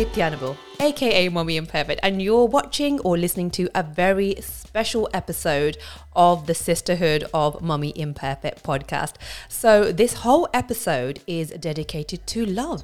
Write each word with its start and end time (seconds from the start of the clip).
Nityanabul, 0.00 0.56
aka 0.80 1.28
Mommy 1.28 1.58
Imperfect, 1.58 2.00
and 2.02 2.22
you're 2.22 2.46
watching 2.46 3.00
or 3.00 3.18
listening 3.18 3.50
to 3.50 3.68
a 3.74 3.82
very 3.82 4.34
special 4.40 5.10
episode 5.12 5.76
of 6.16 6.46
the 6.46 6.54
Sisterhood 6.54 7.26
of 7.34 7.60
Mommy 7.60 7.92
Imperfect 7.94 8.62
podcast. 8.62 9.16
So, 9.50 9.92
this 9.92 10.14
whole 10.14 10.48
episode 10.54 11.20
is 11.26 11.50
dedicated 11.50 12.26
to 12.28 12.46
love. 12.46 12.82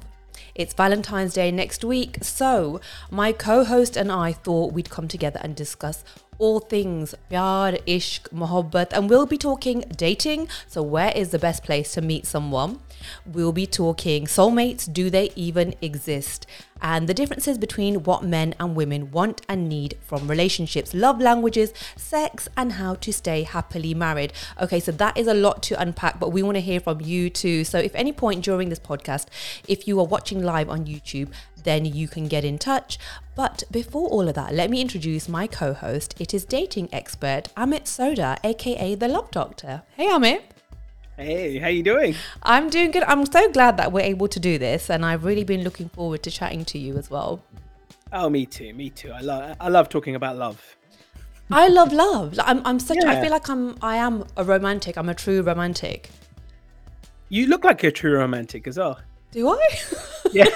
It's 0.54 0.74
Valentine's 0.74 1.32
Day 1.32 1.50
next 1.50 1.82
week, 1.84 2.18
so 2.20 2.82
my 3.10 3.32
co 3.32 3.64
host 3.64 3.96
and 3.96 4.12
I 4.12 4.32
thought 4.32 4.74
we'd 4.74 4.90
come 4.90 5.08
together 5.08 5.40
and 5.42 5.56
discuss 5.56 6.04
all 6.36 6.60
things 6.60 7.14
pyar, 7.30 7.78
ishq, 7.86 8.28
mohabbat, 8.28 8.92
and 8.92 9.08
we'll 9.08 9.24
be 9.24 9.38
talking 9.38 9.84
dating. 9.96 10.48
So, 10.66 10.82
where 10.82 11.12
is 11.16 11.30
the 11.30 11.38
best 11.38 11.62
place 11.62 11.94
to 11.94 12.02
meet 12.02 12.26
someone? 12.26 12.80
We'll 13.24 13.52
be 13.52 13.66
talking 13.66 14.26
soulmates. 14.26 14.90
Do 14.90 15.10
they 15.10 15.30
even 15.36 15.74
exist? 15.80 16.46
And 16.80 17.08
the 17.08 17.14
differences 17.14 17.56
between 17.58 18.02
what 18.02 18.22
men 18.22 18.54
and 18.60 18.76
women 18.76 19.10
want 19.10 19.40
and 19.48 19.68
need 19.68 19.96
from 20.02 20.28
relationships, 20.28 20.92
love 20.92 21.20
languages, 21.20 21.72
sex, 21.96 22.48
and 22.56 22.72
how 22.72 22.96
to 22.96 23.12
stay 23.12 23.44
happily 23.44 23.94
married. 23.94 24.32
Okay, 24.60 24.80
so 24.80 24.92
that 24.92 25.16
is 25.16 25.26
a 25.26 25.34
lot 25.34 25.62
to 25.64 25.80
unpack, 25.80 26.20
but 26.20 26.32
we 26.32 26.42
want 26.42 26.56
to 26.56 26.60
hear 26.60 26.80
from 26.80 27.00
you 27.00 27.30
too. 27.30 27.64
So, 27.64 27.78
if 27.78 27.94
any 27.94 28.12
point 28.12 28.44
during 28.44 28.68
this 28.68 28.78
podcast, 28.78 29.26
if 29.66 29.88
you 29.88 29.98
are 30.00 30.06
watching 30.06 30.42
live 30.42 30.68
on 30.68 30.84
YouTube, 30.84 31.30
then 31.66 31.84
you 31.84 32.08
can 32.08 32.28
get 32.28 32.44
in 32.44 32.58
touch. 32.58 32.98
But 33.34 33.64
before 33.70 34.08
all 34.08 34.28
of 34.28 34.34
that, 34.34 34.54
let 34.54 34.70
me 34.70 34.80
introduce 34.80 35.28
my 35.28 35.46
co 35.46 35.74
host. 35.74 36.14
It 36.18 36.32
is 36.32 36.44
dating 36.44 36.88
expert 36.92 37.48
Amit 37.56 37.84
Sodha, 37.84 38.38
aka 38.44 38.94
the 38.94 39.08
Love 39.08 39.30
Doctor. 39.30 39.82
Hey, 39.96 40.06
Amit. 40.06 40.55
Hey, 41.16 41.58
how 41.58 41.68
you 41.68 41.82
doing? 41.82 42.14
I'm 42.42 42.68
doing 42.68 42.90
good. 42.90 43.02
I'm 43.04 43.24
so 43.24 43.50
glad 43.50 43.78
that 43.78 43.90
we're 43.90 44.00
able 44.04 44.28
to 44.28 44.38
do 44.38 44.58
this, 44.58 44.90
and 44.90 45.02
I've 45.02 45.24
really 45.24 45.44
been 45.44 45.62
looking 45.64 45.88
forward 45.88 46.22
to 46.24 46.30
chatting 46.30 46.66
to 46.66 46.78
you 46.78 46.98
as 46.98 47.10
well. 47.10 47.42
Oh, 48.12 48.28
me 48.28 48.44
too. 48.44 48.74
Me 48.74 48.90
too. 48.90 49.12
I 49.12 49.20
love. 49.20 49.56
I 49.58 49.68
love 49.70 49.88
talking 49.88 50.14
about 50.14 50.36
love. 50.36 50.76
I 51.50 51.68
love 51.68 51.90
love. 51.90 52.38
I'm. 52.42 52.60
I'm 52.66 52.78
such. 52.78 52.98
Yeah. 53.00 53.12
I 53.12 53.22
feel 53.22 53.30
like 53.30 53.48
I'm. 53.48 53.76
I 53.80 53.96
am 53.96 54.24
a 54.36 54.44
romantic. 54.44 54.98
I'm 54.98 55.08
a 55.08 55.14
true 55.14 55.40
romantic. 55.40 56.10
You 57.30 57.46
look 57.46 57.64
like 57.64 57.82
a 57.82 57.90
true 57.90 58.12
romantic 58.18 58.66
as 58.66 58.76
well. 58.76 59.00
Do 59.32 59.48
I? 59.48 59.68
Yeah. 60.32 60.46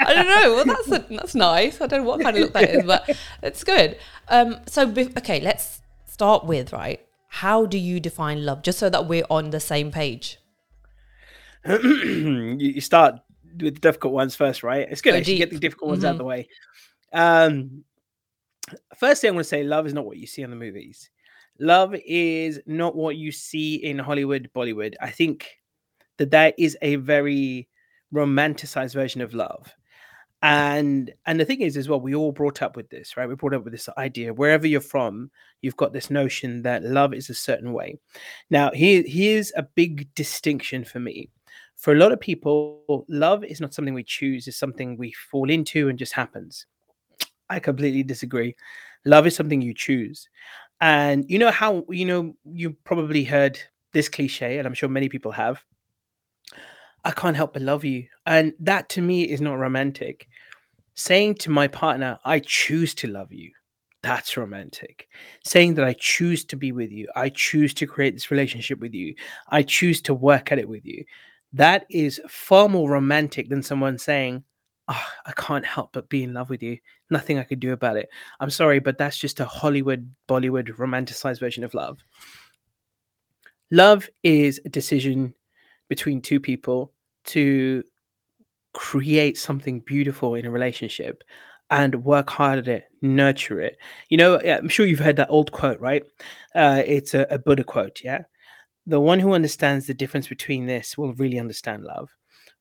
I 0.00 0.14
don't 0.14 0.26
know. 0.26 0.54
Well, 0.54 0.64
that's 0.64 0.90
a, 0.90 1.06
that's 1.14 1.34
nice. 1.34 1.82
I 1.82 1.86
don't 1.86 2.02
know 2.02 2.08
what 2.08 2.22
kind 2.22 2.34
of 2.34 2.44
look 2.44 2.52
that 2.54 2.70
is, 2.70 2.82
but 2.84 3.08
it's 3.42 3.62
good. 3.62 3.98
Um. 4.28 4.56
So 4.66 4.88
okay, 4.88 5.38
let's 5.40 5.82
start 6.06 6.44
with 6.44 6.72
right 6.72 7.05
how 7.36 7.66
do 7.66 7.76
you 7.76 8.00
define 8.00 8.46
love? 8.46 8.62
Just 8.62 8.78
so 8.78 8.88
that 8.88 9.08
we're 9.08 9.26
on 9.28 9.50
the 9.50 9.60
same 9.60 9.90
page. 9.92 10.38
You 11.68 12.80
start 12.80 13.16
with 13.60 13.74
the 13.74 13.80
difficult 13.80 14.14
ones 14.14 14.34
first 14.34 14.62
right? 14.62 14.88
It's 14.90 15.02
good 15.02 15.14
oh, 15.14 15.18
actually 15.18 15.36
get 15.36 15.50
the 15.50 15.58
difficult 15.58 15.90
ones 15.90 15.98
mm-hmm. 15.98 16.08
out 16.08 16.12
of 16.12 16.18
the 16.18 16.24
way. 16.24 16.48
Um 17.12 17.84
first 18.96 19.20
thing 19.20 19.30
i 19.30 19.32
want 19.32 19.44
to 19.44 19.48
say 19.48 19.62
love 19.62 19.86
is 19.86 19.94
not 19.94 20.04
what 20.04 20.16
you 20.16 20.26
see 20.26 20.42
in 20.42 20.50
the 20.50 20.56
movies. 20.56 21.10
Love 21.58 21.94
is 22.06 22.60
not 22.66 22.96
what 22.96 23.16
you 23.16 23.30
see 23.30 23.76
in 23.76 23.98
hollywood 23.98 24.48
bollywood. 24.56 24.94
I 25.00 25.10
think 25.10 25.58
that 26.16 26.30
that 26.30 26.54
is 26.56 26.76
a 26.80 26.96
very 26.96 27.68
romanticized 28.14 28.94
version 28.94 29.20
of 29.20 29.34
love 29.34 29.74
and 30.42 31.12
and 31.24 31.40
the 31.40 31.44
thing 31.44 31.60
is 31.60 31.76
as 31.76 31.88
well 31.88 32.00
we 32.00 32.14
all 32.14 32.32
brought 32.32 32.62
up 32.62 32.76
with 32.76 32.88
this 32.90 33.16
right? 33.16 33.28
We 33.28 33.34
brought 33.34 33.54
up 33.54 33.64
with 33.64 33.72
this 33.72 33.88
idea 33.96 34.34
wherever 34.34 34.66
you're 34.66 34.80
from 34.80 35.30
you've 35.62 35.76
got 35.76 35.92
this 35.92 36.10
notion 36.10 36.62
that 36.62 36.82
love 36.82 37.14
is 37.14 37.30
a 37.30 37.34
certain 37.34 37.72
way. 37.72 37.98
Now 38.50 38.70
here 38.72 39.02
here's 39.06 39.52
a 39.56 39.62
big 39.62 40.12
distinction 40.14 40.84
for 40.84 41.00
me. 41.00 41.30
For 41.76 41.92
a 41.92 41.96
lot 41.96 42.12
of 42.12 42.20
people 42.20 43.04
love 43.08 43.44
is 43.44 43.60
not 43.60 43.74
something 43.74 43.94
we 43.94 44.04
choose 44.04 44.46
it's 44.46 44.58
something 44.58 44.96
we 44.96 45.12
fall 45.12 45.50
into 45.50 45.88
and 45.88 45.98
just 45.98 46.12
happens. 46.12 46.66
I 47.48 47.60
completely 47.60 48.02
disagree. 48.02 48.56
Love 49.04 49.26
is 49.26 49.36
something 49.36 49.62
you 49.62 49.72
choose. 49.72 50.28
And 50.80 51.24
you 51.28 51.38
know 51.38 51.50
how 51.50 51.84
you 51.88 52.04
know 52.04 52.36
you 52.44 52.76
probably 52.84 53.24
heard 53.24 53.58
this 53.96 54.08
cliche 54.10 54.58
and 54.58 54.66
i'm 54.66 54.74
sure 54.74 54.90
many 54.90 55.08
people 55.08 55.32
have 55.32 55.64
I 57.06 57.12
can't 57.12 57.36
help 57.36 57.52
but 57.52 57.62
love 57.62 57.84
you. 57.84 58.08
And 58.26 58.52
that 58.58 58.88
to 58.90 59.00
me 59.00 59.22
is 59.22 59.40
not 59.40 59.60
romantic. 59.60 60.26
Saying 60.94 61.36
to 61.36 61.50
my 61.50 61.68
partner, 61.68 62.18
I 62.24 62.40
choose 62.40 62.96
to 62.96 63.06
love 63.06 63.32
you, 63.32 63.52
that's 64.02 64.36
romantic. 64.36 65.06
Saying 65.44 65.74
that 65.74 65.84
I 65.84 65.92
choose 65.92 66.44
to 66.46 66.56
be 66.56 66.72
with 66.72 66.90
you, 66.90 67.06
I 67.14 67.28
choose 67.28 67.72
to 67.74 67.86
create 67.86 68.14
this 68.14 68.32
relationship 68.32 68.80
with 68.80 68.92
you, 68.92 69.14
I 69.50 69.62
choose 69.62 70.02
to 70.02 70.14
work 70.14 70.50
at 70.50 70.58
it 70.58 70.68
with 70.68 70.84
you, 70.84 71.04
that 71.52 71.86
is 71.90 72.20
far 72.28 72.68
more 72.68 72.90
romantic 72.90 73.50
than 73.50 73.62
someone 73.62 73.98
saying, 73.98 74.42
oh, 74.88 75.06
I 75.26 75.32
can't 75.36 75.64
help 75.64 75.92
but 75.92 76.08
be 76.08 76.24
in 76.24 76.34
love 76.34 76.50
with 76.50 76.62
you. 76.62 76.76
Nothing 77.10 77.38
I 77.38 77.44
could 77.44 77.60
do 77.60 77.72
about 77.72 77.96
it. 77.96 78.08
I'm 78.40 78.50
sorry, 78.50 78.80
but 78.80 78.98
that's 78.98 79.18
just 79.18 79.38
a 79.38 79.44
Hollywood, 79.44 80.10
Bollywood 80.28 80.70
romanticized 80.76 81.38
version 81.38 81.62
of 81.62 81.72
love. 81.72 81.98
Love 83.70 84.08
is 84.24 84.60
a 84.64 84.68
decision 84.68 85.34
between 85.88 86.20
two 86.20 86.40
people 86.40 86.92
to 87.26 87.82
create 88.74 89.38
something 89.38 89.80
beautiful 89.80 90.34
in 90.34 90.46
a 90.46 90.50
relationship 90.50 91.22
and 91.70 92.04
work 92.04 92.30
hard 92.30 92.58
at 92.58 92.68
it, 92.68 92.84
nurture 93.02 93.60
it. 93.60 93.76
You 94.08 94.18
know, 94.18 94.38
I'm 94.40 94.68
sure 94.68 94.86
you've 94.86 94.98
heard 94.98 95.16
that 95.16 95.30
old 95.30 95.50
quote, 95.50 95.80
right? 95.80 96.04
Uh, 96.54 96.82
it's 96.86 97.14
a, 97.14 97.26
a 97.30 97.38
Buddha 97.38 97.64
quote, 97.64 98.00
yeah? 98.04 98.22
The 98.86 99.00
one 99.00 99.18
who 99.18 99.32
understands 99.32 99.86
the 99.86 99.94
difference 99.94 100.28
between 100.28 100.66
this 100.66 100.96
will 100.96 101.14
really 101.14 101.40
understand 101.40 101.84
love. 101.84 102.08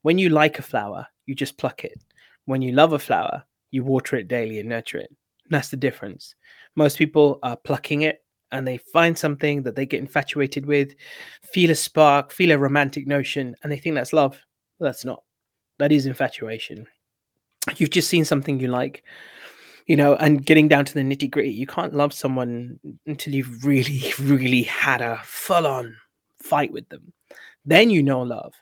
When 0.02 0.18
you 0.18 0.30
like 0.30 0.58
a 0.58 0.64
flower, 0.64 1.06
you 1.26 1.36
just 1.36 1.58
pluck 1.58 1.84
it. 1.84 2.02
When 2.46 2.62
you 2.62 2.72
love 2.72 2.94
a 2.94 3.00
flower, 3.00 3.44
you 3.72 3.84
water 3.84 4.16
it 4.16 4.28
daily 4.28 4.59
and 4.59 4.70
nurture 4.70 4.97
it. 4.97 5.16
That's 5.50 5.70
the 5.70 5.78
difference. 5.78 6.34
Most 6.76 6.97
people 6.97 7.40
are 7.44 7.58
plucking 7.58 8.02
it 8.02 8.24
and 8.52 8.68
they 8.68 8.78
find 8.78 9.18
something 9.18 9.64
that 9.64 9.76
they 9.76 9.86
get 9.86 10.00
infatuated 10.00 10.66
with, 10.66 10.96
feel 11.44 11.72
a 11.72 11.76
spark, 11.76 12.32
feel 12.32 12.52
a 12.52 12.58
romantic 12.58 13.06
notion, 13.06 13.56
and 13.62 13.72
they 13.72 13.78
think 13.78 13.96
that's 13.96 14.14
love. 14.14 14.40
That's 14.80 15.06
not. 15.06 15.24
That 15.80 15.91
is 15.91 16.06
infatuation. 16.06 16.88
You've 17.78 17.90
just 17.90 18.09
seen 18.09 18.25
something 18.25 18.59
you 18.59 18.68
like, 18.68 19.03
you 19.88 19.96
know, 19.96 20.16
and 20.16 20.46
getting 20.46 20.68
down 20.68 20.86
to 20.86 20.94
the 20.94 21.02
nitty 21.02 21.30
gritty. 21.30 21.52
You 21.52 21.68
can't 21.68 21.94
love 21.94 22.13
someone 22.13 22.80
until 23.06 23.34
you've 23.34 23.66
really, 23.66 24.14
really 24.19 24.64
had 24.64 25.02
a 25.02 25.19
full 25.24 25.68
on 25.68 25.96
fight 26.41 26.72
with 26.72 26.88
them. 26.90 27.14
Then 27.66 27.90
you 27.90 28.03
know 28.03 28.22
love, 28.22 28.53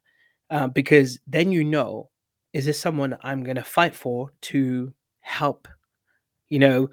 uh, 0.49 0.67
because 0.67 1.19
then 1.27 1.51
you 1.51 1.63
know, 1.63 2.09
is 2.53 2.65
this 2.65 2.79
someone 2.79 3.17
I'm 3.21 3.43
going 3.43 3.55
to 3.57 3.63
fight 3.63 3.95
for 3.95 4.31
to 4.43 4.93
help, 5.19 5.67
you 6.49 6.59
know, 6.59 6.89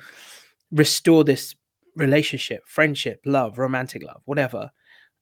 restore 0.72 1.22
this 1.22 1.54
relationship, 1.96 2.62
friendship, 2.66 3.20
love, 3.24 3.58
romantic 3.58 4.02
love, 4.02 4.22
whatever, 4.24 4.70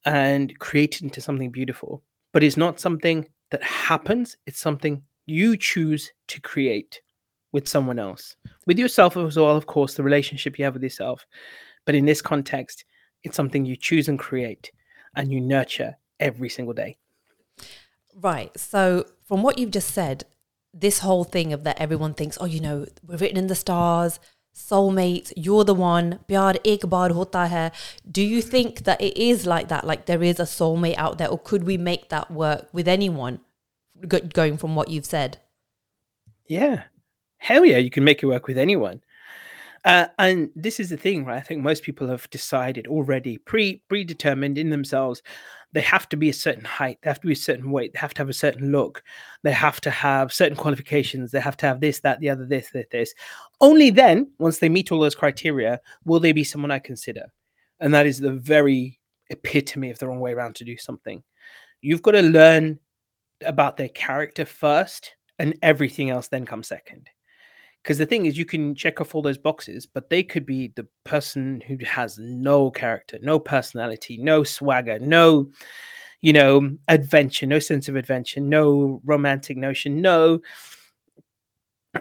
and 0.04 0.56
create 0.58 0.97
it 0.97 1.03
into 1.03 1.20
something 1.20 1.50
beautiful. 1.50 2.03
But 2.32 2.42
it's 2.42 2.56
not 2.56 2.81
something 2.81 3.26
that 3.50 3.62
happens, 3.62 4.36
it's 4.47 4.60
something 4.60 5.03
you 5.26 5.56
choose 5.56 6.12
to 6.28 6.41
create 6.41 7.00
with 7.53 7.69
someone 7.69 7.98
else. 7.98 8.36
With 8.66 8.78
yourself 8.78 9.16
as 9.16 9.36
well, 9.36 9.56
of 9.56 9.66
course, 9.66 9.94
the 9.94 10.03
relationship 10.03 10.59
you 10.59 10.64
have 10.64 10.75
with 10.75 10.82
yourself. 10.82 11.26
But 11.87 11.94
in 11.94 12.04
this 12.04 12.20
context, 12.20 12.84
it's 13.25 13.37
something 13.37 13.64
you 13.64 13.76
choose 13.76 14.08
and 14.08 14.19
create 14.19 14.70
and 15.16 15.32
you 15.32 15.41
nurture 15.41 15.97
every 16.20 16.48
single 16.48 16.75
day. 16.75 16.98
Right. 18.14 18.56
So, 18.58 19.06
from 19.26 19.42
what 19.42 19.58
you've 19.58 19.70
just 19.70 19.92
said, 19.92 20.25
this 20.75 20.98
whole 21.00 21.25
thing 21.25 21.53
of 21.53 21.64
that 21.64 21.81
everyone 21.81 22.14
thinks, 22.14 22.37
oh, 22.41 22.44
you 22.44 22.60
know, 22.60 22.87
we're 23.06 23.16
written 23.16 23.38
in 23.38 23.47
the 23.47 23.54
stars, 23.54 24.20
soulmates, 24.58 25.32
you're 25.36 25.64
the 25.64 25.74
one, 25.74 26.19
pyar 26.28 26.56
ek 26.64 26.88
baar 26.94 27.10
hota 27.10 27.46
hai. 27.48 27.70
Do 28.10 28.22
you 28.22 28.42
think 28.42 28.84
that 28.84 29.00
it 29.00 29.16
is 29.16 29.46
like 29.46 29.69
that? 29.69 29.87
Like 29.87 30.06
there 30.06 30.22
is 30.22 30.40
a 30.40 30.49
soulmate 30.55 30.99
out 30.99 31.19
there, 31.19 31.28
or 31.28 31.38
could 31.38 31.64
we 31.64 31.76
make 31.76 32.08
that 32.08 32.31
work 32.31 32.69
with 32.72 32.88
anyone? 32.88 33.40
Going 34.06 34.56
from 34.56 34.76
what 34.76 34.88
you've 34.88 35.06
said. 35.06 35.38
Yeah, 36.46 36.84
hell 37.38 37.64
yeah, 37.64 37.78
you 37.78 37.90
can 37.90 38.05
make 38.05 38.22
it 38.22 38.26
work 38.26 38.46
with 38.46 38.58
anyone. 38.58 39.00
Uh, 39.84 40.06
and 40.19 40.50
this 40.55 40.81
is 40.81 40.90
the 40.90 40.96
thing, 40.96 41.25
right? 41.25 41.37
I 41.38 41.40
think 41.40 41.62
most 41.62 41.82
people 41.82 42.08
have 42.08 42.28
decided 42.31 42.87
already, 42.87 43.38
pre 43.38 43.82
predetermined 43.88 44.58
in 44.58 44.70
themselves, 44.70 45.22
they 45.73 45.81
have 45.81 46.09
to 46.09 46.17
be 46.17 46.31
a 46.31 46.35
certain 46.35 46.65
height, 46.65 46.99
they 47.03 47.11
have 47.11 47.20
to 47.20 47.26
be 47.26 47.32
a 47.35 47.37
certain 47.37 47.70
weight, 47.70 47.93
they 47.93 47.99
have 47.99 48.15
to 48.15 48.20
have 48.20 48.29
a 48.29 48.35
certain 48.35 48.73
look, 48.73 49.03
they 49.43 49.53
have 49.53 49.81
to 49.82 49.91
have 49.91 50.32
certain 50.32 50.56
qualifications, 50.56 51.31
they 51.31 51.41
have 51.41 51.56
to 51.59 51.67
have 51.67 51.81
this, 51.81 52.00
that, 52.00 52.20
the 52.20 52.31
other, 52.31 52.47
this, 52.47 52.70
this, 52.70 52.87
this. 52.91 53.15
Only 53.61 53.91
then, 53.91 54.31
once 54.38 54.59
they 54.59 54.69
meet 54.69 54.91
all 54.91 55.00
those 55.00 55.15
criteria, 55.15 55.81
will 56.05 56.20
they 56.20 56.32
be 56.32 56.44
someone 56.44 56.70
I 56.70 56.79
consider. 56.79 57.26
And 57.81 57.93
that 57.94 58.06
is 58.06 58.19
the 58.19 58.32
very 58.32 58.99
epitome 59.31 59.91
of 59.91 59.99
the 59.99 60.09
wrong 60.09 60.20
way 60.20 60.32
around 60.32 60.55
to 60.56 60.65
do 60.65 60.76
something. 60.76 61.23
You've 61.82 62.03
got 62.03 62.12
to 62.12 62.23
learn 62.23 62.79
about 63.44 63.76
their 63.76 63.91
character 63.91 64.44
first, 64.44 65.14
and 65.38 65.55
everything 65.62 66.11
else 66.11 66.29
then 66.29 66.44
comes 66.44 66.67
second 66.67 67.09
because 67.82 67.98
the 67.98 68.06
thing 68.06 68.26
is 68.26 68.36
you 68.36 68.44
can 68.44 68.75
check 68.75 69.00
off 69.00 69.14
all 69.14 69.22
those 69.22 69.38
boxes 69.38 69.86
but 69.86 70.10
they 70.10 70.22
could 70.22 70.46
be 70.46 70.72
the 70.76 70.86
person 71.04 71.60
who 71.66 71.76
has 71.84 72.19
no 72.19 72.70
character 72.70 73.19
no 73.22 73.38
personality 73.38 74.19
no 74.19 74.44
swagger 74.44 74.98
no 74.98 75.48
you 76.20 76.32
know 76.32 76.70
adventure 76.88 77.46
no 77.46 77.58
sense 77.58 77.88
of 77.88 77.96
adventure 77.96 78.40
no 78.40 79.00
romantic 79.04 79.56
notion 79.56 80.00
no 80.00 80.40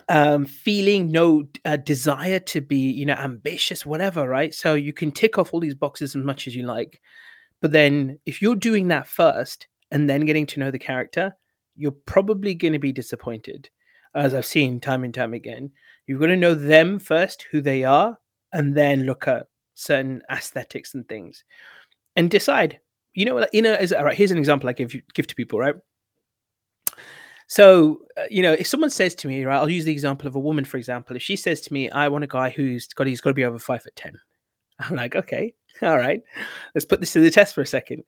um, 0.09 0.45
feeling 0.45 1.11
no 1.11 1.47
uh, 1.65 1.77
desire 1.77 2.39
to 2.39 2.61
be, 2.61 2.91
you 2.91 3.05
know, 3.05 3.13
ambitious, 3.13 3.85
whatever, 3.85 4.27
right? 4.27 4.53
So 4.53 4.73
you 4.75 4.93
can 4.93 5.11
tick 5.11 5.37
off 5.37 5.53
all 5.53 5.59
these 5.59 5.75
boxes 5.75 6.15
as 6.15 6.23
much 6.23 6.47
as 6.47 6.55
you 6.55 6.63
like. 6.63 7.01
But 7.61 7.71
then 7.71 8.19
if 8.25 8.41
you're 8.41 8.55
doing 8.55 8.89
that 8.89 9.07
first 9.07 9.67
and 9.91 10.09
then 10.09 10.25
getting 10.25 10.45
to 10.47 10.59
know 10.59 10.71
the 10.71 10.79
character, 10.79 11.35
you're 11.75 11.95
probably 12.05 12.53
going 12.53 12.73
to 12.73 12.79
be 12.79 12.91
disappointed, 12.91 13.69
as 14.17 14.33
I've 14.33 14.45
seen 14.45 14.79
time 14.79 15.03
and 15.03 15.13
time 15.13 15.33
again. 15.33 15.71
You've 16.07 16.19
got 16.19 16.27
to 16.27 16.35
know 16.35 16.55
them 16.55 16.99
first, 16.99 17.45
who 17.51 17.61
they 17.61 17.83
are, 17.83 18.17
and 18.53 18.75
then 18.75 19.03
look 19.03 19.27
at 19.27 19.47
certain 19.75 20.21
aesthetics 20.31 20.95
and 20.95 21.07
things 21.07 21.43
and 22.15 22.29
decide. 22.29 22.79
You 23.13 23.25
know, 23.25 23.45
you 23.53 23.61
know, 23.61 23.73
as, 23.73 23.93
all 23.93 24.05
right, 24.05 24.17
here's 24.17 24.31
an 24.31 24.37
example 24.37 24.69
I 24.69 24.73
give 24.73 24.93
you, 24.93 25.01
give 25.13 25.27
to 25.27 25.35
people, 25.35 25.59
right? 25.59 25.75
So, 27.47 28.01
uh, 28.17 28.23
you 28.29 28.41
know, 28.41 28.53
if 28.53 28.67
someone 28.67 28.89
says 28.89 29.15
to 29.15 29.27
me, 29.27 29.45
right, 29.45 29.57
I'll 29.57 29.69
use 29.69 29.85
the 29.85 29.91
example 29.91 30.27
of 30.27 30.35
a 30.35 30.39
woman, 30.39 30.65
for 30.65 30.77
example. 30.77 31.15
If 31.15 31.23
she 31.23 31.35
says 31.35 31.61
to 31.61 31.73
me, 31.73 31.89
I 31.89 32.09
want 32.09 32.23
a 32.23 32.27
guy 32.27 32.49
who's 32.49 32.87
got, 32.87 33.07
he's 33.07 33.21
got 33.21 33.29
to 33.29 33.35
be 33.35 33.45
over 33.45 33.59
five 33.59 33.83
foot 33.83 33.95
10. 33.95 34.19
I'm 34.79 34.95
like, 34.95 35.15
okay, 35.15 35.53
all 35.81 35.97
right, 35.97 36.21
let's 36.75 36.85
put 36.85 36.99
this 36.99 37.13
to 37.13 37.19
the 37.19 37.31
test 37.31 37.55
for 37.55 37.61
a 37.61 37.67
second. 37.67 38.03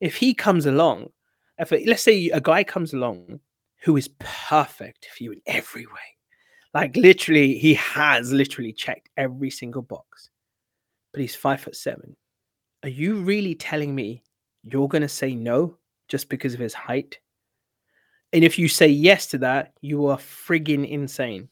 If 0.00 0.16
he 0.16 0.34
comes 0.34 0.66
along, 0.66 1.10
if 1.58 1.70
let's 1.70 2.02
say 2.02 2.28
a 2.30 2.40
guy 2.40 2.64
comes 2.64 2.92
along 2.92 3.40
who 3.82 3.96
is 3.96 4.10
perfect 4.18 5.06
for 5.06 5.24
you 5.24 5.32
in 5.32 5.40
every 5.46 5.86
way, 5.86 5.92
like 6.74 6.96
literally, 6.96 7.58
he 7.58 7.74
has 7.74 8.32
literally 8.32 8.72
checked 8.72 9.08
every 9.16 9.50
single 9.50 9.82
box, 9.82 10.30
but 11.12 11.20
he's 11.20 11.34
five 11.34 11.60
foot 11.60 11.76
seven. 11.76 12.16
Are 12.82 12.88
you 12.88 13.16
really 13.16 13.54
telling 13.54 13.94
me 13.94 14.22
you're 14.64 14.88
going 14.88 15.02
to 15.02 15.08
say 15.08 15.34
no 15.34 15.76
just 16.08 16.28
because 16.28 16.54
of 16.54 16.60
his 16.60 16.74
height? 16.74 17.18
And 18.32 18.42
if 18.42 18.58
you 18.58 18.68
say 18.68 18.88
yes 18.88 19.26
to 19.28 19.38
that, 19.38 19.74
you 19.82 20.06
are 20.06 20.16
friggin' 20.16 20.88
insane. 20.88 21.48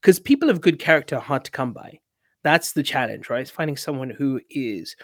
Because 0.00 0.20
people 0.20 0.50
of 0.50 0.60
good 0.60 0.78
character 0.78 1.16
are 1.16 1.22
hard 1.22 1.44
to 1.46 1.50
come 1.50 1.72
by. 1.72 1.98
That's 2.44 2.72
the 2.72 2.82
challenge, 2.82 3.30
right? 3.30 3.40
It's 3.40 3.50
finding 3.50 3.76
someone 3.76 4.10
who 4.10 4.40
is 4.50 4.94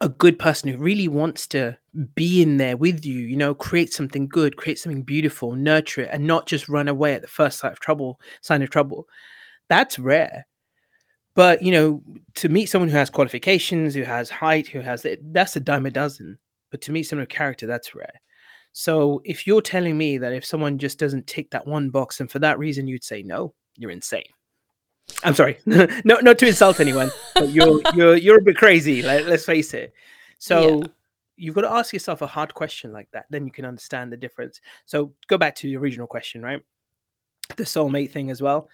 a 0.00 0.08
good 0.08 0.38
person 0.38 0.70
who 0.70 0.78
really 0.78 1.08
wants 1.08 1.46
to 1.48 1.76
be 2.14 2.42
in 2.42 2.56
there 2.56 2.76
with 2.76 3.04
you, 3.04 3.20
you 3.20 3.36
know, 3.36 3.54
create 3.54 3.92
something 3.92 4.26
good, 4.28 4.56
create 4.56 4.78
something 4.78 5.02
beautiful, 5.02 5.54
nurture 5.54 6.02
it, 6.02 6.10
and 6.12 6.26
not 6.26 6.46
just 6.46 6.68
run 6.68 6.88
away 6.88 7.14
at 7.14 7.22
the 7.22 7.28
first 7.28 7.58
sign 7.58 7.72
of 7.72 7.80
trouble, 7.80 8.20
sign 8.40 8.62
of 8.62 8.70
trouble. 8.70 9.06
That's 9.68 9.98
rare. 9.98 10.46
But 11.34 11.62
you 11.62 11.72
know, 11.72 12.02
to 12.36 12.48
meet 12.48 12.66
someone 12.66 12.88
who 12.88 12.96
has 12.96 13.10
qualifications, 13.10 13.94
who 13.94 14.02
has 14.04 14.30
height, 14.30 14.68
who 14.68 14.80
has 14.80 15.06
that's 15.22 15.56
a 15.56 15.60
dime 15.60 15.86
a 15.86 15.90
dozen. 15.90 16.38
But 16.70 16.80
to 16.82 16.92
meet 16.92 17.04
someone 17.04 17.22
with 17.22 17.28
character, 17.30 17.66
that's 17.66 17.94
rare. 17.94 18.20
So 18.72 19.22
if 19.24 19.46
you're 19.46 19.62
telling 19.62 19.96
me 19.98 20.18
that 20.18 20.32
if 20.32 20.44
someone 20.44 20.78
just 20.78 20.98
doesn't 20.98 21.26
tick 21.26 21.50
that 21.50 21.66
one 21.66 21.90
box, 21.90 22.20
and 22.20 22.30
for 22.30 22.38
that 22.40 22.58
reason 22.58 22.88
you'd 22.88 23.04
say 23.04 23.22
no, 23.22 23.54
you're 23.76 23.90
insane. 23.90 24.24
I'm 25.24 25.34
sorry, 25.34 25.58
no, 25.66 25.86
not 26.04 26.38
to 26.38 26.46
insult 26.46 26.80
anyone, 26.80 27.10
but 27.34 27.50
you're 27.50 27.80
you're 27.94 28.16
you're 28.16 28.38
a 28.38 28.42
bit 28.42 28.56
crazy. 28.56 29.02
Let, 29.02 29.26
us 29.26 29.44
face 29.44 29.74
it. 29.74 29.92
So 30.38 30.80
yeah. 30.80 30.86
you've 31.36 31.54
got 31.54 31.62
to 31.62 31.72
ask 31.72 31.92
yourself 31.92 32.22
a 32.22 32.26
hard 32.26 32.54
question 32.54 32.92
like 32.92 33.10
that. 33.12 33.26
Then 33.30 33.46
you 33.46 33.52
can 33.52 33.64
understand 33.64 34.12
the 34.12 34.16
difference. 34.16 34.60
So 34.84 35.12
go 35.28 35.38
back 35.38 35.54
to 35.56 35.66
the 35.66 35.76
original 35.76 36.06
question, 36.06 36.42
right? 36.42 36.62
The 37.56 37.64
soulmate 37.64 38.10
thing 38.10 38.30
as 38.30 38.42
well 38.42 38.68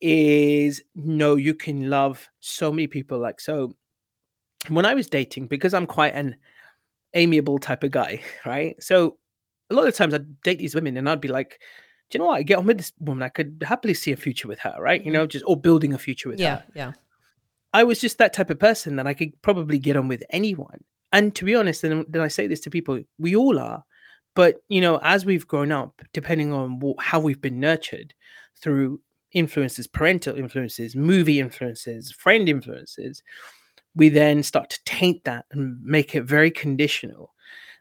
is 0.00 0.82
no, 0.94 1.36
you 1.36 1.54
can 1.54 1.88
love 1.88 2.28
so 2.40 2.70
many 2.70 2.86
people. 2.86 3.18
Like 3.18 3.40
so, 3.40 3.74
when 4.68 4.86
I 4.86 4.94
was 4.94 5.08
dating, 5.08 5.46
because 5.46 5.74
I'm 5.74 5.86
quite 5.86 6.14
an 6.14 6.36
amiable 7.14 7.58
type 7.58 7.84
of 7.84 7.90
guy, 7.90 8.22
right? 8.46 8.80
So 8.82 9.18
a 9.70 9.74
lot 9.74 9.86
of 9.86 9.94
times 9.94 10.14
I'd 10.14 10.40
date 10.42 10.58
these 10.58 10.74
women 10.74 10.96
and 10.96 11.08
I'd 11.08 11.20
be 11.20 11.28
like, 11.28 11.60
you 12.12 12.18
know 12.18 12.26
what? 12.26 12.38
I 12.38 12.42
get 12.42 12.58
on 12.58 12.66
with 12.66 12.78
this 12.78 12.92
woman. 13.00 13.22
I 13.22 13.28
could 13.28 13.64
happily 13.66 13.94
see 13.94 14.12
a 14.12 14.16
future 14.16 14.48
with 14.48 14.58
her, 14.60 14.76
right? 14.78 15.00
You 15.00 15.06
mm-hmm. 15.06 15.14
know, 15.14 15.26
just 15.26 15.44
or 15.46 15.56
building 15.56 15.92
a 15.92 15.98
future 15.98 16.28
with 16.28 16.38
yeah, 16.38 16.56
her. 16.56 16.64
Yeah. 16.74 16.92
I 17.72 17.84
was 17.84 18.00
just 18.00 18.18
that 18.18 18.32
type 18.32 18.50
of 18.50 18.58
person 18.58 18.96
that 18.96 19.06
I 19.06 19.14
could 19.14 19.40
probably 19.42 19.78
get 19.78 19.96
on 19.96 20.08
with 20.08 20.22
anyone. 20.30 20.82
And 21.12 21.34
to 21.34 21.44
be 21.44 21.54
honest, 21.54 21.84
and 21.84 22.04
then 22.08 22.22
I 22.22 22.28
say 22.28 22.46
this 22.46 22.60
to 22.60 22.70
people, 22.70 23.00
we 23.18 23.36
all 23.36 23.58
are. 23.58 23.84
But 24.34 24.56
you 24.68 24.80
know, 24.80 25.00
as 25.02 25.24
we've 25.24 25.46
grown 25.46 25.72
up, 25.72 26.00
depending 26.12 26.52
on 26.52 26.78
what, 26.78 26.96
how 27.00 27.20
we've 27.20 27.40
been 27.40 27.60
nurtured 27.60 28.14
through 28.60 29.00
influences, 29.32 29.86
parental 29.86 30.36
influences, 30.36 30.94
movie 30.94 31.40
influences, 31.40 32.12
friend 32.12 32.48
influences, 32.48 33.22
we 33.94 34.08
then 34.08 34.42
start 34.42 34.70
to 34.70 34.80
taint 34.84 35.24
that 35.24 35.46
and 35.50 35.82
make 35.82 36.14
it 36.14 36.22
very 36.22 36.50
conditional 36.50 37.34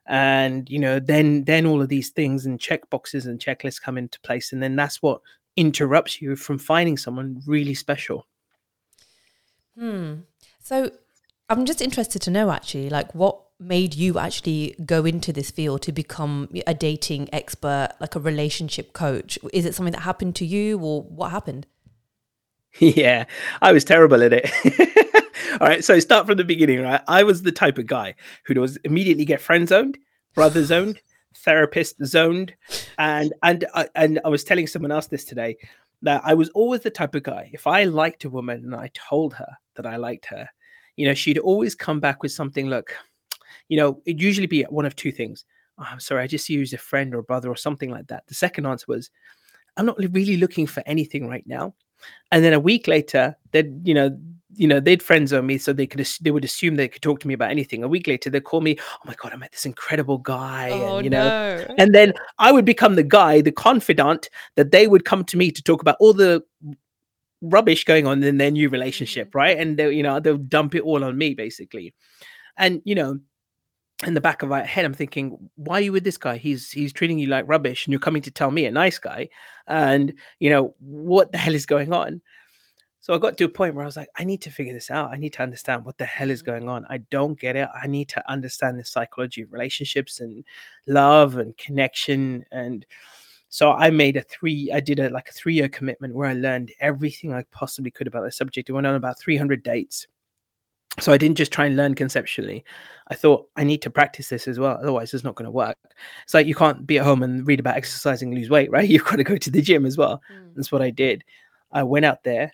and 0.08 0.70
you 0.70 0.78
know 0.78 1.00
then 1.00 1.44
then 1.46 1.66
all 1.66 1.82
of 1.82 1.90
these 1.90 2.10
things 2.10 2.46
and 2.46 2.60
check 2.60 2.90
boxes 2.90 3.26
and 3.26 3.40
checklists 3.40 3.82
come 3.82 3.98
into 3.98 4.20
place 4.22 4.54
and 4.54 4.62
then 4.62 4.76
that's 4.76 5.02
what 5.02 5.22
interrupts 5.56 6.22
you 6.22 6.36
from 6.36 6.58
finding 6.58 6.98
someone 6.98 7.42
really 7.48 7.74
special. 7.74 8.28
Hmm. 9.78 10.22
So 10.62 10.92
i'm 11.48 11.66
just 11.66 11.80
interested 11.82 12.24
to 12.24 12.32
know 12.32 12.50
actually 12.50 12.90
like 12.90 13.14
what 13.14 13.40
made 13.60 13.94
you 13.94 14.18
actually 14.18 14.76
go 14.86 15.06
into 15.06 15.32
this 15.32 15.52
field 15.52 15.82
to 15.82 15.92
become 15.92 16.50
a 16.68 16.74
dating 16.74 17.30
expert 17.34 17.90
like 18.02 18.16
a 18.16 18.20
relationship 18.20 18.94
coach? 18.94 19.40
Is 19.54 19.66
it 19.66 19.76
something 19.76 19.94
that 19.94 20.02
happened 20.02 20.36
to 20.38 20.46
you 20.46 20.78
or 20.80 21.04
what 21.04 21.32
happened? 21.32 21.68
Yeah 22.80 23.26
i 23.62 23.72
was 23.72 23.86
terrible 23.86 24.22
at 24.22 24.34
it 24.34 25.25
All 25.60 25.68
right, 25.68 25.84
so 25.84 26.00
start 26.00 26.28
from 26.28 26.38
the 26.38 26.44
beginning, 26.44 26.82
right? 26.82 27.02
I 27.08 27.24
was 27.24 27.42
the 27.42 27.52
type 27.52 27.78
of 27.78 27.88
guy 27.88 28.16
who 28.46 28.60
was 28.60 28.78
immediately 28.78 29.26
get 29.26 29.42
friend 29.42 29.68
zoned, 29.68 29.98
brother 30.34 30.64
zoned, 30.64 31.02
therapist 31.38 31.96
zoned, 32.06 32.54
and 32.98 33.34
and 33.44 33.66
uh, 33.74 33.86
and 33.96 34.20
I 34.24 34.30
was 34.30 34.44
telling 34.44 34.68
someone 34.68 34.92
else 34.92 35.08
this 35.08 35.26
today 35.26 35.58
that 36.02 36.22
I 36.24 36.34
was 36.34 36.50
always 36.50 36.82
the 36.82 36.90
type 36.90 37.16
of 37.16 37.24
guy. 37.24 37.50
If 37.54 37.68
I 37.68 37.86
liked 37.86 38.26
a 38.26 38.30
woman 38.30 38.64
and 38.64 38.76
I 38.76 38.92
told 38.94 39.34
her 39.34 39.58
that 39.76 39.86
I 39.86 39.98
liked 39.98 40.26
her, 40.28 40.48
you 40.96 41.08
know, 41.08 41.14
she'd 41.14 41.40
always 41.40 41.76
come 41.76 42.00
back 42.00 42.24
with 42.24 42.32
something. 42.32 42.68
Look, 42.68 42.96
you 43.68 43.78
know, 43.78 44.02
it'd 44.06 44.22
usually 44.22 44.48
be 44.48 44.64
one 44.64 44.86
of 44.86 44.96
two 44.96 45.12
things. 45.12 45.46
Oh, 45.78 45.88
I'm 45.90 46.00
sorry, 46.00 46.24
I 46.24 46.28
just 46.28 46.50
used 46.50 46.74
a 46.74 46.78
friend 46.78 47.14
or 47.14 47.20
a 47.20 47.24
brother 47.24 47.50
or 47.50 47.58
something 47.58 47.90
like 47.90 48.08
that. 48.08 48.28
The 48.28 48.36
second 48.36 48.66
answer 48.66 48.86
was, 48.88 49.10
I'm 49.76 49.86
not 49.86 49.98
really 50.12 50.38
looking 50.38 50.68
for 50.68 50.82
anything 50.86 51.28
right 51.28 51.46
now. 51.46 51.74
And 52.32 52.44
then 52.44 52.54
a 52.54 52.60
week 52.60 52.88
later, 52.88 53.36
they'd, 53.52 53.86
you 53.86 53.94
know, 53.94 54.18
you 54.58 54.68
know, 54.68 54.80
they'd 54.80 55.04
friend 55.04 55.28
zone 55.28 55.46
me 55.46 55.58
so 55.58 55.74
they 55.74 55.88
could 55.88 56.06
they 56.22 56.32
would 56.32 56.46
assume 56.46 56.76
they 56.76 56.88
could 56.88 57.02
talk 57.02 57.20
to 57.20 57.28
me 57.28 57.34
about 57.34 57.52
anything. 57.52 57.84
A 57.84 57.88
week 57.88 58.08
later, 58.08 58.30
they'd 58.30 58.44
call 58.44 58.62
me, 58.62 58.78
oh 58.80 59.00
my 59.06 59.16
god, 59.16 59.34
I 59.34 59.38
met 59.38 59.52
this 59.52 59.66
incredible 59.66 60.18
guy. 60.18 60.72
Oh, 60.72 60.98
and 60.98 61.06
you 61.06 61.10
know, 61.10 61.58
no. 61.58 61.76
and 61.78 61.94
then 61.94 62.14
I 62.40 62.52
would 62.52 62.66
become 62.66 62.96
the 62.96 63.04
guy, 63.04 63.42
the 63.42 63.52
confidant 63.52 64.30
that 64.56 64.72
they 64.72 64.88
would 64.88 65.06
come 65.06 65.24
to 65.26 65.38
me 65.38 65.52
to 65.52 65.62
talk 65.62 65.82
about 65.82 65.98
all 66.00 66.14
the 66.14 66.44
rubbish 67.42 67.84
going 67.84 68.08
on 68.08 68.24
in 68.24 68.38
their 68.38 68.52
new 68.52 68.70
relationship, 68.70 69.30
mm-hmm. 69.30 69.38
right? 69.38 69.58
And 69.58 69.78
they, 69.78 69.92
you 69.92 70.04
know, 70.04 70.20
they'll 70.20 70.38
dump 70.38 70.76
it 70.76 70.82
all 70.82 71.04
on 71.04 71.18
me 71.18 71.34
basically. 71.34 71.94
And 72.58 72.82
you 72.86 72.96
know, 72.96 73.20
in 74.06 74.14
the 74.14 74.22
back 74.22 74.44
of 74.44 74.50
my 74.50 74.64
head, 74.64 74.86
I'm 74.86 74.94
thinking, 74.94 75.50
why 75.56 75.76
are 75.76 75.82
you 75.82 75.92
with 75.92 76.04
this 76.04 76.18
guy? 76.18 76.38
He's 76.38 76.72
he's 76.72 76.94
treating 76.94 77.20
you 77.20 77.28
like 77.28 77.48
rubbish, 77.48 77.86
and 77.86 77.92
you're 77.92 78.00
coming 78.00 78.22
to 78.24 78.32
tell 78.32 78.52
me 78.52 78.66
a 78.66 78.72
nice 78.72 79.00
guy, 79.00 79.30
and 79.68 80.14
you 80.40 80.50
know 80.50 80.76
what 80.80 81.32
the 81.32 81.38
hell 81.38 81.56
is 81.56 81.66
going 81.66 81.94
on? 81.94 82.22
So 83.06 83.14
I 83.14 83.20
got 83.20 83.38
to 83.38 83.44
a 83.44 83.50
point 83.50 83.76
where 83.76 83.84
I 83.84 83.86
was 83.86 83.98
like, 83.98 84.10
I 84.18 84.24
need 84.24 84.42
to 84.42 84.50
figure 84.50 84.74
this 84.74 84.90
out. 84.90 85.12
I 85.12 85.18
need 85.18 85.34
to 85.34 85.44
understand 85.44 85.86
what 85.86 85.96
the 86.00 86.06
hell 86.06 86.32
is 86.32 86.42
mm-hmm. 86.42 86.50
going 86.50 86.70
on. 86.70 86.88
I 86.90 86.98
don't 87.12 87.40
get 87.40 87.56
it. 87.56 87.70
I 87.80 87.86
need 87.86 88.10
to 88.10 88.32
understand 88.32 88.80
the 88.80 88.84
psychology 88.84 89.44
of 89.44 89.54
relationships 89.54 90.22
and 90.22 90.44
love 90.88 91.38
and 91.38 91.56
connection. 91.56 92.44
And 92.52 92.84
so 93.50 93.74
I 93.74 93.92
made 93.92 94.18
a 94.18 94.24
three, 94.24 94.72
I 94.74 94.80
did 94.80 95.00
a 95.00 95.12
like 95.12 95.30
a 95.30 95.34
three 95.34 95.54
year 95.54 95.70
commitment 95.70 96.16
where 96.16 96.28
I 96.28 96.34
learned 96.34 96.72
everything 96.80 97.32
I 97.32 97.44
possibly 97.52 97.92
could 97.92 98.08
about 98.08 98.24
the 98.24 98.32
subject. 98.32 98.72
I 98.72 98.74
went 98.74 98.88
on 98.88 98.96
about 98.96 99.20
300 99.20 99.62
dates. 99.62 100.08
So 101.00 101.14
I 101.14 101.20
didn't 101.20 101.38
just 101.38 101.52
try 101.52 101.68
and 101.68 101.76
learn 101.76 101.94
conceptually. 101.94 102.66
I 103.10 103.14
thought 103.14 103.48
I 103.56 103.64
need 103.66 103.84
to 103.84 103.92
practice 103.92 104.30
this 104.30 104.48
as 104.48 104.58
well. 104.58 104.80
Otherwise, 104.82 105.14
it's 105.14 105.24
not 105.24 105.36
going 105.36 105.46
to 105.46 105.52
work. 105.52 105.78
It's 106.24 106.34
like 106.34 106.48
you 106.48 106.56
can't 106.56 106.88
be 106.88 106.98
at 106.98 107.06
home 107.06 107.22
and 107.22 107.46
read 107.46 107.60
about 107.60 107.78
exercising, 107.78 108.34
lose 108.34 108.50
weight, 108.50 108.72
right? 108.72 108.90
You've 108.90 109.06
got 109.06 109.18
to 109.18 109.24
go 109.24 109.38
to 109.38 109.52
the 109.52 109.62
gym 109.62 109.86
as 109.86 109.96
well. 109.96 110.24
Mm. 110.34 110.56
That's 110.56 110.72
what 110.72 110.82
I 110.82 110.90
did. 110.90 111.24
I 111.72 111.84
went 111.84 112.06
out 112.06 112.24
there 112.24 112.52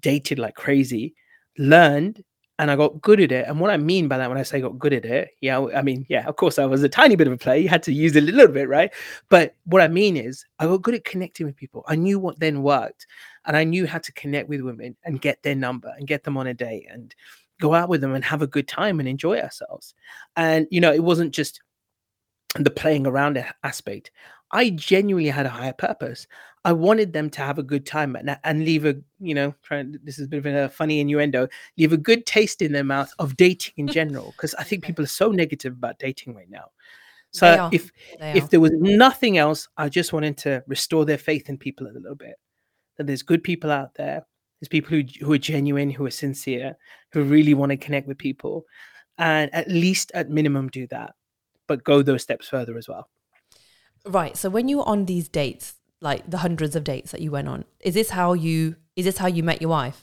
dated 0.00 0.38
like 0.38 0.54
crazy, 0.54 1.14
learned, 1.58 2.22
and 2.58 2.70
I 2.70 2.76
got 2.76 3.00
good 3.00 3.20
at 3.20 3.32
it. 3.32 3.46
And 3.48 3.58
what 3.58 3.70
I 3.70 3.76
mean 3.76 4.06
by 4.06 4.18
that, 4.18 4.28
when 4.28 4.38
I 4.38 4.42
say 4.42 4.60
got 4.60 4.78
good 4.78 4.92
at 4.92 5.04
it, 5.04 5.30
yeah, 5.40 5.66
I 5.74 5.82
mean, 5.82 6.06
yeah, 6.08 6.26
of 6.26 6.36
course, 6.36 6.58
I 6.58 6.66
was 6.66 6.82
a 6.82 6.88
tiny 6.88 7.16
bit 7.16 7.26
of 7.26 7.32
a 7.32 7.36
player. 7.36 7.58
You 7.58 7.68
had 7.68 7.82
to 7.84 7.92
use 7.92 8.14
it 8.14 8.22
a 8.22 8.26
little 8.26 8.52
bit, 8.52 8.68
right? 8.68 8.92
But 9.28 9.56
what 9.64 9.82
I 9.82 9.88
mean 9.88 10.16
is, 10.16 10.44
I 10.58 10.66
got 10.66 10.82
good 10.82 10.94
at 10.94 11.04
connecting 11.04 11.46
with 11.46 11.56
people. 11.56 11.84
I 11.88 11.96
knew 11.96 12.18
what 12.18 12.38
then 12.38 12.62
worked, 12.62 13.06
and 13.46 13.56
I 13.56 13.64
knew 13.64 13.86
how 13.86 13.98
to 13.98 14.12
connect 14.12 14.48
with 14.48 14.60
women 14.60 14.96
and 15.04 15.20
get 15.20 15.42
their 15.42 15.56
number 15.56 15.92
and 15.96 16.06
get 16.06 16.22
them 16.22 16.36
on 16.36 16.46
a 16.46 16.54
date 16.54 16.86
and 16.90 17.14
go 17.60 17.74
out 17.74 17.88
with 17.88 18.00
them 18.00 18.14
and 18.14 18.24
have 18.24 18.42
a 18.42 18.46
good 18.46 18.68
time 18.68 19.00
and 19.00 19.08
enjoy 19.08 19.38
ourselves. 19.40 19.94
And 20.36 20.66
you 20.70 20.80
know, 20.80 20.92
it 20.92 21.02
wasn't 21.02 21.34
just 21.34 21.60
the 22.56 22.70
playing 22.70 23.06
around 23.06 23.44
aspect. 23.64 24.12
I 24.52 24.70
genuinely 24.70 25.30
had 25.30 25.46
a 25.46 25.50
higher 25.50 25.72
purpose. 25.72 26.28
I 26.64 26.72
wanted 26.72 27.12
them 27.12 27.28
to 27.30 27.42
have 27.42 27.58
a 27.58 27.62
good 27.62 27.84
time 27.84 28.16
and, 28.16 28.38
and 28.42 28.64
leave 28.64 28.86
a, 28.86 28.96
you 29.20 29.34
know, 29.34 29.54
trying, 29.62 29.98
this 30.02 30.18
is 30.18 30.26
a 30.26 30.28
bit 30.28 30.46
of 30.46 30.54
a 30.54 30.68
funny 30.68 31.00
innuendo, 31.00 31.48
leave 31.76 31.92
a 31.92 31.98
good 31.98 32.24
taste 32.24 32.62
in 32.62 32.72
their 32.72 32.84
mouth 32.84 33.12
of 33.18 33.36
dating 33.36 33.74
in 33.76 33.86
general. 34.00 34.32
Because 34.32 34.54
I 34.54 34.64
think 34.64 34.84
people 34.84 35.04
are 35.04 35.08
so 35.08 35.30
negative 35.30 35.74
about 35.74 35.98
dating 35.98 36.34
right 36.34 36.48
now. 36.48 36.70
So 37.32 37.68
if 37.72 37.90
if 38.20 38.50
there 38.50 38.60
was 38.60 38.70
nothing 38.74 39.38
else, 39.38 39.68
I 39.76 39.88
just 39.88 40.12
wanted 40.12 40.38
to 40.38 40.62
restore 40.68 41.04
their 41.04 41.18
faith 41.18 41.48
in 41.48 41.58
people 41.58 41.88
a 41.88 41.90
little 41.90 42.14
bit. 42.14 42.36
That 42.96 43.08
there's 43.08 43.22
good 43.22 43.42
people 43.42 43.72
out 43.72 43.94
there. 43.96 44.24
There's 44.60 44.68
people 44.68 44.90
who 44.90 45.02
who 45.20 45.32
are 45.32 45.38
genuine, 45.38 45.90
who 45.90 46.06
are 46.06 46.12
sincere, 46.12 46.76
who 47.10 47.24
really 47.24 47.52
want 47.52 47.70
to 47.70 47.76
connect 47.76 48.06
with 48.06 48.18
people, 48.18 48.66
and 49.18 49.52
at 49.52 49.68
least 49.68 50.12
at 50.14 50.30
minimum 50.30 50.68
do 50.68 50.86
that, 50.88 51.14
but 51.66 51.82
go 51.82 52.02
those 52.02 52.22
steps 52.22 52.46
further 52.46 52.78
as 52.78 52.88
well. 52.88 53.08
Right. 54.06 54.36
So 54.36 54.48
when 54.48 54.68
you're 54.68 54.86
on 54.86 55.06
these 55.06 55.28
dates, 55.28 55.74
like 56.04 56.30
the 56.30 56.38
hundreds 56.38 56.76
of 56.76 56.84
dates 56.84 57.10
that 57.10 57.20
you 57.20 57.30
went 57.32 57.48
on, 57.48 57.64
is 57.80 57.94
this 57.94 58.10
how 58.10 58.34
you 58.34 58.76
is 58.94 59.04
this 59.06 59.18
how 59.18 59.26
you 59.26 59.42
met 59.42 59.60
your 59.60 59.70
wife? 59.70 60.00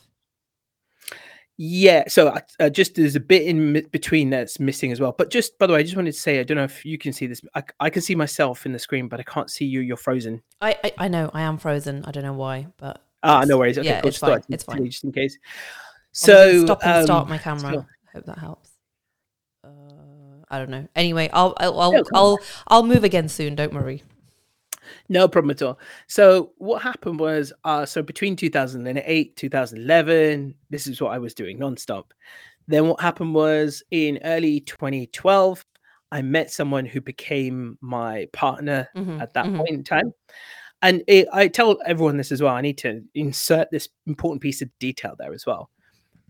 Yeah, 1.57 2.05
so 2.07 2.29
I- 2.29 2.41
uh, 2.59 2.69
just 2.69 2.95
there's 2.95 3.15
a 3.15 3.19
bit 3.19 3.43
in 3.43 3.73
mi- 3.73 3.81
between 3.91 4.31
that's 4.31 4.59
missing 4.59 4.91
as 4.91 4.99
well. 4.99 5.13
But 5.15 5.29
just 5.29 5.57
by 5.59 5.67
the 5.67 5.73
way, 5.73 5.79
I 5.79 5.83
just 5.83 5.95
wanted 5.95 6.13
to 6.13 6.19
say 6.19 6.39
I 6.39 6.43
don't 6.43 6.57
know 6.57 6.63
if 6.63 6.83
you 6.85 6.97
can 6.97 7.13
see 7.13 7.27
this. 7.27 7.39
I 7.79 7.89
can 7.91 8.01
see 8.01 8.15
myself 8.15 8.65
in 8.65 8.71
the 8.71 8.79
screen, 8.79 9.07
but 9.07 9.19
I 9.19 9.23
can't 9.23 9.49
see 9.49 9.65
you. 9.65 9.79
You're 9.81 9.95
frozen. 9.97 10.41
I, 10.59 10.75
I 10.83 10.91
I 10.97 11.07
know 11.07 11.29
I 11.33 11.41
am 11.41 11.57
frozen. 11.59 12.03
I 12.05 12.11
don't 12.11 12.23
know 12.23 12.33
why, 12.33 12.67
but 12.77 13.03
Ah, 13.23 13.43
no 13.45 13.57
worries. 13.59 13.77
Okay, 13.77 13.87
yeah, 13.87 14.01
cool. 14.01 14.09
it's 14.09 14.17
fine. 14.17 14.41
It's 14.49 14.63
fine. 14.63 14.85
Just 14.85 15.03
in 15.03 15.11
case. 15.11 15.37
So 16.13 16.65
stop 16.65 16.79
and 16.83 17.05
start 17.05 17.23
um, 17.25 17.29
my 17.29 17.37
camera. 17.37 17.73
so- 17.73 17.85
Hope 18.13 18.25
that 18.25 18.39
helps. 18.39 18.69
Uh, 19.63 19.69
I 20.49 20.57
don't 20.57 20.69
know. 20.71 20.87
Anyway, 20.95 21.29
I'll 21.31 21.53
I'll 21.57 21.79
I'll. 21.79 22.03
I'll 22.15 22.39
I'll 22.67 22.83
move 22.83 23.03
again 23.03 23.29
soon. 23.29 23.53
Don't 23.55 23.73
worry. 23.73 24.03
No 25.09 25.27
problem 25.27 25.51
at 25.51 25.61
all. 25.61 25.79
So 26.07 26.51
what 26.57 26.81
happened 26.81 27.19
was, 27.19 27.53
uh, 27.63 27.85
so 27.85 28.01
between 28.01 28.35
2008, 28.35 29.35
2011, 29.35 30.55
this 30.69 30.87
is 30.87 31.01
what 31.01 31.13
I 31.13 31.17
was 31.19 31.33
doing 31.33 31.59
nonstop. 31.59 32.05
Then 32.67 32.87
what 32.87 33.01
happened 33.01 33.33
was 33.33 33.83
in 33.91 34.19
early 34.23 34.61
2012, 34.61 35.65
I 36.11 36.21
met 36.21 36.51
someone 36.51 36.85
who 36.85 37.01
became 37.01 37.77
my 37.81 38.27
partner 38.33 38.87
Mhm, 38.95 39.21
at 39.21 39.33
that 39.33 39.45
mhm. 39.45 39.57
point 39.57 39.69
in 39.69 39.83
time. 39.83 40.13
And 40.81 41.03
it, 41.07 41.27
I 41.31 41.47
tell 41.47 41.77
everyone 41.85 42.17
this 42.17 42.31
as 42.31 42.41
well. 42.41 42.55
I 42.55 42.61
need 42.61 42.77
to 42.79 43.01
insert 43.13 43.69
this 43.71 43.87
important 44.07 44.41
piece 44.41 44.61
of 44.61 44.69
detail 44.79 45.15
there 45.17 45.33
as 45.33 45.45
well. 45.45 45.69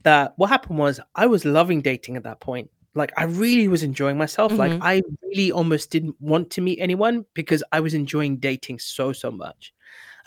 That 0.04 0.34
what 0.38 0.50
happened 0.50 0.78
was 0.80 1.00
I 1.16 1.26
was 1.26 1.46
loving 1.46 1.82
dating 1.82 2.18
at 2.18 2.24
that 2.24 2.40
point. 2.40 2.70
Like 2.94 3.12
I 3.18 3.24
really 3.24 3.68
was 3.68 3.84
enjoying 3.84 4.18
myself. 4.18 4.52
Like 4.52 4.72
Mhm. 4.72 4.80
I 4.82 5.02
really 5.24 5.52
almost 5.52 5.92
didn't 5.92 6.16
want 6.20 6.50
to 6.52 6.62
meet 6.62 6.80
anyone 6.80 7.26
because 7.34 7.64
I 7.72 7.80
was 7.80 7.94
enjoying 7.94 8.38
dating 8.38 8.80
so 8.80 9.14
so 9.14 9.32
much. 9.32 9.74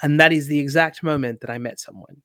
And 0.02 0.18
that 0.20 0.32
is 0.32 0.46
the 0.46 0.58
exact 0.58 1.02
moment 1.02 1.40
that 1.40 1.50
I 1.50 1.58
met 1.58 1.78
someone. 1.78 2.22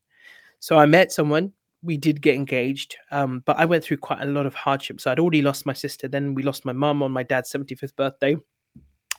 So 0.59 0.77
I 0.77 0.85
met 0.85 1.11
someone. 1.11 1.53
We 1.81 1.97
did 1.97 2.21
get 2.21 2.35
engaged, 2.35 2.97
um, 3.11 3.41
but 3.45 3.57
I 3.57 3.65
went 3.65 3.83
through 3.83 3.97
quite 3.97 4.21
a 4.21 4.25
lot 4.25 4.45
of 4.45 4.53
hardships. 4.53 5.03
So 5.03 5.11
I'd 5.11 5.19
already 5.19 5.41
lost 5.41 5.65
my 5.65 5.73
sister. 5.73 6.07
Then 6.09 6.33
we 6.35 6.43
lost 6.43 6.65
my 6.65 6.73
mum 6.73 7.01
on 7.03 7.11
my 7.11 7.23
dad's 7.23 7.49
75th 7.51 7.95
birthday. 7.95 8.33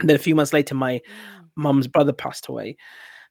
And 0.01 0.09
then 0.09 0.17
a 0.17 0.19
few 0.19 0.35
months 0.35 0.53
later, 0.53 0.75
my 0.75 1.01
mum's 1.57 1.87
brother 1.87 2.13
passed 2.13 2.49
away 2.49 2.77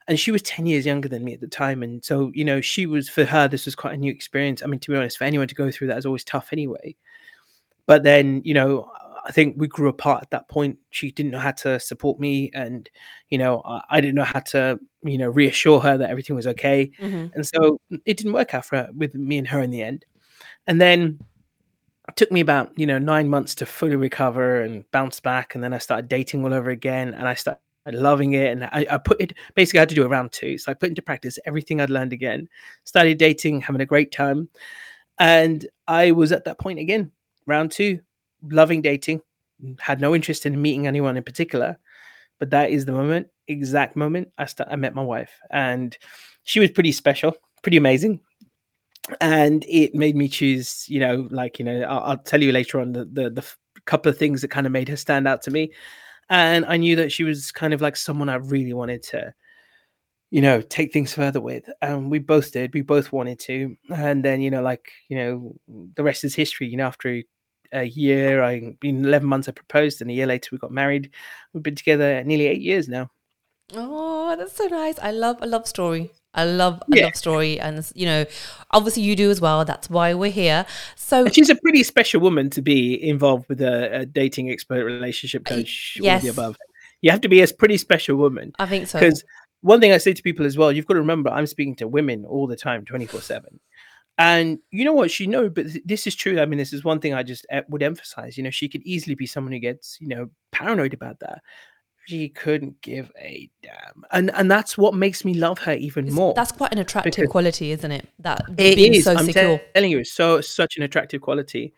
and 0.07 0.19
she 0.19 0.31
was 0.31 0.41
10 0.43 0.65
years 0.65 0.85
younger 0.85 1.07
than 1.09 1.23
me 1.23 1.33
at 1.33 1.39
the 1.41 1.47
time 1.47 1.83
and 1.83 2.03
so 2.03 2.31
you 2.33 2.43
know 2.43 2.59
she 2.61 2.85
was 2.85 3.07
for 3.09 3.25
her 3.25 3.47
this 3.47 3.65
was 3.65 3.75
quite 3.75 3.93
a 3.93 3.97
new 3.97 4.11
experience 4.11 4.61
i 4.61 4.65
mean 4.67 4.79
to 4.79 4.91
be 4.91 4.97
honest 4.97 5.17
for 5.17 5.23
anyone 5.23 5.47
to 5.47 5.55
go 5.55 5.71
through 5.71 5.87
that 5.87 5.97
is 5.97 6.05
always 6.05 6.23
tough 6.23 6.49
anyway 6.51 6.95
but 7.89 8.03
then 8.03 8.41
you 8.45 8.53
know 8.53 8.87
i 9.25 9.31
think 9.31 9.55
we 9.57 9.67
grew 9.67 9.89
apart 9.89 10.21
at 10.21 10.29
that 10.29 10.47
point. 10.47 10.77
She 10.91 11.11
didn't 11.11 11.31
know 11.33 11.39
how 11.39 11.51
to 11.63 11.79
support 11.79 12.19
me 12.19 12.51
and 12.53 12.87
you 13.31 13.37
know 13.39 13.61
i, 13.65 13.81
I 13.95 14.01
didn't 14.01 14.15
know 14.15 14.23
how 14.35 14.41
to 14.53 14.79
you 15.03 15.17
know 15.17 15.29
reassure 15.29 15.79
her 15.81 15.97
that 15.97 16.09
everything 16.09 16.35
was 16.35 16.47
okay. 16.47 16.91
Mhm. 16.99 17.31
and 17.33 17.45
so 17.45 17.81
it 18.05 18.15
didn't 18.17 18.33
work 18.33 18.53
out 18.53 18.65
for 18.65 18.77
her 18.77 18.89
with 18.95 19.15
me 19.15 19.39
and 19.39 19.47
her 19.47 19.61
in 19.61 19.71
the 19.71 19.81
end. 19.81 20.05
And 20.67 20.79
then 20.79 21.19
it 22.07 22.15
took 22.15 22.31
me 22.31 22.41
about 22.41 22.71
you 22.77 22.85
know 22.85 22.99
nine 22.99 23.27
months 23.27 23.55
to 23.55 23.65
fully 23.65 23.95
recover 23.95 24.61
and 24.61 24.83
bounce 24.91 25.19
back 25.19 25.55
and 25.55 25.63
then 25.63 25.73
i 25.73 25.79
started 25.79 26.07
dating 26.09 26.43
all 26.43 26.53
over 26.53 26.69
again 26.69 27.13
and 27.13 27.27
i 27.27 27.33
started 27.33 27.59
loving 28.09 28.33
it 28.33 28.51
and 28.51 28.65
I, 28.65 28.85
I 28.91 28.97
put 28.99 29.19
it 29.21 29.33
basically 29.55 29.79
i 29.79 29.81
had 29.81 29.89
to 29.89 29.95
do 29.95 30.03
a 30.03 30.07
round 30.07 30.31
two. 30.31 30.57
So 30.59 30.71
i 30.71 30.75
put 30.75 30.89
into 30.89 31.01
practice 31.01 31.39
everything 31.45 31.81
i'd 31.81 31.89
learned 31.89 32.13
again 32.13 32.47
started 32.83 33.17
dating 33.17 33.61
having 33.61 33.81
a 33.81 33.85
great 33.93 34.11
time 34.11 34.47
and 35.19 35.67
i 35.87 36.11
was 36.11 36.31
at 36.31 36.45
that 36.45 36.59
point 36.59 36.79
again 36.79 37.11
round 37.49 37.71
two 37.71 37.99
loving 38.49 38.81
dating. 38.81 39.21
Had 39.79 39.99
no 39.99 40.15
interest 40.15 40.45
in 40.45 40.61
meeting 40.61 40.87
anyone 40.87 41.17
in 41.17 41.23
particular 41.23 41.77
but 42.39 42.49
that 42.49 42.71
is 42.71 42.85
the 42.85 42.91
moment 42.91 43.27
exact 43.47 43.95
moment 43.95 44.29
i 44.37 44.45
start, 44.45 44.69
i 44.71 44.75
met 44.75 44.95
my 44.95 45.03
wife. 45.03 45.31
And 45.51 45.95
she 46.43 46.59
was 46.59 46.71
pretty 46.71 46.91
special 46.91 47.35
pretty 47.61 47.77
amazing. 47.77 48.21
And 49.19 49.65
it 49.67 49.93
made 49.93 50.15
me 50.15 50.27
choose 50.27 50.85
you 50.87 50.99
know 50.99 51.27
like 51.29 51.59
you 51.59 51.65
know 51.65 51.81
i'll, 51.81 52.11
I'll 52.11 52.17
tell 52.17 52.41
you 52.41 52.51
later 52.51 52.79
on 52.79 52.93
the, 52.93 53.05
the 53.05 53.29
the 53.29 53.45
couple 53.85 54.09
of 54.09 54.17
things 54.17 54.41
that 54.41 54.49
kind 54.49 54.65
of 54.65 54.71
made 54.71 54.89
her 54.89 54.95
stand 54.95 55.27
out 55.27 55.41
to 55.43 55.51
me. 55.51 55.71
And 56.29 56.65
i 56.65 56.77
knew 56.77 56.95
that 56.95 57.11
she 57.11 57.23
was 57.23 57.51
kind 57.51 57.73
of 57.73 57.81
like 57.81 57.97
someone 57.97 58.29
i 58.29 58.35
really 58.35 58.73
wanted 58.73 59.03
to 59.03 59.33
you 60.31 60.41
know 60.41 60.61
take 60.61 60.93
things 60.93 61.13
further 61.13 61.41
with. 61.41 61.69
And 61.81 62.09
we 62.09 62.19
both 62.19 62.51
did 62.51 62.73
we 62.73 62.81
both 62.81 63.11
wanted 63.11 63.39
to. 63.41 63.75
And 63.89 64.23
then 64.23 64.41
you 64.41 64.51
know 64.51 64.61
like 64.61 64.91
you 65.09 65.17
know 65.17 65.55
the 65.95 66.03
rest 66.03 66.23
is 66.23 66.35
history 66.35 66.67
you 66.67 66.77
know 66.77 66.87
after 66.87 67.21
a 67.73 67.83
year 67.85 68.41
i 68.43 68.53
in 68.83 69.05
11 69.05 69.27
months 69.27 69.47
i 69.47 69.51
proposed 69.51 70.01
and 70.01 70.09
a 70.09 70.13
year 70.13 70.25
later 70.27 70.49
we 70.51 70.57
got 70.57 70.71
married 70.71 71.09
we've 71.53 71.63
been 71.63 71.75
together 71.75 72.23
nearly 72.23 72.47
eight 72.47 72.61
years 72.61 72.87
now 72.87 73.09
Oh, 73.75 74.35
that's 74.35 74.53
so 74.53 74.65
nice. 74.65 74.97
I 74.97 75.11
love 75.11 75.37
a 75.41 75.45
love 75.45 75.67
story. 75.67 76.09
I 76.33 76.43
love 76.43 76.81
a 76.91 76.95
Yeah. 76.97 77.03
love 77.05 77.15
story, 77.15 77.59
and 77.59 77.87
you 77.93 78.07
know, 78.07 78.25
obviously 78.71 79.03
you 79.03 79.15
do 79.15 79.29
as 79.29 79.39
well. 79.39 79.63
That's 79.63 79.91
why 79.91 80.15
we're 80.15 80.31
here. 80.31 80.65
So 80.95 81.25
And 81.25 81.35
she's 81.35 81.51
a 81.51 81.55
pretty 81.55 81.83
special 81.83 82.19
woman 82.19 82.49
to 82.51 82.63
be 82.63 82.95
involved 83.07 83.47
with 83.47 83.61
a, 83.61 83.99
a 84.01 84.05
dating 84.07 84.49
expert 84.49 84.83
relationship 84.85 85.45
coach 85.45 85.97
all 85.99 86.05
yes. 86.05 86.23
the 86.23 86.29
above 86.29 86.57
you 87.01 87.11
have 87.11 87.21
to 87.21 87.29
be 87.29 87.41
a 87.43 87.47
pretty 87.47 87.77
special 87.77 88.15
woman 88.17 88.51
I 88.57 88.65
think 88.65 88.87
so. 88.87 88.99
because 88.99 89.23
one 89.61 89.79
thing 89.79 89.91
I 89.91 89.97
say 89.99 90.13
to 90.13 90.21
people 90.23 90.45
as 90.47 90.57
well, 90.57 90.71
you've 90.71 90.87
got 90.87 90.95
to 90.95 91.01
remember 91.01 91.29
I'm 91.29 91.45
speaking 91.45 91.75
to 91.75 91.87
women 91.87 92.25
all 92.25 92.47
the 92.47 92.55
time, 92.55 92.85
24 92.85 93.21
7. 93.21 93.59
And 94.19 94.59
you 94.69 94.83
know 94.85 94.91
what? 94.93 95.09
She 95.09 95.25
know, 95.27 95.49
but 95.49 95.71
th- 95.71 95.83
this 95.85 96.05
is 96.05 96.13
true. 96.13 96.39
I 96.41 96.45
mean, 96.45 96.59
this 96.59 96.73
is 96.73 96.83
one 96.83 96.99
thing 96.99 97.13
I 97.13 97.23
just 97.23 97.45
e- 97.55 97.61
would 97.69 97.81
emphasize. 97.81 98.37
You 98.37 98.43
know, 98.43 98.49
she 98.49 98.67
could 98.67 98.83
easily 98.83 99.15
be 99.15 99.25
someone 99.25 99.53
who 99.53 99.59
gets, 99.59 99.97
you 100.01 100.09
know, 100.09 100.29
paranoid 100.51 100.93
about 100.93 101.21
that. 101.21 101.41
She 102.05 102.27
couldn't 102.29 102.81
give 102.81 103.11
a 103.19 103.49
damn, 103.63 104.03
and 104.11 104.29
and 104.33 104.51
that's 104.51 104.77
what 104.77 104.93
makes 104.93 105.23
me 105.23 105.35
love 105.35 105.59
her 105.59 105.73
even 105.73 106.05
It's- 106.05 106.15
more. 106.15 106.33
That's 106.33 106.51
quite 106.51 106.71
an 106.73 106.79
attractive 106.79 107.11
because- 107.15 107.29
quality, 107.31 107.71
isn't 107.71 107.91
it? 107.91 108.09
That 108.19 108.41
It 108.57 108.75
being 108.75 108.95
is. 108.95 109.05
so 109.05 109.13
I'm 109.15 109.25
secure. 109.25 109.61
telling 109.73 109.91
you, 109.91 109.99
it's 109.99 110.11
so 110.11 110.41
such 110.41 110.75
an 110.75 110.83
attractive 110.83 111.21
quality. 111.21 111.73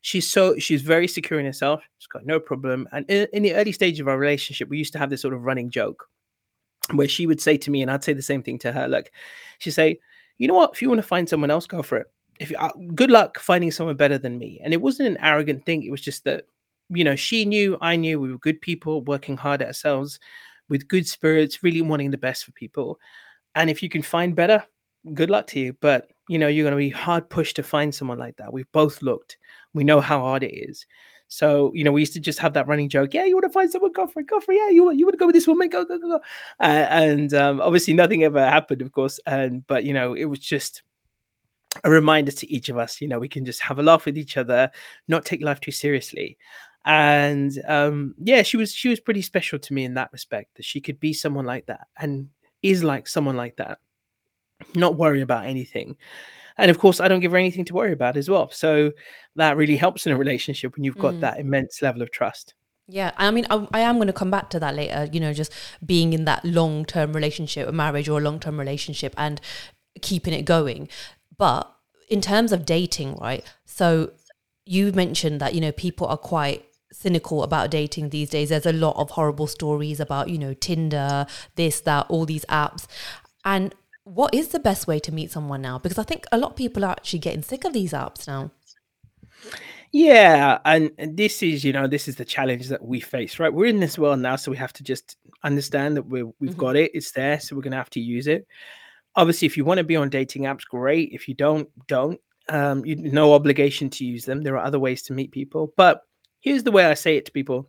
She's 0.00 0.30
so 0.30 0.56
she's 0.58 0.82
very 0.82 1.06
secure 1.08 1.38
in 1.40 1.46
herself. 1.46 1.82
She's 1.98 2.06
got 2.06 2.24
no 2.24 2.40
problem. 2.40 2.88
And 2.92 3.04
in, 3.10 3.26
in 3.34 3.42
the 3.42 3.54
early 3.54 3.72
stage 3.72 4.00
of 4.00 4.08
our 4.08 4.16
relationship, 4.18 4.68
we 4.68 4.78
used 4.78 4.92
to 4.94 4.98
have 4.98 5.10
this 5.10 5.20
sort 5.20 5.34
of 5.34 5.42
running 5.42 5.68
joke 5.68 6.08
where 6.94 7.06
she 7.08 7.26
would 7.26 7.40
say 7.40 7.56
to 7.58 7.70
me, 7.70 7.82
and 7.82 7.90
I'd 7.90 8.02
say 8.04 8.12
the 8.14 8.22
same 8.22 8.42
thing 8.42 8.58
to 8.60 8.72
her. 8.72 8.88
Like 8.88 9.12
she'd 9.58 9.70
say, 9.72 9.98
"You 10.42 10.48
know 10.48 10.54
what? 10.54 10.72
If 10.74 10.82
you 10.82 10.88
want 10.88 11.00
to 11.00 11.06
find 11.06 11.28
someone 11.28 11.50
else, 11.50 11.66
go 11.66 11.82
for 11.82 11.98
it. 11.98 12.06
If 12.40 12.50
you, 12.50 12.56
uh, 12.58 12.72
good 12.94 13.10
luck 13.10 13.38
finding 13.38 13.70
someone 13.70 13.96
better 13.96 14.18
than 14.18 14.38
me." 14.38 14.60
And 14.64 14.72
it 14.74 14.82
wasn't 14.82 15.08
an 15.08 15.18
arrogant 15.22 15.64
thing. 15.66 15.82
It 15.84 15.90
was 15.90 16.00
just 16.00 16.24
that 16.24 16.46
you 16.90 17.04
know 17.04 17.16
she 17.16 17.44
knew, 17.44 17.78
I 17.80 17.96
knew 17.96 18.20
we 18.20 18.32
were 18.32 18.38
good 18.38 18.60
people 18.60 19.02
working 19.02 19.36
hard 19.36 19.62
at 19.62 19.68
ourselves 19.68 20.18
with 20.68 20.88
good 20.88 21.06
spirits, 21.06 21.62
really 21.62 21.82
wanting 21.82 22.10
the 22.10 22.18
best 22.18 22.44
for 22.44 22.52
people. 22.52 22.98
And 23.54 23.70
if 23.70 23.82
you 23.82 23.88
can 23.88 24.02
find 24.02 24.34
better, 24.34 24.64
good 25.14 25.30
luck 25.30 25.46
to 25.48 25.60
you. 25.60 25.74
But 25.80 26.10
you 26.28 26.38
know, 26.38 26.48
you're 26.48 26.64
going 26.64 26.72
to 26.72 26.76
be 26.78 26.90
hard 26.90 27.28
pushed 27.30 27.56
to 27.56 27.62
find 27.62 27.94
someone 27.94 28.18
like 28.18 28.36
that. 28.38 28.52
We've 28.52 28.70
both 28.72 29.02
looked. 29.02 29.38
We 29.74 29.84
know 29.84 30.00
how 30.00 30.20
hard 30.20 30.42
it 30.44 30.54
is. 30.54 30.86
So 31.32 31.72
you 31.74 31.82
know, 31.82 31.92
we 31.92 32.02
used 32.02 32.12
to 32.12 32.20
just 32.20 32.38
have 32.40 32.52
that 32.52 32.68
running 32.68 32.90
joke. 32.90 33.14
Yeah, 33.14 33.24
you 33.24 33.34
want 33.34 33.44
to 33.44 33.52
find 33.52 33.70
someone, 33.70 33.92
go 33.92 34.06
for 34.06 34.20
it, 34.20 34.26
go 34.26 34.38
for 34.38 34.52
it. 34.52 34.56
Yeah, 34.56 34.68
you 34.68 34.84
want 34.84 34.98
you 34.98 35.06
want 35.06 35.14
to 35.14 35.18
go 35.18 35.24
with 35.24 35.34
this 35.34 35.46
woman, 35.46 35.70
go 35.70 35.82
go 35.82 35.98
go 35.98 36.08
go. 36.08 36.20
Uh, 36.60 36.86
and 36.90 37.32
um, 37.32 37.58
obviously, 37.62 37.94
nothing 37.94 38.22
ever 38.22 38.44
happened, 38.44 38.82
of 38.82 38.92
course. 38.92 39.18
And 39.24 39.66
but 39.66 39.84
you 39.84 39.94
know, 39.94 40.12
it 40.12 40.26
was 40.26 40.40
just 40.40 40.82
a 41.84 41.90
reminder 41.90 42.32
to 42.32 42.52
each 42.52 42.68
of 42.68 42.76
us. 42.76 43.00
You 43.00 43.08
know, 43.08 43.18
we 43.18 43.30
can 43.30 43.46
just 43.46 43.62
have 43.62 43.78
a 43.78 43.82
laugh 43.82 44.04
with 44.04 44.18
each 44.18 44.36
other, 44.36 44.70
not 45.08 45.24
take 45.24 45.42
life 45.42 45.58
too 45.58 45.70
seriously. 45.70 46.36
And 46.84 47.50
um, 47.66 48.14
yeah, 48.18 48.42
she 48.42 48.58
was 48.58 48.74
she 48.74 48.90
was 48.90 49.00
pretty 49.00 49.22
special 49.22 49.58
to 49.58 49.72
me 49.72 49.84
in 49.84 49.94
that 49.94 50.12
respect. 50.12 50.56
That 50.56 50.66
she 50.66 50.82
could 50.82 51.00
be 51.00 51.14
someone 51.14 51.46
like 51.46 51.64
that 51.66 51.86
and 51.98 52.28
is 52.62 52.84
like 52.84 53.08
someone 53.08 53.36
like 53.36 53.56
that 53.56 53.78
not 54.74 54.96
worry 54.96 55.22
about 55.22 55.46
anything. 55.46 55.96
And 56.58 56.70
of 56.70 56.78
course, 56.78 57.00
I 57.00 57.08
don't 57.08 57.20
give 57.20 57.32
her 57.32 57.38
anything 57.38 57.64
to 57.66 57.74
worry 57.74 57.92
about 57.92 58.16
as 58.16 58.28
well. 58.28 58.50
So 58.50 58.92
that 59.36 59.56
really 59.56 59.76
helps 59.76 60.06
in 60.06 60.12
a 60.12 60.16
relationship 60.16 60.76
when 60.76 60.84
you've 60.84 60.98
got 60.98 61.14
Mm. 61.14 61.20
that 61.20 61.38
immense 61.40 61.82
level 61.82 62.02
of 62.02 62.10
trust. 62.10 62.54
Yeah, 62.88 63.12
I 63.16 63.30
mean, 63.30 63.46
I, 63.48 63.66
I 63.72 63.80
am 63.80 63.96
going 63.96 64.08
to 64.08 64.12
come 64.12 64.30
back 64.30 64.50
to 64.50 64.60
that 64.60 64.74
later. 64.74 65.08
You 65.10 65.20
know, 65.20 65.32
just 65.32 65.52
being 65.84 66.12
in 66.12 66.24
that 66.26 66.44
long 66.44 66.84
term 66.84 67.12
relationship, 67.12 67.68
a 67.68 67.72
marriage 67.72 68.08
or 68.08 68.18
a 68.18 68.22
long 68.22 68.40
term 68.40 68.58
relationship, 68.58 69.14
and 69.16 69.40
keeping 70.00 70.34
it 70.34 70.44
going. 70.44 70.88
But 71.38 71.72
in 72.08 72.20
terms 72.20 72.52
of 72.52 72.66
dating, 72.66 73.16
right? 73.16 73.44
So 73.64 74.12
you 74.66 74.92
mentioned 74.92 75.40
that 75.40 75.54
you 75.54 75.60
know 75.60 75.72
people 75.72 76.06
are 76.06 76.16
quite 76.18 76.64
cynical 76.92 77.42
about 77.42 77.70
dating 77.70 78.10
these 78.10 78.30
days. 78.30 78.50
There's 78.50 78.66
a 78.66 78.72
lot 78.72 78.96
of 78.96 79.10
horrible 79.10 79.46
stories 79.46 79.98
about 80.00 80.28
you 80.28 80.38
know 80.38 80.52
Tinder, 80.52 81.26
this, 81.54 81.80
that, 81.82 82.06
all 82.08 82.26
these 82.26 82.44
apps, 82.46 82.86
and 83.44 83.74
what 84.14 84.34
is 84.34 84.48
the 84.48 84.58
best 84.60 84.86
way 84.86 84.98
to 85.00 85.12
meet 85.12 85.30
someone 85.30 85.62
now? 85.62 85.78
Because 85.78 85.98
I 85.98 86.02
think 86.02 86.26
a 86.32 86.38
lot 86.38 86.50
of 86.52 86.56
people 86.56 86.84
are 86.84 86.90
actually 86.92 87.20
getting 87.20 87.42
sick 87.42 87.64
of 87.64 87.72
these 87.72 87.92
apps 87.92 88.26
now. 88.26 88.50
Yeah, 89.92 90.58
and, 90.64 90.90
and 90.98 91.16
this 91.16 91.42
is, 91.42 91.64
you 91.64 91.72
know, 91.72 91.86
this 91.86 92.08
is 92.08 92.16
the 92.16 92.24
challenge 92.24 92.68
that 92.68 92.84
we 92.84 93.00
face, 93.00 93.38
right? 93.38 93.52
We're 93.52 93.66
in 93.66 93.80
this 93.80 93.98
world 93.98 94.20
now, 94.20 94.36
so 94.36 94.50
we 94.50 94.56
have 94.56 94.72
to 94.74 94.82
just 94.82 95.16
understand 95.42 95.96
that 95.96 96.06
we're, 96.06 96.30
we've 96.40 96.52
Mhm. 96.52 96.56
got 96.56 96.76
it. 96.76 96.90
It's 96.94 97.12
there, 97.12 97.38
so 97.40 97.54
we're 97.54 97.62
going 97.62 97.72
to 97.72 97.78
have 97.78 97.90
to 97.90 98.00
use 98.00 98.26
it. 98.26 98.46
Obviously, 99.16 99.46
if 99.46 99.56
you 99.56 99.64
want 99.64 99.78
to 99.78 99.84
be 99.84 99.96
on 99.96 100.08
dating 100.08 100.44
apps, 100.44 100.66
great. 100.66 101.10
If 101.12 101.28
you 101.28 101.34
don't, 101.34 101.68
don't. 101.86 102.18
Um, 102.48 102.84
you 102.84 102.96
no 102.96 103.34
obligation 103.34 103.88
to 103.90 104.04
use 104.04 104.24
them. 104.24 104.42
There 104.42 104.56
are 104.56 104.64
other 104.64 104.78
ways 104.80 105.02
to 105.04 105.12
meet 105.12 105.30
people. 105.30 105.72
But 105.76 106.00
here's 106.40 106.64
the 106.64 106.72
way 106.72 106.86
I 106.86 106.94
say 106.94 107.16
it 107.16 107.26
to 107.26 107.32
people: 107.32 107.68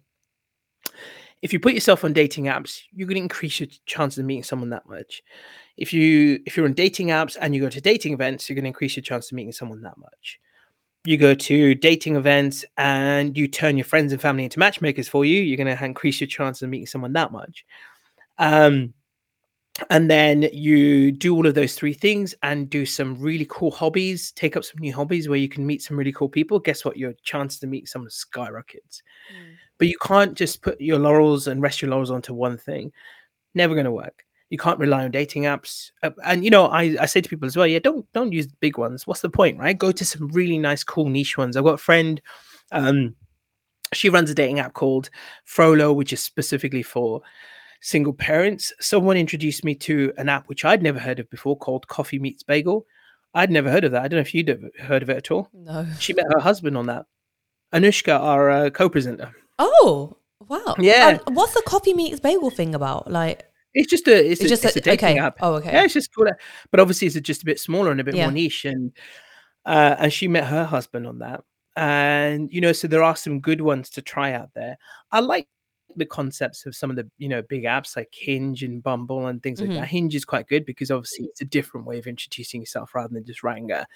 if 1.43 1.53
you 1.53 1.59
put 1.59 1.73
yourself 1.73 2.03
on 2.03 2.13
dating 2.13 2.45
apps, 2.45 2.81
you're 2.91 3.07
going 3.07 3.17
to 3.17 3.21
increase 3.21 3.59
your 3.59 3.69
chances 3.85 4.17
of 4.17 4.25
meeting 4.25 4.43
someone 4.43 4.71
that 4.71 4.87
much. 4.89 5.21
If 5.77 5.93
you 5.93 6.41
if 6.47 6.57
you're 6.57 6.65
on 6.65 6.73
dating 6.73 7.07
apps 7.07 7.37
and 7.39 7.53
you 7.53 7.61
go 7.61 7.69
to 7.69 7.81
dating 7.81 8.13
events, 8.13 8.49
you're 8.49 8.55
going 8.55 8.63
to 8.63 8.69
increase 8.69 8.95
your 8.95 9.03
chance 9.03 9.31
of 9.31 9.35
meeting 9.35 9.51
someone 9.51 9.81
that 9.83 9.97
much 9.97 10.39
you 11.05 11.17
go 11.17 11.33
to 11.33 11.75
dating 11.75 12.15
events 12.15 12.63
and 12.77 13.37
you 13.37 13.47
turn 13.47 13.75
your 13.75 13.85
friends 13.85 14.13
and 14.13 14.21
family 14.21 14.45
into 14.45 14.59
matchmakers 14.59 15.09
for 15.09 15.25
you, 15.25 15.41
you're 15.41 15.57
going 15.57 15.75
to 15.75 15.85
increase 15.85 16.21
your 16.21 16.27
chance 16.27 16.61
of 16.61 16.69
meeting 16.69 16.87
someone 16.87 17.13
that 17.13 17.31
much. 17.31 17.65
Um, 18.37 18.93
and 19.89 20.09
then 20.09 20.43
you 20.53 21.11
do 21.11 21.35
all 21.35 21.47
of 21.47 21.55
those 21.55 21.75
three 21.75 21.93
things 21.93 22.35
and 22.43 22.69
do 22.69 22.85
some 22.85 23.19
really 23.19 23.45
cool 23.49 23.71
hobbies, 23.71 24.31
take 24.31 24.55
up 24.55 24.63
some 24.63 24.77
new 24.79 24.93
hobbies 24.93 25.27
where 25.27 25.39
you 25.39 25.49
can 25.49 25.65
meet 25.65 25.81
some 25.81 25.97
really 25.97 26.13
cool 26.13 26.29
people. 26.29 26.59
Guess 26.59 26.85
what? 26.85 26.95
Your 26.95 27.13
chance 27.23 27.59
to 27.59 27.67
meet 27.67 27.89
someone 27.89 28.11
skyrockets. 28.11 29.01
But 29.83 29.89
you 29.89 29.97
can't 29.97 30.33
just 30.33 30.61
put 30.61 30.79
your 30.79 30.97
laurels 30.97 31.45
and 31.45 31.61
rest 31.61 31.81
your 31.81 31.91
laurels 31.91 32.09
onto 32.09 32.33
one 32.33 32.57
thing. 32.57 32.93
Never 33.53 33.73
going 33.73 33.83
to 33.83 33.91
work. 33.91 34.23
You 34.49 34.57
can't 34.57 34.79
rely 34.79 35.03
on 35.03 35.11
dating 35.11 35.43
apps. 35.43 35.91
Uh, 36.01 36.11
and 36.23 36.45
you 36.45 36.49
know 36.49 36.67
I, 36.67 36.95
I 37.01 37.05
say 37.05 37.19
to 37.19 37.27
people 37.27 37.47
as 37.47 37.57
well 37.57 37.67
yeah 37.67 37.79
don't 37.79 38.09
don't 38.13 38.31
use 38.31 38.47
big 38.47 38.77
ones. 38.77 39.05
What's 39.05 39.19
the 39.19 39.29
point 39.29 39.59
right? 39.59 39.77
Go 39.77 39.91
to 39.91 40.05
some 40.05 40.29
really 40.29 40.57
nice 40.57 40.85
cool 40.85 41.09
niche 41.09 41.37
ones. 41.37 41.57
I've 41.57 41.65
got 41.65 41.73
a 41.73 41.77
friend 41.89 42.21
um 42.71 43.13
she 43.93 44.07
runs 44.07 44.29
a 44.29 44.33
dating 44.33 44.59
app 44.59 44.71
called 44.71 45.09
Frolo 45.45 45.93
which 45.93 46.13
is 46.13 46.21
specifically 46.21 46.81
for 46.81 47.21
single 47.81 48.13
parents. 48.13 48.71
Someone 48.79 49.17
introduced 49.17 49.65
me 49.65 49.75
to 49.75 50.13
an 50.17 50.29
app 50.29 50.47
which 50.47 50.63
i'd 50.63 50.81
never 50.81 50.97
heard 50.97 51.19
of 51.19 51.29
before 51.29 51.57
called 51.57 51.89
coffee 51.89 52.19
meets 52.19 52.41
bagel. 52.41 52.85
I'd 53.33 53.51
never 53.51 53.69
heard 53.69 53.83
of 53.83 53.91
that. 53.91 54.03
I 54.03 54.07
don't 54.07 54.15
know 54.15 54.21
if 54.21 54.33
you'd 54.33 54.71
heard 54.79 55.03
of 55.03 55.09
it 55.09 55.17
at 55.17 55.29
all. 55.29 55.49
No. 55.53 55.85
she 55.99 56.13
met 56.13 56.31
her 56.31 56.39
husband 56.39 56.77
on 56.77 56.85
that. 56.85 57.05
Anushka 57.73 58.17
our 58.17 58.49
uh, 58.49 58.69
co-presenter 58.69 59.33
Oh, 59.65 60.17
wow. 60.47 60.75
Yeah. 60.77 61.19
Um, 61.25 61.33
what's 61.35 61.53
the 61.53 61.63
coffee 61.65 61.93
meets 61.93 62.19
bagel 62.19 62.49
thing 62.49 62.75
about? 62.75 63.09
Like, 63.09 63.45
it's 63.73 63.89
just 63.89 64.07
a 64.07 64.15
it's, 64.15 64.41
it's 64.41 64.43
a, 64.43 64.47
just 64.49 64.65
it's 64.65 64.75
a, 64.75 64.79
a 64.79 64.81
dating 64.81 65.17
okay. 65.17 65.19
app 65.19 65.37
Oh, 65.41 65.55
okay. 65.55 65.71
Yeah, 65.71 65.83
it's 65.83 65.93
just 65.93 66.13
cool. 66.13 66.27
But 66.69 66.79
obviously, 66.79 67.07
it's 67.07 67.19
just 67.21 67.41
a 67.41 67.45
bit 67.45 67.59
smaller 67.59 67.91
and 67.91 67.99
a 68.01 68.03
bit 68.03 68.15
Yeah. 68.15 68.25
more 68.25 68.31
niche. 68.33 68.65
And 68.65 68.91
uh, 69.65 69.95
and 69.97 70.11
she 70.11 70.27
met 70.27 70.45
her 70.45 70.65
husband 70.65 71.07
on 71.07 71.19
that. 71.19 71.43
And 71.75 72.51
you 72.51 72.61
know, 72.61 72.73
so 72.73 72.87
there 72.87 73.03
are 73.03 73.15
some 73.15 73.39
good 73.39 73.61
ones 73.61 73.89
to 73.91 74.01
try 74.01 74.33
out 74.33 74.49
there. 74.53 74.77
I 75.11 75.21
like 75.21 75.47
the 75.95 76.05
concepts 76.05 76.65
of 76.65 76.75
some 76.75 76.89
of 76.89 76.95
the 76.95 77.09
you 77.17 77.29
know 77.29 77.41
big 77.43 77.63
apps 77.63 77.95
like 77.95 78.09
Hinge 78.11 78.63
and 78.63 78.83
Bumble 78.83 79.27
and 79.27 79.41
things 79.41 79.59
Mhm. 79.61 79.69
like 79.69 79.77
that. 79.79 79.87
Hinge 79.87 80.13
is 80.15 80.25
quite 80.25 80.47
good 80.47 80.65
because 80.65 80.91
obviously 80.91 81.25
it's 81.25 81.41
a 81.41 81.45
different 81.45 81.87
way 81.87 81.97
of 81.99 82.05
introducing 82.07 82.61
yourself 82.61 82.93
rather 82.93 83.13
than 83.13 83.23
just 83.25 83.43
writing 83.43 83.71
a 83.71 83.87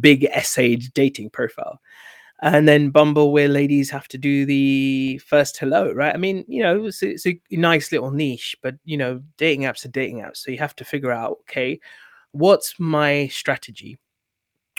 big 0.00 0.24
essayed 0.24 0.92
dating 0.94 1.30
profile. 1.30 1.80
And 2.42 2.68
then 2.68 2.90
Bumble, 2.90 3.32
where 3.32 3.48
ladies 3.48 3.90
have 3.90 4.08
to 4.08 4.18
do 4.18 4.44
the 4.44 5.18
first 5.18 5.56
hello, 5.56 5.92
right? 5.92 6.14
I 6.14 6.18
mean, 6.18 6.44
you 6.48 6.62
know, 6.62 6.86
it's, 6.86 7.02
it's 7.02 7.26
a 7.26 7.40
nice 7.50 7.92
little 7.92 8.10
niche, 8.10 8.56
but 8.62 8.74
you 8.84 8.96
know, 8.96 9.22
dating 9.38 9.62
apps 9.62 9.84
are 9.84 9.88
dating 9.88 10.20
apps, 10.20 10.38
so 10.38 10.50
you 10.50 10.58
have 10.58 10.76
to 10.76 10.84
figure 10.84 11.12
out, 11.12 11.38
okay, 11.42 11.80
what's 12.32 12.78
my 12.78 13.28
strategy? 13.28 13.98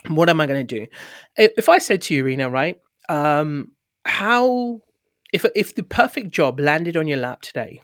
What 0.08 0.30
am 0.30 0.42
I 0.42 0.46
going 0.46 0.68
to 0.68 0.80
do? 0.80 0.88
If, 1.38 1.70
I 1.70 1.80
said 1.80 2.02
to 2.04 2.14
you, 2.14 2.26
Rena, 2.26 2.50
right, 2.50 2.80
um, 3.10 3.72
how 4.04 4.82
if 5.34 5.46
if 5.56 5.74
the 5.74 5.84
perfect 5.84 6.30
job 6.30 6.60
landed 6.60 6.96
on 6.98 7.08
your 7.08 7.18
lap 7.18 7.42
today, 7.42 7.82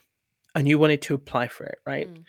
and 0.55 0.67
you 0.67 0.77
wanted 0.77 1.01
to 1.03 1.13
apply 1.13 1.47
for 1.47 1.65
it, 1.65 1.79
right? 1.85 2.13
Mm. 2.13 2.23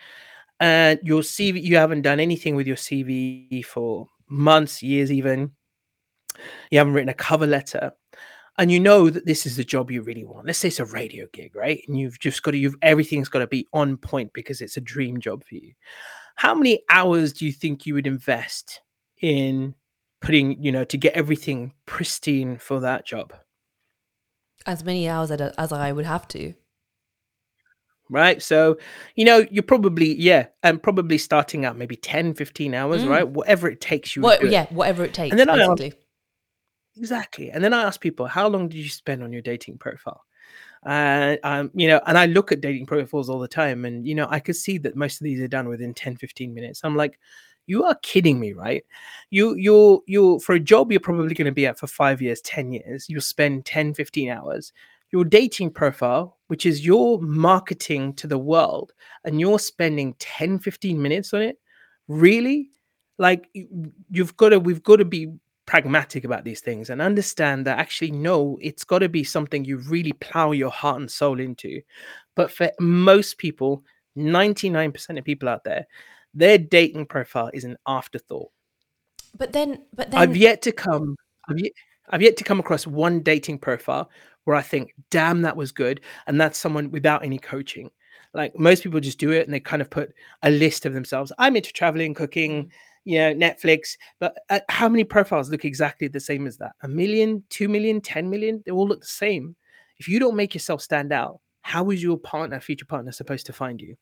And 0.60 1.00
your 1.02 1.22
CV, 1.22 1.62
you 1.62 1.76
haven't 1.76 2.02
done 2.02 2.20
anything 2.20 2.54
with 2.54 2.66
your 2.66 2.76
CV 2.76 3.64
for 3.64 4.06
months, 4.28 4.82
years, 4.82 5.10
even. 5.10 5.50
You 6.70 6.78
haven't 6.78 6.94
written 6.94 7.08
a 7.08 7.14
cover 7.14 7.46
letter, 7.46 7.92
and 8.58 8.70
you 8.70 8.78
know 8.80 9.10
that 9.10 9.26
this 9.26 9.46
is 9.46 9.56
the 9.56 9.64
job 9.64 9.90
you 9.90 10.02
really 10.02 10.24
want. 10.24 10.46
Let's 10.46 10.58
say 10.58 10.68
it's 10.68 10.80
a 10.80 10.84
radio 10.84 11.26
gig, 11.32 11.54
right? 11.56 11.82
And 11.88 11.98
you've 11.98 12.18
just 12.18 12.42
got 12.42 12.52
to, 12.52 12.58
you've 12.58 12.76
everything's 12.82 13.28
got 13.28 13.38
to 13.40 13.46
be 13.46 13.66
on 13.72 13.96
point 13.96 14.32
because 14.32 14.60
it's 14.60 14.76
a 14.76 14.80
dream 14.80 15.20
job 15.20 15.44
for 15.44 15.54
you. 15.54 15.72
How 16.36 16.54
many 16.54 16.82
hours 16.90 17.32
do 17.32 17.46
you 17.46 17.52
think 17.52 17.86
you 17.86 17.94
would 17.94 18.06
invest 18.06 18.80
in 19.20 19.74
putting, 20.20 20.62
you 20.62 20.72
know, 20.72 20.84
to 20.84 20.96
get 20.96 21.14
everything 21.14 21.72
pristine 21.86 22.58
for 22.58 22.80
that 22.80 23.06
job? 23.06 23.32
As 24.66 24.84
many 24.84 25.08
hours 25.08 25.30
as, 25.30 25.40
as 25.58 25.72
I 25.72 25.92
would 25.92 26.06
have 26.06 26.28
to. 26.28 26.54
right 28.10 28.42
so 28.42 28.76
you 29.16 29.24
know 29.24 29.46
you're 29.50 29.62
probably 29.62 30.14
yeah 30.20 30.46
and 30.62 30.82
probably 30.82 31.16
starting 31.16 31.64
out 31.64 31.78
maybe 31.78 31.96
10 31.96 32.34
15 32.34 32.74
hours 32.74 33.02
Mm. 33.02 33.08
right 33.08 33.28
whatever 33.28 33.70
it 33.70 33.80
takes 33.80 34.14
you 34.14 34.22
What, 34.22 34.44
yeah, 34.50 34.66
whatever 34.70 35.04
it 35.04 35.14
takes, 35.14 35.30
and 35.32 35.40
then 35.40 35.48
I. 35.48 35.56
exactly 36.96 37.50
and 37.50 37.62
then 37.64 37.72
i 37.72 37.82
ask 37.82 38.00
people 38.00 38.26
how 38.26 38.48
long 38.48 38.68
did 38.68 38.78
you 38.78 38.88
spend 38.90 39.22
on 39.22 39.32
your 39.32 39.42
dating 39.42 39.78
profile? 39.78 40.24
And 40.84 41.38
um 41.44 41.70
you 41.74 41.86
know 41.88 42.00
and 42.06 42.18
i 42.18 42.26
look 42.26 42.50
at 42.52 42.60
dating 42.60 42.86
profiles 42.86 43.30
all 43.30 43.38
the 43.38 43.48
time 43.48 43.84
and 43.84 44.06
you 44.06 44.14
know 44.14 44.26
i 44.30 44.40
could 44.40 44.56
see 44.56 44.78
that 44.78 44.96
most 44.96 45.20
of 45.20 45.24
these 45.24 45.40
are 45.40 45.48
done 45.48 45.68
within 45.68 45.94
10 45.94 46.16
15 46.16 46.52
minutes. 46.52 46.80
I'm 46.84 46.96
like 46.96 47.18
you 47.66 47.84
are 47.84 47.94
kidding 48.02 48.40
me 48.40 48.52
right? 48.52 48.84
You 49.30 49.54
you're 49.54 50.00
you're 50.06 50.40
for 50.40 50.54
a 50.54 50.60
job 50.60 50.90
you're 50.90 51.00
probably 51.00 51.34
going 51.34 51.46
to 51.46 51.52
be 51.52 51.66
at 51.66 51.78
for 51.78 51.86
five 51.86 52.20
years 52.20 52.40
10 52.42 52.72
years. 52.72 53.06
You'll 53.08 53.20
spend 53.20 53.64
10 53.64 53.94
15 53.94 54.28
hours. 54.30 54.72
Your 55.12 55.24
dating 55.24 55.70
profile 55.70 56.38
which 56.48 56.66
is 56.66 56.84
your 56.84 57.20
marketing 57.20 58.12
to 58.14 58.26
the 58.26 58.38
world 58.38 58.92
and 59.24 59.40
you're 59.40 59.60
spending 59.60 60.14
10 60.18 60.58
15 60.58 61.00
minutes 61.00 61.32
on 61.32 61.42
it? 61.42 61.58
Really? 62.08 62.70
Like 63.18 63.48
you've 64.10 64.36
got 64.36 64.48
to 64.48 64.58
we've 64.58 64.82
got 64.82 64.96
to 64.96 65.04
be 65.04 65.28
pragmatic 65.66 66.24
about 66.24 66.44
these 66.44 66.60
things 66.60 66.90
and 66.90 67.00
understand 67.00 67.66
that 67.66 67.78
actually 67.78 68.10
no 68.10 68.58
it's 68.60 68.84
got 68.84 68.98
to 68.98 69.08
be 69.08 69.22
something 69.24 69.64
you 69.64 69.78
really 69.78 70.12
plow 70.14 70.50
your 70.52 70.70
heart 70.70 71.00
and 71.00 71.10
soul 71.10 71.38
into 71.38 71.80
but 72.34 72.50
for 72.50 72.70
most 72.80 73.38
people 73.38 73.82
99% 74.16 75.18
of 75.18 75.24
people 75.24 75.48
out 75.48 75.64
there 75.64 75.86
their 76.34 76.58
dating 76.58 77.06
profile 77.06 77.50
is 77.54 77.64
an 77.64 77.76
afterthought 77.86 78.50
But 79.36 79.52
then, 79.52 79.82
but 79.94 80.10
then, 80.10 80.20
I've 80.20 80.36
yet 80.36 80.62
to 80.62 80.72
come. 80.72 81.16
I've 81.48 81.58
yet, 81.58 81.72
I've 82.10 82.22
yet 82.22 82.36
to 82.38 82.44
come 82.44 82.60
across 82.60 82.86
one 82.86 83.20
dating 83.22 83.58
profile 83.58 84.10
where 84.44 84.56
I 84.56 84.62
think, 84.62 84.94
"Damn, 85.10 85.42
that 85.42 85.56
was 85.56 85.72
good," 85.72 86.00
and 86.26 86.40
that's 86.40 86.58
someone 86.58 86.90
without 86.90 87.24
any 87.24 87.38
coaching. 87.38 87.90
Like 88.34 88.58
most 88.58 88.82
people 88.82 89.00
just 89.00 89.18
do 89.18 89.30
it, 89.30 89.44
and 89.46 89.54
they 89.54 89.60
kind 89.60 89.82
of 89.82 89.90
put 89.90 90.12
a 90.42 90.50
list 90.50 90.86
of 90.86 90.94
themselves. 90.94 91.32
I'm 91.38 91.56
into 91.56 91.72
traveling, 91.72 92.14
cooking, 92.14 92.64
mm. 92.66 92.70
You 93.04 93.18
know, 93.18 93.34
Netflix. 93.34 93.96
But 94.20 94.38
uh, 94.50 94.60
how 94.68 94.88
many 94.88 95.04
profiles 95.04 95.50
look 95.50 95.64
exactly 95.64 96.08
the 96.08 96.20
same 96.20 96.46
as 96.46 96.56
that? 96.58 96.72
A 96.82 96.88
million, 96.88 97.42
two 97.48 97.68
million, 97.68 98.00
ten 98.00 98.30
million? 98.30 98.62
They 98.64 98.72
all 98.72 98.86
look 98.86 99.00
the 99.00 99.06
same. 99.06 99.56
If 99.98 100.08
you 100.08 100.18
don't 100.18 100.36
make 100.36 100.54
yourself 100.54 100.82
stand 100.82 101.12
out, 101.12 101.40
how 101.62 101.90
is 101.90 102.02
your 102.02 102.18
partner, 102.18 102.60
future 102.60 102.84
partner, 102.84 103.12
supposed 103.12 103.46
to 103.46 103.52
find 103.52 103.80
you? 103.80 103.96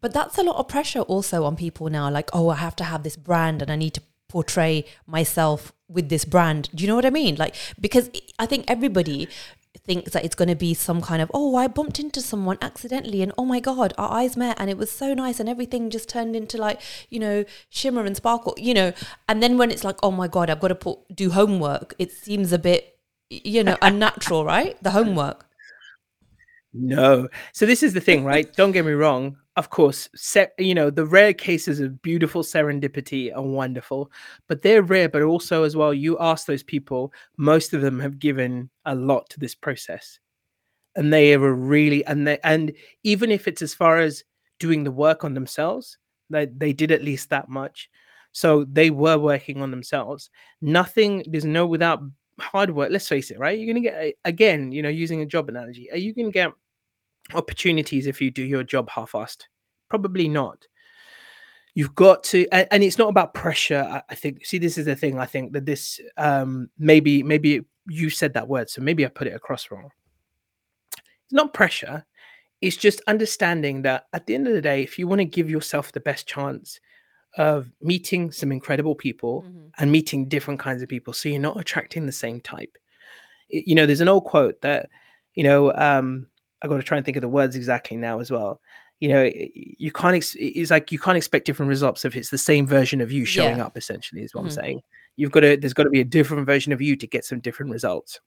But 0.00 0.12
that's 0.12 0.38
a 0.38 0.42
lot 0.42 0.56
of 0.56 0.68
pressure 0.68 1.00
also 1.00 1.44
on 1.44 1.56
people 1.56 1.88
now. 1.88 2.10
Like, 2.10 2.30
oh, 2.32 2.48
I 2.50 2.56
have 2.56 2.76
to 2.76 2.84
have 2.84 3.02
this 3.02 3.16
brand 3.16 3.62
and 3.62 3.70
I 3.70 3.76
need 3.76 3.94
to 3.94 4.02
portray 4.28 4.84
myself 5.06 5.72
with 5.88 6.08
this 6.08 6.24
brand. 6.24 6.68
Do 6.74 6.82
you 6.82 6.88
know 6.88 6.94
what 6.94 7.06
I 7.06 7.10
mean? 7.10 7.36
Like, 7.36 7.54
because 7.80 8.10
I 8.38 8.46
think 8.46 8.64
everybody 8.68 9.28
thinks 9.76 10.12
that 10.12 10.24
it's 10.24 10.34
going 10.34 10.48
to 10.48 10.54
be 10.54 10.74
some 10.74 11.00
kind 11.00 11.22
of, 11.22 11.30
oh, 11.34 11.56
I 11.56 11.66
bumped 11.68 11.98
into 11.98 12.20
someone 12.20 12.58
accidentally 12.60 13.22
and 13.22 13.32
oh 13.38 13.44
my 13.44 13.60
God, 13.60 13.94
our 13.98 14.10
eyes 14.10 14.36
met 14.36 14.56
and 14.60 14.70
it 14.70 14.76
was 14.76 14.90
so 14.90 15.14
nice 15.14 15.40
and 15.40 15.48
everything 15.48 15.90
just 15.90 16.08
turned 16.08 16.36
into 16.36 16.58
like, 16.58 16.80
you 17.08 17.18
know, 17.18 17.44
shimmer 17.68 18.04
and 18.04 18.16
sparkle, 18.16 18.54
you 18.56 18.74
know. 18.74 18.92
And 19.28 19.42
then 19.42 19.58
when 19.58 19.70
it's 19.70 19.84
like, 19.84 19.98
oh 20.02 20.10
my 20.10 20.28
God, 20.28 20.50
I've 20.50 20.60
got 20.60 20.68
to 20.68 20.74
put, 20.74 20.98
do 21.14 21.30
homework, 21.30 21.94
it 21.98 22.12
seems 22.12 22.52
a 22.52 22.58
bit, 22.58 22.98
you 23.30 23.64
know, 23.64 23.76
unnatural, 23.82 24.44
right? 24.44 24.82
The 24.82 24.90
homework. 24.90 25.47
No. 26.74 27.28
So 27.52 27.66
this 27.66 27.82
is 27.82 27.94
the 27.94 28.00
thing, 28.00 28.24
right? 28.24 28.52
Don't 28.54 28.72
get 28.72 28.84
me 28.84 28.92
wrong. 28.92 29.36
Of 29.56 29.70
course, 29.70 30.08
se- 30.14 30.50
you 30.58 30.74
know, 30.74 30.90
the 30.90 31.06
rare 31.06 31.32
cases 31.32 31.80
of 31.80 32.00
beautiful 32.02 32.42
serendipity 32.42 33.34
are 33.34 33.42
wonderful, 33.42 34.12
but 34.48 34.62
they're 34.62 34.82
rare. 34.82 35.08
But 35.08 35.22
also, 35.22 35.64
as 35.64 35.74
well, 35.76 35.92
you 35.94 36.16
ask 36.20 36.46
those 36.46 36.62
people, 36.62 37.12
most 37.38 37.72
of 37.74 37.80
them 37.80 37.98
have 38.00 38.18
given 38.18 38.70
a 38.84 38.94
lot 38.94 39.28
to 39.30 39.40
this 39.40 39.54
process, 39.54 40.20
and 40.96 41.12
they 41.12 41.34
are 41.34 41.54
really 41.54 42.04
and 42.06 42.26
they 42.26 42.38
and 42.44 42.72
even 43.02 43.30
if 43.30 43.48
it's 43.48 43.62
as 43.62 43.74
far 43.74 43.98
as 43.98 44.24
doing 44.60 44.84
the 44.84 44.92
work 44.92 45.24
on 45.24 45.34
themselves, 45.34 45.98
they 46.30 46.46
they 46.46 46.72
did 46.72 46.92
at 46.92 47.02
least 47.02 47.30
that 47.30 47.48
much. 47.48 47.88
So 48.32 48.64
they 48.64 48.90
were 48.90 49.18
working 49.18 49.62
on 49.62 49.70
themselves. 49.70 50.30
Nothing. 50.60 51.24
There's 51.26 51.44
no 51.46 51.66
without 51.66 52.02
hard 52.40 52.70
work. 52.70 52.90
Let's 52.90 53.08
face 53.08 53.30
it, 53.30 53.38
right? 53.38 53.58
You're 53.58 53.72
gonna 53.72 53.84
get 53.84 54.14
again. 54.24 54.72
You 54.72 54.82
know, 54.82 54.88
using 54.88 55.20
a 55.22 55.26
job 55.26 55.48
analogy, 55.48 55.90
are 55.90 55.98
you 55.98 56.14
gonna 56.14 56.30
get 56.30 56.52
opportunities 57.34 58.06
if 58.06 58.20
you 58.22 58.30
do 58.30 58.42
your 58.42 58.64
job 58.64 58.88
half-assed 58.88 59.42
probably 59.90 60.30
not 60.30 60.66
you've 61.74 61.94
got 61.94 62.24
to 62.24 62.46
and, 62.52 62.66
and 62.70 62.82
it's 62.82 62.96
not 62.96 63.10
about 63.10 63.34
pressure 63.34 63.86
I, 63.86 64.02
I 64.08 64.14
think 64.14 64.46
see 64.46 64.56
this 64.56 64.78
is 64.78 64.86
the 64.86 64.96
thing 64.96 65.18
i 65.18 65.26
think 65.26 65.52
that 65.52 65.66
this 65.66 66.00
um 66.16 66.70
maybe 66.78 67.22
maybe 67.22 67.66
you 67.88 68.10
said 68.10 68.34
that 68.34 68.48
word, 68.48 68.70
so 68.70 68.82
maybe 68.82 69.04
I 69.04 69.08
put 69.08 69.26
it 69.26 69.34
across 69.34 69.70
wrong. 69.70 69.90
It's 70.92 71.32
not 71.32 71.54
pressure. 71.54 72.04
It's 72.60 72.76
just 72.76 73.00
understanding 73.06 73.82
that 73.82 74.06
at 74.12 74.26
the 74.26 74.34
end 74.34 74.46
of 74.46 74.54
the 74.54 74.62
day, 74.62 74.82
if 74.82 74.98
you 74.98 75.08
want 75.08 75.20
to 75.20 75.24
give 75.24 75.50
yourself 75.50 75.92
the 75.92 76.00
best 76.00 76.26
chance 76.26 76.80
of 77.38 77.70
meeting 77.80 78.30
some 78.32 78.52
incredible 78.52 78.94
people 78.94 79.42
Mhm. 79.42 79.70
and 79.78 79.90
meeting 79.92 80.28
different 80.28 80.60
kinds 80.60 80.82
of 80.82 80.88
people, 80.88 81.12
so 81.12 81.28
you're 81.28 81.40
not 81.40 81.58
attracting 81.58 82.04
the 82.06 82.12
same 82.12 82.40
type. 82.40 82.76
You 83.48 83.74
know, 83.74 83.86
there's 83.86 84.00
an 84.02 84.08
old 84.08 84.24
quote 84.24 84.60
that, 84.60 84.90
you 85.34 85.44
know, 85.44 85.72
um, 85.74 86.26
I 86.60 86.68
got 86.68 86.76
to 86.76 86.82
try 86.82 86.96
and 86.98 87.04
think 87.06 87.16
of 87.16 87.22
the 87.22 87.28
words 87.28 87.56
exactly 87.56 87.96
now 87.96 88.18
as 88.20 88.30
well. 88.30 88.60
You 89.00 89.08
know, 89.10 89.30
you 89.54 89.92
can't. 89.92 90.16
Ex- 90.16 90.36
it's 90.38 90.72
like 90.72 90.90
you 90.90 90.98
can't 90.98 91.16
expect 91.16 91.46
different 91.46 91.68
results 91.70 92.04
if 92.04 92.16
it's 92.16 92.30
the 92.30 92.36
same 92.38 92.66
version 92.66 93.00
of 93.00 93.12
you 93.12 93.24
showing 93.24 93.58
Yeah. 93.58 93.66
up. 93.66 93.76
Essentially, 93.76 94.22
is 94.22 94.34
what 94.34 94.42
Mhm. 94.42 94.46
I'm 94.46 94.50
saying. 94.50 94.82
You've 95.16 95.30
got 95.30 95.40
to. 95.40 95.56
There's 95.56 95.72
got 95.74 95.84
to 95.84 95.90
be 95.90 96.00
a 96.00 96.04
different 96.04 96.46
version 96.46 96.72
of 96.72 96.82
you 96.82 96.96
to 96.96 97.06
get 97.06 97.24
some 97.24 97.38
different 97.40 97.70
results 97.72 98.20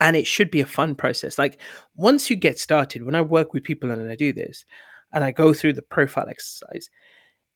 and 0.00 0.16
it 0.16 0.26
should 0.26 0.50
be 0.50 0.60
a 0.60 0.66
fun 0.66 0.96
process. 0.96 1.38
Like 1.38 1.60
once 1.94 2.28
you 2.28 2.34
get 2.34 2.58
started, 2.58 3.04
when 3.04 3.14
I 3.14 3.20
work 3.20 3.54
with 3.54 3.62
people 3.62 3.92
and 3.92 4.10
I 4.10 4.16
do 4.16 4.32
this, 4.32 4.64
and 5.12 5.22
I 5.22 5.30
go 5.30 5.54
through 5.54 5.74
the 5.74 5.82
profile 5.82 6.28
exercise, 6.28 6.90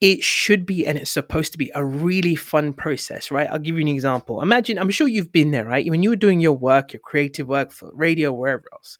it 0.03 0.25
should 0.25 0.67
be 0.67 0.87
and 0.87 0.99
it's 0.99 1.12
supposed 1.12 1.53
to 1.53 1.59
be 1.59 1.73
a 1.77 1.85
really 1.85 2.37
fun 2.37 2.75
process, 2.75 3.31
right? 3.33 3.49
I'll 3.51 3.61
give 3.61 3.77
you 3.77 3.83
an 3.83 3.88
example. 3.88 4.43
Imagine, 4.43 4.79
I'm 4.79 4.91
sure 4.91 5.09
you've 5.09 5.33
been 5.33 5.53
there, 5.53 5.65
right? 5.65 5.88
When 5.91 6.03
you 6.05 6.11
were 6.11 6.17
doing 6.17 6.41
your 6.41 6.55
work, 6.55 6.93
your 6.93 7.01
creative 7.01 7.49
work 7.49 7.73
for 7.73 7.91
radio, 7.95 8.33
wherever 8.33 8.65
else. 8.75 8.99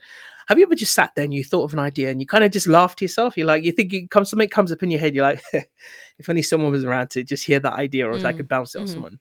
Have 0.49 0.59
you 0.59 0.65
ever 0.65 0.77
just 0.77 0.95
sat 0.95 1.13
there 1.17 1.25
and 1.25 1.35
you 1.35 1.45
thought 1.45 1.65
of 1.65 1.75
an 1.75 1.81
idea 1.81 2.11
and 2.11 2.21
you 2.21 2.27
kind 2.27 2.45
of 2.45 2.53
just 2.53 2.69
laughed 2.69 3.01
to 3.01 3.07
yourself? 3.07 3.37
You're 3.37 3.49
like, 3.49 3.65
you 3.65 3.73
think 3.73 3.93
it 3.93 4.11
comes 4.11 4.31
something 4.31 4.49
comes 4.49 4.73
up 4.73 4.83
in 4.85 4.91
your 4.93 5.01
head, 5.01 5.15
you're 5.15 5.25
like, 5.27 5.43
if 6.19 6.29
only 6.29 6.43
someone 6.43 6.73
was 6.73 6.85
around 6.85 7.11
to 7.13 7.25
just 7.25 7.45
hear 7.47 7.61
that 7.61 7.75
idea 7.75 8.09
or 8.09 8.17
if 8.17 8.25
I 8.25 8.33
Mm, 8.33 8.35
could 8.35 8.49
bounce 8.49 8.75
it 8.77 8.81
off 8.81 8.89
mhm. 8.89 8.91
someone 8.91 9.19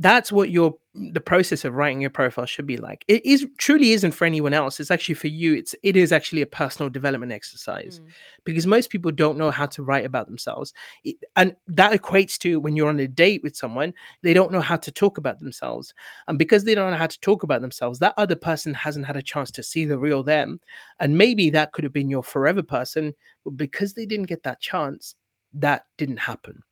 that's 0.00 0.32
what 0.32 0.50
your 0.50 0.74
the 0.94 1.20
process 1.20 1.64
of 1.64 1.74
writing 1.74 2.00
your 2.00 2.10
profile 2.10 2.46
should 2.46 2.66
be 2.66 2.76
like. 2.76 3.04
It 3.06 3.24
is 3.24 3.46
truly 3.58 3.92
isn't 3.92 4.10
for 4.10 4.24
anyone 4.24 4.52
else. 4.52 4.80
It's 4.80 4.90
actually 4.90 5.14
for 5.14 5.28
you. 5.28 5.54
It's 5.54 5.72
it 5.84 5.96
is 5.96 6.10
actually 6.10 6.42
a 6.42 6.46
personal 6.46 6.90
development 6.90 7.30
exercise 7.30 8.00
Mm. 8.00 8.08
because 8.44 8.66
most 8.66 8.90
people 8.90 9.12
don't 9.12 9.38
know 9.38 9.52
how 9.52 9.66
to 9.66 9.84
write 9.84 10.04
about 10.04 10.26
themselves. 10.26 10.72
It- 11.04 11.22
and 11.36 11.54
that 11.68 11.92
equates 11.92 12.38
to 12.38 12.58
when 12.58 12.74
you're 12.74 12.88
on 12.88 12.98
a 12.98 13.06
date 13.06 13.42
with 13.44 13.54
someone 13.54 13.94
they 14.22 14.34
don't 14.34 14.50
know 14.50 14.60
how 14.60 14.76
to 14.76 14.90
talk 14.90 15.16
about 15.18 15.38
themselves. 15.38 15.94
And 16.26 16.36
because 16.38 16.64
they 16.64 16.74
don't 16.74 16.90
know 16.90 16.96
how 16.96 17.06
to 17.06 17.20
talk 17.20 17.44
about 17.44 17.60
themselves 17.60 17.98
that 18.00 18.14
other 18.16 18.36
person 18.36 18.74
hasn't 18.74 19.06
had 19.06 19.16
a 19.16 19.22
chance 19.22 19.50
to 19.52 19.62
see 19.62 19.84
the 19.84 19.98
real 19.98 20.22
them. 20.24 20.60
And 20.98 21.16
maybe 21.16 21.50
that 21.50 21.72
could 21.72 21.84
have 21.84 21.92
been 21.92 22.10
your 22.10 22.24
forever 22.24 22.62
person 22.64 23.14
but 23.44 23.56
because 23.56 23.94
they 23.94 24.06
didn't 24.06 24.26
get 24.26 24.42
that 24.42 24.60
chance 24.60 25.14
that 25.54 25.84
didn't 25.98 26.18
happen 26.18 26.62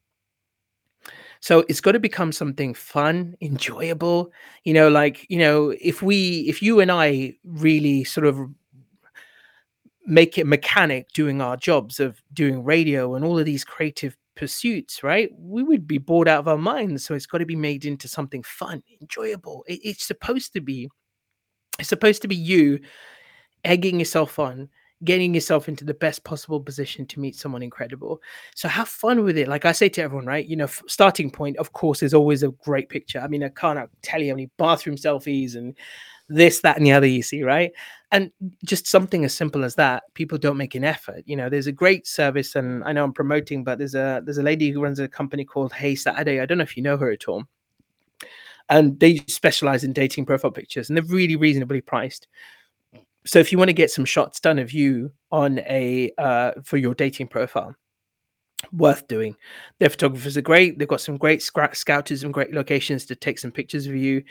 so 1.41 1.65
it's 1.69 1.81
got 1.81 1.93
to 1.93 2.01
become 2.01 2.33
something 2.33 2.75
fun, 2.75 3.37
enjoyable. 3.41 4.33
You 4.65 4.75
know, 4.75 4.89
like, 4.89 5.27
you 5.31 5.39
know, 5.39 5.75
if 5.81 6.03
we, 6.03 6.41
if 6.49 6.63
you 6.63 6.81
and 6.81 6.91
I 6.91 7.35
really 7.45 8.05
sort 8.05 8.27
of 8.27 8.39
make 10.07 10.39
it 10.39 10.47
mechanic 10.47 11.09
doing 11.13 11.41
our 11.41 11.57
jobs 11.57 12.01
of 12.01 12.23
doing 12.33 12.65
radio 12.65 13.15
and 13.15 13.25
all 13.25 13.39
of 13.39 13.45
these 13.45 13.65
creative 13.65 14.17
pursuits, 14.37 15.03
right? 15.03 15.31
We 15.37 15.63
would 15.63 15.87
be 15.87 15.99
bored 15.99 16.29
out 16.29 16.39
of 16.41 16.49
our 16.49 16.57
minds. 16.59 17.05
So 17.05 17.15
it's 17.15 17.27
got 17.27 17.39
to 17.39 17.47
be 17.47 17.57
made 17.57 17.85
into 17.85 18.09
something 18.09 18.43
fun, 18.43 18.83
enjoyable. 19.01 19.65
It- 19.69 19.81
it's 19.85 20.05
supposed 20.07 20.53
to 20.55 20.61
be, 20.61 20.89
it's 21.79 21.89
supposed 21.89 22.23
to 22.23 22.29
be 22.29 22.37
you 22.37 22.81
egging 23.65 23.99
yourself 23.99 24.39
on, 24.39 24.71
getting 25.05 25.35
yourself 25.35 25.69
into 25.69 25.85
the 25.85 25.95
best 25.95 26.25
possible 26.25 26.61
position 26.61 27.07
to 27.07 27.21
meet 27.21 27.37
someone 27.37 27.63
incredible. 27.63 28.21
So 28.55 28.69
have 28.69 28.89
fun 28.89 29.23
with 29.23 29.39
it. 29.39 29.49
Like 29.49 29.65
I 29.65 29.73
say 29.73 29.89
to 29.91 30.03
everyone, 30.03 30.27
right? 30.27 30.47
You 30.47 30.57
know, 30.57 30.65
f- 30.65 30.83
starting 30.89 31.31
point, 31.31 31.57
of 31.59 31.73
course, 31.73 32.03
is 32.03 32.15
always 32.15 32.43
a 32.43 32.49
great 32.49 32.89
picture. 32.89 33.21
I 33.21 33.29
mean, 33.29 33.45
I 33.45 33.51
can't 33.51 33.79
uh, 33.79 33.87
tell 34.03 34.21
you 34.21 34.31
how 34.31 34.35
many 34.35 34.51
bathroom 34.59 34.97
selfies 34.97 35.55
and 35.55 35.77
this, 36.29 36.61
that, 36.61 36.77
and 36.77 36.85
the 36.85 36.93
other 36.93 37.07
you 37.07 37.23
see, 37.23 37.43
right? 37.43 37.73
And 38.11 38.33
just 38.65 38.87
something 38.87 39.25
as 39.25 39.35
simple 39.35 39.65
as 39.65 39.77
that, 39.77 40.03
people 40.15 40.37
don't 40.37 40.57
make 40.57 40.75
an 40.75 40.85
effort. 40.85 41.23
You 41.27 41.37
know, 41.37 41.49
there's 41.49 41.67
a 41.67 41.73
great 41.73 42.07
service, 42.07 42.57
and 42.57 42.83
I 42.85 42.93
know 42.93 43.05
I'm 43.05 43.13
promoting, 43.13 43.65
but 43.65 43.79
there's 43.79 43.95
a 43.95 44.23
there's 44.25 44.39
a 44.39 44.43
lady 44.43 44.71
who 44.71 44.83
runs 44.83 44.99
a 44.99 45.09
company 45.09 45.45
called 45.45 45.73
Hey 45.73 45.95
Saturday. 45.95 46.41
I 46.41 46.47
don't 46.47 46.59
know 46.59 46.65
if 46.65 46.77
you 46.77 46.83
know 46.83 46.97
her 46.97 47.11
at 47.11 47.29
all. 47.29 47.45
And 48.71 48.99
they 49.01 49.19
specialize 49.29 49.85
in 49.85 49.93
dating 49.93 50.27
profile 50.27 50.51
pictures, 50.51 50.89
and 50.89 50.97
they're 50.97 51.05
really 51.05 51.37
reasonably 51.37 51.81
priced 51.83 52.29
so 53.25 53.39
if 53.39 53.53
you 53.53 53.59
want 53.59 53.69
to 53.69 53.75
get 53.75 53.91
some 53.91 54.05
shots 54.05 54.41
done 54.41 54.59
of 54.59 54.73
you 54.73 55.13
on 55.31 55.59
a 55.61 56.13
uh, 56.19 56.53
for 56.65 56.77
your 56.77 56.95
dating 56.95 57.29
profile 57.29 57.75
worth 58.73 59.07
doing. 59.07 59.37
Their 59.79 59.91
photographers 59.91 60.37
are 60.37 60.43
great 60.43 60.79
they've 60.79 60.89
got 60.89 61.01
some 61.01 61.17
great 61.17 61.41
scra- 61.41 61.77
scouters 61.77 62.25
and 62.25 62.35
great 62.35 62.53
locations 62.53 63.07
to 63.07 63.15
take 63.15 63.39
some 63.39 63.53
pictures 63.53 63.87
of 63.87 63.95
you. 63.95 64.23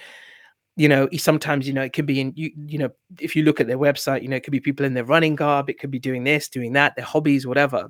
You 0.75 0.89
know 0.89 1.09
sometimes 1.17 1.67
you 1.67 1.73
know 1.73 1.81
it 1.81 1.93
could 1.93 2.05
be 2.05 2.19
in 2.19 2.33
you 2.35 2.51
you 2.67 2.77
know 2.77 2.89
if 3.19 3.35
you 3.35 3.43
look 3.43 3.59
at 3.59 3.67
their 3.67 3.79
website 3.79 4.21
you 4.21 4.27
know 4.27 4.35
it 4.35 4.43
could 4.43 4.51
be 4.51 4.59
people 4.59 4.85
in 4.85 4.93
their 4.93 5.05
running 5.05 5.35
garb 5.35 5.69
it 5.69 5.79
could 5.79 5.89
be 5.89 5.97
doing 5.97 6.23
this 6.23 6.49
doing 6.49 6.73
that 6.73 6.95
their 6.95 7.05
hobbies 7.05 7.47
whatever 7.47 7.89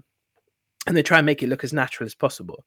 and 0.86 0.96
they 0.96 1.04
try 1.04 1.18
and 1.20 1.26
make 1.26 1.44
it 1.44 1.50
look 1.50 1.66
as 1.66 1.74
natural 1.74 2.06
as 2.06 2.16
possible. 2.16 2.64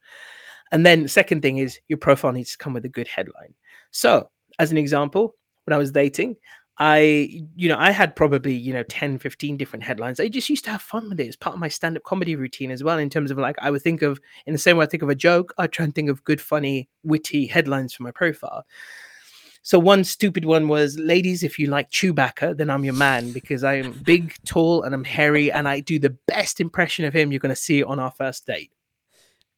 And 0.73 0.85
then 0.85 1.03
the 1.05 1.09
second 1.09 1.41
thing 1.41 1.57
is 1.57 1.79
your 1.89 1.99
profile 1.99 2.33
needs 2.33 2.53
to 2.53 2.59
come 2.59 2.75
with 2.75 2.85
a 2.85 2.89
good 2.89 3.09
headline. 3.09 3.55
So 3.93 4.29
as 4.59 4.71
an 4.71 4.79
example 4.79 5.35
when 5.65 5.75
i 5.75 5.79
was 5.79 5.91
dating 5.91 6.37
I, 6.83 7.45
you 7.57 7.69
know, 7.69 7.77
I 7.79 7.91
had 7.91 8.17
probably, 8.17 8.55
you 8.55 8.73
know, 8.73 8.83
10, 8.85 9.19
15 9.19 9.59
different 9.59 9.83
headlines. 9.83 10.19
I 10.19 10.29
just 10.29 10.49
used 10.49 10.65
to 10.65 10.71
have 10.71 10.81
fun 10.81 11.11
with 11.11 11.21
it. 11.21 11.27
It's 11.27 11.37
part 11.37 11.55
of 11.55 11.61
my 11.61 11.69
stand 11.69 11.99
up 11.99 12.05
comedy 12.05 12.37
routine 12.37 12.71
as 12.71 12.83
well, 12.83 12.99
in 12.99 13.11
terms 13.11 13.31
of 13.31 13.37
like, 13.37 13.57
I 13.61 13.71
would 13.71 13.83
think 13.83 14.01
of, 14.01 14.19
in 14.47 14.55
the 14.55 14.59
same 14.59 14.79
way 14.79 14.87
I 14.87 14.89
think 14.89 15.03
of 15.03 15.11
a 15.11 15.15
joke, 15.15 15.53
I 15.59 15.67
try 15.67 15.85
and 15.85 15.95
think 15.95 16.09
of 16.09 16.25
good, 16.25 16.41
funny, 16.41 16.89
witty 17.05 17.47
headlines 17.47 17.93
for 17.93 18.03
my 18.03 18.11
profile. 18.13 18.65
So 19.63 19.79
one 19.79 20.05
stupid 20.05 20.47
one 20.47 20.69
was, 20.69 20.99
ladies, 20.99 21.43
if 21.43 21.59
you 21.59 21.67
like 21.67 21.91
Chewbacca, 21.91 22.57
then 22.57 22.71
I'm 22.71 22.83
your 22.83 22.95
man 22.95 23.31
because 23.33 23.63
I 23.63 23.75
am 23.75 23.93
big, 23.93 24.35
tall, 24.47 24.83
and 24.83 24.95
I'm 24.95 25.05
hairy, 25.05 25.53
and 25.53 25.69
I 25.69 25.81
do 25.81 25.99
the 25.99 26.17
best 26.27 26.63
impression 26.63 27.05
of 27.05 27.13
him 27.13 27.31
you're 27.31 27.41
going 27.41 27.55
to 27.55 27.57
see 27.61 27.85
on 27.85 27.99
our 28.01 28.11
first 28.11 28.47
date. 28.47 28.73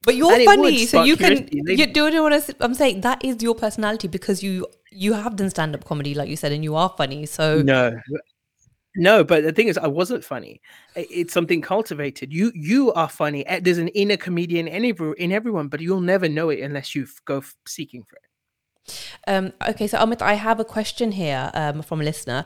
But 0.05 0.17
you're 0.17 0.33
And 0.33 0.45
funny, 0.45 0.87
so 0.87 1.05
you 1.05 1.17
can. 1.17 1.49
You 1.53 1.87
do 1.87 2.09
you 2.09 2.23
want 2.23 2.45
to? 2.45 2.57
I'm 2.61 2.75
saying 2.75 3.03
that 3.03 3.25
is 3.25 3.43
your 3.43 3.55
personality 3.55 4.09
because 4.09 4.43
you 4.43 4.67
you 4.91 5.13
have 5.13 5.37
done 5.37 5.51
stand 5.51 5.75
up 5.75 5.85
comedy, 5.85 6.15
like 6.15 6.29
you 6.29 6.37
said, 6.37 6.53
and 6.53 6.65
you 6.65 6.75
are 6.75 6.93
funny. 6.97 7.27
So 7.27 7.63
No, 7.63 7.93
no, 8.97 9.25
but 9.25 9.43
the 9.43 9.53
thing 9.53 9.69
is, 9.69 9.79
I 9.79 9.87
wasn't 9.87 10.25
funny. 10.25 10.61
It's 10.95 11.33
something 11.33 11.61
cultivated. 11.63 12.33
You 12.33 12.53
you 12.55 12.93
are 12.93 13.09
funny. 13.09 13.47
Eh, 13.47 13.61
There's 13.61 13.79
an 13.79 13.89
inner 13.89 14.17
comedian 14.17 14.69
in 14.69 14.85
every, 14.85 15.15
in 15.19 15.33
everyone, 15.33 15.69
but 15.69 15.81
you'll 15.81 16.01
never 16.01 16.29
know 16.29 16.51
it 16.51 16.61
unless 16.61 16.95
you 16.95 17.07
go 17.25 17.43
seeking 17.67 18.03
for 18.03 18.17
it. 18.17 18.23
Um, 19.27 19.53
okay, 19.69 19.87
so 19.87 19.99
Amit, 19.99 20.21
I 20.21 20.35
have 20.35 20.61
a 20.61 20.65
question 20.65 21.13
here 21.13 21.51
um, 21.55 21.83
from 21.83 22.01
a 22.01 22.05
listener. 22.05 22.45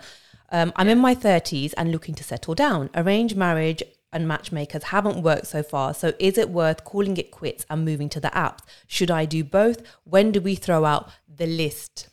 Um, 0.52 0.72
I'm 0.76 0.88
in 0.88 0.98
my 0.98 1.14
30s 1.14 1.74
and 1.76 1.90
looking 1.90 2.14
to 2.14 2.22
settle 2.22 2.54
down. 2.54 2.90
Arranged 2.94 3.36
marriage 3.36 3.82
and 4.12 4.26
matchmakers 4.28 4.84
haven't 4.84 5.22
worked 5.22 5.46
so 5.46 5.62
far, 5.62 5.92
so 5.94 6.12
is 6.18 6.38
it 6.38 6.50
worth 6.50 6.84
calling 6.84 7.16
it 7.16 7.30
quits 7.30 7.66
and 7.68 7.84
moving 7.84 8.08
to 8.10 8.20
the 8.20 8.28
apps? 8.28 8.60
Should 8.86 9.10
I 9.10 9.24
do 9.24 9.44
both? 9.44 9.82
When 10.04 10.32
do 10.32 10.40
we 10.40 10.54
throw 10.54 10.84
out 10.84 11.10
the 11.28 11.46
list? 11.46 12.08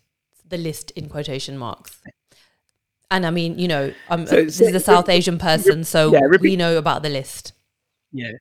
The 0.48 0.58
list 0.58 0.92
in 0.92 1.10
quotation 1.10 1.58
marks. 1.58 2.02
And 3.12 3.26
I 3.26 3.30
mean, 3.30 3.60
you 3.60 3.68
know, 3.68 3.94
um, 4.10 4.26
So- 4.26 4.46
this 4.46 4.58
so- 4.58 4.66
is 4.66 4.76
a 4.76 4.80
South 4.80 5.08
Asian 5.10 5.38
person, 5.38 5.84
so 5.84 6.12
yeah, 6.12 6.22
we 6.40 6.56
know 6.56 6.78
about 6.78 7.04
the 7.04 7.10
list. 7.10 7.54
Yeah. 8.12 8.32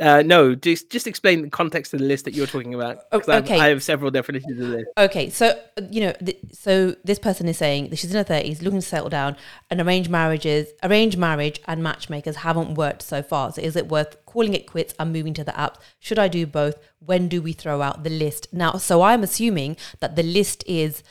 Uh, 0.00 0.22
no, 0.22 0.54
just 0.54 0.90
just 0.90 1.06
explain 1.06 1.40
the 1.40 1.48
context 1.48 1.94
of 1.94 2.00
the 2.00 2.06
list 2.06 2.26
that 2.26 2.34
you're 2.34 2.46
talking 2.46 2.74
about. 2.74 2.98
Oh, 3.12 3.22
okay. 3.26 3.58
I 3.58 3.68
have 3.68 3.82
several 3.82 4.10
definitions 4.10 4.60
of 4.60 4.68
this. 4.68 4.84
Okay, 4.98 5.30
so 5.30 5.58
you 5.90 6.02
know, 6.02 6.12
th- 6.12 6.38
so 6.52 6.94
this 7.04 7.18
person 7.18 7.48
is 7.48 7.56
saying 7.56 7.88
that 7.88 7.96
she's 7.96 8.10
in 8.10 8.16
her 8.16 8.24
thirties, 8.24 8.60
looking 8.60 8.80
to 8.80 8.86
settle 8.86 9.08
down, 9.08 9.36
and 9.70 9.80
arranged 9.80 10.10
marriages, 10.10 10.68
arranged 10.82 11.16
marriage, 11.16 11.60
and 11.66 11.82
matchmakers 11.82 12.36
haven't 12.36 12.74
worked 12.74 13.00
so 13.00 13.22
far. 13.22 13.52
So, 13.52 13.62
is 13.62 13.74
it 13.74 13.88
worth 13.88 14.24
calling 14.26 14.52
it 14.52 14.66
quits 14.66 14.92
and 14.98 15.14
moving 15.14 15.32
to 15.34 15.44
the 15.44 15.52
apps? 15.52 15.76
Should 15.98 16.18
I 16.18 16.28
do 16.28 16.46
both? 16.46 16.78
When 16.98 17.28
do 17.28 17.40
we 17.40 17.52
throw 17.54 17.80
out 17.80 18.04
the 18.04 18.10
list? 18.10 18.48
Now, 18.52 18.72
so 18.72 19.00
I'm 19.00 19.22
assuming 19.22 19.78
that 20.00 20.14
the 20.14 20.22
list 20.22 20.62
is 20.66 21.02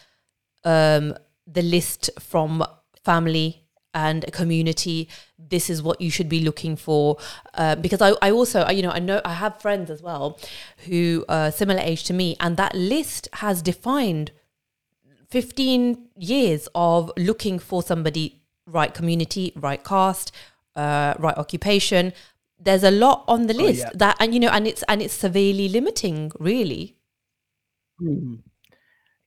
um, 0.64 1.16
the 1.48 1.64
list 1.64 2.12
from 2.20 2.64
family 3.04 3.65
and 3.96 4.24
a 4.26 4.32
community. 4.32 5.10
This 5.40 5.70
is 5.70 5.82
what 5.82 6.00
you 6.00 6.12
should 6.12 6.30
be 6.30 6.42
looking 6.42 6.76
for, 6.76 7.18
uh, 7.56 7.76
because 7.76 8.02
I, 8.02 8.14
I 8.22 8.30
also, 8.30 8.62
I- 8.62 8.72
you 8.72 8.84
know, 8.84 8.92
I 8.92 9.00
know 9.00 9.22
I 9.26 9.34
have 9.34 9.60
friends 9.62 9.90
as 9.90 10.04
well 10.04 10.38
who 10.86 11.26
are 11.28 11.52
similar 11.52 11.80
age 11.80 12.04
to 12.06 12.14
me, 12.14 12.36
and 12.40 12.58
that 12.58 12.76
list 12.76 13.28
has 13.34 13.62
defined 13.62 14.32
15 15.30 16.10
years 16.18 16.68
of 16.76 17.12
looking 17.18 17.58
for 17.58 17.82
somebody 17.82 18.42
right 18.68 18.94
community, 18.94 19.54
right 19.56 19.84
caste, 19.84 20.32
uh, 20.76 21.14
right 21.18 21.38
occupation. 21.38 22.14
There's 22.60 22.84
a 22.84 22.92
lot 22.92 23.24
on 23.28 23.48
the 23.48 23.54
list 23.54 23.80
yeah. 23.80 23.90
that, 23.96 24.18
and 24.20 24.34
you 24.34 24.40
know, 24.40 24.50
and 24.50 24.68
it's 24.68 24.84
and 24.84 25.02
it's 25.02 25.14
severely 25.14 25.68
limiting, 25.70 26.32
really. 26.40 26.96
Hmm. 28.00 28.36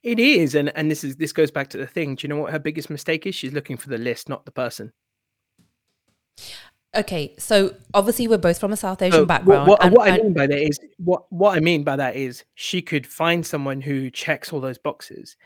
It 0.02 0.20
is, 0.20 0.54
and 0.54 0.70
and 0.76 0.90
this 0.90 1.02
is 1.02 1.16
this 1.16 1.32
goes 1.32 1.50
back 1.50 1.68
to 1.70 1.78
the 1.78 1.86
thing. 1.86 2.14
Do 2.14 2.26
you 2.26 2.28
know 2.28 2.40
what 2.40 2.52
her 2.52 2.58
biggest 2.58 2.88
mistake 2.88 3.26
is? 3.26 3.34
She's 3.34 3.52
looking 3.52 3.76
for 3.76 3.88
the 3.88 3.98
list, 3.98 4.28
not 4.28 4.44
the 4.44 4.52
person. 4.52 4.92
Okay, 6.96 7.34
so 7.38 7.74
obviously 7.92 8.28
we're 8.28 8.38
both 8.38 8.58
from 8.58 8.72
a 8.72 8.76
South 8.76 9.02
Asian 9.02 9.20
So 9.20 9.26
background, 9.26 9.68
what, 9.68 9.84
and, 9.84 9.94
what 9.94 10.10
I 10.10 10.16
mean 10.16 10.32
by 10.32 10.46
that 10.46 10.58
is 10.58 10.80
what 10.96 11.30
what 11.30 11.56
I 11.56 11.60
mean 11.60 11.84
by 11.84 11.96
that 11.96 12.16
is 12.16 12.44
she 12.54 12.80
could 12.80 13.06
find 13.06 13.44
someone 13.44 13.80
who 13.80 14.10
checks 14.10 14.52
all 14.52 14.60
those 14.60 14.78
boxes 14.78 15.36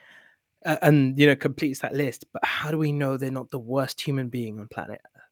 uh, 0.64 0.76
and 0.82 1.18
you 1.18 1.26
know 1.26 1.34
completes 1.34 1.80
that 1.80 1.94
list. 1.94 2.26
But 2.32 2.44
how 2.44 2.70
do 2.70 2.78
we 2.78 2.92
know 2.92 3.16
they're 3.16 3.30
not 3.30 3.50
the 3.50 3.58
worst 3.58 4.00
human 4.00 4.28
being 4.28 4.60
on 4.60 4.68
planet 4.68 5.00
Earth? 5.16 5.22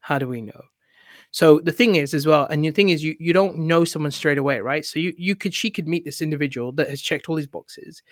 How 0.00 0.18
do 0.18 0.26
we 0.26 0.40
know? 0.40 0.62
So 1.30 1.60
the 1.60 1.72
thing 1.72 1.94
is 1.94 2.12
as 2.12 2.26
well, 2.26 2.46
and 2.46 2.64
the 2.64 2.70
thing 2.70 2.88
is 2.88 3.04
you 3.04 3.14
you 3.20 3.32
don't 3.32 3.58
know 3.58 3.84
someone 3.84 4.10
straight 4.10 4.38
away, 4.38 4.60
right? 4.60 4.84
So 4.84 4.98
you 4.98 5.12
you 5.16 5.36
could 5.36 5.54
she 5.54 5.70
could 5.70 5.86
meet 5.86 6.04
this 6.04 6.22
individual 6.22 6.72
that 6.72 6.90
has 6.90 7.00
checked 7.00 7.28
all 7.28 7.36
these 7.36 7.46
boxes 7.46 8.02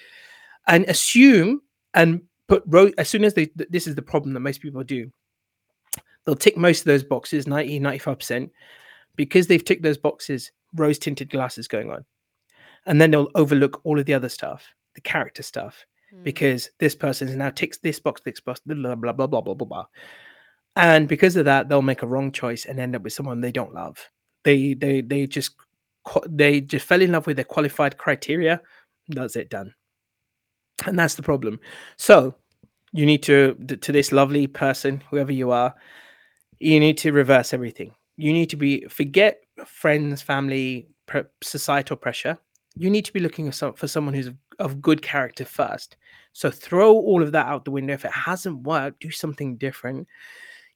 and 0.70 0.84
assume 0.84 1.60
and 1.92 2.22
put 2.48 2.64
as 2.96 3.08
soon 3.08 3.24
as 3.24 3.34
they 3.34 3.50
this 3.54 3.86
is 3.86 3.94
the 3.94 4.02
problem 4.02 4.32
that 4.32 4.40
most 4.40 4.62
people 4.62 4.82
do. 4.82 5.10
They'll 6.24 6.36
tick 6.36 6.56
most 6.56 6.80
of 6.80 6.84
those 6.86 7.02
boxes 7.02 7.46
90 7.46 7.80
95% 7.80 8.50
because 9.16 9.46
they've 9.46 9.64
ticked 9.64 9.82
those 9.82 9.98
boxes 9.98 10.52
rose 10.74 10.98
tinted 10.98 11.28
glasses 11.28 11.68
going 11.68 11.90
on. 11.90 12.04
And 12.86 13.00
then 13.00 13.10
they'll 13.10 13.30
overlook 13.34 13.80
all 13.84 13.98
of 13.98 14.06
the 14.06 14.14
other 14.14 14.30
stuff 14.30 14.64
the 14.94 15.00
character 15.00 15.42
stuff 15.42 15.84
mm. 16.14 16.24
because 16.24 16.70
this 16.78 16.94
person's 16.94 17.34
now 17.36 17.50
ticks 17.50 17.78
this 17.78 18.00
box 18.00 18.20
this 18.24 18.40
box 18.40 18.60
blah 18.64 18.94
blah 18.94 19.12
blah 19.12 19.26
blah 19.26 19.40
blah 19.40 19.54
blah 19.54 19.66
blah. 19.66 19.86
And 20.76 21.08
because 21.08 21.34
of 21.34 21.46
that 21.46 21.68
they'll 21.68 21.82
make 21.82 22.02
a 22.02 22.06
wrong 22.06 22.30
choice 22.30 22.64
and 22.64 22.78
end 22.78 22.94
up 22.94 23.02
with 23.02 23.12
someone 23.12 23.40
they 23.40 23.52
don't 23.52 23.74
love. 23.74 23.98
They 24.44 24.74
they 24.74 25.00
they 25.00 25.26
just 25.26 25.56
they 26.28 26.60
just 26.60 26.86
fell 26.86 27.02
in 27.02 27.12
love 27.12 27.26
with 27.26 27.36
their 27.36 27.44
qualified 27.44 27.98
criteria. 27.98 28.60
That's 29.08 29.34
it 29.34 29.50
done 29.50 29.74
and 30.86 30.98
that's 30.98 31.14
the 31.14 31.22
problem. 31.22 31.60
So 31.96 32.34
you 32.92 33.06
need 33.06 33.22
to 33.24 33.54
to 33.80 33.92
this 33.92 34.10
lovely 34.12 34.46
person 34.46 35.02
whoever 35.10 35.32
you 35.32 35.50
are 35.52 35.74
you 36.58 36.78
need 36.80 36.98
to 36.98 37.10
reverse 37.12 37.54
everything. 37.54 37.92
You 38.16 38.32
need 38.32 38.50
to 38.50 38.56
be 38.56 38.84
forget 38.88 39.40
friends 39.66 40.20
family 40.22 40.88
pre- 41.06 41.22
societal 41.42 41.96
pressure. 41.96 42.36
You 42.76 42.90
need 42.90 43.04
to 43.06 43.12
be 43.12 43.20
looking 43.20 43.50
for, 43.50 43.88
someone 43.88 44.12
who's 44.14 44.30
of, 44.58 44.80
good 44.82 45.00
character 45.02 45.44
first. 45.46 45.96
So 46.34 46.50
throw 46.50 46.92
all 46.92 47.22
of 47.22 47.32
that 47.32 47.46
out 47.46 47.64
the 47.64 47.70
window. 47.70 47.94
If 47.94 48.04
it 48.04 48.12
hasn't 48.12 48.62
worked 48.62 49.00
do 49.00 49.10
something 49.10 49.56
different. 49.56 50.06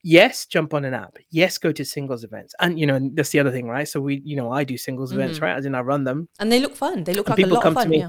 Yes 0.06 0.44
jump 0.46 0.74
on 0.74 0.84
an 0.84 0.92
app. 0.94 1.16
Yes 1.30 1.56
go 1.58 1.72
to 1.72 1.84
singles 1.84 2.24
events. 2.24 2.54
And 2.60 2.78
you 2.78 2.86
know 2.86 2.98
that's 3.14 3.30
the 3.30 3.40
other 3.40 3.50
thing 3.50 3.68
right? 3.68 3.88
So 3.88 4.00
we 4.00 4.22
you 4.24 4.36
know 4.36 4.50
i 4.52 4.62
do 4.64 4.76
singles 4.76 5.12
events 5.12 5.38
Mhm. 5.38 5.42
right? 5.42 5.56
As 5.56 5.66
in 5.66 5.74
i 5.74 5.80
run 5.80 6.04
them. 6.04 6.28
And 6.40 6.50
they 6.52 6.60
look 6.60 6.76
fun. 6.76 7.04
They 7.04 7.14
look 7.14 7.26
And 7.28 7.32
like 7.32 7.38
a 7.38 7.42
people 7.42 7.54
lot 7.56 7.62
come 7.62 7.76
of 7.76 7.82
to 7.82 7.82
fun. 7.84 7.90
me 7.90 7.98
Yeah. 7.98 8.08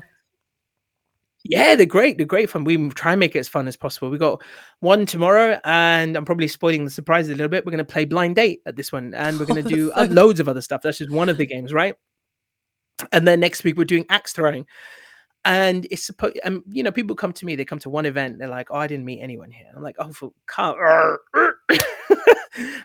Yeah, 1.47 1.75
they're 1.75 1.85
great. 1.85 2.17
They're 2.17 2.25
great 2.25 2.49
fun. 2.49 2.63
We 2.63 2.89
try 2.89 3.13
and 3.13 3.19
make 3.19 3.35
it 3.35 3.39
as 3.39 3.47
fun 3.47 3.67
as 3.67 3.77
possible. 3.77 4.09
We 4.09 4.17
got 4.17 4.41
one 4.79 5.05
tomorrow, 5.05 5.59
and 5.63 6.17
I'm 6.17 6.25
probably 6.25 6.47
spoiling 6.47 6.85
the 6.85 6.89
surprise 6.89 7.27
a 7.29 7.33
little 7.33 7.49
bit. 7.49 7.63
We're 7.63 7.71
going 7.71 7.85
to 7.85 7.93
play 7.93 8.05
blind 8.05 8.35
date 8.35 8.61
at 8.65 8.75
this 8.75 8.91
one, 8.91 9.13
and 9.13 9.39
we're 9.39 9.45
going 9.45 9.63
to 9.63 9.69
do 9.69 9.91
uh, 9.95 10.07
loads 10.09 10.39
of 10.39 10.49
other 10.49 10.61
stuff. 10.61 10.81
That's 10.81 10.97
just 10.97 11.11
one 11.11 11.29
of 11.29 11.37
the 11.37 11.45
games, 11.45 11.71
right? 11.71 11.93
And 13.11 13.27
then 13.27 13.41
next 13.41 13.63
week 13.63 13.77
we're 13.77 13.85
doing 13.85 14.07
axe 14.09 14.33
throwing, 14.33 14.65
and 15.43 15.85
it's 15.91 16.03
supposed. 16.03 16.39
And 16.43 16.63
you 16.67 16.81
know, 16.81 16.91
people 16.91 17.15
come 17.15 17.33
to 17.33 17.45
me. 17.45 17.55
They 17.55 17.65
come 17.65 17.79
to 17.79 17.91
one 17.91 18.07
event. 18.07 18.39
They're 18.39 18.47
like, 18.47 18.69
"Oh, 18.71 18.77
I 18.77 18.87
didn't 18.87 19.05
meet 19.05 19.21
anyone 19.21 19.51
here." 19.51 19.67
I'm 19.75 19.83
like, 19.83 19.97
"Oh, 19.99 20.11
for 20.13 20.31
car." 20.47 21.19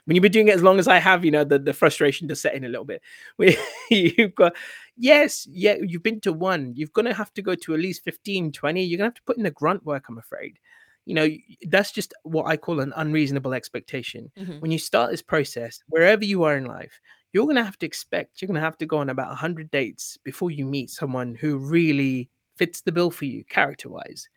When 0.04 0.14
you've 0.14 0.22
been 0.22 0.32
doing 0.32 0.48
it 0.48 0.54
as 0.54 0.62
long 0.62 0.78
as 0.78 0.88
I 0.88 0.98
have, 0.98 1.24
you 1.24 1.30
know, 1.30 1.44
the, 1.44 1.58
the 1.58 1.72
frustration 1.72 2.26
does 2.26 2.40
set 2.40 2.54
in 2.54 2.64
a 2.64 2.68
little 2.68 2.84
bit. 2.84 3.02
We, 3.38 3.56
you've 3.90 4.34
got 4.34 4.54
yes, 4.96 5.46
yeah, 5.50 5.76
you've 5.80 6.02
been 6.02 6.20
to 6.22 6.32
one. 6.32 6.74
You're 6.76 6.88
going 6.92 7.06
to 7.06 7.14
have 7.14 7.32
to 7.34 7.42
go 7.42 7.54
to 7.54 7.74
at 7.74 7.80
least 7.80 8.04
15, 8.04 8.52
20. 8.52 8.82
You're 8.84 8.98
going 8.98 9.10
to 9.10 9.12
have 9.12 9.14
to 9.14 9.22
put 9.22 9.36
in 9.36 9.44
the 9.44 9.50
grunt 9.50 9.84
work, 9.84 10.04
I'm 10.08 10.18
afraid. 10.18 10.58
You 11.06 11.14
know, 11.14 11.28
that's 11.68 11.90
just 11.90 12.12
what 12.22 12.46
I 12.46 12.56
call 12.56 12.80
an 12.80 12.92
unreasonable 12.96 13.54
expectation. 13.54 14.30
Mhm. 14.38 14.60
When 14.60 14.70
you 14.70 14.78
start 14.78 15.10
this 15.10 15.22
process, 15.22 15.82
wherever 15.88 16.24
you 16.24 16.44
are 16.44 16.56
in 16.56 16.66
life, 16.66 17.00
you're 17.32 17.46
going 17.46 17.56
to 17.56 17.64
have 17.64 17.78
to 17.78 17.86
expect, 17.86 18.40
you're 18.40 18.48
going 18.48 18.56
to 18.56 18.60
have 18.60 18.78
to 18.78 18.86
go 18.86 18.98
on 18.98 19.08
about 19.08 19.28
100 19.28 19.70
dates 19.70 20.18
before 20.22 20.50
you 20.50 20.66
meet 20.66 20.90
someone 20.90 21.34
who 21.34 21.56
really 21.56 22.28
fits 22.56 22.82
the 22.82 22.92
bill 22.92 23.10
for 23.10 23.24
you, 23.24 23.44
character 23.44 23.88
wise. 23.88 24.28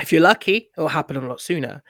If 0.00 0.12
you're 0.12 0.22
lucky, 0.22 0.70
it'll 0.76 0.88
happen 0.88 1.16
a 1.16 1.26
lot 1.26 1.40
sooner. 1.40 1.82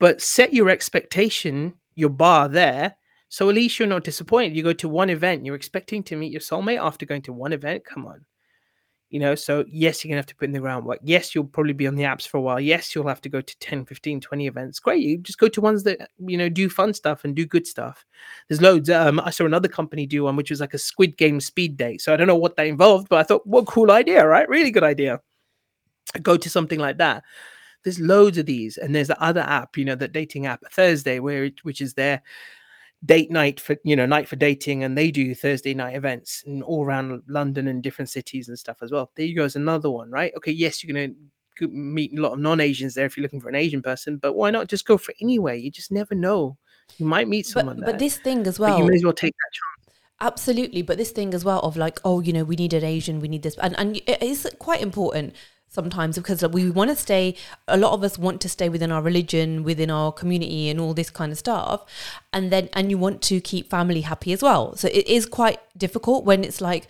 But 0.00 0.20
set 0.20 0.52
your 0.52 0.70
expectation, 0.70 1.74
your 1.94 2.08
bar 2.08 2.48
there, 2.48 2.96
so 3.28 3.48
at 3.48 3.54
least 3.54 3.78
you're 3.78 3.86
not 3.86 4.02
disappointed. 4.02 4.56
You 4.56 4.64
go 4.64 4.72
to 4.72 4.88
one 4.88 5.08
event, 5.08 5.44
you're 5.44 5.54
expecting 5.54 6.02
to 6.04 6.16
meet 6.16 6.32
your 6.32 6.40
soulmate 6.40 6.84
after 6.84 7.06
going 7.06 7.22
to 7.22 7.32
one 7.32 7.52
event. 7.52 7.84
Come 7.84 8.06
on. 8.06 8.24
You 9.10 9.20
know, 9.20 9.34
so 9.34 9.64
yes, 9.68 10.02
you're 10.02 10.08
gonna 10.08 10.20
have 10.20 10.26
to 10.26 10.36
put 10.36 10.46
in 10.46 10.52
the 10.52 10.60
groundwork. 10.60 11.00
Yes, 11.02 11.34
you'll 11.34 11.44
probably 11.44 11.72
be 11.72 11.86
on 11.86 11.96
the 11.96 12.04
apps 12.04 12.26
for 12.26 12.38
a 12.38 12.40
while. 12.40 12.60
Yes, 12.60 12.94
you'll 12.94 13.08
have 13.08 13.20
to 13.22 13.28
go 13.28 13.40
to 13.40 13.58
10, 13.58 13.84
15, 13.84 14.20
20 14.20 14.46
events. 14.46 14.78
Great. 14.78 15.02
You 15.02 15.18
just 15.18 15.38
go 15.38 15.48
to 15.48 15.60
ones 15.60 15.82
that 15.82 16.10
you 16.18 16.38
know 16.38 16.48
do 16.48 16.68
fun 16.70 16.94
stuff 16.94 17.24
and 17.24 17.34
do 17.34 17.44
good 17.44 17.66
stuff. 17.66 18.06
There's 18.48 18.62
loads. 18.62 18.88
Um, 18.88 19.20
I 19.20 19.30
saw 19.30 19.44
another 19.44 19.68
company 19.68 20.06
do 20.06 20.24
one 20.24 20.36
which 20.36 20.50
was 20.50 20.60
like 20.60 20.74
a 20.74 20.78
squid 20.78 21.16
game 21.16 21.40
speed 21.40 21.76
date. 21.76 22.00
So 22.00 22.14
I 22.14 22.16
don't 22.16 22.28
know 22.28 22.36
what 22.36 22.56
that 22.56 22.68
involved, 22.68 23.08
but 23.08 23.18
I 23.18 23.24
thought, 23.24 23.46
what 23.46 23.66
cool 23.66 23.90
idea, 23.90 24.26
right? 24.26 24.48
Really 24.48 24.70
good 24.70 24.84
idea. 24.84 25.20
Go 26.22 26.36
to 26.36 26.48
something 26.48 26.78
like 26.78 26.98
that 26.98 27.24
there's 27.84 28.00
loads 28.00 28.38
of 28.38 28.46
these 28.46 28.76
and 28.76 28.94
there's 28.94 29.08
the 29.08 29.22
other 29.22 29.40
app 29.40 29.76
you 29.76 29.84
know 29.84 29.94
the 29.94 30.08
dating 30.08 30.46
app 30.46 30.62
thursday 30.70 31.18
where 31.18 31.44
it, 31.44 31.64
which 31.64 31.80
is 31.80 31.94
their 31.94 32.22
date 33.04 33.30
night 33.30 33.58
for 33.58 33.76
you 33.84 33.96
know 33.96 34.06
night 34.06 34.28
for 34.28 34.36
dating 34.36 34.84
and 34.84 34.96
they 34.96 35.10
do 35.10 35.34
thursday 35.34 35.72
night 35.72 35.96
events 35.96 36.44
and 36.46 36.62
all 36.62 36.84
around 36.84 37.22
london 37.28 37.68
and 37.68 37.82
different 37.82 38.10
cities 38.10 38.48
and 38.48 38.58
stuff 38.58 38.78
as 38.82 38.92
well. 38.92 39.10
There 39.14 39.24
you 39.24 39.34
go 39.36 39.44
is 39.44 39.56
another 39.56 39.90
one 39.90 40.10
right? 40.10 40.32
Okay 40.36 40.52
yes 40.52 40.82
you're 40.84 40.94
going 40.94 41.14
to 41.58 41.68
meet 41.68 42.16
a 42.16 42.20
lot 42.20 42.32
of 42.32 42.38
non-asians 42.38 42.94
there 42.94 43.06
if 43.06 43.16
you're 43.16 43.22
looking 43.22 43.40
for 43.40 43.48
an 43.48 43.54
asian 43.54 43.82
person 43.82 44.16
but 44.16 44.34
why 44.34 44.50
not 44.50 44.68
just 44.68 44.86
go 44.86 44.98
for 44.98 45.14
anywhere? 45.20 45.54
You 45.54 45.70
just 45.70 45.90
never 45.90 46.14
know. 46.14 46.56
You 46.98 47.06
might 47.06 47.28
meet 47.28 47.46
someone 47.46 47.76
But 47.76 47.86
there 47.86 47.94
but 47.94 47.98
this 47.98 48.16
thing 48.18 48.46
as 48.46 48.58
but 48.58 48.70
well. 48.70 48.78
you 48.78 48.84
may 48.86 48.96
as 48.96 49.04
well 49.04 49.12
take 49.12 49.32
that 49.32 49.52
chance. 49.52 49.98
Absolutely, 50.22 50.82
but 50.82 50.98
this 50.98 51.12
thing 51.12 51.32
as 51.32 51.46
well 51.46 51.60
of 51.60 51.78
like, 51.78 51.98
oh, 52.04 52.20
you 52.20 52.32
know, 52.34 52.44
we 52.44 52.54
need 52.54 52.74
an 52.74 52.84
Asian, 52.84 53.20
we 53.20 53.28
need 53.28 53.42
this, 53.42 53.56
and 53.56 53.74
and 53.78 53.96
it 54.06 54.22
is 54.22 54.46
quite 54.58 54.82
important 54.82 55.34
sometimes 55.70 56.16
because 56.16 56.42
we 56.48 56.68
want 56.68 56.90
to 56.90 56.96
stay. 56.96 57.34
A 57.66 57.78
lot 57.78 57.92
of 57.92 58.04
us 58.04 58.18
want 58.18 58.42
to 58.42 58.48
stay 58.48 58.68
within 58.68 58.92
our 58.92 59.00
religion, 59.00 59.62
within 59.62 59.90
our 59.90 60.12
community, 60.12 60.68
and 60.68 60.78
all 60.78 60.92
this 60.92 61.08
kind 61.08 61.32
of 61.32 61.38
stuff, 61.38 61.84
and 62.32 62.52
then 62.52 62.68
and 62.74 62.90
you 62.90 62.98
want 62.98 63.22
to 63.22 63.40
keep 63.40 63.70
family 63.70 64.02
happy 64.02 64.32
as 64.32 64.42
well. 64.42 64.76
So 64.76 64.88
it 64.88 65.06
is 65.06 65.24
quite 65.24 65.58
difficult 65.78 66.24
when 66.24 66.44
it's 66.44 66.60
like 66.60 66.88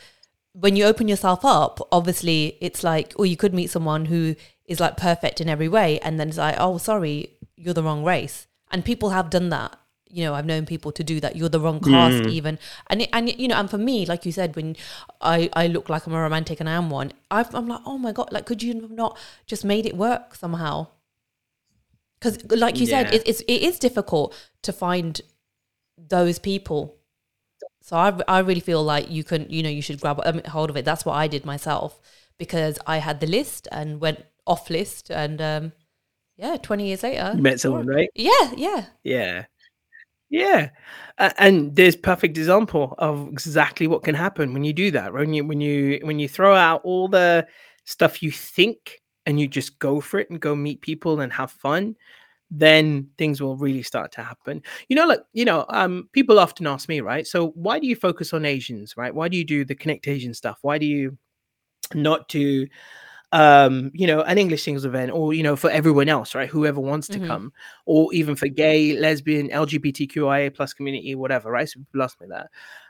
when 0.53 0.75
you 0.75 0.85
open 0.85 1.07
yourself 1.07 1.45
up. 1.45 1.81
Obviously, 1.93 2.59
it's 2.61 2.83
like, 2.83 3.13
or 3.17 3.27
you 3.27 3.37
could 3.37 3.55
meet 3.55 3.71
someone 3.71 4.07
who 4.07 4.35
is 4.67 4.81
like 4.81 4.97
perfect 4.97 5.41
in 5.41 5.49
every 5.49 5.69
way, 5.69 6.01
and 6.01 6.19
then 6.19 6.29
it's 6.29 6.39
like, 6.39 6.57
oh, 6.59 6.79
sorry, 6.79 7.39
you're 7.57 7.75
the 7.75 7.83
wrong 7.83 8.03
race, 8.05 8.49
and 8.71 8.85
people 8.85 9.11
have 9.11 9.31
done 9.31 9.51
that 9.51 9.80
you 10.11 10.25
know, 10.25 10.35
I've 10.35 10.47
known 10.47 10.67
people 10.67 10.93
to 10.93 11.05
do 11.05 11.21
that. 11.21 11.37
You're 11.37 11.49
the 11.49 11.61
wrong 11.61 11.81
caste, 11.81 12.27
even, 12.27 12.59
and 12.89 13.03
it, 13.03 13.09
and 13.13 13.29
you 13.39 13.49
know, 13.49 13.57
and 13.57 13.71
for 13.71 13.79
me, 13.79 14.07
like 14.07 14.27
you 14.27 14.33
said, 14.33 14.57
when 14.57 14.77
I 15.21 15.51
I 15.55 15.67
look 15.67 15.89
like 15.89 16.07
I'm 16.07 16.15
a 16.15 16.21
romantic 16.21 16.61
and 16.61 16.69
I 16.69 16.73
am 16.73 16.91
one, 16.91 17.13
I've, 17.31 17.55
I'm 17.55 17.69
like, 17.69 17.81
oh 17.87 17.99
my 17.99 18.13
god, 18.13 18.33
like 18.33 18.47
could 18.47 18.63
you 18.63 18.89
not 18.91 19.19
just 19.47 19.65
made 19.65 19.87
it 19.87 19.97
work 19.97 20.35
somehow? 20.35 20.89
Because, 22.19 22.45
like 22.51 22.81
you 22.81 22.87
said, 22.87 23.13
it, 23.15 23.27
it's 23.27 23.41
it 23.43 23.63
is 23.63 23.79
difficult 23.79 24.35
to 24.63 24.73
find 24.73 25.21
those 25.97 26.39
people. 26.39 26.97
So 27.83 27.97
I 27.97 28.19
I 28.29 28.39
really 28.41 28.61
feel 28.61 28.83
like 28.83 29.11
you 29.11 29.25
can 29.25 29.49
you 29.49 29.63
know 29.63 29.71
you 29.71 29.83
should 29.83 30.01
grab 30.01 30.21
um, 30.25 30.43
hold 30.49 30.71
of 30.71 30.77
it. 30.77 30.85
That's 30.85 31.05
what 31.05 31.15
I 31.15 31.29
did 31.29 31.45
myself 31.45 32.01
because 32.39 32.79
I 32.87 32.99
had 32.99 33.21
the 33.21 33.27
list 33.27 33.69
and 33.73 34.01
went 34.01 34.25
off 34.47 34.71
list 34.71 35.11
and 35.11 35.41
um 35.41 35.73
yeah, 36.37 36.57
twenty 36.57 36.87
years 36.89 37.03
later, 37.03 37.33
you 37.37 37.43
met 37.43 37.61
someone 37.61 37.87
right 37.87 38.11
yeah, 38.15 38.53
yeah. 38.57 38.85
Yeah. 39.03 39.45
Yeah. 40.31 40.71
A- 41.19 41.35
and 41.43 41.75
there's 41.77 41.97
perfect 41.97 42.39
example 42.39 42.95
of 42.99 43.29
exactly 43.29 43.87
what 43.87 44.03
can 44.05 44.15
happen 44.15 44.53
when 44.55 44.65
you 44.65 44.73
do 44.73 44.91
that. 44.93 45.13
When 45.13 45.35
you 45.35 45.45
when 45.45 45.61
you 45.61 46.01
when 46.03 46.19
you 46.19 46.29
throw 46.29 46.55
out 46.55 46.83
all 46.85 47.09
the 47.09 47.47
stuff 47.85 48.23
you 48.23 48.31
think 48.31 49.01
and 49.27 49.41
you 49.41 49.49
just 49.49 49.79
go 49.79 50.01
for 50.01 50.21
it 50.21 50.31
and 50.31 50.41
go 50.41 50.55
meet 50.55 50.81
people 50.83 51.21
and 51.21 51.33
have 51.33 51.51
fun, 51.51 51.97
then 52.51 53.09
things 53.19 53.41
will 53.43 53.57
really 53.57 53.83
start 53.85 54.13
to 54.13 54.23
happen. 54.25 54.63
You 54.89 54.97
know, 54.97 55.07
like, 55.07 55.21
you 55.33 55.47
know, 55.47 55.67
um, 55.71 56.11
people 56.13 56.39
often 56.41 56.67
ask 56.69 56.89
me, 56.91 57.01
right? 57.01 57.27
So 57.27 57.49
why 57.51 57.79
do 57.81 57.87
you 57.89 57.97
focus 57.97 58.35
on 58.35 58.45
Asians, 58.45 58.97
right? 58.99 59.15
Why 59.15 59.29
do 59.29 59.39
you 59.39 59.45
do 59.47 59.65
the 59.65 59.77
Connect 59.77 60.09
Asian 60.09 60.35
stuff? 60.35 60.59
Why 60.63 60.79
do 60.79 60.87
you 60.87 61.19
not 61.95 62.29
do 62.29 62.67
um 63.33 63.93
you 63.95 64.09
know 64.09 64.23
an 64.23 64.39
english 64.39 64.63
singles 64.65 64.85
event 64.85 65.13
or 65.13 65.33
you 65.33 65.43
know 65.43 65.55
for 65.55 65.71
everyone 65.71 66.09
else 66.09 66.35
right? 66.35 66.49
Whoever 66.49 66.81
wants 66.81 67.07
to 67.09 67.21
Mhm. 67.21 67.27
come 67.29 67.53
or 67.87 68.13
even 68.13 68.35
for 68.35 68.49
gay 68.49 68.99
lesbian 68.99 69.49
lgbtqia 69.49 70.53
plus 70.55 70.73
community 70.75 71.15
whatever 71.15 71.51
right? 71.51 71.69
So 71.69 71.79
people 71.79 72.03
ask 72.03 72.21
me 72.21 72.27
that. 72.31 72.49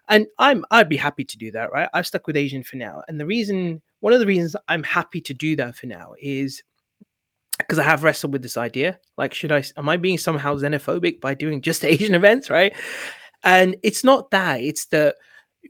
And 0.08 0.26
i'm 0.38 0.64
i'd 0.70 0.88
be 0.88 0.96
happy 0.96 1.24
to 1.24 1.36
do 1.36 1.50
that 1.52 1.70
right? 1.72 1.88
I've 1.92 2.06
stuck 2.06 2.26
with 2.26 2.36
asian 2.38 2.62
for 2.62 2.76
now. 2.76 3.02
And 3.06 3.20
the 3.20 3.26
reason 3.26 3.82
one 4.00 4.12
of 4.14 4.20
the 4.20 4.26
reasons 4.26 4.56
i'm 4.68 4.82
happy 4.82 5.20
to 5.20 5.34
do 5.34 5.56
that 5.56 5.76
for 5.76 5.86
now 5.86 6.14
is 6.18 6.62
because 7.58 7.78
i 7.78 7.82
have 7.82 8.02
wrestled 8.02 8.32
with 8.32 8.42
this 8.42 8.56
idea. 8.56 8.98
Like 9.18 9.34
should 9.34 9.52
I, 9.52 9.62
am 9.76 9.88
i 9.90 9.98
being 9.98 10.16
somehow 10.18 10.54
xenophobic 10.56 11.20
by 11.20 11.34
doing 11.34 11.60
just 11.60 11.84
asian 11.94 12.14
events 12.14 12.48
right? 12.48 12.74
And 13.42 13.76
it's 13.82 14.04
not 14.04 14.30
that 14.30 14.60
it's 14.62 14.86
the 14.86 15.14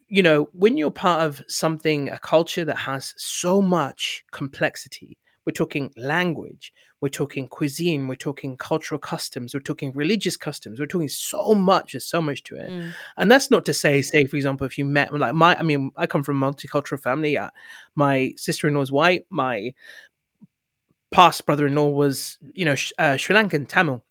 you 0.09 0.23
know 0.23 0.49
when 0.53 0.77
you're 0.77 0.91
part 0.91 1.23
of 1.23 1.43
something 1.49 2.09
a 2.11 2.19
culture 2.19 2.65
that 2.65 2.77
has 2.77 3.15
so 3.17 3.61
much 3.61 4.25
complexity 4.31 5.19
we're 5.47 5.53
talking 5.53 5.93
language, 5.97 6.73
we're 7.01 7.09
talking 7.09 7.49
cuisine, 7.49 8.07
we're 8.07 8.15
talking 8.15 8.57
cultural 8.57 8.99
customs, 8.99 9.55
we're 9.55 9.61
talking 9.61 9.91
religious 9.95 10.37
customs, 10.37 10.79
we're 10.79 10.87
talking 10.87 11.09
so 11.09 11.55
much, 11.55 11.93
there's 11.93 12.07
so 12.07 12.21
much 12.21 12.43
to 12.45 12.57
it. 12.57 12.71
Mm. 12.71 12.93
And 13.17 13.31
that's 13.31 13.51
not 13.51 13.65
to 13.65 13.75
say, 13.75 14.03
say, 14.03 14.27
for 14.27 14.37
example, 14.37 14.67
if 14.67 14.77
you 14.77 14.85
met 14.85 15.13
like 15.13 15.35
my, 15.35 15.57
I 15.59 15.63
mean, 15.63 15.91
I 15.97 16.07
come 16.07 16.23
from 16.23 16.43
a 16.43 16.53
multicultural 16.53 17.01
family. 17.01 17.39
Uh, 17.39 17.51
my 17.95 18.33
sister-in-law 18.37 18.83
is 18.83 18.93
white. 18.93 19.25
My 19.31 19.73
past 21.11 21.47
brother-in-law 21.47 21.89
was, 21.89 22.39
you 22.53 22.65
know, 22.65 22.75
sh- 22.75 22.93
uh, 22.99 23.17
Sri 23.17 23.35
Lankan 23.35 23.67
Tamil. 23.67 24.05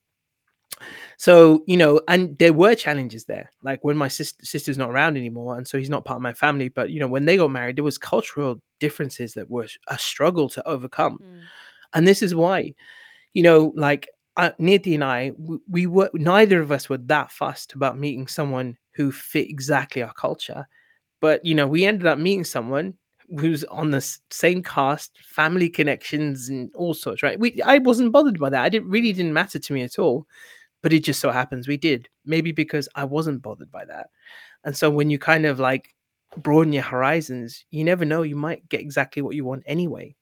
So 1.17 1.63
you 1.67 1.77
know, 1.77 2.01
and 2.07 2.37
there 2.37 2.53
were 2.53 2.75
challenges 2.75 3.25
there. 3.25 3.51
Like 3.61 3.83
when 3.83 3.97
my 3.97 4.07
sister 4.07 4.43
sister's 4.45 4.77
not 4.77 4.89
around 4.89 5.17
anymore, 5.17 5.57
and 5.57 5.67
so 5.67 5.77
he's 5.77 5.89
not 5.89 6.05
part 6.05 6.17
of 6.17 6.21
my 6.21 6.33
family. 6.33 6.69
But 6.69 6.91
you 6.91 6.99
know, 6.99 7.07
when 7.07 7.25
they 7.25 7.37
got 7.37 7.51
married, 7.51 7.75
there 7.75 7.83
was 7.83 7.97
cultural 7.97 8.61
differences 8.79 9.33
that 9.33 9.49
were 9.49 9.67
a 9.87 9.97
struggle 9.97 10.49
to 10.49 10.67
overcome. 10.67 11.19
Mm. 11.21 11.41
And 11.93 12.07
this 12.07 12.21
is 12.21 12.35
why, 12.35 12.73
you 13.33 13.43
know, 13.43 13.73
like 13.75 14.07
uh, 14.37 14.51
Niti 14.59 14.95
and 14.95 15.03
I, 15.03 15.33
we, 15.37 15.57
we 15.69 15.87
were 15.87 16.09
neither 16.13 16.61
of 16.61 16.71
us 16.71 16.87
were 16.87 16.97
that 16.97 17.31
fussed 17.31 17.73
about 17.73 17.97
meeting 17.97 18.27
someone 18.27 18.77
who 18.93 19.11
fit 19.11 19.49
exactly 19.49 20.01
our 20.01 20.13
culture. 20.13 20.67
But 21.19 21.43
you 21.43 21.55
know, 21.55 21.67
we 21.67 21.85
ended 21.85 22.07
up 22.07 22.17
meeting 22.17 22.45
someone 22.45 22.93
who's 23.37 23.63
on 23.65 23.91
the 23.91 24.01
same 24.31 24.63
caste, 24.63 25.17
family 25.23 25.69
connections, 25.69 26.49
and 26.49 26.71
all 26.73 26.93
sorts. 26.93 27.21
Right? 27.21 27.39
We, 27.39 27.61
I 27.61 27.79
wasn't 27.79 28.13
bothered 28.13 28.39
by 28.39 28.49
that. 28.51 28.63
I 28.63 28.69
didn't 28.69 28.89
really 28.89 29.11
didn't 29.11 29.33
matter 29.33 29.59
to 29.59 29.73
me 29.73 29.81
at 29.81 29.99
all. 29.99 30.25
But 30.81 30.93
it 30.93 31.03
just 31.03 31.19
so 31.19 31.31
happens 31.31 31.67
we 31.67 31.77
did. 31.77 32.09
Maybe 32.25 32.51
because 32.51 32.87
I 32.95 33.03
wasn't 33.05 33.41
bothered 33.41 33.71
by 33.71 33.85
that. 33.85 34.09
And 34.63 34.75
so 34.75 34.89
when 34.89 35.09
you 35.09 35.19
kind 35.19 35.45
of 35.45 35.59
like 35.59 35.93
broaden 36.37 36.73
your 36.73 36.83
horizons, 36.83 37.65
you 37.71 37.83
never 37.83 38.05
know. 38.05 38.21
You 38.21 38.35
might 38.35 38.69
get 38.69 38.81
exactly 38.81 39.21
what 39.21 39.35
you 39.35 39.43
want 39.45 39.63
anyway. 39.65 40.15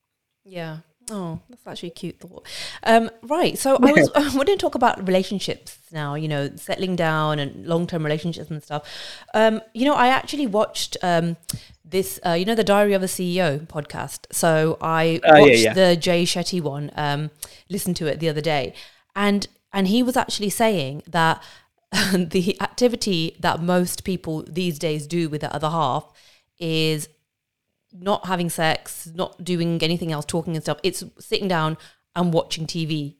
Yeah. 0.44 0.78
Oh, 1.10 1.40
that's 1.48 1.66
actually 1.66 1.88
a 1.88 1.92
cute 1.92 2.20
thought. 2.20 2.46
Um, 2.82 3.10
right. 3.22 3.56
So 3.56 3.76
I 3.76 3.92
was 3.92 4.10
I 4.14 4.36
wanted 4.36 4.52
to 4.52 4.56
talk 4.58 4.74
about 4.74 5.06
relationships 5.06 5.78
now, 5.90 6.14
you 6.14 6.28
know, 6.28 6.50
settling 6.56 6.96
down 6.96 7.38
and 7.38 7.66
long 7.66 7.86
term 7.86 8.02
relationships 8.02 8.50
and 8.50 8.62
stuff. 8.62 8.86
Um, 9.32 9.62
you 9.72 9.86
know, 9.86 9.94
I 9.94 10.08
actually 10.08 10.46
watched 10.46 10.98
um, 11.02 11.36
this, 11.82 12.20
uh, 12.26 12.32
you 12.32 12.44
know, 12.44 12.54
the 12.54 12.62
Diary 12.64 12.92
of 12.92 13.02
a 13.02 13.06
CEO 13.06 13.66
podcast. 13.66 14.26
So 14.32 14.76
I 14.82 15.18
Oh, 15.24 15.36
yeah, 15.36 15.40
watched 15.40 15.58
yeah. 15.60 15.72
the 15.72 15.96
Jay 15.96 16.24
Shetty 16.24 16.60
one, 16.60 16.90
um, 16.94 17.30
listened 17.70 17.96
to 17.96 18.06
it 18.06 18.20
the 18.20 18.28
other 18.28 18.42
day. 18.42 18.74
And 19.16 19.48
and 19.72 19.88
he 19.88 20.02
was 20.02 20.16
actually 20.16 20.50
saying 20.50 21.02
that 21.06 21.42
the 22.14 22.56
activity 22.60 23.36
that 23.40 23.62
most 23.62 24.04
people 24.04 24.42
these 24.48 24.78
days 24.78 25.06
do 25.06 25.28
with 25.28 25.40
the 25.40 25.54
other 25.54 25.70
half 25.70 26.12
is 26.58 27.08
not 27.92 28.26
having 28.26 28.50
sex, 28.50 29.10
not 29.14 29.42
doing 29.42 29.82
anything 29.82 30.12
else, 30.12 30.24
talking 30.26 30.54
and 30.54 30.62
stuff. 30.62 30.78
It's 30.82 31.02
sitting 31.18 31.48
down 31.48 31.78
and 32.14 32.32
watching 32.32 32.66
TV. 32.66 33.16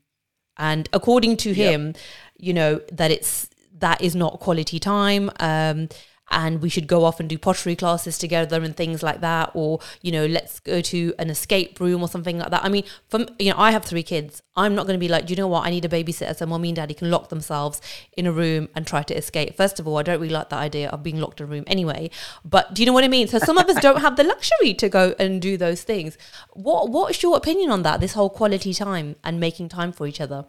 And 0.59 0.89
according 0.93 1.37
to 1.39 1.51
Yep. 1.53 1.73
him, 1.73 1.95
you 2.37 2.53
know, 2.53 2.81
that 2.93 3.11
it's 3.11 3.49
that 3.79 4.01
is 4.03 4.15
not 4.17 4.41
quality 4.41 4.79
time. 4.79 5.31
Um, 5.39 5.89
and 6.31 6.61
we 6.63 6.69
should 6.69 6.87
go 6.87 7.05
off 7.05 7.21
and 7.21 7.29
do 7.29 7.39
pottery 7.39 7.77
classes 7.77 8.19
together 8.19 8.63
and 8.63 8.77
things 8.77 9.03
like 9.03 9.21
that, 9.21 9.51
or 9.55 9.81
you 10.03 10.13
know, 10.13 10.27
let's 10.27 10.61
go 10.61 10.81
to 10.81 11.15
an 11.19 11.31
escape 11.31 11.81
room 11.81 12.03
or 12.03 12.09
something 12.09 12.39
like 12.39 12.51
that. 12.51 12.65
I 12.65 12.69
mean, 12.69 12.85
from 13.09 13.29
you 13.39 13.53
know, 13.53 13.59
I 13.59 13.71
have 13.71 13.85
three 13.85 14.03
kids. 14.03 14.43
I'm 14.57 14.75
not 14.75 14.87
going 14.87 14.99
to 14.99 15.01
be 15.01 15.09
like, 15.09 15.27
do 15.27 15.33
you 15.33 15.37
know 15.37 15.47
what? 15.47 15.67
I 15.67 15.71
need 15.71 15.85
a 15.85 15.89
babysitter 15.89 16.35
so 16.35 16.45
mommy 16.45 16.71
and 16.71 16.77
daddy 16.77 16.95
can 16.95 17.11
lock 17.11 17.29
themselves 17.29 17.81
in 18.17 18.27
a 18.27 18.33
room 18.33 18.69
and 18.75 18.87
try 18.87 19.03
to 19.05 19.17
escape. 19.17 19.57
First 19.57 19.79
of 19.79 19.87
all, 19.87 19.99
I 19.99 20.03
don't 20.03 20.21
really 20.21 20.33
like 20.33 20.49
that 20.51 20.59
idea 20.59 20.89
of 20.91 21.03
being 21.03 21.21
locked 21.21 21.41
in 21.41 21.47
a 21.47 21.51
room 21.51 21.65
anyway. 21.67 22.11
But 22.45 22.75
do 22.75 22.83
you 22.83 22.87
know 22.87 22.93
what 22.93 23.05
I 23.05 23.09
mean? 23.09 23.29
So 23.29 23.39
some 23.39 23.57
of 23.57 23.69
us 23.69 23.81
don't 23.81 24.01
have 24.01 24.17
the 24.17 24.25
luxury 24.25 24.75
to 24.75 24.89
go 24.89 25.15
and 25.19 25.41
do 25.41 25.57
those 25.57 25.83
things. 25.83 26.19
What 26.53 26.91
What's 26.91 27.23
your 27.23 27.37
opinion 27.37 27.71
on 27.71 27.83
that? 27.83 28.01
This 28.01 28.15
whole 28.15 28.31
quality 28.31 28.75
time 28.75 29.17
and 29.23 29.39
making 29.39 29.69
time 29.69 29.93
for 29.93 30.07
each 30.07 30.21
other. 30.21 30.47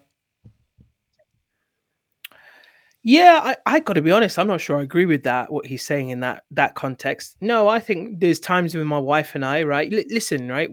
Yeah, 3.04 3.40
I, 3.44 3.56
I 3.66 3.80
got 3.80 3.94
to 3.94 4.02
be 4.02 4.12
honest. 4.12 4.38
I'm 4.38 4.48
not 4.48 4.60
sure 4.60 4.78
I 4.80 4.84
agree 4.84 5.06
with 5.06 5.24
that. 5.24 5.52
What 5.52 5.66
he's 5.66 5.84
saying 5.86 6.10
in 6.10 6.20
that 6.20 6.44
that 6.52 6.76
context. 6.76 7.38
No, 7.42 7.68
I 7.70 7.80
think 7.80 8.20
there's 8.20 8.40
times 8.40 8.76
with 8.76 8.86
my 8.86 9.00
wife 9.00 9.36
and 9.36 9.46
I. 9.46 9.64
Right, 9.64 9.92
L- 9.94 10.04
listen, 10.10 10.50
right. 10.50 10.70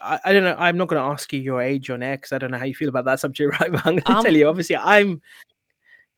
I, 0.00 0.20
I 0.24 0.32
don't 0.32 0.44
know. 0.44 0.54
I'm 0.58 0.76
not 0.76 0.88
going 0.88 1.02
to 1.02 1.08
ask 1.08 1.32
you 1.32 1.40
your 1.40 1.60
age 1.60 1.90
on 1.90 2.02
air 2.02 2.16
because 2.16 2.32
I 2.32 2.38
don't 2.38 2.50
know 2.52 2.58
how 2.58 2.64
you 2.64 2.74
feel 2.74 2.88
about 2.88 3.06
that 3.06 3.20
subject, 3.24 3.58
right? 3.60 3.72
But 3.72 3.84
I'm 3.86 3.94
going 3.94 4.02
to 4.02 4.12
Um, 4.12 4.24
tell 4.24 4.36
you. 4.36 4.48
Obviously, 4.48 4.76
I'm. 4.76 5.20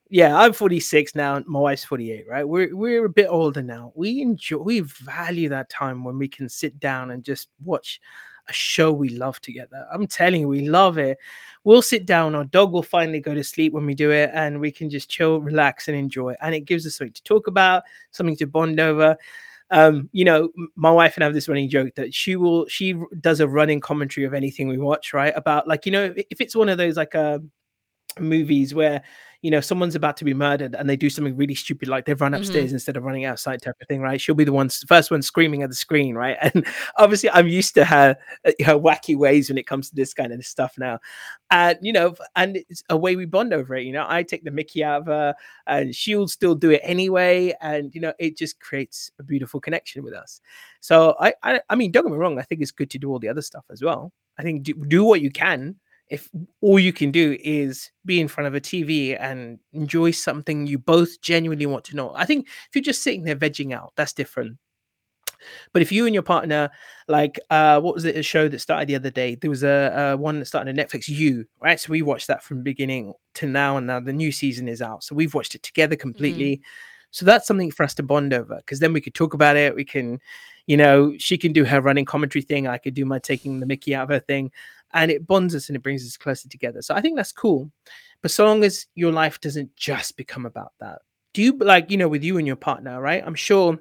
Yeah, 0.09 0.39
I'm 0.39 0.53
46 0.53 1.17
now. 1.17 1.43
My 1.47 1.59
wife's 1.59 1.85
48. 1.85 2.27
Right, 2.29 2.47
we're 2.47 2.77
we're 2.77 3.07
a 3.07 3.11
bit 3.11 3.27
older 3.29 3.63
now. 3.63 3.93
We 3.97 4.21
enjoy, 4.21 4.59
we 4.59 4.81
value 4.81 5.49
that 5.49 5.69
time 5.71 6.05
when 6.05 6.19
we 6.19 6.29
can 6.29 6.49
sit 6.49 6.79
down 6.79 7.11
and 7.11 7.25
just 7.25 7.49
watch 7.65 8.01
a 8.49 8.53
show 8.53 8.93
we 8.93 9.09
love 9.11 9.41
together. 9.41 9.87
I'm 9.93 10.07
telling 10.07 10.43
you, 10.43 10.49
we 10.49 10.69
love 10.69 10.99
it. 10.99 11.19
We'll 11.65 11.83
sit 11.83 12.07
down, 12.07 12.35
our 12.37 12.45
dog 12.45 12.73
will 12.73 12.83
finally 12.83 13.21
go 13.21 13.35
to 13.35 13.43
sleep 13.43 13.73
when 13.73 13.87
we 13.87 13.95
do 13.95 14.13
it, 14.13 14.31
and 14.33 14.61
we 14.61 14.71
can 14.71 14.89
just 14.89 15.11
chill, 15.11 15.41
relax, 15.41 15.89
and 15.89 15.97
enjoy. 15.97 16.35
And 16.41 16.55
it 16.55 16.61
gives 16.61 16.87
us 16.87 16.97
something 16.97 17.13
to 17.15 17.23
talk 17.25 17.49
about, 17.49 17.83
something 18.13 18.37
to 18.37 18.47
bond 18.47 18.79
over. 18.79 19.17
Um, 19.73 20.09
you 20.13 20.25
know, 20.25 20.51
my 20.77 20.93
wife 20.93 21.17
and 21.17 21.25
I 21.25 21.27
have 21.27 21.35
this 21.35 21.49
running 21.49 21.69
joke 21.69 21.95
that 21.97 22.15
she 22.15 22.37
will, 22.37 22.69
she 22.69 22.95
does 23.21 23.41
a 23.41 23.49
running 23.49 23.81
commentary 23.81 24.25
of 24.25 24.33
anything 24.33 24.69
we 24.69 24.79
watch, 24.79 25.13
right? 25.13 25.33
About 25.35 25.67
like, 25.67 25.87
you 25.87 25.93
know, 25.93 26.15
if 26.17 26.41
it's 26.41 26.55
one 26.55 26.69
of 26.69 26.79
those 26.79 26.97
like 26.97 27.17
uh, 27.17 27.41
movies 28.21 28.73
where 28.73 29.03
you 29.43 29.51
know 29.51 29.61
someone's 29.61 29.95
about 29.95 30.17
to 30.17 30.25
be 30.25 30.35
murdered 30.35 30.75
and 30.75 30.89
they 30.89 30.97
do 30.97 31.11
something 31.11 31.37
really 31.37 31.55
stupid 31.55 31.89
like 31.89 32.05
they've 32.05 32.21
run 32.21 32.35
upstairs 32.35 32.73
instead 32.73 32.97
of 32.97 33.05
running 33.05 33.25
outside 33.25 33.61
type 33.63 33.77
of 33.81 33.89
thing 33.89 34.01
right? 34.01 34.21
She'll 34.21 34.35
be 34.35 34.45
the 34.45 34.53
one 34.53 34.69
first 34.69 35.11
one 35.11 35.23
screaming 35.23 35.63
at 35.63 35.71
the 35.71 35.77
screen 35.77 36.15
right? 36.15 36.37
And 36.47 36.67
obviously 36.97 37.29
i'm 37.31 37.49
used 37.49 37.75
to 37.75 37.85
her 37.85 38.17
uh, 38.45 38.53
her 38.65 38.79
wacky 38.79 39.17
ways 39.17 39.49
when 39.49 39.59
it 39.59 39.67
comes 39.67 39.89
to 39.89 39.97
this 39.97 40.15
kind 40.15 40.33
of 40.33 40.45
stuff 40.45 40.75
now. 40.79 40.99
And 41.51 41.79
you 41.83 41.93
know 41.93 42.15
and 42.35 42.59
it's 42.69 42.83
a 42.89 42.97
way 42.97 43.17
we 43.17 43.27
bond 43.27 43.53
over 43.53 43.75
it 43.75 43.85
you 43.85 43.93
know? 43.93 44.07
I 44.09 44.23
take 44.23 44.45
the 44.45 44.51
mickey 44.51 44.85
out 44.85 45.03
of 45.03 45.07
her 45.07 45.35
and 45.67 45.95
she'll 45.95 46.29
still 46.29 46.55
do 46.55 46.71
it 46.71 46.81
anyway. 46.83 47.55
And 47.61 47.95
you 47.95 48.01
know 48.01 48.13
it 48.19 48.37
just 48.37 48.61
creates 48.61 49.11
a 49.19 49.23
beautiful 49.23 49.61
connection 49.61 50.03
with 50.03 50.15
us. 50.15 50.41
So 50.81 51.15
i 51.21 51.35
i, 51.43 51.61
I 51.69 51.75
mean 51.75 51.91
don't 51.91 52.05
get 52.05 52.13
me 52.13 52.19
wrong 52.19 52.39
i 52.39 52.43
think 52.43 52.61
it's 52.63 52.71
good 52.71 52.91
to 52.91 52.99
do 52.99 53.11
all 53.11 53.19
the 53.19 53.29
other 53.29 53.43
stuff 53.43 53.65
as 53.71 53.83
well. 53.83 54.13
I 54.39 54.43
think 54.43 54.65
do, 54.65 54.75
do 54.75 55.05
what 55.05 55.21
you 55.21 55.31
can 55.31 55.77
if 56.09 56.29
all 56.61 56.79
you 56.79 56.93
can 56.93 57.11
do 57.11 57.37
is 57.41 57.91
be 58.05 58.21
in 58.21 58.29
front 58.29 58.47
of 58.47 58.55
a 58.55 58.61
TV 58.61 59.17
and 59.19 59.59
enjoy 59.73 60.13
something 60.13 60.67
you 60.67 60.79
both 60.79 61.21
genuinely 61.21 61.67
want 61.67 61.85
to 61.85 61.97
know. 61.97 62.13
I 62.15 62.25
think 62.25 62.47
if 62.47 62.75
you're 62.75 62.83
just 62.83 63.03
sitting 63.03 63.25
there 63.25 63.37
vegging 63.37 63.73
out, 63.73 63.93
that's 63.97 64.13
different. 64.13 64.59
But 65.73 65.83
if 65.83 65.93
you 65.93 66.07
and 66.07 66.15
your 66.15 66.23
partner, 66.23 66.71
like, 67.09 67.39
uh, 67.51 67.81
what 67.81 67.95
was 67.95 68.05
it? 68.05 68.17
A 68.17 68.23
show 68.23 68.49
that 68.49 68.61
started 68.61 68.89
the 68.89 68.95
other 68.95 69.11
day. 69.11 69.35
There 69.35 69.51
was 69.51 69.65
a, 69.65 70.13
a 70.13 70.17
one 70.17 70.39
that 70.39 70.47
started 70.47 70.71
on 70.71 70.85
Netflix. 70.85 71.09
You 71.09 71.47
right? 71.61 71.79
So 71.79 71.91
we 71.91 72.03
watched 72.03 72.29
that 72.29 72.43
from 72.43 72.63
beginning 72.63 73.13
to 73.35 73.47
now, 73.47 73.77
and 73.77 73.87
now 73.87 74.01
the 74.01 74.13
new 74.13 74.33
season 74.33 74.69
is 74.69 74.83
out. 74.83 75.05
So 75.05 75.15
we've 75.15 75.35
watched 75.35 75.55
it 75.55 75.63
together 75.63 75.97
completely. 75.97 76.63
So 77.11 77.25
that's 77.25 77.47
something 77.47 77.71
for 77.71 77.83
us 77.83 77.95
to 77.95 78.03
bond 78.03 78.35
over 78.35 78.57
because 78.57 78.81
then 78.81 78.93
we 78.93 79.01
could 79.01 79.15
talk 79.15 79.33
about 79.35 79.57
it. 79.57 79.75
We 79.75 79.85
can, 79.85 80.21
you 80.67 80.77
know, 80.77 81.15
she 81.19 81.39
can 81.39 81.53
do 81.53 81.65
her 81.65 81.81
running 81.81 82.05
commentary 82.05 82.43
thing. 82.43 82.67
I 82.67 82.79
could 82.79 82.95
do 82.95 83.05
my 83.05 83.19
taking 83.19 83.61
the 83.61 83.67
Mickey 83.67 83.95
out 83.95 84.05
of 84.05 84.09
her 84.11 84.21
thing, 84.21 84.51
and 84.93 85.11
it 85.11 85.27
bonds 85.27 85.55
us 85.55 85.69
and 85.69 85.77
it 85.77 85.83
brings 85.83 86.05
us 86.05 86.17
closer 86.17 86.49
together. 86.49 86.83
So 86.83 86.95
I 86.95 87.01
think 87.01 87.17
that's 87.17 87.33
cool. 87.33 87.71
But 88.23 88.31
so 88.31 88.45
long 88.47 88.65
as 88.65 88.87
your 88.95 89.13
life 89.13 89.41
doesn't 89.41 89.75
just 89.77 90.17
become 90.17 90.47
about 90.47 90.73
that, 90.81 91.01
do 91.35 91.43
you 91.43 91.57
like, 91.59 91.91
you 91.91 91.97
know, 91.97 92.09
with 92.09 92.25
you 92.25 92.39
and 92.39 92.47
your 92.47 92.57
partner, 92.57 93.01
right? 93.01 93.23
I'm 93.25 93.35
sure 93.35 93.79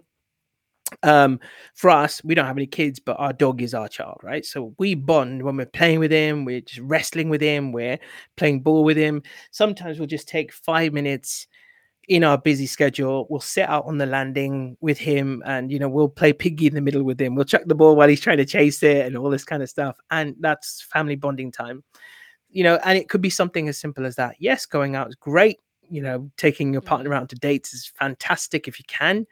um 1.03 1.39
for 1.73 1.89
us 1.89 2.23
we 2.23 2.35
don't 2.35 2.45
have 2.45 2.57
any 2.57 2.67
kids 2.67 2.99
but 2.99 3.15
our 3.19 3.33
dog 3.33 3.61
is 3.61 3.73
our 3.73 3.87
child 3.87 4.19
right 4.21 4.45
so 4.45 4.75
we 4.77 4.93
bond 4.93 5.41
when 5.41 5.57
we're 5.57 5.65
playing 5.65 5.99
with 5.99 6.11
him 6.11 6.45
we're 6.45 6.61
just 6.61 6.79
wrestling 6.81 7.27
with 7.27 7.41
him 7.41 7.71
we're 7.71 7.97
playing 8.37 8.61
ball 8.61 8.83
with 8.83 8.95
him 8.95 9.21
sometimes 9.49 9.97
we'll 9.97 10.07
just 10.07 10.27
take 10.27 10.53
five 10.53 10.93
minutes 10.93 11.47
in 12.07 12.23
our 12.23 12.37
busy 12.37 12.67
schedule 12.67 13.25
we'll 13.29 13.39
sit 13.39 13.67
out 13.67 13.85
on 13.85 13.97
the 13.97 14.05
landing 14.05 14.77
with 14.79 14.97
him 14.97 15.41
and 15.45 15.71
you 15.71 15.79
know 15.79 15.89
we'll 15.89 16.09
play 16.09 16.31
piggy 16.31 16.67
in 16.67 16.75
the 16.75 16.81
middle 16.81 17.03
with 17.03 17.19
him. 17.19 17.35
We'll 17.35 17.45
chuck 17.45 17.63
the 17.65 17.75
ball 17.75 17.95
while 17.95 18.07
he's 18.07 18.21
trying 18.21 18.37
to 18.37 18.45
chase 18.45 18.83
it 18.83 19.05
and 19.05 19.17
all 19.17 19.29
this 19.29 19.43
kind 19.43 19.63
of 19.63 19.69
stuff. 19.69 19.97
And 20.11 20.35
that's 20.39 20.81
family 20.81 21.15
bonding 21.15 21.51
time 21.51 21.83
you 22.55 22.63
know 22.63 22.79
and 22.85 22.97
it 22.97 23.09
could 23.09 23.21
be 23.21 23.29
something 23.29 23.67
as 23.67 23.77
simple 23.77 24.05
as 24.05 24.15
that. 24.15 24.35
Yes 24.39 24.65
going 24.65 24.95
out 24.95 25.09
is 25.09 25.15
great. 25.15 25.59
You 25.89 26.01
know 26.01 26.31
taking 26.37 26.71
your 26.73 26.81
mm. 26.81 26.85
partner 26.85 27.13
out 27.13 27.29
to 27.29 27.35
dates 27.35 27.73
is 27.73 27.91
fantastic 27.99 28.67
if 28.67 28.79
you 28.79 28.85
can. 28.87 29.27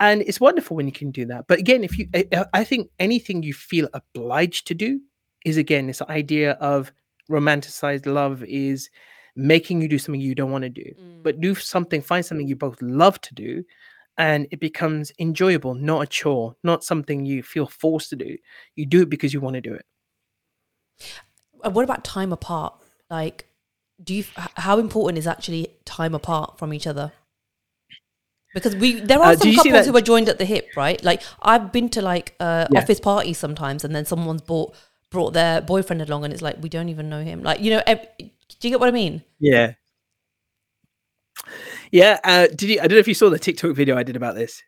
And 0.00 0.22
it's 0.22 0.40
wonderful 0.40 0.76
when 0.76 0.86
you 0.86 0.92
can 0.92 1.12
do 1.12 1.24
that. 1.26 1.46
But 1.46 1.60
again 1.60 1.84
if 1.84 1.98
you 1.98 2.08
I 2.52 2.64
think 2.64 2.90
anything 2.98 3.42
you 3.42 3.54
feel 3.54 3.88
obliged 3.94 4.66
to 4.66 4.74
do 4.74 5.00
is 5.44 5.56
again 5.56 5.86
this 5.86 6.02
idea 6.02 6.52
of 6.52 6.92
romanticized 7.30 8.06
love 8.06 8.42
is 8.44 8.90
making 9.36 9.82
you 9.82 9.88
do 9.88 9.98
something 9.98 10.20
you 10.20 10.34
don't 10.34 10.50
want 10.50 10.62
to 10.64 10.70
do 10.70 10.84
but 11.22 11.40
do 11.40 11.54
something 11.54 12.00
find 12.02 12.24
something 12.24 12.46
you 12.46 12.56
both 12.56 12.80
love 12.80 13.20
to 13.20 13.34
do 13.34 13.64
and 14.16 14.46
it 14.50 14.60
becomes 14.60 15.10
enjoyable 15.18 15.74
not 15.74 16.02
a 16.02 16.06
chore 16.06 16.54
not 16.62 16.84
something 16.84 17.24
you 17.26 17.42
feel 17.42 17.66
forced 17.66 18.10
to 18.10 18.16
do 18.16 18.36
you 18.76 18.86
do 18.86 19.02
it 19.02 19.10
because 19.10 19.32
you 19.34 19.40
want 19.40 19.54
to 19.54 19.60
do 19.60 19.74
it 19.74 19.84
Uh, 21.64 21.70
what 21.70 21.84
about 21.84 22.04
time 22.04 22.32
apart? 22.32 22.74
Like, 23.10 23.46
do 24.02 24.14
you? 24.14 24.24
How 24.56 24.78
important 24.78 25.18
is 25.18 25.26
actually 25.26 25.68
time 25.84 26.14
apart 26.14 26.58
from 26.58 26.72
each 26.74 26.86
other? 26.86 27.12
Because 28.52 28.76
we 28.76 29.00
there 29.00 29.20
are 29.20 29.32
Uh, 29.32 29.36
some 29.36 29.54
couples 29.54 29.86
who 29.86 29.96
are 29.96 30.00
joined 30.00 30.28
at 30.28 30.38
the 30.38 30.44
hip, 30.44 30.76
right? 30.76 31.02
Like 31.02 31.22
I've 31.42 31.72
been 31.72 31.88
to 31.90 32.02
like 32.02 32.34
uh, 32.38 32.66
Yeah. 32.70 32.78
office 32.80 33.00
parties 33.00 33.38
sometimes, 33.38 33.84
and 33.84 33.94
then 33.94 34.04
someone's 34.04 34.42
bought 34.42 34.74
brought 35.10 35.32
their 35.32 35.60
boyfriend 35.60 36.02
along, 36.02 36.24
and 36.24 36.32
it's 36.32 36.42
like 36.42 36.56
we 36.60 36.68
don't 36.68 36.88
even 36.88 37.08
know 37.08 37.22
him. 37.22 37.42
Like 37.42 37.60
you 37.60 37.70
know, 37.70 37.82
do 38.48 38.68
you 38.68 38.70
get 38.70 38.80
what 38.80 38.88
I 38.88 38.92
mean? 38.92 39.22
Yeah. 39.38 39.74
Yeah. 41.90 42.20
Uh, 42.24 42.46
did 42.48 42.62
you? 42.62 42.78
I 42.80 42.86
don't 42.86 42.96
know 42.96 42.98
if 42.98 43.08
you 43.08 43.14
saw 43.14 43.30
the 43.30 43.38
TikTok 43.38 43.74
video 43.74 43.96
I 43.96 44.02
did 44.02 44.16
about 44.16 44.34
this. 44.34 44.62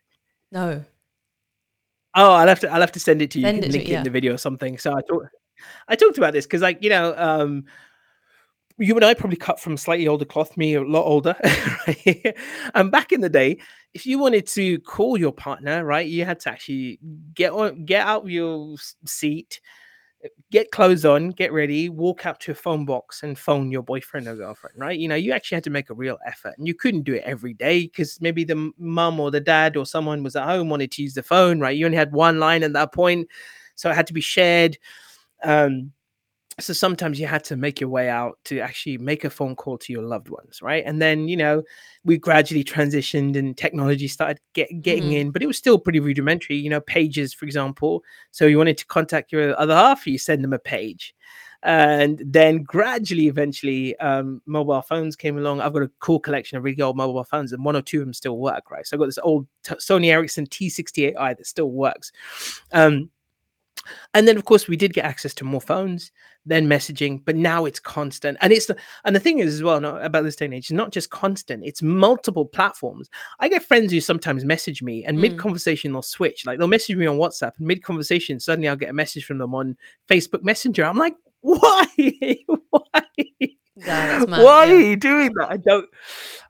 No. 0.51 0.83
Oh, 2.15 2.31
I'll 2.31 2.47
have 2.47 2.59
to. 2.61 2.71
I'll 2.71 2.81
have 2.81 2.91
to 2.93 2.99
send 2.99 3.21
it 3.21 3.31
to 3.31 3.39
you. 3.39 3.45
Send 3.45 3.57
you 3.57 3.61
it 3.61 3.63
can 3.63 3.71
to- 3.71 3.77
link 3.77 3.89
it 3.89 3.91
yeah. 3.91 3.97
in 3.99 4.03
the 4.03 4.09
video 4.09 4.33
or 4.33 4.37
something. 4.37 4.77
So 4.77 4.93
I 4.95 5.01
talked. 5.07 5.27
I 5.87 5.95
talked 5.95 6.17
about 6.17 6.33
this 6.33 6.45
because, 6.45 6.61
like, 6.61 6.83
you 6.83 6.89
know, 6.89 7.15
um, 7.17 7.65
you 8.77 8.95
and 8.95 9.03
I 9.03 9.13
probably 9.13 9.37
cut 9.37 9.59
from 9.59 9.75
slightly 9.75 10.07
older 10.07 10.25
cloth. 10.25 10.55
Me 10.55 10.75
a 10.75 10.81
lot 10.81 11.05
older. 11.05 11.35
Right? 11.87 12.35
and 12.75 12.91
back 12.91 13.11
in 13.11 13.21
the 13.21 13.29
day, 13.29 13.59
if 13.93 14.05
you 14.05 14.19
wanted 14.19 14.45
to 14.47 14.79
call 14.79 15.17
your 15.17 15.31
partner, 15.31 15.85
right, 15.85 16.05
you 16.05 16.25
had 16.25 16.39
to 16.41 16.49
actually 16.49 16.99
get 17.33 17.53
on, 17.53 17.85
get 17.85 18.05
out 18.05 18.23
of 18.23 18.29
your 18.29 18.75
seat, 19.05 19.61
get 20.51 20.71
clothes 20.71 21.05
on, 21.05 21.29
get 21.29 21.53
ready, 21.53 21.89
walk 21.89 22.25
out 22.25 22.39
to 22.41 22.51
a 22.51 22.55
phone 22.55 22.85
box 22.85 23.23
and 23.23 23.37
phone 23.37 23.71
your 23.71 23.83
boyfriend 23.83 24.27
or 24.27 24.35
girlfriend, 24.35 24.77
right? 24.77 24.97
You 24.97 25.07
know, 25.07 25.15
you 25.15 25.31
actually 25.31 25.57
had 25.57 25.63
to 25.65 25.69
make 25.69 25.89
a 25.89 25.93
real 25.93 26.17
effort 26.25 26.55
and 26.57 26.67
you 26.67 26.73
couldn't 26.73 27.03
do 27.03 27.13
it 27.13 27.23
every 27.25 27.53
day 27.53 27.83
because 27.83 28.19
maybe 28.21 28.43
the 28.43 28.71
mum 28.77 29.19
or 29.19 29.31
the 29.31 29.39
dad 29.39 29.77
or 29.77 29.85
someone 29.85 30.23
was 30.23 30.35
at 30.35 30.45
home 30.45 30.69
wanted 30.69 30.91
to 30.93 31.03
use 31.03 31.13
the 31.13 31.23
phone, 31.23 31.59
right? 31.59 31.77
You 31.77 31.85
only 31.85 31.97
had 31.97 32.11
one 32.11 32.39
line 32.39 32.63
at 32.63 32.73
that 32.73 32.93
point, 32.93 33.27
so 33.75 33.89
it 33.89 33.95
had 33.95 34.07
to 34.07 34.13
be 34.13 34.21
shared. 34.21 34.77
Um, 35.43 35.91
so 36.59 36.73
sometimes 36.73 37.19
you 37.19 37.27
had 37.27 37.43
to 37.45 37.55
make 37.55 37.79
your 37.79 37.89
way 37.89 38.09
out 38.09 38.39
to 38.45 38.59
actually 38.59 38.97
make 38.97 39.23
a 39.23 39.29
phone 39.29 39.55
call 39.55 39.77
to 39.77 39.93
your 39.93 40.01
loved 40.01 40.29
ones, 40.29 40.61
right? 40.61 40.83
And 40.85 40.99
then, 41.01 41.27
you 41.27 41.37
know, 41.37 41.61
we 42.03 42.17
gradually 42.17 42.63
transitioned 42.63 43.35
and 43.37 43.55
technology 43.55 44.07
started 44.07 44.39
get, 44.53 44.81
getting 44.81 45.09
Mhm. 45.11 45.19
in, 45.21 45.31
but 45.31 45.43
it 45.43 45.47
was 45.47 45.57
still 45.57 45.77
pretty 45.77 45.99
rudimentary, 45.99 46.57
you 46.57 46.69
know, 46.69 46.81
pages, 46.81 47.31
for 47.33 47.45
example. 47.45 48.03
So 48.31 48.47
you 48.47 48.57
wanted 48.57 48.77
to 48.79 48.85
contact 48.87 49.31
your 49.31 49.59
other 49.59 49.75
half, 49.75 50.07
you 50.07 50.17
send 50.17 50.43
them 50.43 50.53
a 50.53 50.59
page. 50.59 51.13
And 51.63 52.21
then 52.25 52.63
gradually, 52.63 53.27
eventually, 53.27 53.97
um, 53.99 54.41
mobile 54.45 54.81
phones 54.81 55.15
came 55.15 55.37
along. 55.37 55.59
I've 55.59 55.73
got 55.73 55.81
a 55.83 55.91
cool 55.99 56.19
collection 56.19 56.57
of 56.57 56.63
really 56.63 56.81
old 56.81 56.95
mobile 56.97 57.23
phones, 57.23 57.51
and 57.51 57.65
one 57.65 57.75
or 57.75 57.81
two 57.81 57.99
of 57.99 58.05
them 58.05 58.13
still 58.13 58.37
work, 58.37 58.69
right? 58.71 58.85
So 58.85 58.95
I've 58.95 58.99
got 58.99 59.07
this 59.07 59.17
old 59.23 59.47
t- 59.63 59.73
Sony 59.75 60.07
Ericsson 60.11 60.45
T68i 60.47 61.33
that 61.33 61.47
still 61.47 61.71
works. 61.71 62.11
Um, 62.71 63.09
and 64.13 64.27
then, 64.27 64.37
of 64.37 64.45
course, 64.45 64.67
we 64.67 64.77
did 64.77 64.93
get 64.93 65.05
access 65.05 65.33
to 65.35 65.43
more 65.43 65.61
phones, 65.61 66.11
then 66.45 66.67
messaging, 66.67 67.21
but 67.25 67.35
now 67.35 67.65
it's 67.65 67.79
constant. 67.79 68.37
And 68.41 68.53
it's 68.53 68.67
the 68.67 68.75
and 69.05 69.15
the 69.15 69.19
thing 69.19 69.39
is 69.39 69.53
as 69.53 69.63
well 69.63 69.79
no, 69.81 69.97
about 69.97 70.23
this 70.23 70.35
day 70.35 70.45
and 70.45 70.53
age, 70.53 70.65
it's 70.65 70.71
not 70.71 70.91
just 70.91 71.09
constant; 71.09 71.63
it's 71.65 71.81
multiple 71.81 72.45
platforms. 72.45 73.09
I 73.39 73.49
get 73.49 73.63
friends 73.63 73.91
who 73.91 73.99
sometimes 74.01 74.45
message 74.45 74.81
me, 74.81 75.03
and 75.05 75.17
Mm. 75.17 75.21
mid 75.21 75.37
conversation 75.39 75.91
they'll 75.91 76.01
switch. 76.01 76.45
Like 76.45 76.59
they'll 76.59 76.67
message 76.67 76.95
me 76.95 77.05
on 77.07 77.17
WhatsApp, 77.17 77.53
and 77.57 77.67
mid 77.67 77.83
conversation 77.83 78.39
suddenly 78.39 78.67
I'll 78.69 78.75
get 78.75 78.89
a 78.89 78.93
message 78.93 79.25
from 79.25 79.37
them 79.37 79.53
on 79.55 79.77
Facebook 80.09 80.43
Messenger. 80.43 80.85
I'm 80.85 80.97
like, 80.97 81.15
why? 81.41 81.85
why? 82.69 82.81
Yeah, 83.75 84.25
mad, 84.27 84.43
Why 84.43 84.65
yeah. 84.65 84.73
are 84.73 84.79
you 84.79 84.95
doing 84.95 85.33
that? 85.35 85.51
I 85.51 85.57
don't, 85.57 85.87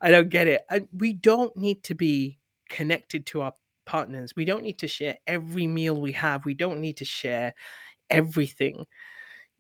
I 0.02 0.12
don't 0.12 0.30
get 0.30 0.48
it. 0.48 0.62
And 0.70 0.88
we 0.94 1.12
don't 1.12 1.56
need 1.58 1.84
to 1.84 1.94
be 1.94 2.40
connected 2.70 3.26
to 3.28 3.42
our 3.42 3.54
partners. 3.88 4.34
We 4.36 4.46
don't 4.46 4.64
need 4.64 4.78
to 4.80 4.88
share 4.88 5.18
every 5.26 5.66
meal 5.66 6.00
we 6.00 6.12
have. 6.12 6.46
We 6.46 6.54
don't 6.54 6.80
need 6.80 6.98
to 6.98 7.06
share 7.06 7.56
everything. 8.10 8.86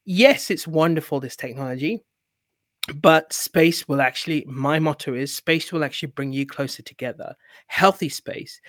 Yes, 0.05 0.51
it's 0.51 0.67
wonderful 0.67 1.19
this 1.19 1.35
technology, 1.35 2.03
but 2.95 3.33
space 3.33 3.87
will 3.87 4.01
actually. 4.01 4.45
My 4.47 4.77
motto 4.77 5.15
is 5.15 5.33
space 5.33 5.71
will 5.71 5.83
actually 5.83 6.09
bring 6.09 6.31
you 6.31 6.45
closer 6.45 6.83
together. 6.83 7.35
Healthy 7.65 8.09
space. 8.09 8.61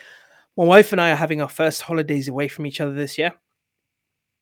My 0.56 0.64
wife 0.64 0.92
and 0.92 1.00
I 1.00 1.10
are 1.10 1.16
having 1.16 1.42
our 1.42 1.48
first 1.48 1.82
holidays 1.82 2.28
away 2.28 2.48
from 2.48 2.64
each 2.64 2.80
other 2.80 2.94
this 2.94 3.18
year 3.18 3.32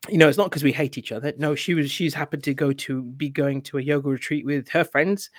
you 0.09 0.19
know, 0.19 0.29
it's 0.29 0.39
not 0.39 0.51
because 0.51 0.65
we 0.65 0.73
hate 0.73 0.99
each 0.99 1.13
other. 1.13 1.33
No, 1.39 1.55
she 1.55 1.75
was 1.75 1.91
she's 1.91 2.15
happened 2.15 2.45
to 2.45 2.55
go 2.55 2.73
to 2.73 3.03
be 3.03 3.29
going 3.29 3.63
to 3.63 3.79
a 3.79 3.83
yoga 3.83 4.09
retreat 4.09 4.45
with 4.45 4.69
her 4.69 4.85
friends. 4.85 5.31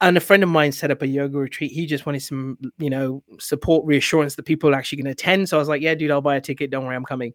And 0.00 0.16
a 0.16 0.20
friend 0.20 0.42
of 0.42 0.50
mine 0.50 0.72
set 0.72 0.90
up 0.90 1.00
a 1.00 1.06
yoga 1.06 1.38
retreat. 1.38 1.72
He 1.72 1.86
just 1.86 2.04
wanted 2.04 2.20
some, 2.20 2.58
you 2.78 2.90
know, 2.90 3.22
support, 3.38 3.86
reassurance 3.86 4.34
that 4.34 4.42
people 4.42 4.70
are 4.70 4.74
actually 4.74 4.96
going 5.02 5.06
to 5.06 5.12
attend. 5.12 5.48
So 5.48 5.56
I 5.56 5.60
was 5.60 5.68
like, 5.68 5.80
yeah, 5.80 5.94
dude, 5.94 6.10
I'll 6.10 6.20
buy 6.20 6.36
a 6.36 6.40
ticket. 6.40 6.70
Don't 6.70 6.84
worry, 6.84 6.96
I'm 6.96 7.04
coming. 7.04 7.32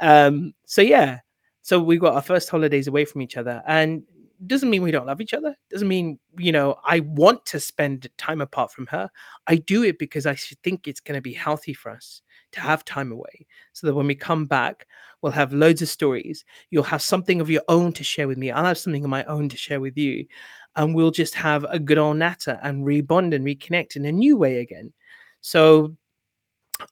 Um, 0.00 0.52
so 0.66 0.82
yeah. 0.82 1.20
So 1.62 1.80
we 1.80 1.98
got 1.98 2.14
our 2.14 2.22
first 2.22 2.50
holidays 2.50 2.88
away 2.88 3.04
from 3.06 3.22
each 3.22 3.36
other. 3.36 3.62
And 3.66 4.02
doesn't 4.46 4.70
mean 4.70 4.82
we 4.82 4.90
don't 4.90 5.06
love 5.06 5.20
each 5.20 5.34
other. 5.34 5.56
Doesn't 5.70 5.88
mean, 5.88 6.18
you 6.38 6.52
know, 6.52 6.76
I 6.84 7.00
want 7.00 7.44
to 7.46 7.58
spend 7.58 8.08
time 8.18 8.40
apart 8.40 8.70
from 8.70 8.86
her. 8.86 9.10
I 9.46 9.56
do 9.56 9.82
it 9.82 9.98
because 9.98 10.26
I 10.26 10.36
think 10.62 10.86
it's 10.86 11.00
going 11.00 11.16
to 11.16 11.22
be 11.22 11.32
healthy 11.32 11.74
for 11.74 11.90
us 11.90 12.22
to 12.52 12.60
have 12.60 12.84
time 12.84 13.10
away. 13.10 13.46
So 13.72 13.86
that 13.86 13.94
when 13.94 14.06
we 14.06 14.14
come 14.14 14.46
back, 14.46 14.86
we'll 15.20 15.32
have 15.32 15.52
loads 15.52 15.82
of 15.82 15.88
stories. 15.88 16.44
You'll 16.70 16.84
have 16.84 17.02
something 17.02 17.40
of 17.40 17.50
your 17.50 17.62
own 17.68 17.92
to 17.94 18.04
share 18.04 18.28
with 18.28 18.38
me. 18.38 18.50
I'll 18.50 18.64
have 18.64 18.78
something 18.78 19.02
of 19.02 19.10
my 19.10 19.24
own 19.24 19.48
to 19.48 19.56
share 19.56 19.80
with 19.80 19.98
you. 19.98 20.26
And 20.76 20.94
we'll 20.94 21.10
just 21.10 21.34
have 21.34 21.64
a 21.64 21.78
good 21.78 21.98
old 21.98 22.18
natter 22.18 22.58
and 22.62 22.84
rebond 22.84 23.34
and 23.34 23.44
reconnect 23.44 23.96
in 23.96 24.04
a 24.04 24.12
new 24.12 24.36
way 24.36 24.58
again. 24.58 24.92
So 25.40 25.96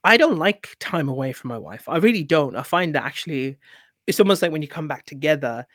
I 0.03 0.17
don't 0.17 0.37
like 0.37 0.75
time 0.79 1.07
away 1.07 1.31
from 1.31 1.49
my 1.49 1.57
wife. 1.57 1.87
I 1.87 1.97
really 1.97 2.23
don't. 2.23 2.55
I 2.55 2.63
find 2.63 2.93
that 2.95 3.05
actually 3.05 3.57
it's 4.07 4.19
almost 4.19 4.41
like 4.41 4.51
when 4.51 4.61
you 4.61 4.67
come 4.67 4.87
back 4.87 5.05
together, 5.05 5.65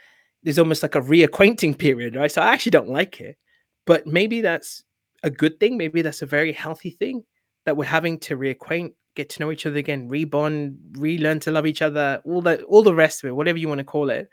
there's 0.43 0.59
almost 0.59 0.83
like 0.83 0.95
a 0.95 1.01
reacquainting 1.01 1.79
period, 1.79 2.17
right? 2.17 2.33
So 2.33 2.43
I 2.43 2.53
actually 2.53 2.71
don't 2.71 2.89
like 2.89 3.21
it. 3.21 3.37
But 3.87 4.07
maybe 4.07 4.41
that's 4.41 4.85
a 5.23 5.31
good 5.31 5.61
thing. 5.61 5.77
Maybe 5.77 6.03
that's 6.03 6.23
a 6.23 6.27
very 6.27 6.53
healthy 6.53 6.91
thing 6.91 7.25
that 7.65 7.77
we're 7.77 7.85
having 7.85 8.19
to 8.21 8.37
reacquaint, 8.37 8.93
get 9.15 9.29
to 9.31 9.41
know 9.41 9.53
each 9.53 9.67
other 9.67 9.77
again, 9.77 10.09
rebond, 10.09 10.77
relearn 10.99 11.41
to 11.41 11.51
love 11.51 11.67
each 11.67 11.83
other, 11.83 12.21
all 12.25 12.43
that, 12.43 12.63
all 12.65 12.83
the 12.83 12.95
rest 12.95 13.23
of 13.23 13.29
it, 13.29 13.37
whatever 13.37 13.59
you 13.59 13.69
want 13.69 13.79
to 13.79 13.85
call 13.85 14.11
it. 14.11 14.29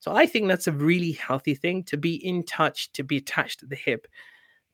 So 0.00 0.14
I 0.14 0.26
think 0.26 0.48
that's 0.48 0.66
a 0.68 0.72
really 0.72 1.12
healthy 1.12 1.54
thing 1.54 1.84
to 1.84 1.96
be 1.96 2.14
in 2.24 2.44
touch, 2.44 2.92
to 2.92 3.02
be 3.02 3.16
attached 3.16 3.62
at 3.62 3.68
the 3.68 3.76
hip. 3.76 4.06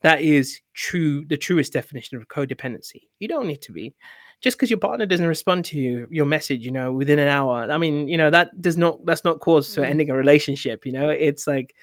That 0.03 0.21
is 0.21 0.61
true, 0.75 1.25
the 1.25 1.37
truest 1.37 1.73
definition 1.73 2.19
of 2.19 2.29
codependency. 2.29 3.09
You 3.21 3.29
don't 3.29 3.47
need 3.47 3.63
to 3.63 3.73
be. 3.73 3.95
Just 4.43 4.59
because 4.59 4.69
your 4.69 4.79
partner 4.79 5.07
doesn't 5.07 5.27
respond 5.27 5.65
to 5.67 5.79
you, 5.79 6.07
your 6.11 6.27
message, 6.27 6.63
you 6.63 6.71
know, 6.71 6.93
within 6.93 7.19
an 7.19 7.29
hour. 7.29 7.71
I 7.71 7.79
mean, 7.79 8.07
you 8.09 8.19
know, 8.19 8.29
that 8.31 8.61
does 8.61 8.77
not 8.77 9.05
that's 9.07 9.25
not 9.25 9.41
cause 9.41 9.75
for 9.75 9.81
Mm. 9.81 9.89
ending 9.89 10.11
a 10.11 10.15
relationship. 10.15 10.85
You 10.85 10.93
know, 10.93 11.09
it's 11.09 11.47
like 11.47 11.75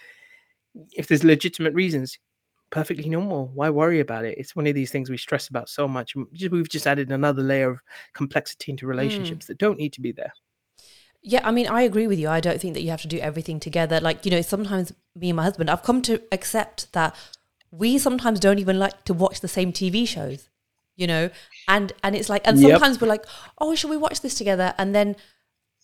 if 0.93 1.07
there's 1.07 1.23
legitimate 1.23 1.73
reasons, 1.73 2.19
perfectly 2.69 3.09
normal. 3.09 3.47
Why 3.55 3.71
worry 3.71 3.99
about 3.99 4.25
it? 4.25 4.37
It's 4.37 4.55
one 4.55 4.67
of 4.67 4.75
these 4.75 4.91
things 4.91 5.09
we 5.09 5.17
stress 5.17 5.47
about 5.47 5.67
so 5.69 5.87
much. 5.87 6.15
We've 6.15 6.69
just 6.69 6.85
added 6.85 7.11
another 7.11 7.41
layer 7.41 7.71
of 7.71 7.79
complexity 8.13 8.71
into 8.71 8.85
relationships 8.85 9.47
that 9.47 9.57
don't 9.57 9.79
need 9.79 9.93
to 9.93 10.01
be 10.01 10.11
there. 10.11 10.31
Yeah, 11.23 11.41
I 11.47 11.51
mean, 11.51 11.67
I 11.67 11.81
agree 11.83 12.07
with 12.07 12.19
you. 12.19 12.29
I 12.29 12.39
don't 12.39 12.59
think 12.59 12.73
that 12.73 12.81
you 12.81 12.89
have 12.89 13.01
to 13.03 13.07
do 13.07 13.19
everything 13.19 13.59
together. 13.59 13.99
Like, 13.99 14.25
you 14.25 14.31
know, 14.31 14.41
sometimes 14.41 14.91
me 15.15 15.29
and 15.29 15.37
my 15.37 15.43
husband, 15.43 15.69
I've 15.69 15.83
come 15.83 16.01
to 16.03 16.21
accept 16.31 16.91
that 16.93 17.15
we 17.69 17.97
sometimes 17.99 18.39
don't 18.39 18.59
even 18.59 18.79
like 18.79 19.03
to 19.05 19.13
watch 19.13 19.39
the 19.41 19.47
same 19.47 19.71
TV 19.71 20.07
shows, 20.07 20.49
you 20.95 21.05
know? 21.07 21.29
And 21.67 21.93
and 22.03 22.15
it's 22.15 22.27
like 22.27 22.41
and 22.47 22.57
Yep. 22.59 22.71
sometimes 22.71 22.99
we're 22.99 23.07
like, 23.07 23.25
"Oh, 23.59 23.75
should 23.75 23.91
we 23.91 23.97
watch 23.97 24.21
this 24.21 24.33
together?" 24.35 24.73
And 24.77 24.95
then 24.95 25.15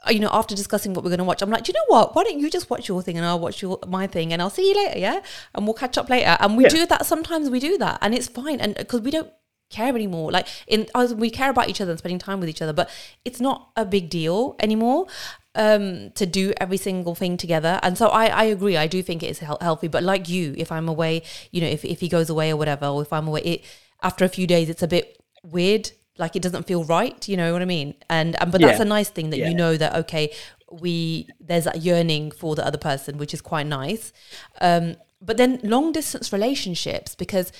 uh, 0.07 0.11
you 0.11 0.19
know, 0.19 0.29
after 0.31 0.55
discussing 0.55 0.93
what 0.93 1.03
we're 1.03 1.09
going 1.11 1.19
to 1.19 1.23
watch, 1.23 1.41
I'm 1.41 1.49
like, 1.51 1.63
"Do 1.63 1.71
you 1.71 1.73
know 1.75 1.95
what? 1.95 2.15
Why 2.15 2.23
don't 2.23 2.39
you 2.39 2.49
just 2.49 2.69
watch 2.69 2.87
your 2.89 3.01
thing 3.03 3.15
and 3.17 3.25
I'll 3.25 3.39
watch 3.39 3.61
your 3.61 3.79
my 3.87 4.07
thing 4.07 4.33
and 4.33 4.41
I'll 4.41 4.49
see 4.49 4.67
you 4.69 4.75
later, 4.75 4.97
yeah? 4.99 5.21
And 5.55 5.65
we'll 5.65 5.75
catch 5.75 5.97
up 5.97 6.09
later." 6.09 6.35
And 6.39 6.57
we 6.57 6.63
Yeah. 6.63 6.69
do 6.69 6.85
that 6.87 7.05
sometimes 7.05 7.49
we 7.49 7.59
do 7.59 7.77
that 7.77 7.99
and 8.01 8.13
it's 8.15 8.27
fine 8.27 8.59
and 8.59 8.75
because 8.75 9.01
we 9.01 9.11
don't 9.11 9.31
care 9.69 9.93
anymore. 9.95 10.31
Like 10.31 10.47
in 10.67 10.87
we 11.17 11.29
care 11.29 11.49
about 11.49 11.69
each 11.69 11.81
other 11.81 11.91
and 11.91 11.99
spending 11.99 12.19
time 12.19 12.39
with 12.39 12.49
each 12.49 12.61
other, 12.61 12.73
but 12.73 12.89
it's 13.25 13.41
not 13.41 13.69
a 13.75 13.85
big 13.85 14.09
deal 14.09 14.55
anymore 14.59 15.07
um, 15.55 16.11
to 16.11 16.25
do 16.25 16.53
every 16.57 16.77
single 16.77 17.15
thing 17.15 17.35
together. 17.37 17.79
And 17.83 17.97
so 17.97 18.07
I, 18.07 18.27
I 18.27 18.43
agree. 18.45 18.77
I 18.77 18.87
do 18.87 19.01
think 19.03 19.23
it 19.23 19.27
is 19.29 19.39
heal- 19.39 19.57
healthy. 19.61 19.87
But 19.87 20.03
like 20.03 20.29
you, 20.29 20.53
if 20.57 20.71
I'm 20.71 20.87
away, 20.87 21.23
you 21.51 21.61
know, 21.61 21.67
if 21.67 21.83
if 21.83 21.99
he 21.99 22.07
goes 22.07 22.29
away 22.29 22.51
or 22.51 22.57
whatever, 22.57 22.85
or 22.87 23.01
if 23.01 23.11
I'm 23.11 23.27
away, 23.27 23.41
it 23.41 23.65
after 24.01 24.23
a 24.23 24.29
few 24.29 24.47
days, 24.47 24.69
it's 24.69 24.83
a 24.83 24.87
bit 24.87 25.21
weird. 25.43 25.91
Like 26.17 26.35
it 26.35 26.41
doesn't 26.41 26.63
feel 26.67 26.83
right. 26.83 27.27
You 27.27 27.37
know 27.37 27.53
what 27.53 27.61
I 27.61 27.65
mean? 27.65 27.93
And, 28.09 28.35
and 28.41 28.51
but 28.51 28.61
that's 28.61 28.79
Yeah. 28.79 28.83
a 28.85 28.87
nice 28.87 29.09
thing 29.09 29.29
that 29.31 29.39
Yeah. 29.39 29.49
you 29.49 29.55
know 29.55 29.77
that 29.77 29.95
okay, 29.95 30.33
we 30.71 31.27
there's 31.39 31.65
that 31.65 31.81
yearning 31.81 32.31
for 32.31 32.55
the 32.55 32.65
other 32.65 32.77
person, 32.77 33.17
which 33.17 33.33
is 33.33 33.41
quite 33.41 33.67
nice. 33.67 34.13
Um, 34.61 34.95
but 35.21 35.37
then 35.37 35.59
long 35.63 35.91
distance 35.91 36.31
relationships 36.31 37.15
because 37.15 37.51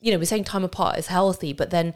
you 0.00 0.12
know, 0.12 0.18
we're 0.18 0.24
saying 0.24 0.44
time 0.44 0.64
apart 0.64 0.98
is 0.98 1.06
healthy, 1.06 1.52
but 1.52 1.70
then, 1.70 1.94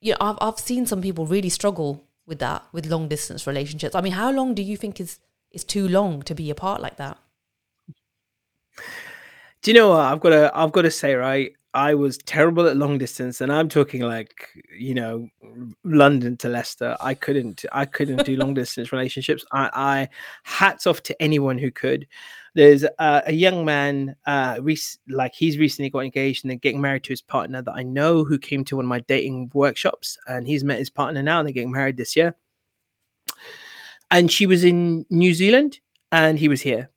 you 0.00 0.12
know, 0.12 0.18
I've, 0.20 0.38
I've 0.40 0.58
seen 0.58 0.86
some 0.86 1.02
people 1.02 1.26
really 1.26 1.48
struggle 1.48 2.04
with 2.26 2.38
that, 2.38 2.64
with 2.72 2.86
long 2.86 3.08
distance 3.08 3.46
relationships. 3.46 3.94
I 3.94 4.00
mean, 4.00 4.12
how 4.12 4.30
long 4.30 4.54
do 4.54 4.62
you 4.62 4.76
think 4.76 5.00
is, 5.00 5.18
is 5.50 5.64
too 5.64 5.88
long 5.88 6.22
to 6.22 6.34
be 6.34 6.50
apart 6.50 6.80
like 6.80 6.96
that? 6.96 7.18
Do 9.62 9.70
you 9.70 9.74
know 9.78 9.90
what 9.90 10.00
I've 10.00 10.20
got 10.20 10.30
to 10.30 10.52
I've 10.54 10.72
got 10.72 10.82
to 10.82 10.90
say 10.90 11.14
right? 11.14 11.52
I 11.74 11.94
was 11.94 12.18
terrible 12.18 12.66
at 12.66 12.76
long 12.76 12.96
distance, 12.96 13.40
and 13.40 13.52
I'm 13.52 13.68
talking 13.68 14.02
like 14.02 14.48
you 14.76 14.94
know 14.94 15.28
London 15.84 16.36
to 16.38 16.48
Leicester. 16.48 16.96
I 17.00 17.14
couldn't 17.14 17.64
I 17.72 17.84
couldn't 17.84 18.24
do 18.24 18.36
long 18.36 18.54
distance 18.54 18.92
relationships. 18.92 19.44
I, 19.52 19.70
I 19.74 20.08
hats 20.44 20.86
off 20.86 21.02
to 21.04 21.22
anyone 21.22 21.58
who 21.58 21.70
could. 21.70 22.06
There's 22.58 22.84
uh, 22.98 23.20
a 23.24 23.32
young 23.32 23.64
man, 23.64 24.16
uh, 24.26 24.58
rec- 24.60 24.98
like 25.08 25.32
he's 25.32 25.58
recently 25.58 25.90
got 25.90 26.00
engaged 26.00 26.42
and 26.42 26.50
then 26.50 26.58
getting 26.58 26.80
married 26.80 27.04
to 27.04 27.10
his 27.10 27.22
partner 27.22 27.62
that 27.62 27.70
I 27.72 27.84
know 27.84 28.24
who 28.24 28.36
came 28.36 28.64
to 28.64 28.74
one 28.74 28.84
of 28.84 28.88
my 28.88 28.98
dating 28.98 29.52
workshops, 29.54 30.18
and 30.26 30.44
he's 30.44 30.64
met 30.64 30.80
his 30.80 30.90
partner 30.90 31.22
now. 31.22 31.38
and 31.38 31.46
They're 31.46 31.52
getting 31.52 31.70
married 31.70 31.96
this 31.96 32.16
year, 32.16 32.34
and 34.10 34.28
she 34.32 34.44
was 34.46 34.64
in 34.64 35.06
New 35.08 35.34
Zealand 35.34 35.78
and 36.10 36.36
he 36.36 36.48
was 36.48 36.60
here, 36.60 36.90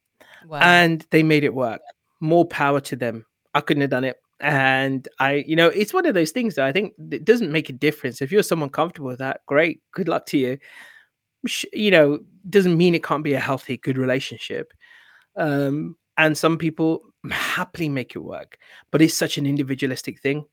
Wow. 0.47 0.62
and 0.62 1.05
they 1.12 1.22
made 1.22 1.43
it 1.43 1.53
work. 1.53 1.82
More 2.22 2.45
power 2.45 2.80
to 2.82 2.95
them. 2.95 3.28
I 3.53 3.62
couldn't 3.62 3.82
have 3.82 3.91
done 3.91 4.05
it. 4.05 4.18
And 4.39 5.07
I, 5.20 5.43
you 5.45 5.55
know, 5.55 5.68
it's 5.68 5.93
one 5.93 6.07
of 6.07 6.16
those 6.16 6.32
things 6.32 6.55
that 6.55 6.66
I 6.66 6.72
think 6.72 6.93
it 7.12 7.24
doesn't 7.24 7.51
make 7.51 7.70
a 7.70 7.74
difference. 7.74 8.22
If 8.24 8.32
you're 8.32 8.41
someone 8.41 8.70
comfortable 8.72 9.09
with 9.09 9.20
that, 9.20 9.41
great, 9.45 9.82
good 9.91 10.07
luck 10.07 10.26
to 10.28 10.38
you. 10.39 10.57
You 11.72 11.91
know, 11.91 12.20
doesn't 12.49 12.78
mean 12.78 12.95
it 12.95 13.03
can't 13.03 13.24
be 13.24 13.34
a 13.34 13.39
healthy, 13.39 13.78
good 13.78 13.99
relationship. 13.99 14.74
Um, 15.41 15.97
and 16.17 16.37
some 16.37 16.57
people 16.57 17.03
happily 17.31 17.89
make 17.89 18.15
it 18.15 18.19
work, 18.21 18.59
but 18.91 19.01
it's 19.01 19.15
such 19.17 19.39
an 19.39 19.47
individualistic 19.47 20.21
thing. 20.21 20.45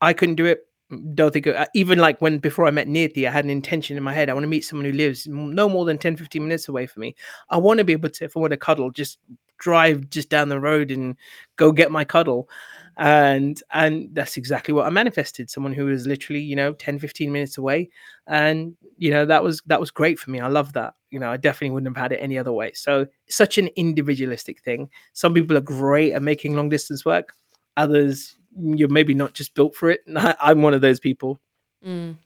I 0.00 0.12
couldn't 0.14 0.36
do 0.36 0.46
it. 0.46 0.66
Mm, 0.92 1.14
Don't 1.14 1.32
think 1.32 1.46
it- 1.46 1.68
even 1.74 1.98
like 1.98 2.20
when 2.22 2.38
before 2.38 2.66
I 2.66 2.70
met 2.70 2.88
Nirti, 2.88 3.28
I 3.28 3.32
had 3.32 3.44
an 3.44 3.50
intention 3.50 3.96
in 3.96 4.02
my 4.02 4.14
head. 4.14 4.30
I 4.30 4.34
want 4.34 4.44
to 4.44 4.48
meet 4.48 4.64
someone 4.64 4.86
who 4.86 4.92
lives 4.92 5.26
no 5.26 5.68
more 5.68 5.84
than 5.84 5.98
10, 5.98 6.16
15 6.16 6.42
minutes 6.44 6.68
away 6.68 6.86
from 6.86 7.02
me. 7.02 7.16
I 7.50 7.58
want 7.58 7.78
to 7.78 7.84
be 7.84 7.92
able 7.92 8.10
to, 8.10 8.24
if 8.24 8.36
I 8.36 8.40
want 8.40 8.52
to 8.52 8.56
cuddle, 8.56 8.90
just 8.90 9.18
drive 9.58 10.08
just 10.10 10.30
down 10.30 10.48
the 10.48 10.60
road 10.60 10.90
and 10.90 11.16
go 11.56 11.72
get 11.72 11.90
my 11.92 12.04
cuddle. 12.04 12.48
And 12.96 13.62
and 13.72 14.08
that's 14.14 14.36
exactly 14.36 14.74
what 14.74 14.86
I 14.86 14.90
manifested. 14.90 15.50
Someone 15.50 15.72
who 15.74 15.86
was 15.86 16.06
literally, 16.06 16.40
you 16.42 16.56
know, 16.56 16.72
10, 16.74 16.98
15 16.98 17.30
minutes 17.32 17.58
away. 17.58 17.90
And 18.26 18.76
you 18.96 19.10
know, 19.10 19.26
that 19.26 19.44
was 19.44 19.62
that 19.66 19.80
was 19.80 19.90
great 19.90 20.18
for 20.18 20.30
me. 20.30 20.40
I 20.40 20.48
love 20.48 20.72
that. 20.74 20.94
You 21.10 21.18
know, 21.18 21.30
I 21.30 21.36
definitely 21.36 21.70
wouldn't 21.70 21.96
have 21.96 22.02
had 22.02 22.12
it 22.12 22.22
any 22.22 22.38
other 22.38 22.52
way. 22.52 22.72
So 22.74 23.06
such 23.28 23.58
an 23.58 23.68
individualistic 23.76 24.60
thing. 24.62 24.90
Some 25.12 25.34
people 25.34 25.56
are 25.56 25.62
great 25.62 26.12
at 26.12 26.22
making 26.22 26.54
long 26.54 26.68
distance 26.68 27.04
work. 27.04 27.34
Others, 27.76 28.36
you're 28.60 28.88
maybe 28.88 29.14
not 29.14 29.34
just 29.34 29.54
built 29.54 29.74
for 29.74 29.90
it. 29.90 30.00
I'm 30.16 30.62
one 30.62 30.74
of 30.74 30.80
those 30.80 31.00
people. 31.00 31.40
Mm. 31.84 32.16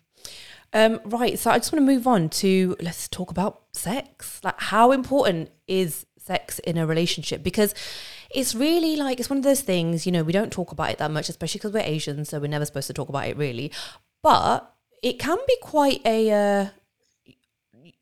Um, 0.73 1.01
right. 1.05 1.39
So 1.39 1.51
I 1.51 1.59
just 1.59 1.73
want 1.73 1.87
to 1.87 1.93
move 1.93 2.07
on 2.07 2.29
to 2.31 2.77
let's 2.81 3.09
talk 3.09 3.31
about 3.31 3.63
sex. 3.73 4.41
Like, 4.43 4.59
how 4.59 4.93
important 4.93 5.51
is 5.67 6.07
sex 6.19 6.59
in 6.61 6.79
a 6.79 6.87
relationship? 6.87 7.43
Because 7.43 7.75
it's 8.31 8.55
really 8.55 8.97
like 8.97 9.21
it's 9.21 9.29
one 9.29 9.39
of 9.39 9.45
those 9.45 9.61
things. 9.61 10.07
You 10.07 10.13
know, 10.13 10.23
we 10.23 10.33
don't 10.33 10.53
talk 10.53 10.73
about 10.73 10.91
it 10.91 10.99
that 10.99 11.11
much, 11.11 11.29
especially 11.29 11.59
because 11.59 11.73
we're 11.73 11.81
Asian, 11.81 12.25
so 12.25 12.41
we're 12.41 12.47
never 12.47 12.65
supposed 12.65 12.87
to 12.87 12.95
talk 12.95 13.09
about 13.09 13.27
it 13.27 13.37
really. 13.37 13.71
But 14.23 14.73
it 15.03 15.19
can 15.19 15.39
be 15.47 15.57
quite 15.61 16.01
a, 16.07 16.31
uh, 16.31 16.67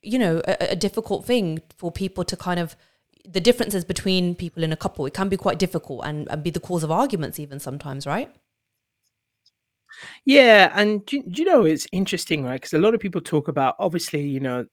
you 0.03 0.19
know, 0.19 0.43
a, 0.47 0.73
a 0.73 0.77
difficult 0.77 1.25
thing 1.25 1.61
for 1.77 1.91
people 1.91 2.25
to 2.25 2.37
kind 2.37 2.61
of 2.61 2.77
the 3.29 3.41
differences 3.41 3.85
between 3.85 4.35
people 4.35 4.63
in 4.63 4.73
a 4.73 4.77
couple. 4.77 5.07
It 5.07 5.15
can 5.15 5.29
be 5.29 5.37
quite 5.37 5.59
difficult 5.59 6.03
and, 6.05 6.29
and 6.31 6.43
be 6.43 6.51
the 6.51 6.61
cause 6.61 6.83
of 6.83 6.91
arguments 6.91 7.39
even 7.39 7.61
sometimes, 7.61 8.07
right? 8.07 8.31
Yeah, 10.25 10.73
and 10.75 11.05
do, 11.07 11.23
do 11.23 11.43
you 11.43 11.49
know 11.49 11.65
it's 11.65 11.87
interesting, 11.93 12.45
right? 12.45 12.61
Because 12.61 12.73
a 12.73 12.79
lot 12.79 12.95
of 12.95 13.01
people 13.01 13.21
talk 13.21 13.49
about 13.49 13.77
obviously, 13.79 14.23
you 14.23 14.41
know, 14.41 14.67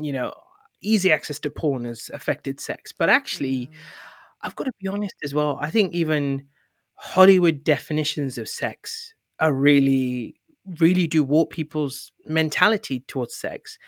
you 0.00 0.12
know, 0.12 0.32
easy 0.80 1.12
access 1.12 1.38
to 1.40 1.50
porn 1.50 1.84
has 1.84 2.10
affected 2.12 2.60
sex, 2.60 2.92
but 2.92 3.08
actually, 3.08 3.66
mm. 3.66 3.70
I've 4.42 4.56
got 4.56 4.64
to 4.64 4.72
be 4.80 4.88
honest 4.88 5.14
as 5.22 5.34
well. 5.34 5.58
I 5.60 5.70
think 5.70 5.92
even 5.92 6.46
Hollywood 6.96 7.62
definitions 7.64 8.38
of 8.38 8.48
sex 8.48 9.14
are 9.38 9.52
really, 9.52 10.40
really 10.80 11.06
do 11.06 11.22
warp 11.22 11.50
people's 11.50 12.10
mentality 12.26 13.04
towards 13.06 13.36
sex. 13.36 13.78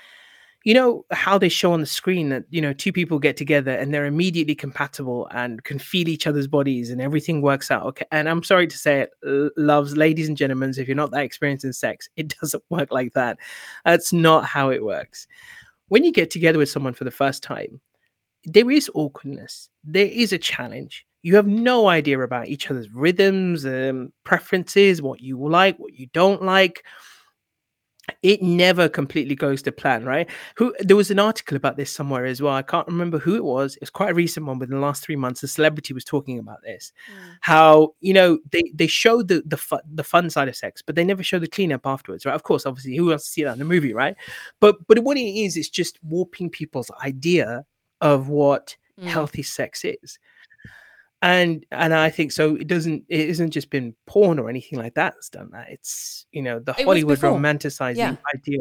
You 0.65 0.73
know 0.75 1.05
how 1.11 1.37
they 1.37 1.51
show 1.51 1.73
on 1.73 1.81
the 1.81 1.87
screen 1.87 2.31
that 2.31 2.45
you 2.51 2.61
know 2.61 2.73
two 2.73 2.93
people 2.93 3.19
get 3.19 3.37
together 3.37 3.73
and 3.73 3.93
they're 3.93 4.07
immediately 4.07 4.55
compatible 4.55 5.29
and 5.31 5.63
can 5.65 5.79
feel 5.79 6.09
each 6.09 6.27
other's 6.27 6.47
bodies 6.47 6.91
and 6.91 7.03
everything 7.03 7.43
works 7.43 7.71
out 7.71 7.85
okay. 7.85 8.07
And 8.11 8.29
I'm 8.29 8.43
sorry 8.43 8.67
to 8.67 8.79
say 8.79 9.01
it, 9.03 9.53
loves, 9.57 9.97
ladies 9.97 10.27
and 10.27 10.37
gentlemen, 10.37 10.73
if 10.77 10.89
you're 10.89 10.97
not 10.97 11.11
that 11.11 11.25
experienced 11.25 11.65
in 11.65 11.73
sex, 11.73 12.09
it 12.17 12.35
doesn't 12.41 12.63
work 12.71 12.91
like 12.91 13.13
that. 13.13 13.39
That's 13.85 14.13
not 14.13 14.47
how 14.47 14.71
it 14.71 14.85
works. 14.85 15.27
When 15.89 16.03
you 16.03 16.13
get 16.13 16.31
together 16.31 16.59
with 16.59 16.71
someone 16.71 16.95
for 16.95 17.05
the 17.05 17.11
first 17.11 17.43
time, 17.43 17.81
there 18.45 18.71
is 18.71 18.91
awkwardness. 18.95 19.69
There 19.85 20.07
is 20.07 20.33
a 20.33 20.39
challenge. 20.39 21.07
You 21.23 21.37
have 21.37 21.47
no 21.47 21.89
idea 21.89 22.21
about 22.21 22.49
each 22.49 22.71
other's 22.71 22.91
rhythms, 22.91 23.65
um, 23.65 24.13
preferences, 24.25 25.01
what 25.01 25.21
you 25.21 25.39
like, 25.49 25.79
what 25.79 25.95
you 25.95 26.07
don't 26.13 26.43
like. 26.43 26.85
It 28.23 28.43
never 28.43 28.89
completely 28.89 29.35
goes 29.35 29.63
to 29.63 29.73
plan, 29.73 30.05
right? 30.05 30.29
Who 30.57 30.75
there 30.81 30.97
was 30.97 31.11
an 31.11 31.19
article 31.19 31.57
about 31.57 31.77
this 31.77 31.91
somewhere 31.91 32.27
as 32.27 32.43
well. 32.43 32.55
I 32.55 32.63
can't 32.63 32.87
remember 32.87 33.19
who 33.19 33.35
it 33.37 33.45
was. 33.45 33.79
It's 33.81 33.91
quite 33.91 34.11
a 34.11 34.15
recent 34.15 34.47
one 34.47 34.59
within 34.59 34.77
the 34.77 34.83
last 34.83 35.03
three 35.03 35.17
months. 35.17 35.43
A 35.43 35.49
celebrity 35.49 35.95
was 35.95 36.05
talking 36.05 36.39
about 36.39 36.63
this. 36.63 36.93
How 37.41 37.95
you 38.01 38.13
know 38.13 38.39
they 38.51 38.63
they 38.75 38.87
show 38.87 39.23
the 39.23 39.43
the 39.47 39.57
fun, 39.57 39.81
the 39.91 40.05
fun 40.05 40.29
side 40.31 40.49
of 40.49 40.57
sex, 40.57 40.83
but 40.83 40.95
they 40.97 41.05
never 41.05 41.23
show 41.23 41.39
the 41.39 41.49
cleanup 41.49 41.87
afterwards, 41.87 42.27
right? 42.27 42.35
Of 42.35 42.43
course, 42.43 42.67
obviously, 42.67 42.97
who 42.97 43.07
wants 43.07 43.25
to 43.25 43.31
see 43.31 43.45
that 43.45 43.57
in 43.57 43.63
a 43.63 43.65
movie, 43.65 43.95
right? 43.95 44.17
But 44.61 44.87
but 44.87 44.99
what 45.01 45.17
it 45.17 45.21
is, 45.23 45.57
it's 45.57 45.71
just 45.71 45.99
warping 46.03 46.51
people's 46.51 46.91
idea 47.03 47.65
of 48.01 48.29
what 48.29 48.77
Mm. 49.01 49.09
healthy 49.09 49.43
sex 49.43 49.85
is 49.85 50.21
and 51.33 51.65
and 51.71 51.93
i 51.95 52.11
think 52.17 52.31
so 52.33 52.45
it 52.63 52.67
doesn't 52.67 53.03
it 53.09 53.29
isn't 53.33 53.51
just 53.51 53.71
been 53.71 53.95
porn 54.07 54.39
or 54.39 54.47
anything 54.55 54.79
like 54.79 54.95
that 54.95 55.15
that's 55.15 55.31
done 55.31 55.49
that 55.53 55.67
it's 55.71 56.27
you 56.37 56.43
know 56.43 56.59
the 56.59 56.73
It 56.79 56.85
hollywood 56.85 57.19
romanticizing 57.19 57.97
Yeah. 57.97 58.17
idea 58.37 58.61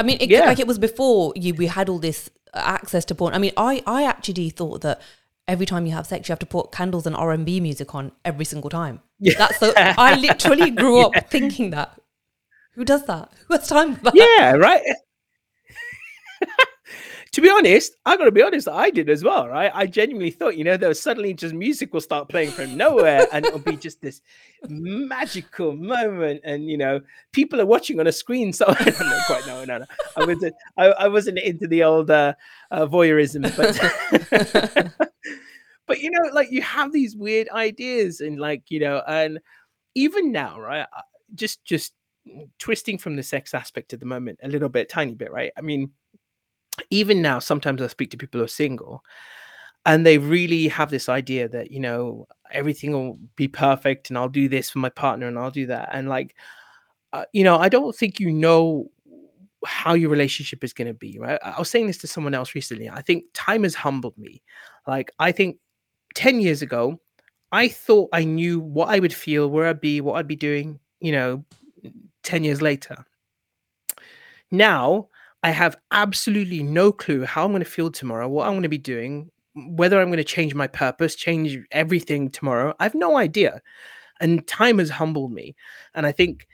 I 0.00 0.02
mean, 0.08 0.18
it, 0.20 0.28
Yeah. 0.30 0.46
like 0.46 0.60
it 0.60 0.68
was 0.68 0.78
before 0.78 1.32
you 1.34 1.52
we 1.54 1.66
had 1.66 1.88
all 1.88 1.98
this 1.98 2.30
uh, 2.54 2.62
access 2.78 3.04
to 3.06 3.14
porn. 3.14 3.34
I 3.34 3.38
mean, 3.38 3.52
I 3.56 3.82
I 3.86 4.00
actually 4.12 4.50
thought 4.50 4.82
that 4.82 5.00
every 5.54 5.66
time 5.66 5.84
you 5.84 5.92
have 5.98 6.06
sex, 6.06 6.28
you 6.28 6.32
have 6.32 6.38
to 6.46 6.46
put 6.46 6.70
candles 6.70 7.06
and 7.08 7.16
R 7.16 7.32
and 7.32 7.44
B 7.44 7.58
music 7.68 7.92
on 7.92 8.12
every 8.24 8.44
single 8.52 8.70
time. 8.70 9.00
Yeah. 9.18 9.34
That's 9.36 9.58
the 9.58 9.72
I 10.08 10.14
literally 10.14 10.70
grew 10.70 11.00
up 11.06 11.12
thinking 11.28 11.70
that. 11.70 11.90
Who 12.76 12.84
does 12.84 13.04
that? 13.06 13.32
Who 13.48 13.54
has 13.54 13.66
time 13.68 13.96
for 13.96 14.04
that? 14.04 14.14
yeah 14.14 14.52
right 14.52 14.82
to 17.32 17.40
be 17.40 17.50
honest 17.50 17.96
i 18.06 18.16
gotta 18.16 18.32
be 18.32 18.42
honest 18.42 18.68
i 18.68 18.90
did 18.90 19.08
as 19.10 19.22
well 19.22 19.48
right? 19.48 19.70
I 19.74 19.86
genuinely 19.86 20.30
thought 20.30 20.56
you 20.56 20.64
know 20.64 20.76
there 20.76 20.88
was 20.88 21.00
suddenly 21.00 21.34
just 21.34 21.54
music 21.54 21.92
will 21.92 22.00
start 22.00 22.28
playing 22.28 22.50
from 22.50 22.76
nowhere 22.76 23.26
and 23.32 23.44
it'll 23.46 23.58
be 23.58 23.76
just 23.76 24.00
this 24.00 24.20
magical 24.68 25.74
moment 25.74 26.40
and 26.44 26.68
you 26.68 26.76
know 26.76 27.00
people 27.32 27.60
are 27.60 27.66
watching 27.66 28.00
on 28.00 28.06
a 28.06 28.12
screen. 28.12 28.52
So 28.58 28.66
i 28.68 28.84
don't 28.84 29.26
quite 29.26 29.46
know 29.46 29.64
no 29.64 29.78
no. 29.78 29.84
I 30.16 30.24
wasn't 30.24 30.54
i, 30.76 30.86
I 30.86 31.08
wasn't 31.08 31.38
into 31.38 31.66
the 31.66 31.84
old 31.84 32.10
uh, 32.10 32.34
uh 32.70 32.86
voyeurism 32.86 33.42
but 33.56 34.92
but 35.86 36.00
you 36.00 36.10
know 36.10 36.30
like 36.32 36.50
you 36.50 36.62
have 36.62 36.92
these 36.92 37.16
weird 37.16 37.48
ideas 37.50 38.20
and 38.20 38.38
like 38.38 38.70
you 38.70 38.80
know 38.80 39.02
and 39.06 39.38
even 39.94 40.32
now 40.32 40.58
right 40.60 40.86
just 41.34 41.64
just 41.64 41.92
twisting 42.58 42.98
from 42.98 43.16
the 43.16 43.22
sex 43.22 43.54
aspect 43.54 43.92
at 43.92 44.00
the 44.00 44.06
moment 44.06 44.38
a 44.42 44.48
little 44.48 44.68
bit 44.68 44.88
tiny 44.88 45.14
bit 45.14 45.32
right? 45.32 45.52
I 45.56 45.60
mean 45.60 45.90
even 46.90 47.22
now 47.22 47.38
sometimes 47.38 47.82
i 47.82 47.86
speak 47.86 48.10
to 48.10 48.16
people 48.16 48.38
who 48.38 48.44
are 48.44 48.48
single 48.48 49.04
and 49.86 50.04
they 50.04 50.18
really 50.18 50.68
have 50.68 50.90
this 50.90 51.08
idea 51.08 51.48
that 51.48 51.70
you 51.70 51.80
know 51.80 52.26
everything 52.50 52.92
will 52.92 53.18
be 53.36 53.48
perfect 53.48 54.10
and 54.10 54.18
i'll 54.18 54.28
do 54.28 54.48
this 54.48 54.70
for 54.70 54.78
my 54.78 54.88
partner 54.88 55.26
and 55.26 55.38
i'll 55.38 55.50
do 55.50 55.66
that 55.66 55.88
and 55.92 56.08
like 56.08 56.34
uh, 57.12 57.24
you 57.32 57.44
know 57.44 57.58
i 57.58 57.68
don't 57.68 57.96
think 57.96 58.20
you 58.20 58.32
know 58.32 58.90
how 59.64 59.94
your 59.94 60.08
relationship 60.10 60.62
is 60.62 60.72
going 60.72 60.86
to 60.86 60.94
be 60.94 61.18
right? 61.18 61.40
I 61.42 61.58
was 61.58 61.68
saying 61.68 61.88
this 61.88 61.98
to 61.98 62.06
someone 62.06 62.34
else 62.34 62.54
recently 62.54 62.88
i 62.88 63.02
think 63.02 63.24
time 63.34 63.64
has 63.64 63.74
humbled 63.74 64.16
me. 64.16 64.42
Like 64.86 65.10
i 65.18 65.32
think 65.32 65.56
10 66.14 66.40
years 66.40 66.62
ago 66.62 67.00
i 67.52 67.68
thought 67.68 68.08
i 68.12 68.24
knew 68.24 68.60
what 68.60 68.88
i 68.88 68.98
would 68.98 69.12
feel 69.12 69.50
where 69.50 69.68
i'd 69.68 69.80
be 69.80 70.00
what 70.00 70.14
i'd 70.14 70.26
be 70.26 70.36
doing 70.36 70.78
you 71.00 71.12
know 71.12 71.44
10 72.28 72.44
years 72.44 72.60
later. 72.60 73.06
Now 74.50 75.08
I 75.42 75.50
have 75.50 75.76
absolutely 75.92 76.62
no 76.62 76.90
clue 76.92 77.24
how 77.24 77.44
I'm 77.44 77.52
going 77.52 77.62
to 77.62 77.70
feel 77.70 77.90
tomorrow, 77.90 78.28
what 78.28 78.46
I'm 78.46 78.54
going 78.54 78.62
to 78.64 78.68
be 78.68 78.78
doing, 78.78 79.30
whether 79.54 80.00
I'm 80.00 80.08
going 80.08 80.18
to 80.18 80.24
change 80.24 80.54
my 80.54 80.66
purpose, 80.66 81.14
change 81.14 81.58
everything 81.70 82.30
tomorrow. 82.30 82.74
I 82.80 82.84
have 82.84 82.94
no 82.94 83.16
idea. 83.16 83.62
And 84.20 84.46
time 84.48 84.78
has 84.78 84.90
humbled 84.90 85.32
me. 85.32 85.54
And 85.94 86.06
I 86.06 86.12
think 86.12 86.48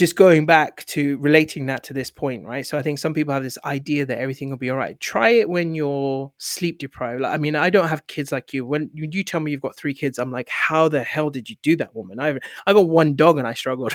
just 0.00 0.16
going 0.16 0.46
back 0.46 0.82
to 0.86 1.18
relating 1.18 1.66
that 1.66 1.84
to 1.84 1.92
this 1.92 2.10
point, 2.10 2.46
right? 2.46 2.66
So 2.66 2.78
I 2.78 2.82
think 2.82 2.98
some 2.98 3.12
people 3.12 3.34
have 3.34 3.42
this 3.42 3.58
idea 3.66 4.06
that 4.06 4.16
everything 4.16 4.48
will 4.48 4.56
be 4.56 4.70
all 4.70 4.78
right. 4.78 4.98
Try 4.98 5.28
it 5.28 5.50
when 5.50 5.74
you're 5.74 6.32
sleep 6.38 6.78
deprived. 6.78 7.20
Like, 7.20 7.34
I 7.34 7.36
mean, 7.36 7.54
I 7.54 7.68
don't 7.68 7.86
have 7.86 8.06
kids 8.06 8.32
like 8.32 8.54
you. 8.54 8.64
When 8.64 8.90
you, 8.94 9.06
you 9.12 9.22
tell 9.22 9.40
me 9.40 9.50
you've 9.50 9.60
got 9.60 9.76
three 9.76 9.92
kids, 9.92 10.18
I'm 10.18 10.32
like, 10.32 10.48
how 10.48 10.88
the 10.88 11.04
hell 11.04 11.28
did 11.28 11.50
you 11.50 11.56
do 11.62 11.76
that, 11.76 11.94
woman? 11.94 12.18
I 12.18 12.38
I 12.66 12.72
got 12.72 12.88
one 12.88 13.14
dog 13.14 13.36
and 13.36 13.46
I 13.46 13.52
struggled. 13.52 13.92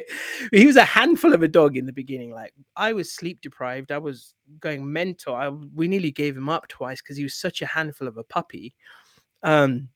he 0.52 0.64
was 0.64 0.76
a 0.76 0.84
handful 0.84 1.34
of 1.34 1.42
a 1.42 1.48
dog 1.48 1.76
in 1.76 1.86
the 1.86 1.92
beginning. 1.92 2.30
Like 2.30 2.54
I 2.76 2.92
was 2.92 3.12
sleep 3.12 3.40
deprived. 3.40 3.90
I 3.90 3.98
was 3.98 4.34
going 4.60 4.90
mental. 4.90 5.34
I 5.34 5.48
we 5.48 5.88
nearly 5.88 6.12
gave 6.12 6.36
him 6.36 6.48
up 6.48 6.68
twice 6.68 7.02
because 7.02 7.16
he 7.16 7.24
was 7.24 7.34
such 7.34 7.62
a 7.62 7.66
handful 7.66 8.06
of 8.06 8.16
a 8.16 8.22
puppy. 8.22 8.76
Um, 9.42 9.88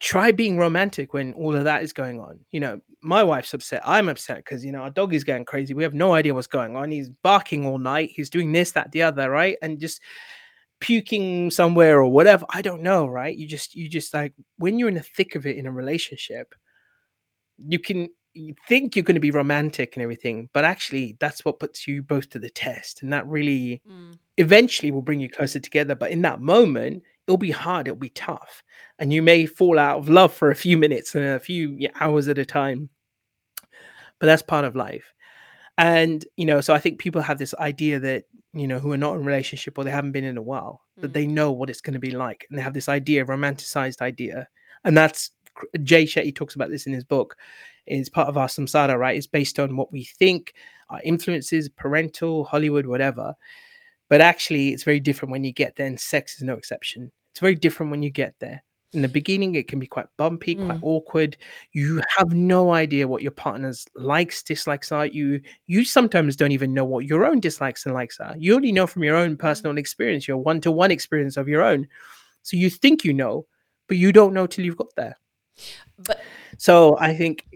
try 0.00 0.32
being 0.32 0.58
romantic 0.58 1.12
when 1.14 1.32
all 1.34 1.54
of 1.54 1.64
that 1.64 1.82
is 1.82 1.92
going 1.92 2.20
on. 2.20 2.40
You 2.50 2.60
know, 2.60 2.80
my 3.00 3.22
wife's 3.22 3.54
upset. 3.54 3.82
I'm 3.84 4.08
upset 4.08 4.38
because 4.38 4.64
you 4.64 4.72
know 4.72 4.80
our 4.80 4.90
dog 4.90 5.14
is 5.14 5.24
going 5.24 5.44
crazy. 5.44 5.74
We 5.74 5.82
have 5.82 5.94
no 5.94 6.14
idea 6.14 6.34
what's 6.34 6.46
going 6.46 6.76
on. 6.76 6.90
He's 6.90 7.08
barking 7.08 7.66
all 7.66 7.78
night. 7.78 8.10
He's 8.14 8.30
doing 8.30 8.52
this, 8.52 8.72
that, 8.72 8.92
the 8.92 9.02
other, 9.02 9.30
right? 9.30 9.56
And 9.62 9.78
just 9.78 10.00
puking 10.80 11.50
somewhere 11.50 11.98
or 12.00 12.10
whatever. 12.10 12.44
I 12.50 12.60
don't 12.60 12.82
know, 12.82 13.06
right? 13.06 13.36
You 13.36 13.46
just 13.46 13.74
you 13.74 13.88
just 13.88 14.12
like 14.12 14.32
when 14.58 14.78
you're 14.78 14.88
in 14.88 14.94
the 14.94 15.02
thick 15.02 15.34
of 15.34 15.46
it 15.46 15.56
in 15.56 15.66
a 15.66 15.72
relationship, 15.72 16.54
you 17.66 17.78
can 17.78 18.08
you 18.36 18.54
think 18.66 18.96
you're 18.96 19.04
going 19.04 19.14
to 19.14 19.20
be 19.20 19.30
romantic 19.30 19.94
and 19.94 20.02
everything, 20.02 20.48
but 20.52 20.64
actually 20.64 21.16
that's 21.20 21.44
what 21.44 21.60
puts 21.60 21.86
you 21.86 22.02
both 22.02 22.28
to 22.30 22.40
the 22.40 22.50
test, 22.50 23.02
and 23.02 23.12
that 23.12 23.26
really 23.28 23.80
Mm. 23.88 24.18
eventually 24.38 24.90
will 24.90 25.02
bring 25.02 25.20
you 25.20 25.28
closer 25.28 25.60
together. 25.60 25.94
But 25.94 26.10
in 26.10 26.22
that 26.22 26.40
moment, 26.40 27.04
it'll 27.26 27.36
be 27.38 27.50
hard, 27.50 27.86
it'll 27.88 27.96
be 27.98 28.10
tough, 28.10 28.62
and 28.98 29.12
you 29.12 29.22
may 29.22 29.46
fall 29.46 29.78
out 29.78 29.98
of 29.98 30.08
love 30.08 30.32
for 30.32 30.50
a 30.50 30.56
few 30.56 30.76
minutes 30.76 31.14
and 31.14 31.24
a 31.24 31.40
few 31.40 31.78
hours 32.00 32.28
at 32.28 32.38
a 32.38 32.44
time. 32.44 32.88
But 34.18 34.26
that's 34.26 34.42
part 34.42 34.64
of 34.64 34.76
life. 34.76 35.12
And 35.76 36.24
you 36.36 36.46
know, 36.46 36.60
so 36.60 36.72
I 36.72 36.78
think 36.78 36.98
people 37.00 37.20
have 37.20 37.38
this 37.38 37.54
idea 37.54 37.98
that 38.00 38.24
you 38.52 38.68
know 38.68 38.78
who 38.78 38.92
are 38.92 38.96
not 38.96 39.14
in 39.14 39.22
a 39.22 39.24
relationship 39.24 39.76
or 39.76 39.84
they 39.84 39.90
haven't 39.90 40.12
been 40.12 40.24
in 40.24 40.36
a 40.36 40.42
while 40.42 40.82
that 40.98 41.10
Mm. 41.10 41.14
they 41.14 41.26
know 41.26 41.50
what 41.50 41.68
it's 41.70 41.80
going 41.80 41.94
to 41.94 41.98
be 41.98 42.12
like, 42.12 42.46
and 42.48 42.58
they 42.58 42.62
have 42.62 42.74
this 42.74 42.88
idea, 42.88 43.24
romanticized 43.24 44.00
idea, 44.00 44.46
and 44.84 44.96
that's 44.96 45.32
Jay 45.82 46.04
Shetty 46.04 46.34
talks 46.34 46.54
about 46.54 46.70
this 46.70 46.86
in 46.86 46.92
his 46.92 47.04
book. 47.04 47.36
Is 47.86 48.08
part 48.08 48.28
of 48.28 48.38
our 48.38 48.46
samskara, 48.46 48.96
right? 48.98 49.16
It's 49.16 49.26
based 49.26 49.58
on 49.58 49.76
what 49.76 49.92
we 49.92 50.04
think, 50.04 50.54
our 50.88 51.02
influences, 51.04 51.68
parental, 51.68 52.44
Hollywood, 52.44 52.86
whatever. 52.86 53.34
But 54.08 54.20
actually, 54.20 54.70
it's 54.70 54.84
very 54.84 55.00
different 55.00 55.32
when 55.32 55.44
you 55.44 55.52
get 55.52 55.76
there, 55.76 55.86
and 55.86 55.98
sex 55.98 56.36
is 56.36 56.42
no 56.42 56.54
exception. 56.54 57.10
It's 57.32 57.40
very 57.40 57.54
different 57.54 57.90
when 57.90 58.02
you 58.02 58.10
get 58.10 58.34
there. 58.38 58.62
In 58.92 59.02
the 59.02 59.08
beginning, 59.08 59.56
it 59.56 59.66
can 59.66 59.80
be 59.80 59.88
quite 59.88 60.06
bumpy, 60.18 60.54
quite 60.54 60.78
Mm. 60.78 60.84
awkward. 60.84 61.36
You 61.72 62.00
have 62.16 62.32
no 62.32 62.72
idea 62.72 63.08
what 63.08 63.22
your 63.22 63.32
partner's 63.32 63.84
likes, 63.96 64.42
dislikes 64.44 64.92
are. 64.92 65.06
You 65.06 65.40
you 65.66 65.84
sometimes 65.84 66.36
don't 66.36 66.52
even 66.52 66.72
know 66.72 66.84
what 66.84 67.04
your 67.06 67.24
own 67.24 67.40
dislikes 67.40 67.86
and 67.86 67.94
likes 67.94 68.20
are. 68.20 68.36
You 68.38 68.54
only 68.54 68.70
know 68.70 68.86
from 68.86 69.02
your 69.02 69.16
own 69.16 69.36
personal 69.36 69.78
experience, 69.78 70.28
your 70.28 70.36
one-to-one 70.36 70.92
experience 70.92 71.36
of 71.36 71.48
your 71.48 71.62
own. 71.62 71.88
So 72.42 72.56
you 72.56 72.70
think 72.70 73.04
you 73.04 73.12
know, 73.14 73.46
but 73.88 73.96
you 73.96 74.12
don't 74.12 74.32
know 74.32 74.46
till 74.46 74.64
you've 74.64 74.76
got 74.76 74.94
there. 74.94 75.16
But 75.98 76.20
So 76.56 76.96
I 77.00 77.16
think 77.16 77.46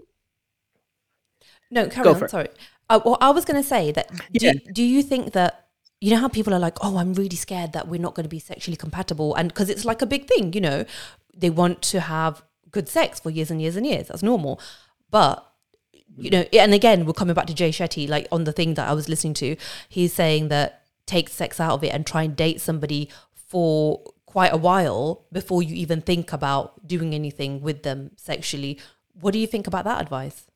no, 1.70 1.86
carry 1.88 2.04
Go 2.04 2.14
on. 2.14 2.28
Sorry. 2.28 2.48
Uh, 2.90 3.00
well, 3.04 3.18
I 3.20 3.30
was 3.30 3.44
going 3.44 3.62
to 3.62 3.68
say 3.68 3.92
that. 3.92 4.10
Do, 4.32 4.46
Yeah. 4.46 4.52
do 4.72 4.82
you 4.82 5.02
think 5.02 5.34
that 5.34 5.67
you 6.00 6.10
know 6.10 6.18
how 6.18 6.28
people 6.28 6.54
are 6.54 6.58
like, 6.58 6.78
oh, 6.80 6.98
I'm 6.98 7.14
really 7.14 7.36
scared 7.36 7.72
that 7.72 7.88
we're 7.88 8.00
not 8.00 8.14
going 8.14 8.24
to 8.24 8.30
be 8.30 8.38
sexually 8.38 8.76
compatible, 8.76 9.34
and 9.34 9.48
because 9.48 9.68
it's 9.68 9.84
like 9.84 10.02
a 10.02 10.06
big 10.06 10.26
thing, 10.26 10.52
you 10.52 10.60
know, 10.60 10.84
they 11.36 11.50
want 11.50 11.82
to 11.82 12.00
have 12.00 12.42
good 12.70 12.88
sex 12.88 13.20
for 13.20 13.30
years 13.30 13.50
and 13.50 13.60
years 13.60 13.76
and 13.76 13.86
years. 13.86 14.08
That's 14.08 14.22
normal, 14.22 14.60
but 15.10 15.44
you 16.16 16.30
know, 16.30 16.44
and 16.52 16.74
again, 16.74 17.06
we're 17.06 17.12
coming 17.12 17.34
back 17.34 17.46
to 17.46 17.54
Jay 17.54 17.70
Shetty, 17.70 18.08
like 18.08 18.26
on 18.32 18.44
the 18.44 18.52
thing 18.52 18.74
that 18.74 18.88
I 18.88 18.92
was 18.92 19.08
listening 19.08 19.34
to, 19.34 19.56
he's 19.88 20.12
saying 20.12 20.48
that 20.48 20.82
take 21.06 21.28
sex 21.28 21.60
out 21.60 21.72
of 21.72 21.84
it 21.84 21.92
and 21.94 22.04
try 22.06 22.24
and 22.24 22.36
date 22.36 22.60
somebody 22.60 23.08
for 23.32 24.02
quite 24.26 24.52
a 24.52 24.56
while 24.56 25.24
before 25.32 25.62
you 25.62 25.74
even 25.74 26.02
think 26.02 26.32
about 26.32 26.86
doing 26.86 27.14
anything 27.14 27.62
with 27.62 27.82
them 27.82 28.10
sexually. 28.16 28.78
What 29.20 29.32
do 29.32 29.38
you 29.38 29.46
think 29.46 29.66
about 29.66 29.84
that 29.84 30.02
advice? 30.02 30.47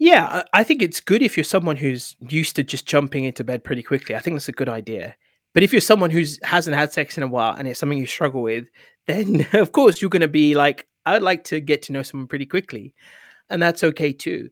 Yeah, 0.00 0.26
I 0.54 0.60
I 0.60 0.64
think 0.64 0.80
it's 0.82 0.98
good 1.00 1.22
if 1.22 1.36
you're 1.36 1.44
someone 1.44 1.76
who's 1.76 2.16
used 2.28 2.56
to 2.56 2.64
just 2.64 2.86
jumping 2.86 3.24
into 3.24 3.44
bed 3.44 3.62
pretty 3.62 3.82
quickly. 3.82 4.16
I 4.16 4.18
think 4.20 4.34
that's 4.34 4.48
a 4.48 4.52
good 4.52 4.68
idea. 4.68 5.14
But 5.52 5.62
if 5.62 5.72
you're 5.72 5.80
someone 5.82 6.10
who's 6.10 6.40
hasn't 6.42 6.74
had 6.76 6.92
sex 6.92 7.16
in 7.16 7.22
a 7.22 7.28
while 7.28 7.54
and 7.54 7.68
it's 7.68 7.78
something 7.78 7.98
you 7.98 8.06
struggle 8.06 8.42
with, 8.42 8.66
then 9.06 9.46
of 9.52 9.72
course 9.72 10.00
you're 10.00 10.10
going 10.10 10.22
to 10.22 10.28
be 10.28 10.54
like, 10.54 10.88
I'd 11.06 11.22
like 11.22 11.44
to 11.44 11.60
get 11.60 11.82
to 11.82 11.92
know 11.92 12.02
someone 12.02 12.28
pretty 12.28 12.46
quickly, 12.46 12.94
and 13.50 13.62
that's 13.62 13.84
okay 13.84 14.12
too. 14.12 14.50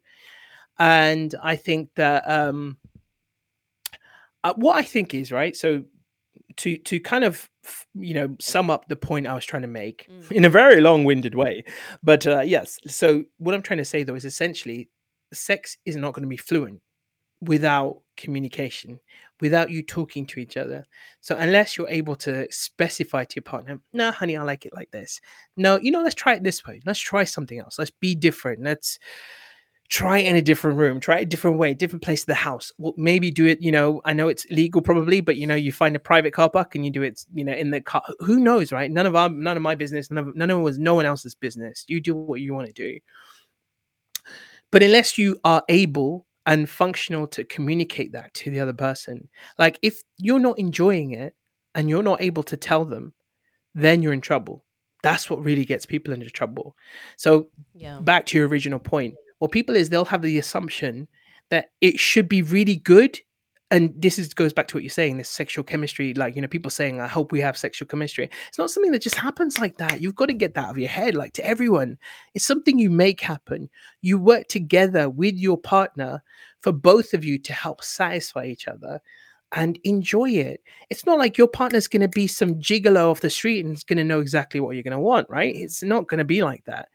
And 0.79 1.35
I 1.43 1.57
think 1.57 1.91
that 1.97 2.29
um, 2.31 2.77
uh, 4.45 4.55
what 4.57 4.77
I 4.77 4.83
think 4.83 5.15
is 5.15 5.33
right. 5.33 5.57
So 5.57 5.83
to 6.57 6.77
to 6.77 7.01
kind 7.01 7.25
of 7.25 7.49
you 7.95 8.13
know 8.15 8.37
sum 8.41 8.69
up 8.71 8.87
the 8.89 8.97
point 8.97 9.27
I 9.27 9.35
was 9.35 9.45
trying 9.47 9.63
to 9.63 9.69
make 9.69 10.07
Mm. 10.11 10.33
in 10.33 10.45
a 10.45 10.51
very 10.51 10.81
long-winded 10.81 11.35
way, 11.35 11.65
but 12.03 12.27
uh, 12.27 12.41
yes. 12.41 12.79
So 12.87 13.25
what 13.39 13.55
I'm 13.55 13.63
trying 13.63 13.79
to 13.79 13.85
say 13.85 14.03
though 14.03 14.15
is 14.17 14.25
essentially 14.27 14.89
sex 15.33 15.77
is 15.85 15.97
not 15.97 16.15
going 16.15 16.23
to 16.23 16.29
be 16.29 16.37
fluent 16.37 16.81
without 17.41 18.01
communication, 18.17 18.99
without 19.41 19.71
you 19.71 19.83
talking 19.83 20.27
to 20.27 20.41
each 20.41 20.57
other. 20.57 20.87
So 21.21 21.37
unless 21.37 21.77
you're 21.77 21.89
able 21.89 22.17
to 22.17 22.47
specify 22.51 23.25
to 23.25 23.37
your 23.37 23.43
partner, 23.43 23.81
no, 23.93 24.11
honey, 24.11 24.37
I 24.37 24.43
like 24.43 24.67
it 24.67 24.75
like 24.75 24.91
this. 24.91 25.21
No, 25.57 25.79
you 25.79 25.91
know, 25.91 26.03
let's 26.03 26.15
try 26.15 26.35
it 26.35 26.43
this 26.43 26.67
way. 26.67 26.81
Let's 26.85 26.99
try 26.99 27.25
something 27.25 27.59
else. 27.59 27.79
Let's 27.79 27.93
be 27.93 28.15
different. 28.15 28.63
Let's 28.63 28.99
try 29.89 30.19
in 30.19 30.37
a 30.37 30.43
different 30.43 30.79
room, 30.79 31.01
try 31.01 31.21
a 31.21 31.25
different 31.25 31.59
way, 31.59 31.73
different 31.73 32.03
place 32.03 32.23
of 32.23 32.27
the 32.27 32.35
house. 32.35 32.71
Well, 32.79 32.93
maybe 32.97 33.31
do 33.31 33.47
it, 33.47 33.63
you 33.63 33.73
know, 33.73 34.03
I 34.05 34.13
know 34.13 34.29
it's 34.29 34.47
legal 34.51 34.83
probably, 34.83 35.21
but 35.21 35.37
you 35.37 35.47
know, 35.47 35.55
you 35.55 35.73
find 35.73 35.97
a 35.97 36.01
private 36.01 36.33
car 36.35 36.51
park 36.51 36.75
and 36.75 36.85
you 36.85 36.91
do 36.91 37.03
it, 37.03 37.25
you 37.33 37.45
know, 37.45 37.55
in 37.55 37.71
the 37.71 37.81
car. 37.81 38.03
Who 38.21 38.39
knows, 38.39 38.71
right? 38.71 38.91
None 38.91 39.07
of 39.07 39.17
our 39.17 39.31
none 39.31 39.57
of 39.57 39.63
my 39.63 39.75
business, 39.75 40.11
none 40.11 40.29
of 40.29 40.37
none 40.37 40.51
of 40.51 40.61
was 40.61 40.79
no 40.79 40.95
one 40.95 41.07
else's 41.07 41.35
business. 41.35 41.85
You 41.89 42.01
do 42.01 42.15
what 42.15 42.41
you 42.41 42.53
want 42.53 42.67
to 42.67 42.73
do. 42.73 42.99
But 44.71 44.83
unless 44.83 45.17
you 45.19 45.39
are 45.45 45.63
able 45.69 46.27
and 46.47 46.69
functional 46.69 47.27
to 47.29 47.45
communicate 47.45 48.13
that 48.13 48.33
to 48.35 48.51
the 48.51 48.61
other 48.61 48.73
person, 48.73 49.29
like 49.59 49.79
if 49.83 50.03
you're 50.19 50.39
not 50.39 50.59
enjoying 50.59 51.13
it 51.13 51.35
and 51.75 51.89
you're 51.89 52.03
not 52.03 52.21
able 52.23 52.43
to 52.45 52.57
tell 52.57 52.85
them, 52.85 53.13
then 53.75 54.03
you're 54.03 54.13
in 54.13 54.21
trouble. 54.21 54.65
That's 55.03 55.31
what 55.31 55.45
really 55.45 55.65
gets 55.65 55.87
people 55.87 56.13
into 56.13 56.29
trouble. 56.31 56.77
So 57.17 57.49
Yeah. 57.75 58.01
back 58.01 58.27
to 58.27 58.39
your 58.39 58.49
original 58.49 58.79
point, 58.79 59.15
what 59.39 59.53
people 59.53 59.77
is 59.77 59.89
they'll 59.89 60.05
have 60.05 60.23
the 60.23 60.39
assumption 60.39 61.07
that 61.51 61.71
it 61.81 61.99
should 61.99 62.29
be 62.29 62.43
really 62.43 62.77
good. 62.77 63.19
And 63.71 63.93
this 63.95 64.19
is 64.19 64.33
goes 64.33 64.55
back 64.55 64.67
to 64.69 64.77
what 64.77 64.83
you're 64.83 64.91
saying, 64.91 65.19
this 65.19 65.29
sexual 65.29 65.63
chemistry, 65.63 66.15
like 66.15 66.35
you 66.35 66.41
know, 66.41 66.49
people 66.49 66.71
saying, 66.71 67.01
I 67.01 67.07
hope 67.07 67.33
we 67.33 67.41
have 67.43 67.57
sexual 67.57 67.87
chemistry. 67.87 68.31
It's 68.49 68.59
not 68.59 68.71
something 68.71 68.93
that 68.93 69.03
just 69.03 69.17
happens 69.17 69.59
like 69.59 69.77
that. 69.77 70.01
You've 70.01 70.15
got 70.15 70.27
to 70.27 70.33
get 70.33 70.55
that 70.55 70.65
out 70.65 70.71
of 70.71 70.79
your 70.79 70.89
head, 70.89 71.15
like 71.15 71.35
to 71.35 71.47
everyone. 71.47 71.99
It's 72.35 72.47
something 72.47 72.79
you 72.79 72.89
make 72.89 73.21
happen. 73.21 73.69
You 74.01 74.19
work 74.19 74.49
together 74.49 75.11
with 75.11 75.35
your 75.35 75.59
partner 75.59 76.23
for 76.61 76.73
both 76.73 77.13
of 77.13 77.25
you 77.25 77.39
to 77.41 77.53
help 77.53 77.85
satisfy 77.85 78.47
each 78.47 78.69
other 78.69 79.01
and 79.53 79.79
enjoy 79.85 80.31
it. 80.31 80.63
It's 80.91 81.07
not 81.07 81.19
like 81.19 81.39
your 81.39 81.49
partner's 81.49 81.89
going 81.89 82.03
to 82.03 82.09
be 82.09 82.27
some 82.27 82.57
gigolo 82.57 83.11
off 83.11 83.21
the 83.21 83.31
street 83.31 83.65
and 83.65 83.77
is 83.77 83.85
going 83.85 83.99
to 83.99 84.05
know 84.05 84.21
exactly 84.21 84.61
what 84.61 84.77
you're 84.77 84.83
going 84.83 84.93
to 84.93 84.99
want, 84.99 85.29
right? 85.31 85.55
It's 85.55 85.83
not 85.83 86.07
going 86.07 86.19
to 86.19 86.25
be 86.25 86.43
like 86.43 86.65
that. 86.65 86.89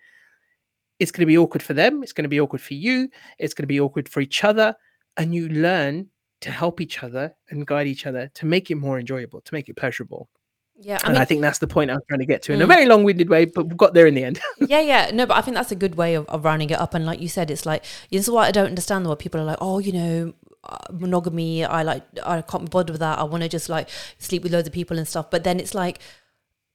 It's 1.00 1.12
going 1.12 1.22
to 1.22 1.32
be 1.32 1.38
awkward 1.38 1.64
for 1.64 1.74
them. 1.74 2.04
It's 2.04 2.14
going 2.14 2.24
to 2.24 2.30
be 2.30 2.40
awkward 2.40 2.62
for 2.62 2.76
you. 2.76 3.10
It's 3.40 3.54
going 3.54 3.64
to 3.64 3.68
be 3.68 3.80
awkward 3.80 4.08
for 4.08 4.22
each 4.22 4.44
other. 4.44 4.76
And 5.18 5.34
you 5.34 5.50
learn 5.50 6.10
to 6.44 6.52
help 6.52 6.80
each 6.82 7.04
other 7.04 7.36
and 7.50 7.66
guide 7.66 7.88
each 7.88 8.06
other 8.06 8.30
to 8.36 8.46
make 8.46 8.70
it 8.72 8.76
more 8.76 9.00
enjoyable, 9.00 9.42
to 9.42 9.54
make 9.54 9.68
it 9.70 9.76
pleasurable. 9.76 10.30
Yeah. 10.76 10.98
I 11.04 11.08
and 11.08 11.14
mean, 11.14 11.22
I 11.22 11.26
think 11.26 11.42
that's 11.42 11.60
the 11.60 11.68
point 11.68 11.92
I 11.92 11.94
was 11.94 12.04
trying 12.08 12.20
to 12.22 12.26
get 12.26 12.42
to 12.44 12.54
in 12.54 12.62
a 12.62 12.66
Mm. 12.66 12.68
very 12.68 12.86
long 12.86 13.04
winded 13.04 13.30
way, 13.30 13.46
but 13.46 13.68
we 13.68 13.76
got 13.76 13.94
there 13.94 14.08
in 14.08 14.16
the 14.16 14.24
end. 14.24 14.40
yeah, 14.60 14.82
yeah. 14.82 15.12
No, 15.14 15.26
but 15.26 15.38
I 15.38 15.42
think 15.42 15.56
that's 15.56 15.72
a 15.72 15.76
good 15.76 15.96
way 15.96 16.16
of, 16.16 16.26
of 16.28 16.44
rounding 16.44 16.70
it 16.72 16.80
up. 16.80 16.94
And 16.94 17.06
like 17.06 17.22
you 17.22 17.30
said, 17.30 17.52
it's 17.52 17.66
like 17.66 17.84
this 18.12 18.22
is 18.22 18.30
what 18.30 18.48
I 18.48 18.52
don't 18.52 18.68
understand. 18.68 19.08
What 19.08 19.20
people 19.20 19.40
are 19.40 19.46
like, 19.46 19.60
oh, 19.62 19.80
you 19.80 19.92
know, 19.94 20.34
uh, 20.64 20.78
monogamy. 20.92 21.64
I 21.64 21.84
like, 21.84 22.04
I 22.26 22.42
can't 22.42 22.64
be 22.66 22.70
bothered 22.70 22.90
with 22.90 23.00
that. 23.02 23.20
I 23.20 23.24
want 23.24 23.44
to 23.44 23.50
just 23.50 23.70
like 23.70 23.88
sleep 24.18 24.44
with 24.44 24.52
loads 24.52 24.68
of 24.68 24.74
people 24.74 24.98
and 24.98 25.08
stuff. 25.08 25.30
But 25.30 25.44
then 25.44 25.60
it's 25.60 25.76
like 25.76 26.00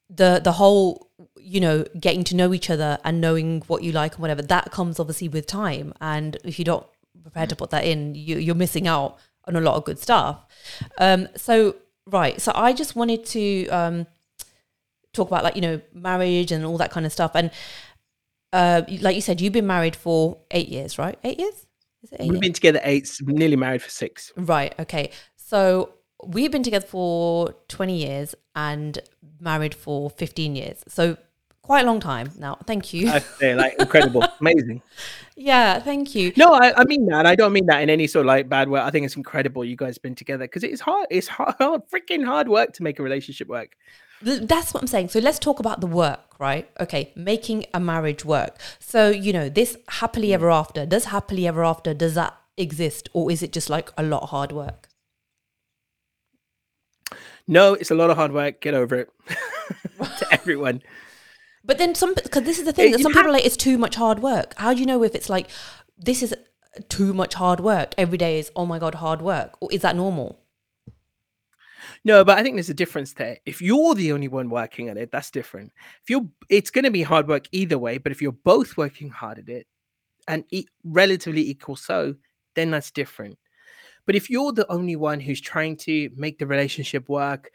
the 0.09 0.41
the 0.43 0.53
whole, 0.53 1.11
you 1.37 1.61
know, 1.61 1.85
getting 1.99 2.23
to 2.25 2.37
know 2.37 2.55
each 2.55 2.71
other 2.71 2.99
and 3.05 3.21
knowing 3.21 3.63
what 3.67 3.83
you 3.83 3.93
like 3.93 4.13
and 4.15 4.21
whatever. 4.23 4.43
That 4.43 4.71
comes 4.71 5.01
obviously 5.01 5.29
with 5.29 5.47
time. 5.47 5.93
And 6.01 6.37
if 6.45 6.59
you 6.59 6.65
don't 6.65 6.87
prepare 7.23 7.47
to 7.49 7.57
put 7.57 7.71
that 7.71 7.85
in, 7.85 8.15
you, 8.15 8.39
you're 8.39 8.55
missing 8.55 8.87
out 8.87 9.19
on 9.49 9.57
a 9.57 9.61
lot 9.61 9.75
of 9.75 9.85
good 9.85 9.99
stuff. 9.99 10.45
Um, 10.99 11.29
so 11.37 11.75
right. 12.07 12.41
So 12.41 12.53
I 12.55 12.73
just 12.73 12.95
wanted 12.95 13.25
to 13.27 13.67
um, 13.69 14.07
talk 15.13 15.29
about 15.29 15.43
like 15.43 15.57
you 15.57 15.63
know 15.63 15.81
marriage 15.93 16.53
and 16.53 16.65
all 16.65 16.79
that 16.79 16.91
kind 16.93 17.07
of 17.07 17.13
stuff. 17.13 17.33
And 17.35 17.51
uh, 18.53 18.83
like 19.01 19.17
you 19.17 19.23
said, 19.23 19.41
you've 19.41 19.53
been 19.53 19.67
married 19.67 19.97
for 19.97 20.39
eight 20.53 20.69
years, 20.69 20.99
right? 20.99 21.19
Eight 21.25 21.41
years? 21.41 21.67
Is 22.03 22.13
it 22.13 22.21
eight 22.21 22.29
We've 22.29 22.33
years? 22.35 22.41
been 22.41 22.53
together 22.53 22.81
eight, 22.85 23.11
nearly 23.23 23.57
married 23.57 23.83
for 23.83 23.91
six. 23.91 24.33
Right. 24.37 24.75
Okay. 24.79 25.11
So 25.37 25.95
we've 26.25 26.51
been 26.51 26.63
together 26.63 26.87
for 26.87 27.55
20 27.69 27.97
years 27.97 28.35
and 28.55 28.99
married 29.41 29.75
for 29.75 30.11
15 30.11 30.57
years. 30.57 30.83
So 30.89 31.17
quite 31.69 31.85
a 31.85 31.87
long 31.87 32.01
time 32.01 32.33
now. 32.39 32.57
Thank 32.67 32.95
you. 32.95 33.11
I 33.11 33.19
say, 33.19 33.55
like, 33.55 33.75
incredible, 33.79 34.25
amazing. 34.41 34.81
yeah. 35.37 35.79
Thank 35.81 36.15
you. 36.15 36.33
No, 36.35 36.55
I, 36.55 36.73
I 36.81 36.85
mean 36.85 37.05
that. 37.07 37.27
I 37.27 37.37
don't 37.37 37.53
mean 37.53 37.67
that 37.67 37.83
in 37.83 37.91
any 37.91 38.07
sort 38.07 38.25
of 38.25 38.29
like 38.29 38.49
bad 38.49 38.71
way. 38.71 38.81
I 38.81 38.91
think 38.91 39.05
it's 39.05 39.17
incredible 39.17 39.67
you 39.67 39.77
guys 39.77 39.99
been 39.99 40.15
together 40.15 40.45
because 40.45 40.65
it's 40.65 40.81
hard. 40.81 41.07
It's 41.11 41.29
hard, 41.29 41.57
hard, 41.61 41.83
freaking 41.93 42.25
hard 42.25 42.49
work 42.49 42.73
to 42.73 42.83
make 42.83 42.99
a 42.99 43.03
relationship 43.03 43.49
work. 43.49 43.77
That's 44.23 44.73
what 44.73 44.83
I'm 44.83 44.87
saying. 44.89 45.11
So 45.11 45.19
let's 45.21 45.39
talk 45.39 45.61
about 45.61 45.83
the 45.83 45.87
work, 45.87 46.41
right? 46.41 46.69
Okay, 46.81 47.13
making 47.15 47.67
a 47.75 47.79
marriage 47.79 48.25
work. 48.25 48.57
So, 48.81 49.11
you 49.11 49.33
know, 49.35 49.51
this 49.51 49.77
happily 49.89 50.33
ever 50.33 50.51
after, 50.51 50.87
does 50.87 51.05
happily 51.05 51.47
ever 51.47 51.63
after, 51.63 51.93
does 51.93 52.15
that 52.15 52.35
exist 52.57 53.11
or 53.13 53.31
is 53.31 53.43
it 53.43 53.53
just 53.53 53.69
like 53.69 53.93
a 53.97 54.03
lot 54.03 54.23
of 54.23 54.31
hard 54.31 54.53
work? 54.53 54.89
No, 57.47 57.75
it's 57.75 57.91
a 57.91 57.95
lot 57.95 58.09
of 58.11 58.17
hard 58.17 58.33
work. 58.33 58.61
Get 58.61 58.75
over 58.75 58.97
it. 58.97 59.11
to 60.19 60.27
everyone. 60.33 60.83
But 61.69 61.77
then 61.77 61.95
some, 61.95 62.15
because 62.15 62.45
this 62.45 62.59
is 62.59 62.65
the 62.65 62.73
thing 62.73 62.93
that 62.93 63.01
some 63.01 63.13
people 63.13 63.29
are 63.29 63.33
like, 63.33 63.45
it's 63.45 63.57
too 63.57 63.77
much 63.77 63.95
hard 63.95 64.21
work. 64.21 64.55
How 64.57 64.73
do 64.73 64.81
you 64.81 64.87
know 64.87 65.05
if 65.05 65.15
it's 65.15 65.29
like, 65.29 65.49
this 65.99 66.23
is 66.23 66.35
too 66.89 67.13
much 67.13 67.35
hard 67.35 67.61
work? 67.61 67.95
Every 67.99 68.17
day 68.17 68.39
is, 68.39 68.51
oh 68.57 68.65
my 68.65 68.79
God, 68.79 68.95
hard 68.95 69.21
work. 69.21 69.59
Or 69.61 69.71
is 69.71 69.83
that 69.83 69.95
normal? 69.95 70.41
No, 72.07 72.25
but 72.25 72.39
I 72.39 72.43
think 72.43 72.57
there's 72.57 72.71
a 72.71 72.75
difference 72.75 73.13
there. 73.13 73.37
If 73.45 73.61
you're 73.61 73.95
the 73.95 74.13
only 74.13 74.29
one 74.29 74.49
working 74.49 74.89
at 74.89 74.97
it, 74.97 75.13
that's 75.13 75.31
different. 75.31 75.73
If 76.03 76.09
you're, 76.09 76.27
it's 76.49 76.71
going 76.71 76.87
to 76.87 76.91
be 76.91 77.03
hard 77.03 77.29
work 77.29 77.47
either 77.53 77.77
way. 77.77 77.99
But 77.99 78.13
if 78.13 78.23
you're 78.23 78.33
both 78.33 78.79
working 78.79 79.11
hard 79.11 79.39
at 79.39 79.51
it, 79.51 79.67
and 80.27 80.45
e- 80.51 80.69
relatively 80.85 81.51
equal 81.51 81.77
so, 81.77 82.15
then 82.55 82.71
that's 82.71 82.91
different. 82.91 83.39
But 84.07 84.17
if 84.17 84.31
you're 84.31 84.53
the 84.53 84.71
only 84.73 84.97
one 84.97 85.21
who's 85.21 85.41
trying 85.43 85.77
to 85.79 86.09
make 86.17 86.39
the 86.39 86.47
relationship 86.47 87.11
work, 87.11 87.51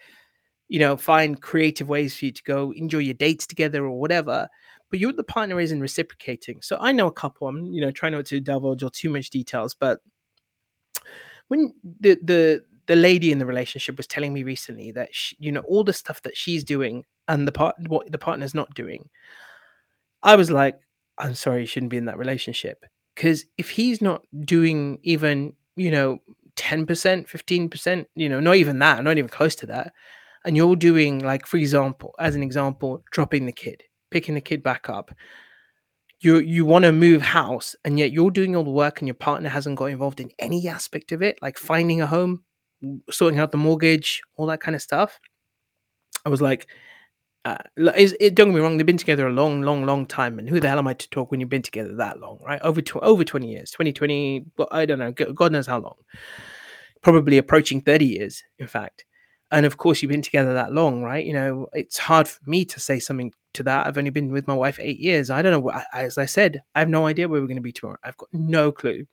you 0.73 0.79
know, 0.79 0.97
find 0.97 1.39
creative 1.39 1.87
ways 1.87 2.17
for 2.17 2.25
you 2.25 2.31
to 2.31 2.41
go 2.41 2.71
enjoy 2.71 2.97
your 2.97 3.13
dates 3.13 3.45
together 3.45 3.85
or 3.85 3.99
whatever, 3.99 4.49
but 4.89 4.97
you're 4.97 5.13
the 5.13 5.23
partner 5.23 5.59
isn't 5.59 5.79
reciprocating. 5.79 6.63
So 6.63 6.79
I 6.81 6.91
know 6.91 7.05
a 7.05 7.11
couple. 7.11 7.47
I'm, 7.47 7.67
you 7.67 7.79
know, 7.79 7.91
trying 7.91 8.13
not 8.13 8.25
to 8.25 8.39
divulge 8.39 8.81
all 8.81 8.89
too 8.89 9.11
much 9.11 9.29
details, 9.29 9.75
but 9.75 9.99
when 11.47 11.75
the 11.99 12.17
the 12.23 12.63
the 12.87 12.95
lady 12.95 13.31
in 13.31 13.37
the 13.37 13.45
relationship 13.45 13.97
was 13.97 14.07
telling 14.07 14.33
me 14.33 14.41
recently 14.41 14.91
that 14.93 15.13
she, 15.13 15.37
you 15.39 15.51
know 15.51 15.59
all 15.67 15.83
the 15.83 15.93
stuff 15.93 16.23
that 16.23 16.35
she's 16.35 16.63
doing 16.63 17.05
and 17.27 17.47
the 17.47 17.51
part 17.51 17.75
what 17.87 18.11
the 18.11 18.17
partner's 18.17 18.55
not 18.55 18.73
doing, 18.73 19.07
I 20.23 20.35
was 20.35 20.49
like, 20.49 20.79
I'm 21.19 21.35
sorry, 21.35 21.61
you 21.61 21.67
shouldn't 21.67 21.91
be 21.91 21.97
in 21.97 22.05
that 22.05 22.17
relationship 22.17 22.83
because 23.13 23.45
if 23.59 23.69
he's 23.69 24.01
not 24.01 24.23
doing 24.43 24.97
even 25.03 25.53
you 25.75 25.91
know 25.91 26.17
10%, 26.55 26.87
15%, 26.87 28.05
you 28.15 28.27
know, 28.27 28.39
not 28.39 28.55
even 28.55 28.79
that, 28.79 29.03
not 29.03 29.19
even 29.19 29.29
close 29.29 29.53
to 29.57 29.67
that, 29.67 29.93
and 30.45 30.57
you're 30.57 30.75
doing 30.75 31.19
like, 31.19 31.45
for 31.45 31.57
example, 31.57 32.13
as 32.19 32.35
an 32.35 32.43
example, 32.43 33.03
dropping 33.11 33.45
the 33.45 33.51
kid, 33.51 33.83
picking 34.11 34.35
the 34.35 34.41
kid 34.41 34.63
back 34.63 34.89
up, 34.89 35.11
you 36.23 36.39
you 36.39 36.65
want 36.65 36.83
to 36.83 36.91
move 36.91 37.21
house 37.21 37.75
and 37.83 37.99
yet 37.99 38.11
you're 38.11 38.31
doing 38.31 38.55
all 38.55 38.63
the 38.63 38.71
work 38.71 39.01
and 39.01 39.07
your 39.07 39.15
partner 39.15 39.49
hasn't 39.49 39.77
got 39.77 39.85
involved 39.85 40.19
in 40.19 40.31
any 40.39 40.67
aspect 40.67 41.11
of 41.11 41.21
it 41.21 41.37
like 41.41 41.57
finding 41.57 42.01
a 42.01 42.07
home 42.07 42.43
sorting 43.11 43.39
out 43.39 43.51
the 43.51 43.57
mortgage 43.57 44.21
all 44.35 44.45
that 44.47 44.61
kind 44.61 44.75
of 44.75 44.81
stuff. 44.81 45.19
I 46.25 46.29
was 46.29 46.41
like 46.41 46.67
uh, 47.45 47.57
is 47.97 48.15
it 48.21 48.35
don't 48.35 48.49
get 48.49 48.55
me 48.55 48.61
wrong 48.61 48.77
they've 48.77 48.85
been 48.85 48.97
together 48.97 49.27
a 49.27 49.33
long 49.33 49.61
long 49.61 49.85
long 49.85 50.05
time 50.05 50.39
and 50.39 50.47
who 50.47 50.61
the 50.61 50.69
hell 50.69 50.79
am 50.79 50.87
i 50.87 50.93
to 50.93 51.09
talk 51.09 51.29
when 51.29 51.41
you've 51.41 51.49
been 51.49 51.61
together 51.61 51.93
that 51.95 52.19
long 52.19 52.39
right? 52.45 52.61
Over 52.61 52.81
over 53.01 53.25
20 53.25 53.51
years 53.51 53.71
2020 53.71 54.45
well, 54.57 54.69
i 54.71 54.85
don't 54.85 54.99
know 54.99 55.11
god 55.11 55.51
knows 55.51 55.67
how 55.67 55.79
long. 55.79 55.95
Probably 57.01 57.37
approaching 57.37 57.81
30 57.81 58.05
years 58.05 58.41
in 58.59 58.67
fact 58.67 59.03
and 59.53 59.65
of 59.67 59.77
course 59.77 60.01
you've 60.01 60.11
been 60.11 60.21
together 60.21 60.53
that 60.53 60.73
long 60.73 61.01
right? 61.03 61.25
You 61.25 61.33
know 61.33 61.67
it's 61.73 61.97
hard 61.97 62.27
for 62.27 62.39
me 62.45 62.65
to 62.65 62.79
say 62.79 62.99
something 62.99 63.31
to 63.53 63.63
that. 63.63 63.87
I've 63.87 63.97
only 63.97 64.09
been 64.09 64.31
with 64.31 64.47
my 64.47 64.55
wife 64.55 64.79
eight 64.81 64.99
years. 64.99 65.29
I 65.29 65.41
don't 65.41 65.63
know 65.63 65.71
as 65.93 66.17
i 66.17 66.25
said 66.25 66.61
i 66.75 66.79
have 66.79 66.89
no 66.89 67.05
idea 67.05 67.29
where 67.29 67.39
we're 67.39 67.47
going 67.47 67.55
to 67.57 67.61
be 67.61 67.71
tomorrow. 67.71 67.99
I've 68.03 68.17
got 68.17 68.29
no 68.33 68.71
clue. 68.71 69.05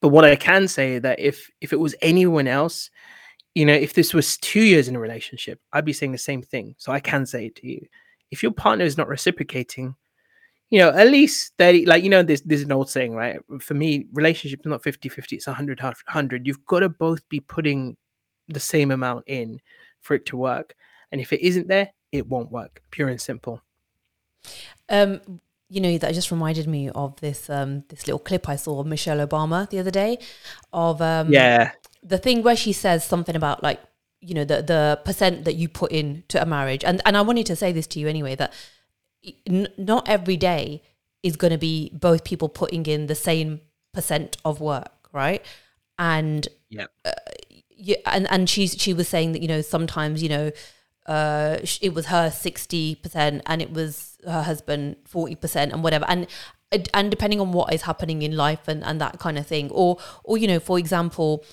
But 0.00 0.08
what 0.08 0.24
i 0.24 0.36
can 0.36 0.68
say 0.68 0.98
that 1.00 1.18
if 1.18 1.50
if 1.60 1.72
it 1.72 1.80
was 1.80 1.94
anyone 2.00 2.46
else 2.46 2.90
you 3.54 3.66
know 3.66 3.74
if 3.74 3.94
this 3.94 4.14
was 4.14 4.36
two 4.38 4.62
years 4.62 4.88
in 4.88 4.96
a 4.96 5.00
relationship 5.00 5.60
i'd 5.72 5.84
be 5.84 5.92
saying 5.92 6.12
the 6.12 6.18
same 6.18 6.42
thing. 6.42 6.74
So 6.78 6.92
i 6.92 7.00
can 7.00 7.26
say 7.26 7.46
it 7.46 7.56
to 7.56 7.66
you. 7.66 7.86
If 8.30 8.42
your 8.42 8.52
partner 8.52 8.84
is 8.84 8.96
not 8.96 9.08
reciprocating 9.08 9.96
you 10.70 10.78
know 10.78 10.90
at 10.90 11.08
least 11.08 11.52
30 11.58 11.86
like 11.86 12.04
you 12.04 12.10
know 12.10 12.22
there's, 12.22 12.42
there's 12.42 12.62
an 12.62 12.72
old 12.72 12.90
saying 12.90 13.14
right? 13.14 13.40
For 13.60 13.74
me 13.74 14.06
relationship 14.12 14.60
is 14.60 14.66
not 14.66 14.84
50 14.84 15.08
50 15.08 15.36
it's 15.36 15.46
100 15.48 15.80
100 15.82 16.46
you've 16.46 16.64
got 16.66 16.80
to 16.80 16.88
both 16.88 17.28
be 17.28 17.40
putting 17.40 17.96
the 18.48 18.60
same 18.60 18.90
amount 18.90 19.24
in 19.26 19.60
for 20.00 20.14
it 20.14 20.26
to 20.26 20.36
work. 20.36 20.74
And 21.10 21.20
if 21.20 21.32
it 21.32 21.40
isn't 21.40 21.68
there, 21.68 21.92
it 22.12 22.28
won't 22.28 22.50
work. 22.50 22.82
Pure 22.90 23.08
and 23.08 23.20
simple. 23.20 23.62
Um, 24.88 25.40
you 25.70 25.80
know 25.80 25.98
that 25.98 26.14
just 26.14 26.30
reminded 26.30 26.68
me 26.68 26.90
of 26.90 27.18
this 27.20 27.48
um 27.48 27.84
this 27.88 28.06
little 28.06 28.18
clip 28.18 28.48
I 28.48 28.56
saw 28.56 28.80
of 28.80 28.86
Michelle 28.86 29.26
Obama 29.26 29.68
the 29.68 29.78
other 29.78 29.90
day 29.90 30.18
of 30.72 31.00
um 31.00 31.32
yeah 31.32 31.72
the 32.02 32.18
thing 32.18 32.42
where 32.42 32.56
she 32.56 32.72
says 32.72 33.04
something 33.04 33.34
about 33.34 33.62
like 33.62 33.80
you 34.20 34.34
know 34.34 34.44
the 34.44 34.62
the 34.62 35.00
percent 35.04 35.44
that 35.44 35.54
you 35.54 35.68
put 35.68 35.90
in 35.90 36.22
to 36.28 36.40
a 36.40 36.46
marriage 36.46 36.84
and 36.84 37.00
and 37.04 37.16
I 37.16 37.22
wanted 37.22 37.46
to 37.46 37.56
say 37.56 37.72
this 37.72 37.86
to 37.88 37.98
you 37.98 38.08
anyway 38.08 38.34
that 38.36 38.52
n- 39.46 39.68
not 39.78 40.08
every 40.08 40.36
day 40.36 40.82
is 41.22 41.36
going 41.36 41.52
to 41.52 41.58
be 41.58 41.90
both 41.94 42.24
people 42.24 42.48
putting 42.48 42.84
in 42.86 43.06
the 43.06 43.14
same 43.14 43.60
percent 43.92 44.36
of 44.44 44.60
work 44.60 45.08
right 45.12 45.44
and 45.98 46.46
yeah 46.68 46.86
uh, 47.04 47.12
yeah, 47.84 47.96
and 48.06 48.26
and 48.30 48.48
she's 48.48 48.74
she 48.78 48.94
was 48.94 49.08
saying 49.08 49.32
that 49.32 49.42
you 49.42 49.48
know 49.48 49.60
sometimes 49.60 50.22
you 50.22 50.28
know 50.30 50.50
uh 51.06 51.58
it 51.82 51.92
was 51.92 52.06
her 52.06 52.30
60% 52.30 53.42
and 53.44 53.62
it 53.62 53.70
was 53.70 54.16
her 54.24 54.42
husband 54.42 54.96
40% 55.06 55.70
and 55.70 55.84
whatever. 55.84 56.06
And 56.08 56.26
and 56.94 57.10
depending 57.10 57.40
on 57.40 57.52
what 57.52 57.74
is 57.74 57.82
happening 57.82 58.22
in 58.22 58.36
life 58.36 58.66
and 58.68 58.82
and 58.82 59.00
that 59.02 59.18
kind 59.18 59.36
of 59.36 59.46
thing. 59.46 59.70
Or 59.70 59.98
or 60.24 60.38
you 60.38 60.46
know 60.46 60.60
for 60.60 60.78
example 60.78 61.44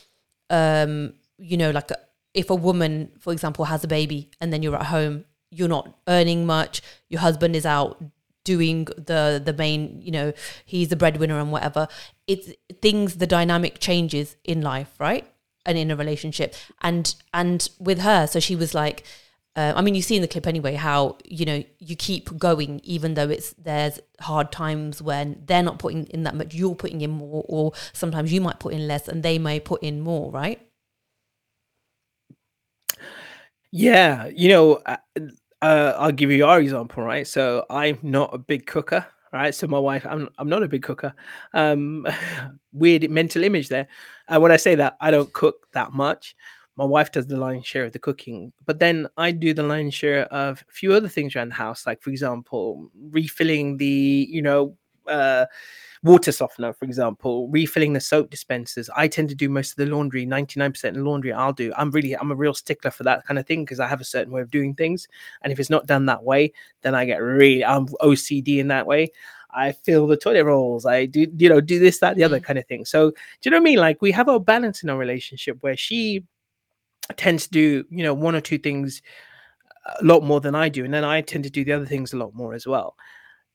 um 0.49 1.13
you 1.37 1.57
know 1.57 1.71
like 1.71 1.91
if 2.33 2.49
a 2.49 2.55
woman 2.55 3.11
for 3.19 3.33
example 3.33 3.65
has 3.65 3.83
a 3.83 3.87
baby 3.89 4.31
and 4.39 4.53
then 4.53 4.63
you're 4.63 4.75
at 4.75 4.85
home 4.85 5.25
you're 5.49 5.67
not 5.67 5.97
earning 6.07 6.45
much 6.45 6.81
your 7.09 7.19
husband 7.19 7.57
is 7.57 7.65
out 7.65 8.01
doing 8.45 8.85
the 8.95 9.41
the 9.43 9.53
main 9.53 10.01
you 10.01 10.11
know 10.11 10.31
he's 10.65 10.87
the 10.87 10.95
breadwinner 10.95 11.39
and 11.39 11.51
whatever. 11.51 11.89
It's 12.25 12.53
things 12.81 13.17
the 13.17 13.27
dynamic 13.27 13.79
changes 13.79 14.37
in 14.45 14.61
life 14.61 14.93
right 14.97 15.27
and 15.65 15.77
in 15.77 15.91
a 15.91 15.95
relationship 15.95 16.55
and 16.81 17.15
and 17.33 17.69
with 17.79 17.99
her 17.99 18.27
so 18.27 18.39
she 18.39 18.55
was 18.55 18.73
like 18.73 19.03
uh, 19.55 19.73
I 19.75 19.81
mean, 19.81 19.95
you 19.95 20.01
see 20.01 20.15
in 20.15 20.21
the 20.21 20.29
clip 20.29 20.47
anyway 20.47 20.75
how 20.75 21.17
you 21.25 21.45
know 21.45 21.61
you 21.79 21.95
keep 21.97 22.37
going 22.37 22.79
even 22.85 23.15
though 23.15 23.27
it's 23.29 23.53
there's 23.57 23.99
hard 24.21 24.49
times 24.51 25.01
when 25.01 25.43
they're 25.45 25.61
not 25.61 25.77
putting 25.77 26.05
in 26.07 26.23
that 26.23 26.35
much, 26.35 26.55
you're 26.55 26.75
putting 26.75 27.01
in 27.01 27.11
more, 27.11 27.43
or 27.49 27.73
sometimes 27.91 28.31
you 28.31 28.39
might 28.39 28.59
put 28.59 28.73
in 28.73 28.87
less 28.87 29.09
and 29.09 29.23
they 29.23 29.37
may 29.37 29.59
put 29.59 29.83
in 29.83 29.99
more, 29.99 30.31
right? 30.31 30.65
Yeah, 33.71 34.27
you 34.27 34.49
know, 34.49 34.75
uh, 34.85 34.97
uh, 35.61 35.93
I'll 35.97 36.11
give 36.13 36.31
you 36.31 36.45
our 36.45 36.61
example, 36.61 37.03
right? 37.03 37.27
So 37.27 37.65
I'm 37.69 37.99
not 38.01 38.33
a 38.33 38.37
big 38.37 38.65
cooker, 38.65 39.05
right? 39.33 39.53
So 39.53 39.67
my 39.67 39.79
wife, 39.79 40.05
I'm 40.05 40.29
I'm 40.37 40.49
not 40.49 40.63
a 40.63 40.67
big 40.67 40.83
cooker. 40.83 41.13
Um, 41.53 42.07
weird 42.73 43.09
mental 43.09 43.43
image 43.43 43.69
there. 43.69 43.87
And 44.27 44.41
when 44.41 44.51
I 44.51 44.57
say 44.57 44.75
that, 44.75 44.97
I 45.01 45.11
don't 45.11 45.31
cook 45.33 45.67
that 45.73 45.93
much. 45.93 46.35
My 46.77 46.85
wife 46.85 47.11
does 47.11 47.27
the 47.27 47.37
lion's 47.37 47.67
share 47.67 47.85
of 47.85 47.91
the 47.91 47.99
cooking, 47.99 48.53
but 48.65 48.79
then 48.79 49.07
I 49.17 49.31
do 49.31 49.53
the 49.53 49.63
lion's 49.63 49.93
share 49.93 50.23
of 50.33 50.63
a 50.67 50.71
few 50.71 50.93
other 50.93 51.09
things 51.09 51.35
around 51.35 51.49
the 51.49 51.55
house, 51.55 51.85
like 51.85 52.01
for 52.01 52.09
example, 52.09 52.89
refilling 53.11 53.77
the, 53.77 54.27
you 54.29 54.41
know, 54.41 54.77
uh, 55.11 55.45
water 56.03 56.31
softener, 56.31 56.73
for 56.73 56.85
example, 56.85 57.47
refilling 57.49 57.93
the 57.93 57.99
soap 57.99 58.29
dispensers. 58.29 58.89
I 58.95 59.07
tend 59.07 59.29
to 59.29 59.35
do 59.35 59.49
most 59.49 59.71
of 59.71 59.75
the 59.77 59.85
laundry, 59.85 60.25
99% 60.25 60.83
of 60.83 60.95
the 60.95 61.03
laundry 61.03 61.31
I'll 61.31 61.53
do. 61.53 61.71
I'm 61.77 61.91
really, 61.91 62.15
I'm 62.17 62.31
a 62.31 62.35
real 62.35 62.53
stickler 62.53 62.91
for 62.91 63.03
that 63.03 63.25
kind 63.25 63.37
of 63.37 63.45
thing 63.45 63.63
because 63.63 63.79
I 63.79 63.87
have 63.87 64.01
a 64.01 64.05
certain 64.05 64.33
way 64.33 64.41
of 64.41 64.49
doing 64.49 64.73
things. 64.73 65.07
And 65.43 65.53
if 65.53 65.59
it's 65.59 65.69
not 65.69 65.85
done 65.85 66.07
that 66.07 66.23
way, 66.23 66.53
then 66.81 66.95
I 66.95 67.05
get 67.05 67.21
really, 67.21 67.63
I'm 67.63 67.87
OCD 67.87 68.57
in 68.57 68.69
that 68.69 68.87
way. 68.87 69.11
I 69.53 69.73
fill 69.73 70.07
the 70.07 70.17
toilet 70.17 70.45
rolls. 70.45 70.85
I 70.85 71.05
do, 71.05 71.27
you 71.37 71.49
know, 71.49 71.61
do 71.61 71.77
this, 71.77 71.99
that, 71.99 72.15
the 72.15 72.23
other 72.23 72.39
mm. 72.39 72.43
kind 72.43 72.57
of 72.57 72.65
thing. 72.67 72.85
So, 72.85 73.11
do 73.11 73.15
you 73.43 73.51
know 73.51 73.57
what 73.57 73.61
I 73.61 73.65
mean? 73.65 73.79
Like 73.79 74.01
we 74.01 74.11
have 74.11 74.27
a 74.27 74.39
balance 74.39 74.81
in 74.83 74.89
our 74.89 74.97
relationship 74.97 75.57
where 75.61 75.77
she 75.77 76.23
tends 77.17 77.45
to 77.45 77.51
do, 77.51 77.85
you 77.89 78.03
know, 78.03 78.13
one 78.13 78.35
or 78.35 78.41
two 78.41 78.57
things 78.57 79.01
a 79.99 80.03
lot 80.03 80.23
more 80.23 80.39
than 80.39 80.55
I 80.55 80.69
do, 80.69 80.85
and 80.85 80.93
then 80.93 81.03
I 81.03 81.21
tend 81.21 81.43
to 81.43 81.49
do 81.49 81.65
the 81.65 81.73
other 81.73 81.85
things 81.85 82.13
a 82.13 82.17
lot 82.17 82.33
more 82.33 82.53
as 82.53 82.65
well. 82.65 82.95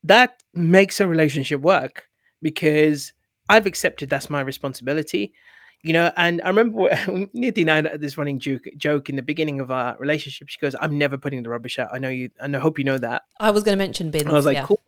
That 0.07 0.43
makes 0.55 1.01
a 1.01 1.07
relationship 1.07 1.61
work 1.61 2.09
because 2.43 3.13
I've 3.49 3.67
accepted 3.67 4.09
that's 4.09 4.31
my 4.31 4.41
responsibility. 4.41 5.33
You 5.83 5.93
know, 5.93 6.13
and 6.17 6.41
I 6.43 6.49
remember 6.49 6.89
Nidhi 6.91 7.61
and 7.61 7.71
I 7.71 7.77
had 7.77 8.01
this 8.01 8.19
running 8.19 8.39
joke, 8.39 8.67
joke 8.77 9.09
in 9.09 9.17
the 9.17 9.23
beginning 9.23 9.61
of 9.61 9.71
our 9.71 9.97
relationship. 9.99 10.49
She 10.49 10.59
goes, 10.59 10.75
"I'm 10.81 10.99
never 10.99 11.17
putting 11.17 11.43
the 11.43 11.51
rubbish 11.51 11.79
out. 11.79 11.91
I 11.93 11.99
know 11.99 12.09
you, 12.09 12.31
and 12.41 12.57
I 12.57 12.59
hope 12.59 12.79
you 12.79 12.85
know 12.85 12.99
that." 12.99 13.23
I 13.39 13.51
was 13.51 13.63
going 13.63 13.79
to 13.79 13.85
mention 13.85 14.11
bins. 14.11 14.25
And 14.25 14.33
I 14.33 14.37
was 14.37 14.47
like, 14.47 14.57
yeah. 14.57 14.67
"Cool." 14.67 14.81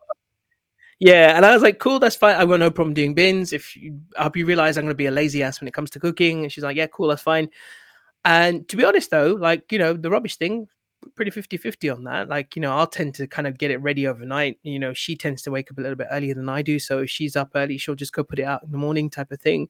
Yeah, 1.00 1.36
and 1.36 1.46
I 1.46 1.54
was 1.54 1.62
like, 1.62 1.78
cool, 1.78 2.00
that's 2.00 2.16
fine. 2.16 2.34
I've 2.34 2.48
got 2.48 2.58
no 2.58 2.72
problem 2.72 2.92
doing 2.92 3.14
bins. 3.14 3.52
If 3.52 3.76
you, 3.76 4.00
I 4.18 4.24
hope 4.24 4.36
you 4.36 4.44
realize 4.44 4.76
I'm 4.76 4.84
going 4.84 4.90
to 4.90 4.96
be 4.96 5.06
a 5.06 5.12
lazy 5.12 5.44
ass 5.44 5.60
when 5.60 5.68
it 5.68 5.74
comes 5.74 5.90
to 5.90 6.00
cooking. 6.00 6.42
And 6.42 6.52
she's 6.52 6.64
like, 6.64 6.76
yeah, 6.76 6.88
cool, 6.88 7.06
that's 7.06 7.22
fine. 7.22 7.50
And 8.24 8.68
to 8.68 8.76
be 8.76 8.84
honest, 8.84 9.10
though, 9.10 9.34
like, 9.34 9.70
you 9.70 9.78
know, 9.78 9.92
the 9.92 10.10
rubbish 10.10 10.36
thing, 10.36 10.66
pretty 11.14 11.30
50 11.30 11.56
50 11.56 11.90
on 11.90 12.04
that. 12.04 12.28
Like, 12.28 12.56
you 12.56 12.62
know, 12.62 12.74
I'll 12.74 12.86
tend 12.86 13.14
to 13.16 13.26
kind 13.26 13.46
of 13.46 13.58
get 13.58 13.70
it 13.70 13.78
ready 13.78 14.06
overnight. 14.06 14.58
You 14.62 14.78
know, 14.78 14.92
she 14.92 15.16
tends 15.16 15.42
to 15.42 15.50
wake 15.50 15.70
up 15.70 15.78
a 15.78 15.80
little 15.80 15.96
bit 15.96 16.08
earlier 16.10 16.34
than 16.34 16.48
I 16.48 16.62
do. 16.62 16.78
So 16.78 16.98
if 17.00 17.10
she's 17.10 17.36
up 17.36 17.50
early, 17.54 17.78
she'll 17.78 17.94
just 17.94 18.12
go 18.12 18.24
put 18.24 18.38
it 18.38 18.44
out 18.44 18.62
in 18.62 18.70
the 18.70 18.78
morning 18.78 19.10
type 19.10 19.32
of 19.32 19.40
thing. 19.40 19.68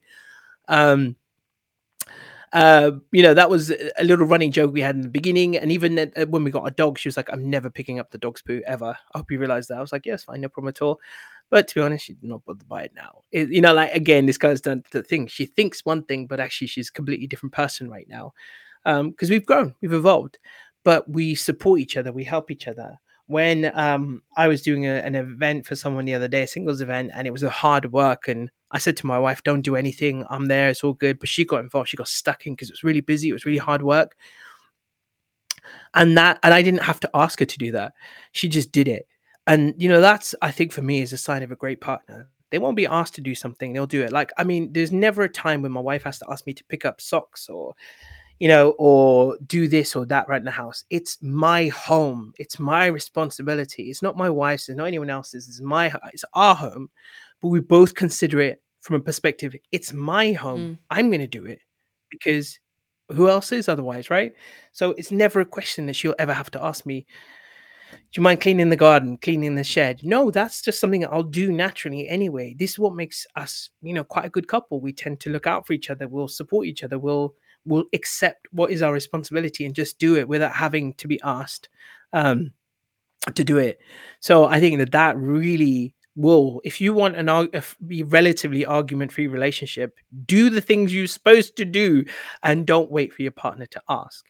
Um, 0.67 1.15
uh, 2.51 2.91
you 3.11 3.21
know, 3.21 3.33
that 3.33 3.49
was 3.49 3.71
a 3.71 4.03
little 4.03 4.25
running 4.25 4.51
joke 4.51 4.73
we 4.73 4.81
had 4.81 4.95
in 4.95 5.01
the 5.01 5.09
beginning. 5.09 5.57
And 5.57 5.71
even 5.71 5.99
uh, 5.99 6.25
when 6.27 6.43
we 6.43 6.51
got 6.51 6.65
a 6.65 6.71
dog, 6.71 6.97
she 6.97 7.07
was 7.07 7.17
like, 7.17 7.29
I'm 7.31 7.49
never 7.49 7.69
picking 7.69 7.99
up 7.99 8.09
the 8.09 8.17
dog's 8.17 8.41
poo 8.41 8.61
ever. 8.65 8.97
I 9.13 9.17
hope 9.17 9.31
you 9.31 9.39
realize 9.39 9.67
that. 9.67 9.77
I 9.77 9.81
was 9.81 9.91
like, 9.91 10.05
yes, 10.05 10.23
fine, 10.23 10.41
no 10.41 10.49
problem 10.49 10.69
at 10.69 10.81
all. 10.81 10.99
But 11.49 11.67
to 11.67 11.75
be 11.75 11.81
honest, 11.81 12.05
she's 12.05 12.17
not 12.21 12.45
bothered 12.45 12.67
by 12.67 12.83
it 12.83 12.91
now. 12.95 13.23
It, 13.31 13.49
you 13.49 13.61
know, 13.61 13.73
like 13.73 13.93
again, 13.93 14.25
this 14.25 14.37
guy's 14.37 14.61
done 14.61 14.83
the 14.91 15.03
thing. 15.03 15.27
She 15.27 15.45
thinks 15.45 15.85
one 15.85 16.03
thing, 16.03 16.27
but 16.27 16.39
actually 16.39 16.67
she's 16.67 16.89
a 16.89 16.93
completely 16.93 17.27
different 17.27 17.53
person 17.53 17.89
right 17.89 18.07
now. 18.07 18.33
Um, 18.85 19.11
because 19.11 19.29
we've 19.29 19.45
grown, 19.45 19.75
we've 19.81 19.93
evolved, 19.93 20.37
but 20.89 21.01
we 21.07 21.35
support 21.35 21.79
each 21.79 21.97
other, 21.97 22.11
we 22.11 22.23
help 22.23 22.49
each 22.55 22.67
other. 22.67 22.91
when 23.37 23.71
um 23.85 24.03
I 24.43 24.47
was 24.47 24.61
doing 24.63 24.83
a, 24.93 24.95
an 25.09 25.15
event 25.15 25.67
for 25.67 25.75
someone 25.75 26.05
the 26.05 26.15
other 26.17 26.27
day, 26.35 26.43
a 26.43 26.47
singles 26.47 26.81
event, 26.81 27.11
and 27.13 27.27
it 27.27 27.33
was 27.37 27.43
a 27.43 27.57
hard 27.63 27.85
work. 28.01 28.27
And 28.31 28.49
I 28.71 28.79
said 28.79 28.97
to 28.97 29.05
my 29.13 29.19
wife, 29.25 29.43
"Don't 29.43 29.61
do 29.69 29.75
anything. 29.75 30.15
I'm 30.33 30.47
there. 30.47 30.67
It's 30.69 30.83
all 30.83 30.95
good." 31.05 31.19
But 31.19 31.29
she 31.29 31.45
got 31.45 31.63
involved. 31.65 31.89
She 31.89 31.97
got 32.03 32.07
stuck 32.21 32.47
in 32.47 32.53
because 32.53 32.69
it 32.69 32.77
was 32.77 32.83
really 32.89 33.01
busy. 33.13 33.27
It 33.29 33.33
was 33.33 33.45
really 33.45 33.65
hard 33.69 33.83
work. 33.83 34.15
And 35.93 36.17
that, 36.17 36.39
and 36.43 36.53
I 36.53 36.61
didn't 36.63 36.81
have 36.83 36.99
to 37.01 37.09
ask 37.13 37.39
her 37.39 37.45
to 37.45 37.57
do 37.57 37.71
that. 37.73 37.93
She 38.31 38.47
just 38.49 38.71
did 38.71 38.87
it. 38.87 39.05
And 39.45 39.73
you 39.77 39.89
know, 39.89 40.01
that's 40.01 40.33
I 40.41 40.51
think 40.51 40.71
for 40.71 40.81
me 40.81 41.01
is 41.01 41.13
a 41.13 41.17
sign 41.17 41.43
of 41.43 41.51
a 41.51 41.55
great 41.63 41.81
partner. 41.81 42.29
They 42.51 42.59
won't 42.59 42.77
be 42.77 42.87
asked 42.87 43.15
to 43.15 43.21
do 43.21 43.35
something; 43.35 43.73
they'll 43.73 43.95
do 43.97 44.03
it. 44.03 44.11
Like 44.11 44.31
I 44.37 44.43
mean, 44.43 44.73
there's 44.73 44.91
never 44.91 45.21
a 45.23 45.29
time 45.29 45.61
when 45.61 45.71
my 45.71 45.81
wife 45.91 46.03
has 46.03 46.19
to 46.19 46.25
ask 46.31 46.47
me 46.47 46.53
to 46.53 46.63
pick 46.65 46.85
up 46.85 46.99
socks 47.01 47.47
or 47.49 47.75
you 48.39 48.47
know, 48.47 48.71
or 48.77 49.37
do 49.45 49.67
this 49.67 49.95
or 49.95 50.05
that 50.05 50.27
right 50.29 50.39
in 50.39 50.45
the 50.45 50.51
house. 50.51 50.85
It's 50.89 51.17
my 51.21 51.67
home. 51.67 52.33
It's 52.39 52.57
my 52.57 52.85
responsibility. 52.87 53.89
It's 53.89 54.01
not 54.01 54.17
my 54.17 54.29
wife's. 54.29 54.69
It's 54.69 54.77
not 54.77 54.85
anyone 54.85 55.09
else's. 55.09 55.47
It's 55.47 55.61
my. 55.61 55.93
It's 56.13 56.25
our 56.33 56.55
home, 56.55 56.89
but 57.41 57.49
we 57.49 57.59
both 57.59 57.95
consider 57.95 58.39
it 58.39 58.61
from 58.81 58.95
a 58.95 59.01
perspective. 59.01 59.55
It's 59.71 59.93
my 59.93 60.31
home. 60.31 60.59
Mm. 60.59 60.77
I'm 60.89 61.09
going 61.09 61.19
to 61.19 61.27
do 61.27 61.45
it 61.45 61.59
because 62.09 62.57
who 63.09 63.29
else 63.29 63.51
is 63.51 63.67
otherwise, 63.67 64.09
right? 64.09 64.33
So 64.71 64.91
it's 64.91 65.11
never 65.11 65.41
a 65.41 65.45
question 65.45 65.85
that 65.87 65.95
she'll 65.95 66.15
ever 66.17 66.33
have 66.33 66.51
to 66.51 66.63
ask 66.63 66.85
me. 66.85 67.05
Do 67.91 67.97
you 68.13 68.23
mind 68.23 68.39
cleaning 68.39 68.69
the 68.69 68.75
garden, 68.75 69.17
cleaning 69.17 69.55
the 69.55 69.63
shed? 69.63 70.01
No, 70.03 70.29
that's 70.29 70.61
just 70.61 70.79
something 70.79 71.05
I'll 71.05 71.23
do 71.23 71.51
naturally 71.51 72.07
anyway. 72.07 72.55
This 72.57 72.71
is 72.71 72.79
what 72.79 72.93
makes 72.93 73.25
us, 73.35 73.71
you 73.81 73.93
know, 73.93 74.03
quite 74.03 74.25
a 74.25 74.29
good 74.29 74.47
couple. 74.47 74.79
We 74.79 74.93
tend 74.93 75.19
to 75.21 75.31
look 75.31 75.47
out 75.47 75.65
for 75.65 75.73
each 75.73 75.89
other. 75.89 76.07
We'll 76.07 76.27
support 76.27 76.67
each 76.67 76.83
other. 76.83 76.99
We'll 76.99 77.33
will 77.69 77.85
accept 77.93 78.47
what 78.51 78.71
is 78.71 78.81
our 78.81 78.91
responsibility 78.91 79.65
and 79.65 79.73
just 79.73 79.99
do 79.99 80.17
it 80.17 80.27
without 80.27 80.51
having 80.51 80.93
to 80.95 81.07
be 81.07 81.19
asked 81.23 81.69
um, 82.11 82.51
to 83.35 83.43
do 83.43 83.57
it. 83.57 83.79
So 84.19 84.45
I 84.45 84.59
think 84.59 84.79
that 84.79 84.91
that 84.91 85.15
really 85.17 85.95
will, 86.15 86.59
if 86.65 86.81
you 86.81 86.93
want 86.93 87.15
an 87.15 87.29
a 87.29 87.63
relatively 88.03 88.65
argument-free 88.65 89.27
relationship, 89.27 89.95
do 90.25 90.49
the 90.49 90.59
things 90.61 90.93
you're 90.93 91.07
supposed 91.07 91.55
to 91.55 91.65
do, 91.65 92.03
and 92.43 92.67
don't 92.67 92.91
wait 92.91 93.13
for 93.13 93.21
your 93.21 93.31
partner 93.31 93.67
to 93.67 93.81
ask. 93.87 94.25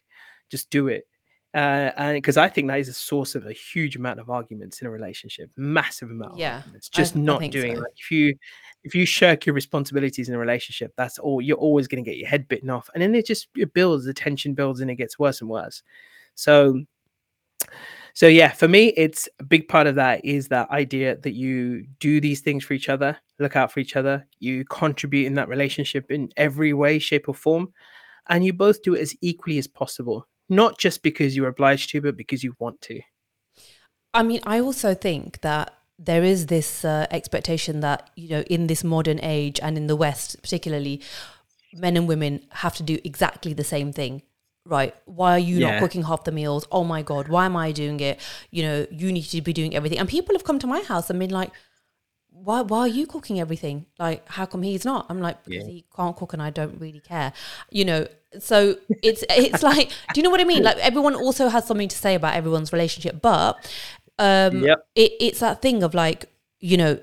Just 0.50 0.70
do 0.70 0.86
it. 0.88 1.04
Uh, 1.52 1.90
and 1.96 2.16
because 2.16 2.36
I 2.36 2.48
think 2.48 2.68
that 2.68 2.78
is 2.78 2.88
a 2.88 2.92
source 2.92 3.34
of 3.34 3.46
a 3.46 3.52
huge 3.52 3.96
amount 3.96 4.20
of 4.20 4.30
arguments 4.30 4.80
in 4.80 4.86
a 4.86 4.90
relationship, 4.90 5.50
massive 5.56 6.10
amount. 6.10 6.38
Yeah, 6.38 6.62
it's 6.74 6.88
just 6.88 7.16
I, 7.16 7.20
not 7.20 7.42
I 7.42 7.48
doing. 7.48 7.74
so. 7.74 7.82
Like 7.82 7.92
if 7.98 8.10
you 8.10 8.36
if 8.84 8.94
you 8.94 9.04
shirk 9.04 9.46
your 9.46 9.54
responsibilities 9.54 10.28
in 10.28 10.34
a 10.34 10.38
relationship, 10.38 10.92
that's 10.96 11.18
all 11.18 11.40
you're 11.40 11.56
always 11.56 11.88
going 11.88 12.04
to 12.04 12.08
get 12.08 12.18
your 12.18 12.28
head 12.28 12.46
bitten 12.46 12.70
off, 12.70 12.88
and 12.94 13.02
then 13.02 13.14
it 13.16 13.26
just 13.26 13.48
it 13.56 13.74
builds, 13.74 14.04
the 14.04 14.14
tension 14.14 14.54
builds, 14.54 14.80
and 14.80 14.90
it 14.90 14.94
gets 14.94 15.18
worse 15.18 15.40
and 15.40 15.50
worse. 15.50 15.82
So, 16.36 16.84
so 18.14 18.28
yeah, 18.28 18.52
for 18.52 18.68
me, 18.68 18.92
it's 18.96 19.28
a 19.40 19.44
big 19.44 19.66
part 19.66 19.88
of 19.88 19.96
that 19.96 20.24
is 20.24 20.46
that 20.48 20.70
idea 20.70 21.16
that 21.16 21.32
you 21.32 21.84
do 21.98 22.20
these 22.20 22.42
things 22.42 22.64
for 22.64 22.74
each 22.74 22.88
other, 22.88 23.18
look 23.40 23.56
out 23.56 23.72
for 23.72 23.80
each 23.80 23.96
other, 23.96 24.24
you 24.38 24.64
contribute 24.66 25.26
in 25.26 25.34
that 25.34 25.48
relationship 25.48 26.12
in 26.12 26.30
every 26.36 26.74
way, 26.74 27.00
shape, 27.00 27.28
or 27.28 27.34
form, 27.34 27.72
and 28.28 28.44
you 28.44 28.52
both 28.52 28.82
do 28.82 28.94
it 28.94 29.00
as 29.00 29.16
equally 29.20 29.58
as 29.58 29.66
possible 29.66 30.28
not 30.50 30.78
just 30.78 31.02
because 31.02 31.36
you're 31.36 31.48
obliged 31.48 31.90
to, 31.90 32.00
but 32.00 32.16
because 32.16 32.44
you 32.44 32.54
want 32.58 32.80
to. 32.82 33.00
I 34.12 34.22
mean, 34.22 34.40
I 34.44 34.60
also 34.60 34.94
think 34.94 35.40
that 35.42 35.72
there 35.98 36.24
is 36.24 36.46
this 36.46 36.84
uh, 36.84 37.06
expectation 37.10 37.80
that, 37.80 38.10
you 38.16 38.28
know, 38.30 38.42
in 38.42 38.66
this 38.66 38.82
modern 38.82 39.20
age 39.22 39.60
and 39.62 39.76
in 39.76 39.86
the 39.86 39.96
West, 39.96 40.42
particularly, 40.42 41.00
men 41.74 41.96
and 41.96 42.08
women 42.08 42.44
have 42.50 42.74
to 42.76 42.82
do 42.82 42.98
exactly 43.04 43.52
the 43.52 43.64
same 43.64 43.92
thing. 43.92 44.22
Right. 44.66 44.94
Why 45.06 45.32
are 45.32 45.38
you 45.38 45.58
yeah. 45.58 45.70
not 45.70 45.80
cooking 45.80 46.02
half 46.02 46.24
the 46.24 46.32
meals? 46.32 46.66
Oh 46.70 46.84
my 46.84 47.02
God, 47.02 47.28
why 47.28 47.46
am 47.46 47.56
I 47.56 47.72
doing 47.72 47.98
it? 48.00 48.20
You 48.50 48.62
know, 48.62 48.86
you 48.90 49.10
need 49.10 49.22
to 49.22 49.40
be 49.40 49.52
doing 49.52 49.74
everything. 49.74 49.98
And 49.98 50.08
people 50.08 50.34
have 50.34 50.44
come 50.44 50.58
to 50.58 50.66
my 50.66 50.80
house 50.80 51.08
and 51.08 51.18
been 51.18 51.30
like, 51.30 51.50
why 52.32 52.62
why 52.62 52.80
are 52.80 52.88
you 52.88 53.06
cooking 53.06 53.40
everything? 53.40 53.86
Like, 53.98 54.26
how 54.28 54.46
come 54.46 54.62
he's 54.62 54.84
not? 54.84 55.06
I'm 55.08 55.20
like, 55.20 55.44
because 55.44 55.66
yeah. 55.66 55.72
he 55.72 55.84
can't 55.94 56.16
cook 56.16 56.32
and 56.32 56.42
I 56.42 56.50
don't 56.50 56.80
really 56.80 57.00
care. 57.00 57.32
You 57.70 57.84
know, 57.84 58.06
so 58.38 58.76
it's 59.02 59.24
it's 59.30 59.62
like, 59.62 59.90
do 60.14 60.20
you 60.20 60.22
know 60.22 60.30
what 60.30 60.40
I 60.40 60.44
mean? 60.44 60.62
Like 60.62 60.78
everyone 60.78 61.14
also 61.14 61.48
has 61.48 61.66
something 61.66 61.88
to 61.88 61.96
say 61.96 62.14
about 62.14 62.34
everyone's 62.34 62.72
relationship, 62.72 63.20
but 63.20 63.56
um 64.18 64.62
yep. 64.64 64.86
it, 64.94 65.12
it's 65.20 65.40
that 65.40 65.62
thing 65.62 65.82
of 65.82 65.94
like, 65.94 66.26
you 66.60 66.76
know, 66.76 66.98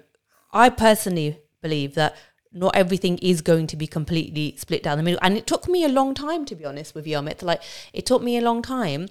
I 0.52 0.70
personally 0.70 1.40
believe 1.62 1.96
that 1.96 2.16
not 2.58 2.76
everything 2.76 3.18
is 3.20 3.42
going 3.42 3.68
to 3.68 3.76
be 3.76 3.88
completely 3.88 4.56
split 4.58 4.84
down 4.84 4.98
the 4.98 5.04
middle. 5.04 5.20
And 5.22 5.38
it 5.38 5.48
took 5.48 5.68
me 5.68 5.84
a 5.84 5.90
long 5.90 6.14
time 6.14 6.46
to 6.46 6.56
be 6.56 6.66
honest 6.66 6.96
with 6.96 7.08
you, 7.08 7.18
Amit. 7.18 7.42
Like 7.42 7.62
it 7.94 8.06
took 8.06 8.22
me 8.22 8.38
a 8.38 8.42
long 8.42 8.62
time 8.62 9.08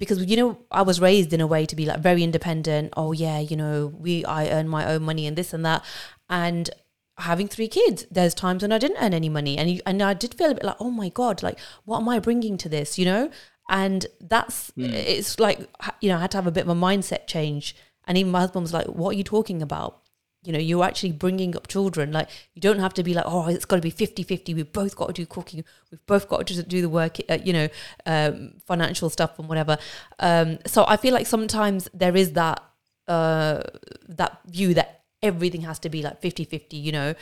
because 0.00 0.24
you 0.24 0.36
know 0.36 0.58
I 0.70 0.82
was 0.82 1.00
raised 1.00 1.32
in 1.32 1.40
a 1.40 1.46
way 1.46 1.66
to 1.66 1.76
be 1.76 1.86
like 1.86 2.00
very 2.00 2.24
independent. 2.24 2.92
Oh 2.96 3.12
yeah, 3.12 3.38
you 3.38 3.56
know, 3.56 3.86
we 3.86 4.24
I 4.24 4.48
earn 4.48 4.68
my 4.68 4.86
own 4.86 5.02
money 5.02 5.26
and 5.26 5.36
this 5.36 5.52
and 5.52 5.64
that. 5.64 5.84
And 6.28 6.70
having 7.18 7.48
three 7.48 7.68
kids, 7.68 8.06
there's 8.10 8.34
times 8.34 8.62
when 8.62 8.72
I 8.72 8.78
didn't 8.78 9.02
earn 9.02 9.14
any 9.14 9.28
money, 9.28 9.58
and 9.58 9.70
you, 9.70 9.80
and 9.86 10.02
I 10.02 10.14
did 10.14 10.34
feel 10.34 10.50
a 10.50 10.54
bit 10.54 10.64
like, 10.64 10.80
oh 10.80 10.90
my 10.90 11.10
god, 11.10 11.42
like 11.42 11.58
what 11.84 12.00
am 12.00 12.08
I 12.08 12.18
bringing 12.18 12.56
to 12.58 12.68
this, 12.68 12.98
you 12.98 13.04
know? 13.04 13.30
And 13.68 14.06
that's 14.20 14.72
mm. 14.72 14.90
it's 14.92 15.38
like 15.38 15.60
you 16.00 16.08
know 16.08 16.16
I 16.16 16.20
had 16.20 16.32
to 16.32 16.38
have 16.38 16.46
a 16.46 16.52
bit 16.52 16.64
of 16.64 16.70
a 16.70 16.74
mindset 16.74 17.26
change. 17.26 17.76
And 18.06 18.18
even 18.18 18.32
my 18.32 18.40
husband 18.40 18.62
was 18.62 18.72
like, 18.72 18.86
"What 18.86 19.10
are 19.10 19.18
you 19.18 19.22
talking 19.22 19.62
about? 19.62 19.99
You 20.42 20.52
know, 20.52 20.58
you're 20.58 20.84
actually 20.84 21.12
bringing 21.12 21.54
up 21.54 21.68
children. 21.68 22.12
Like 22.12 22.28
you 22.54 22.62
don't 22.62 22.78
have 22.78 22.94
to 22.94 23.02
be 23.02 23.12
like, 23.12 23.24
oh, 23.26 23.48
it's 23.48 23.66
got 23.66 23.76
to 23.76 23.82
be 23.82 23.92
50-50. 23.92 24.54
We've 24.54 24.72
both 24.72 24.96
got 24.96 25.08
to 25.08 25.12
do 25.12 25.26
cooking. 25.26 25.64
We've 25.90 26.04
both 26.06 26.28
got 26.28 26.46
to 26.46 26.62
do 26.62 26.80
the 26.80 26.88
work. 26.88 27.18
Uh, 27.28 27.38
you 27.44 27.52
know, 27.52 27.68
um, 28.06 28.54
financial 28.66 29.10
stuff 29.10 29.38
and 29.38 29.48
whatever. 29.48 29.76
Um, 30.18 30.58
so 30.66 30.84
I 30.88 30.96
feel 30.96 31.12
like 31.12 31.26
sometimes 31.26 31.88
there 31.92 32.16
is 32.16 32.32
that 32.32 32.62
uh, 33.06 33.62
that 34.08 34.38
view 34.46 34.72
that 34.74 35.00
everything 35.22 35.62
has 35.62 35.78
to 35.80 35.88
be 35.88 36.02
like 36.02 36.20
50-50 36.20 36.82
you 36.82 36.92
know 36.92 37.14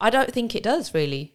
i 0.00 0.10
don't 0.10 0.32
think 0.32 0.54
it 0.54 0.62
does 0.62 0.92
really 0.94 1.34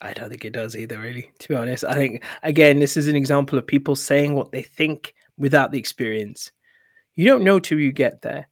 i 0.00 0.12
don't 0.12 0.30
think 0.30 0.44
it 0.44 0.52
does 0.52 0.76
either 0.76 0.98
really 0.98 1.30
to 1.38 1.48
be 1.48 1.54
honest 1.54 1.84
i 1.84 1.94
think 1.94 2.24
again 2.42 2.78
this 2.78 2.96
is 2.96 3.08
an 3.08 3.16
example 3.16 3.58
of 3.58 3.66
people 3.66 3.94
saying 3.94 4.34
what 4.34 4.52
they 4.52 4.62
think 4.62 5.14
without 5.36 5.70
the 5.70 5.78
experience 5.78 6.50
you 7.14 7.26
don't 7.26 7.44
know 7.44 7.58
till 7.58 7.78
you 7.78 7.92
get 7.92 8.22
there 8.22 8.48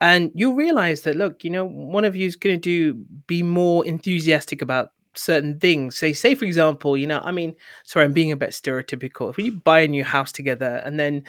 and 0.00 0.30
you'll 0.34 0.54
realize 0.54 1.02
that 1.02 1.16
look 1.16 1.42
you 1.44 1.50
know 1.50 1.64
one 1.64 2.04
of 2.04 2.14
you 2.16 2.26
is 2.26 2.36
going 2.36 2.60
to 2.60 2.60
do 2.60 2.94
be 3.26 3.42
more 3.42 3.84
enthusiastic 3.86 4.62
about 4.62 4.90
certain 5.14 5.58
things 5.58 5.96
say 5.96 6.12
say 6.12 6.34
for 6.34 6.44
example 6.44 6.96
you 6.96 7.06
know 7.06 7.20
i 7.24 7.32
mean 7.32 7.54
sorry 7.84 8.04
i'm 8.04 8.12
being 8.12 8.32
a 8.32 8.36
bit 8.36 8.50
stereotypical 8.50 9.30
if 9.30 9.38
you 9.38 9.52
buy 9.52 9.80
a 9.80 9.88
new 9.88 10.04
house 10.04 10.30
together 10.30 10.82
and 10.84 11.00
then 11.00 11.22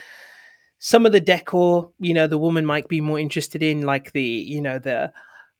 some 0.80 1.05
of 1.05 1.11
the 1.11 1.20
decor, 1.20 1.89
you 1.99 2.13
know, 2.13 2.28
the 2.28 2.38
woman 2.38 2.65
might 2.65 2.88
be 2.88 3.01
more 3.01 3.20
interested 3.20 3.63
in, 3.63 3.82
like 3.82 4.11
the, 4.11 4.22
you 4.24 4.61
know, 4.61 4.80
the 4.80 5.11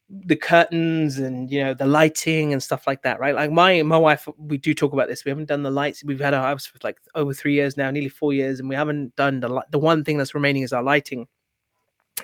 the 0.10 0.38
curtains 0.38 1.18
and 1.20 1.52
you 1.52 1.62
know 1.62 1.74
the 1.74 1.86
lighting 1.86 2.54
and 2.54 2.64
stuff 2.64 2.88
like 2.88 3.02
that, 3.02 3.20
right? 3.20 3.36
Like 3.36 3.52
my 3.52 3.82
my 3.84 3.98
wife, 3.98 4.28
we 4.38 4.58
do 4.58 4.74
talk 4.74 4.94
about 4.94 5.10
this. 5.10 5.26
We 5.26 5.30
haven't 5.30 5.48
done 5.50 5.64
the 5.64 5.72
lights. 5.72 6.04
We've 6.04 6.20
had 6.20 6.34
our 6.34 6.44
house 6.44 6.66
for 6.66 6.78
like 6.84 6.98
over 7.16 7.34
three 7.34 7.54
years 7.56 7.76
now, 7.78 7.92
nearly 7.92 8.10
four 8.10 8.32
years, 8.34 8.60
and 8.60 8.70
we 8.70 8.76
haven't 8.76 9.16
done 9.16 9.40
the 9.42 9.64
the 9.72 9.80
one 9.80 10.04
thing 10.04 10.18
that's 10.18 10.34
remaining 10.36 10.64
is 10.64 10.72
our 10.74 10.84
lighting 10.84 11.28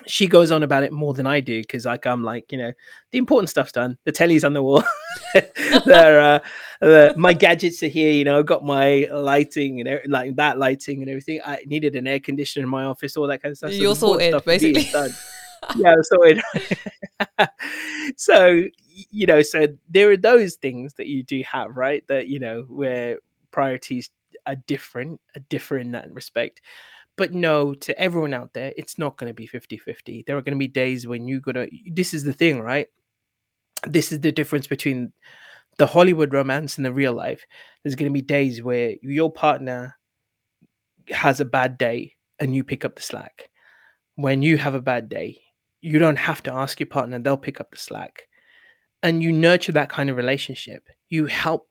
she 0.06 0.26
goes 0.26 0.50
on 0.50 0.62
about 0.62 0.82
it 0.82 0.92
more 0.92 1.14
than 1.14 1.26
I 1.26 1.40
do 1.40 1.60
because 1.60 1.86
like 1.86 2.06
I'm 2.06 2.22
like 2.22 2.50
you 2.50 2.58
know 2.58 2.72
the 3.10 3.18
important 3.18 3.50
stuff's 3.50 3.72
done. 3.72 3.96
The 4.04 4.12
telly's 4.12 4.44
on 4.44 4.52
the 4.52 4.62
wall. 4.62 4.84
There 5.84 6.20
uh, 6.20 6.38
the, 6.80 7.14
my 7.16 7.32
gadgets 7.32 7.82
are 7.82 7.88
here 7.88 8.12
you 8.12 8.24
know 8.24 8.38
I've 8.38 8.46
got 8.46 8.64
my 8.64 9.08
lighting 9.12 9.80
and 9.80 10.00
like 10.06 10.36
that 10.36 10.58
lighting 10.58 11.02
and 11.02 11.10
everything. 11.10 11.40
I 11.44 11.60
needed 11.66 11.96
an 11.96 12.06
air 12.06 12.20
conditioner 12.20 12.64
in 12.64 12.70
my 12.70 12.84
office 12.84 13.16
all 13.16 13.26
that 13.26 13.42
kind 13.42 13.52
of 13.52 13.58
stuff. 13.58 13.70
So 13.70 13.76
you're 13.76 13.96
sorted 13.96 14.44
basically. 14.44 14.88
yeah 15.76 15.94
sorted. 16.02 16.42
So 18.16 18.64
you 19.10 19.26
know 19.26 19.42
so 19.42 19.66
there 19.88 20.10
are 20.10 20.16
those 20.16 20.54
things 20.54 20.94
that 20.94 21.06
you 21.06 21.22
do 21.22 21.42
have 21.50 21.76
right 21.76 22.06
that 22.08 22.28
you 22.28 22.38
know 22.38 22.62
where 22.68 23.18
priorities 23.50 24.10
are 24.46 24.56
different 24.56 25.20
are 25.34 25.42
different 25.48 25.86
in 25.86 25.92
that 25.92 26.12
respect 26.12 26.60
but 27.16 27.32
no 27.32 27.74
to 27.74 27.98
everyone 27.98 28.34
out 28.34 28.52
there 28.52 28.72
it's 28.76 28.98
not 28.98 29.16
going 29.16 29.30
to 29.30 29.34
be 29.34 29.46
50-50 29.46 30.26
there 30.26 30.36
are 30.36 30.42
going 30.42 30.54
to 30.54 30.58
be 30.58 30.68
days 30.68 31.06
when 31.06 31.26
you're 31.26 31.40
going 31.40 31.54
to 31.54 31.68
this 31.92 32.14
is 32.14 32.24
the 32.24 32.32
thing 32.32 32.60
right? 32.60 32.88
This 33.86 34.12
is 34.12 34.20
the 34.20 34.32
difference 34.32 34.66
between 34.66 35.12
the 35.76 35.86
hollywood 35.86 36.32
romance 36.32 36.76
and 36.76 36.86
the 36.86 36.92
real 36.92 37.12
life. 37.12 37.44
There's 37.82 37.96
going 37.96 38.10
to 38.10 38.14
be 38.14 38.22
days 38.22 38.62
where 38.62 38.94
your 39.02 39.30
partner 39.30 39.96
has 41.10 41.40
a 41.40 41.44
bad 41.44 41.76
day 41.76 42.14
and 42.38 42.54
you 42.54 42.64
pick 42.64 42.84
up 42.84 42.96
the 42.96 43.02
slack. 43.02 43.50
When 44.16 44.42
you 44.42 44.56
have 44.58 44.74
a 44.74 44.80
bad 44.80 45.08
day 45.08 45.40
you 45.80 45.98
don't 45.98 46.16
have 46.16 46.42
to 46.42 46.52
ask 46.52 46.80
your 46.80 46.86
partner 46.86 47.18
they'll 47.18 47.36
pick 47.36 47.60
up 47.60 47.70
the 47.70 47.76
slack. 47.76 48.22
And 49.02 49.22
you 49.22 49.32
nurture 49.32 49.72
that 49.72 49.90
kind 49.90 50.08
of 50.08 50.16
relationship. 50.16 50.88
You 51.10 51.26
help 51.26 51.68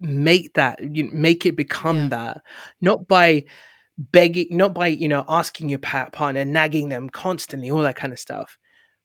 make 0.00 0.52
that 0.54 0.80
you 0.82 1.08
make 1.12 1.46
it 1.46 1.56
become 1.56 2.04
yeah. 2.04 2.08
that 2.08 2.42
not 2.80 3.06
by 3.06 3.44
begging, 3.98 4.48
not 4.50 4.74
by 4.74 4.88
you 4.88 5.08
know 5.08 5.24
asking 5.28 5.68
your 5.68 5.78
partner, 5.80 6.44
nagging 6.44 6.88
them 6.88 7.10
constantly, 7.10 7.70
all 7.70 7.82
that 7.82 7.96
kind 7.96 8.12
of 8.12 8.18
stuff. 8.18 8.56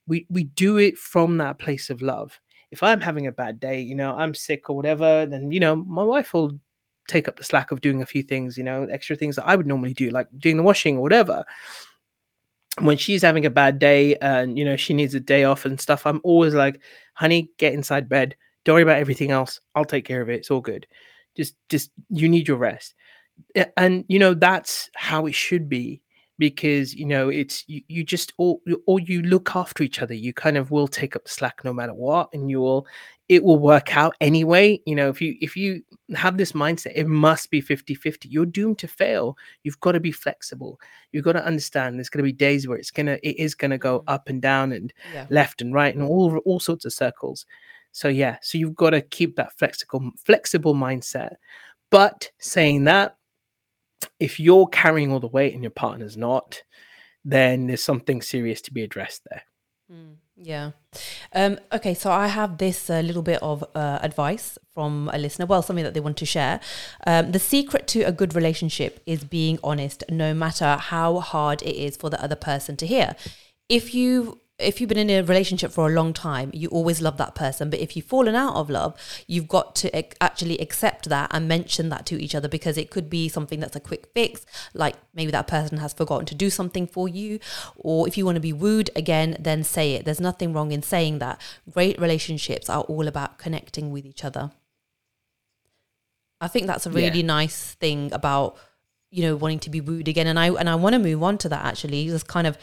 We 0.07 0.25
we 0.29 0.45
do 0.45 0.77
it 0.77 0.97
from 0.97 1.37
that 1.37 1.59
place 1.59 1.89
of 1.89 2.01
love. 2.01 2.39
If 2.71 2.83
I'm 2.83 3.01
having 3.01 3.27
a 3.27 3.31
bad 3.31 3.59
day, 3.59 3.81
you 3.81 3.95
know, 3.95 4.15
I'm 4.15 4.33
sick 4.33 4.69
or 4.69 4.75
whatever, 4.75 5.25
then 5.25 5.51
you 5.51 5.59
know 5.59 5.75
my 5.75 6.03
wife 6.03 6.33
will 6.33 6.59
take 7.07 7.27
up 7.27 7.35
the 7.35 7.43
slack 7.43 7.71
of 7.71 7.81
doing 7.81 8.01
a 8.01 8.05
few 8.05 8.23
things, 8.23 8.57
you 8.57 8.63
know, 8.63 8.83
extra 8.85 9.15
things 9.15 9.35
that 9.35 9.45
I 9.47 9.55
would 9.55 9.67
normally 9.67 9.93
do, 9.93 10.09
like 10.09 10.27
doing 10.37 10.57
the 10.57 10.63
washing 10.63 10.97
or 10.97 11.01
whatever. 11.01 11.43
When 12.79 12.97
she's 12.97 13.21
having 13.21 13.45
a 13.45 13.51
bad 13.51 13.77
day 13.77 14.15
and 14.15 14.57
you 14.57 14.65
know 14.65 14.75
she 14.75 14.93
needs 14.93 15.13
a 15.15 15.19
day 15.19 15.43
off 15.43 15.65
and 15.65 15.79
stuff, 15.79 16.05
I'm 16.05 16.21
always 16.23 16.53
like, 16.53 16.81
honey, 17.13 17.49
get 17.57 17.73
inside 17.73 18.09
bed. 18.09 18.35
Don't 18.63 18.75
worry 18.75 18.83
about 18.83 18.99
everything 18.99 19.31
else. 19.31 19.59
I'll 19.75 19.85
take 19.85 20.05
care 20.05 20.21
of 20.21 20.29
it. 20.29 20.35
It's 20.35 20.51
all 20.51 20.61
good. 20.61 20.87
Just 21.35 21.55
just 21.69 21.91
you 22.09 22.29
need 22.29 22.47
your 22.47 22.57
rest. 22.57 22.95
And 23.77 24.05
you 24.07 24.19
know, 24.19 24.33
that's 24.33 24.89
how 24.95 25.25
it 25.25 25.35
should 25.35 25.69
be 25.69 26.01
because 26.39 26.95
you 26.95 27.05
know 27.05 27.29
it's 27.29 27.63
you, 27.67 27.81
you 27.87 28.03
just 28.03 28.33
all 28.37 28.61
or 28.87 28.99
you 28.99 29.21
look 29.21 29.55
after 29.55 29.83
each 29.83 30.01
other. 30.01 30.13
You 30.13 30.33
kind 30.33 30.57
of 30.57 30.71
will 30.71 30.87
take 30.87 31.15
up 31.15 31.23
the 31.23 31.29
slack 31.29 31.63
no 31.63 31.73
matter 31.73 31.93
what 31.93 32.29
and 32.33 32.49
you 32.49 32.59
will 32.59 32.87
it 33.29 33.43
will 33.43 33.59
work 33.59 33.95
out 33.95 34.15
anyway. 34.19 34.81
You 34.85 34.95
know 34.95 35.09
if 35.09 35.21
you 35.21 35.35
if 35.41 35.55
you 35.55 35.83
have 36.15 36.37
this 36.37 36.53
mindset 36.53 36.93
it 36.95 37.07
must 37.07 37.51
be 37.51 37.61
50 37.61 37.95
50 37.95 38.27
you're 38.29 38.45
doomed 38.45 38.79
to 38.79 38.87
fail. 38.87 39.37
You've 39.63 39.79
got 39.79 39.93
to 39.93 39.99
be 39.99 40.11
flexible. 40.11 40.79
You've 41.11 41.23
got 41.23 41.33
to 41.33 41.45
understand 41.45 41.97
there's 41.97 42.09
going 42.09 42.25
to 42.25 42.31
be 42.31 42.33
days 42.33 42.67
where 42.67 42.77
it's 42.77 42.91
going 42.91 43.05
to 43.05 43.27
it 43.27 43.37
is 43.39 43.55
going 43.55 43.71
to 43.71 43.77
go 43.77 43.99
mm-hmm. 43.99 44.09
up 44.09 44.27
and 44.27 44.41
down 44.41 44.71
and 44.71 44.91
Yeah. 45.13 45.27
left 45.29 45.61
and 45.61 45.73
right 45.73 45.93
and 45.95 46.03
all 46.03 46.37
all 46.39 46.59
sorts 46.59 46.85
of 46.85 46.93
circles. 46.93 47.45
So 47.91 48.07
yeah 48.07 48.37
so 48.41 48.57
you've 48.57 48.75
got 48.75 48.91
to 48.91 49.01
keep 49.01 49.35
that 49.35 49.57
flexible 49.57 50.11
flexible 50.17 50.73
mindset. 50.73 51.35
But 51.91 52.31
saying 52.39 52.85
that 52.85 53.17
if 54.19 54.39
you're 54.39 54.67
carrying 54.67 55.11
all 55.11 55.19
the 55.19 55.27
weight 55.27 55.53
and 55.53 55.63
your 55.63 55.71
partner's 55.71 56.17
not 56.17 56.63
then 57.25 57.67
there's 57.67 57.83
something 57.83 58.21
serious 58.21 58.61
to 58.61 58.73
be 58.73 58.83
addressed 58.83 59.21
there 59.29 59.43
Mm, 59.91 60.15
yeah. 60.37 60.71
Um, 61.33 61.59
okay, 61.71 61.93
so 61.93 62.11
I 62.11 62.27
have 62.27 62.57
this 62.57 62.89
uh, 62.89 63.01
little 63.01 63.21
bit 63.21 63.41
of 63.43 63.63
uh, 63.75 63.99
advice 64.01 64.57
from 64.73 65.09
a 65.13 65.17
listener. 65.17 65.45
Well, 65.45 65.61
something 65.61 65.83
that 65.83 65.93
they 65.93 65.99
want 65.99 66.17
to 66.17 66.25
share. 66.25 66.59
Um, 67.05 67.31
the 67.31 67.39
secret 67.39 67.87
to 67.89 68.01
a 68.01 68.11
good 68.11 68.33
relationship 68.33 69.01
is 69.05 69.23
being 69.23 69.59
honest, 69.63 70.03
no 70.09 70.33
matter 70.33 70.77
how 70.77 71.19
hard 71.19 71.61
it 71.61 71.75
is 71.75 71.97
for 71.97 72.09
the 72.09 72.23
other 72.23 72.35
person 72.35 72.77
to 72.77 72.87
hear. 72.87 73.15
If 73.69 73.93
you 73.93 74.39
if 74.63 74.79
you've 74.79 74.87
been 74.87 74.97
in 74.97 75.09
a 75.09 75.23
relationship 75.23 75.71
for 75.71 75.87
a 75.87 75.91
long 75.91 76.13
time, 76.13 76.49
you 76.53 76.69
always 76.69 77.01
love 77.01 77.17
that 77.17 77.35
person. 77.35 77.69
But 77.69 77.79
if 77.79 77.95
you've 77.95 78.05
fallen 78.05 78.35
out 78.35 78.55
of 78.55 78.69
love, 78.69 78.95
you've 79.27 79.47
got 79.47 79.75
to 79.77 80.23
actually 80.23 80.57
accept 80.59 81.09
that 81.09 81.29
and 81.33 81.47
mention 81.47 81.89
that 81.89 82.05
to 82.07 82.21
each 82.21 82.33
other 82.35 82.47
because 82.47 82.77
it 82.77 82.89
could 82.89 83.09
be 83.09 83.29
something 83.29 83.59
that's 83.59 83.75
a 83.75 83.79
quick 83.79 84.07
fix, 84.13 84.45
like 84.73 84.95
maybe 85.13 85.31
that 85.31 85.47
person 85.47 85.77
has 85.77 85.93
forgotten 85.93 86.25
to 86.27 86.35
do 86.35 86.49
something 86.49 86.87
for 86.87 87.07
you. 87.07 87.39
Or 87.75 88.07
if 88.07 88.17
you 88.17 88.25
want 88.25 88.35
to 88.37 88.41
be 88.41 88.53
wooed 88.53 88.89
again, 88.95 89.37
then 89.39 89.63
say 89.63 89.93
it. 89.93 90.05
There's 90.05 90.21
nothing 90.21 90.53
wrong 90.53 90.71
in 90.71 90.81
saying 90.81 91.19
that. 91.19 91.39
Great 91.69 91.99
relationships 91.99 92.69
are 92.69 92.81
all 92.81 93.07
about 93.07 93.37
connecting 93.37 93.91
with 93.91 94.05
each 94.05 94.23
other. 94.23 94.51
I 96.41 96.47
think 96.47 96.67
that's 96.67 96.85
a 96.85 96.89
Yeah. 96.89 97.07
really 97.07 97.23
nice 97.23 97.73
thing 97.75 98.11
about 98.11 98.57
you 99.11 99.21
know 99.21 99.35
wanting 99.35 99.59
to 99.59 99.69
be 99.69 99.79
wooed 99.79 100.07
again 100.07 100.25
and 100.25 100.39
I 100.39 100.47
and 100.49 100.67
I 100.67 100.73
want 100.73 100.93
to 100.93 100.99
move 100.99 101.21
on 101.21 101.37
to 101.39 101.49
that 101.49 101.63
actually 101.63 102.07
just 102.07 102.27
kind 102.27 102.47
of 102.47 102.57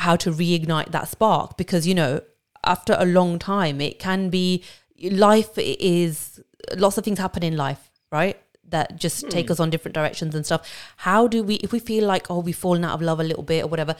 how 0.00 0.16
to 0.16 0.30
reignite 0.30 0.90
that 0.90 1.08
spark 1.08 1.56
because 1.56 1.86
you 1.86 1.94
know 1.94 2.20
after 2.64 2.96
a 2.98 3.06
long 3.06 3.38
time 3.38 3.80
it 3.80 3.98
can 3.98 4.28
be 4.28 4.62
life 5.10 5.50
is 5.56 6.40
lots 6.76 6.98
of 6.98 7.04
things 7.04 7.18
happen 7.18 7.42
in 7.42 7.56
life 7.56 7.90
right? 8.12 8.38
That 8.68 8.96
just 8.96 9.28
take 9.30 9.50
us 9.50 9.58
on 9.58 9.70
different 9.70 9.94
directions 9.94 10.34
and 10.34 10.46
stuff. 10.46 10.68
How 10.98 11.26
do 11.26 11.42
we 11.42 11.56
if 11.56 11.72
we 11.72 11.80
feel 11.80 12.06
like 12.06 12.30
oh 12.30 12.40
we've 12.40 12.56
fallen 12.56 12.84
out 12.84 12.94
of 12.94 13.02
love 13.02 13.18
a 13.18 13.24
little 13.24 13.42
bit 13.42 13.64
or 13.64 13.68
whatever 13.68 13.96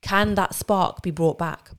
can 0.00 0.34
that 0.36 0.54
spark 0.54 1.02
be 1.02 1.10
brought 1.10 1.38
back? 1.38 1.70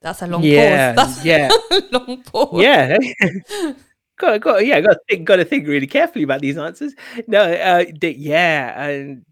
That's 0.00 0.20
a 0.22 0.26
long 0.26 0.42
yeah 0.42 0.94
pause. 0.94 1.22
That's 1.24 1.24
yeah. 1.24 1.50
long 1.92 2.22
pause. 2.24 2.62
Yeah. 2.62 2.98
Got 4.16 4.42
got 4.42 4.64
yeah 4.64 4.80
got 4.80 4.92
to 4.92 5.00
think 5.10 5.26
got 5.26 5.36
to 5.36 5.44
think 5.44 5.66
really 5.66 5.88
carefully 5.88 6.22
about 6.22 6.40
these 6.40 6.56
answers. 6.56 6.94
No 7.26 7.42
uh 7.42 7.84
yeah 8.00 8.86
and 8.88 9.24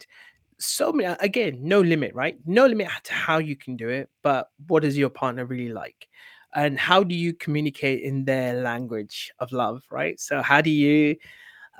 so 0.62 0.92
many 0.92 1.14
again 1.20 1.58
no 1.60 1.80
limit 1.80 2.14
right 2.14 2.38
no 2.46 2.66
limit 2.66 2.88
to 3.04 3.12
how 3.12 3.38
you 3.38 3.56
can 3.56 3.76
do 3.76 3.88
it 3.88 4.08
but 4.22 4.50
what 4.68 4.82
does 4.82 4.96
your 4.96 5.10
partner 5.10 5.44
really 5.44 5.72
like 5.72 6.08
and 6.54 6.78
how 6.78 7.02
do 7.02 7.14
you 7.14 7.32
communicate 7.32 8.02
in 8.02 8.24
their 8.24 8.54
language 8.62 9.32
of 9.38 9.52
love 9.52 9.82
right 9.90 10.20
so 10.20 10.42
how 10.42 10.60
do 10.60 10.70
you 10.70 11.16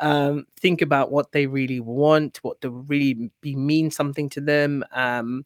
um 0.01 0.47
think 0.59 0.83
about 0.83 1.13
what 1.13 1.31
they 1.33 1.47
really 1.47 1.81
want 1.81 2.39
what 2.43 2.61
to 2.61 2.71
really 2.71 3.31
be 3.41 3.55
mean 3.55 3.91
something 3.91 4.29
to 4.29 4.41
them 4.41 4.83
um 4.93 5.45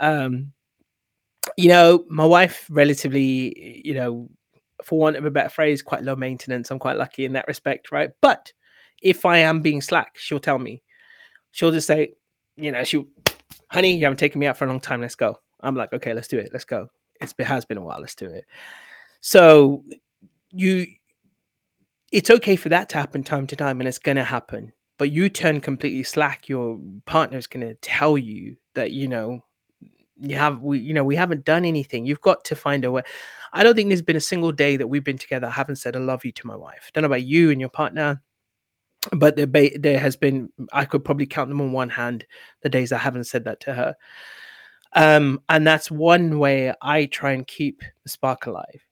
um 0.00 0.52
you 1.56 1.68
know 1.68 2.04
my 2.08 2.24
wife 2.24 2.66
relatively 2.70 3.80
you 3.84 3.94
know 3.94 4.28
for 4.84 4.98
want 4.98 5.16
of 5.16 5.24
a 5.24 5.30
better 5.30 5.48
phrase, 5.48 5.82
quite 5.82 6.02
low 6.02 6.14
maintenance. 6.14 6.70
I'm 6.70 6.78
quite 6.78 6.96
lucky 6.96 7.24
in 7.24 7.32
that 7.32 7.48
respect, 7.48 7.90
right? 7.90 8.10
But 8.20 8.52
if 9.02 9.24
I 9.24 9.38
am 9.38 9.60
being 9.60 9.80
slack, 9.80 10.16
she'll 10.16 10.40
tell 10.40 10.58
me. 10.58 10.82
She'll 11.52 11.72
just 11.72 11.86
say, 11.86 12.14
you 12.56 12.72
know, 12.72 12.84
she, 12.84 13.04
honey, 13.68 13.94
you 13.94 14.04
haven't 14.04 14.18
taken 14.18 14.38
me 14.38 14.46
out 14.46 14.56
for 14.56 14.64
a 14.64 14.68
long 14.68 14.80
time. 14.80 15.00
Let's 15.00 15.14
go. 15.14 15.38
I'm 15.60 15.74
like, 15.74 15.92
okay, 15.92 16.14
let's 16.14 16.28
do 16.28 16.38
it. 16.38 16.50
Let's 16.52 16.64
go. 16.64 16.88
It's, 17.20 17.34
it 17.38 17.44
has 17.44 17.64
been 17.64 17.78
a 17.78 17.82
while. 17.82 18.00
Let's 18.00 18.14
do 18.14 18.26
it. 18.26 18.44
So 19.20 19.84
you, 20.50 20.86
it's 22.12 22.30
okay 22.30 22.56
for 22.56 22.68
that 22.68 22.88
to 22.90 22.98
happen 22.98 23.24
time 23.24 23.46
to 23.48 23.56
time, 23.56 23.80
and 23.80 23.88
it's 23.88 23.98
going 23.98 24.16
to 24.16 24.24
happen. 24.24 24.72
But 24.98 25.10
you 25.10 25.28
turn 25.28 25.60
completely 25.60 26.04
slack, 26.04 26.48
your 26.48 26.78
partner's 27.06 27.46
going 27.46 27.66
to 27.66 27.74
tell 27.74 28.16
you 28.16 28.56
that 28.74 28.92
you 28.92 29.08
know 29.08 29.42
you 30.20 30.36
have 30.36 30.62
we 30.62 30.78
you 30.78 30.94
know 30.94 31.04
we 31.04 31.16
haven't 31.16 31.44
done 31.44 31.64
anything 31.64 32.06
you've 32.06 32.20
got 32.20 32.44
to 32.44 32.54
find 32.54 32.84
a 32.84 32.90
way 32.90 33.02
i 33.52 33.62
don't 33.62 33.74
think 33.74 33.88
there's 33.88 34.02
been 34.02 34.16
a 34.16 34.20
single 34.20 34.52
day 34.52 34.76
that 34.76 34.86
we've 34.86 35.04
been 35.04 35.18
together 35.18 35.46
i 35.46 35.50
haven't 35.50 35.76
said 35.76 35.96
i 35.96 35.98
love 35.98 36.24
you 36.24 36.32
to 36.32 36.46
my 36.46 36.54
wife 36.54 36.90
don't 36.92 37.02
know 37.02 37.06
about 37.06 37.24
you 37.24 37.50
and 37.50 37.60
your 37.60 37.68
partner 37.68 38.22
but 39.12 39.36
there, 39.36 39.46
ba- 39.46 39.78
there 39.78 39.98
has 39.98 40.16
been 40.16 40.48
i 40.72 40.84
could 40.84 41.04
probably 41.04 41.26
count 41.26 41.48
them 41.48 41.60
on 41.60 41.72
one 41.72 41.90
hand 41.90 42.24
the 42.62 42.68
days 42.68 42.92
i 42.92 42.98
haven't 42.98 43.24
said 43.24 43.44
that 43.44 43.60
to 43.60 43.72
her. 43.74 43.94
Um 44.92 45.40
and 45.48 45.66
that's 45.66 45.90
one 45.90 46.38
way 46.38 46.72
i 46.80 47.06
try 47.06 47.32
and 47.32 47.46
keep 47.46 47.82
the 48.04 48.08
spark 48.08 48.46
alive 48.46 48.82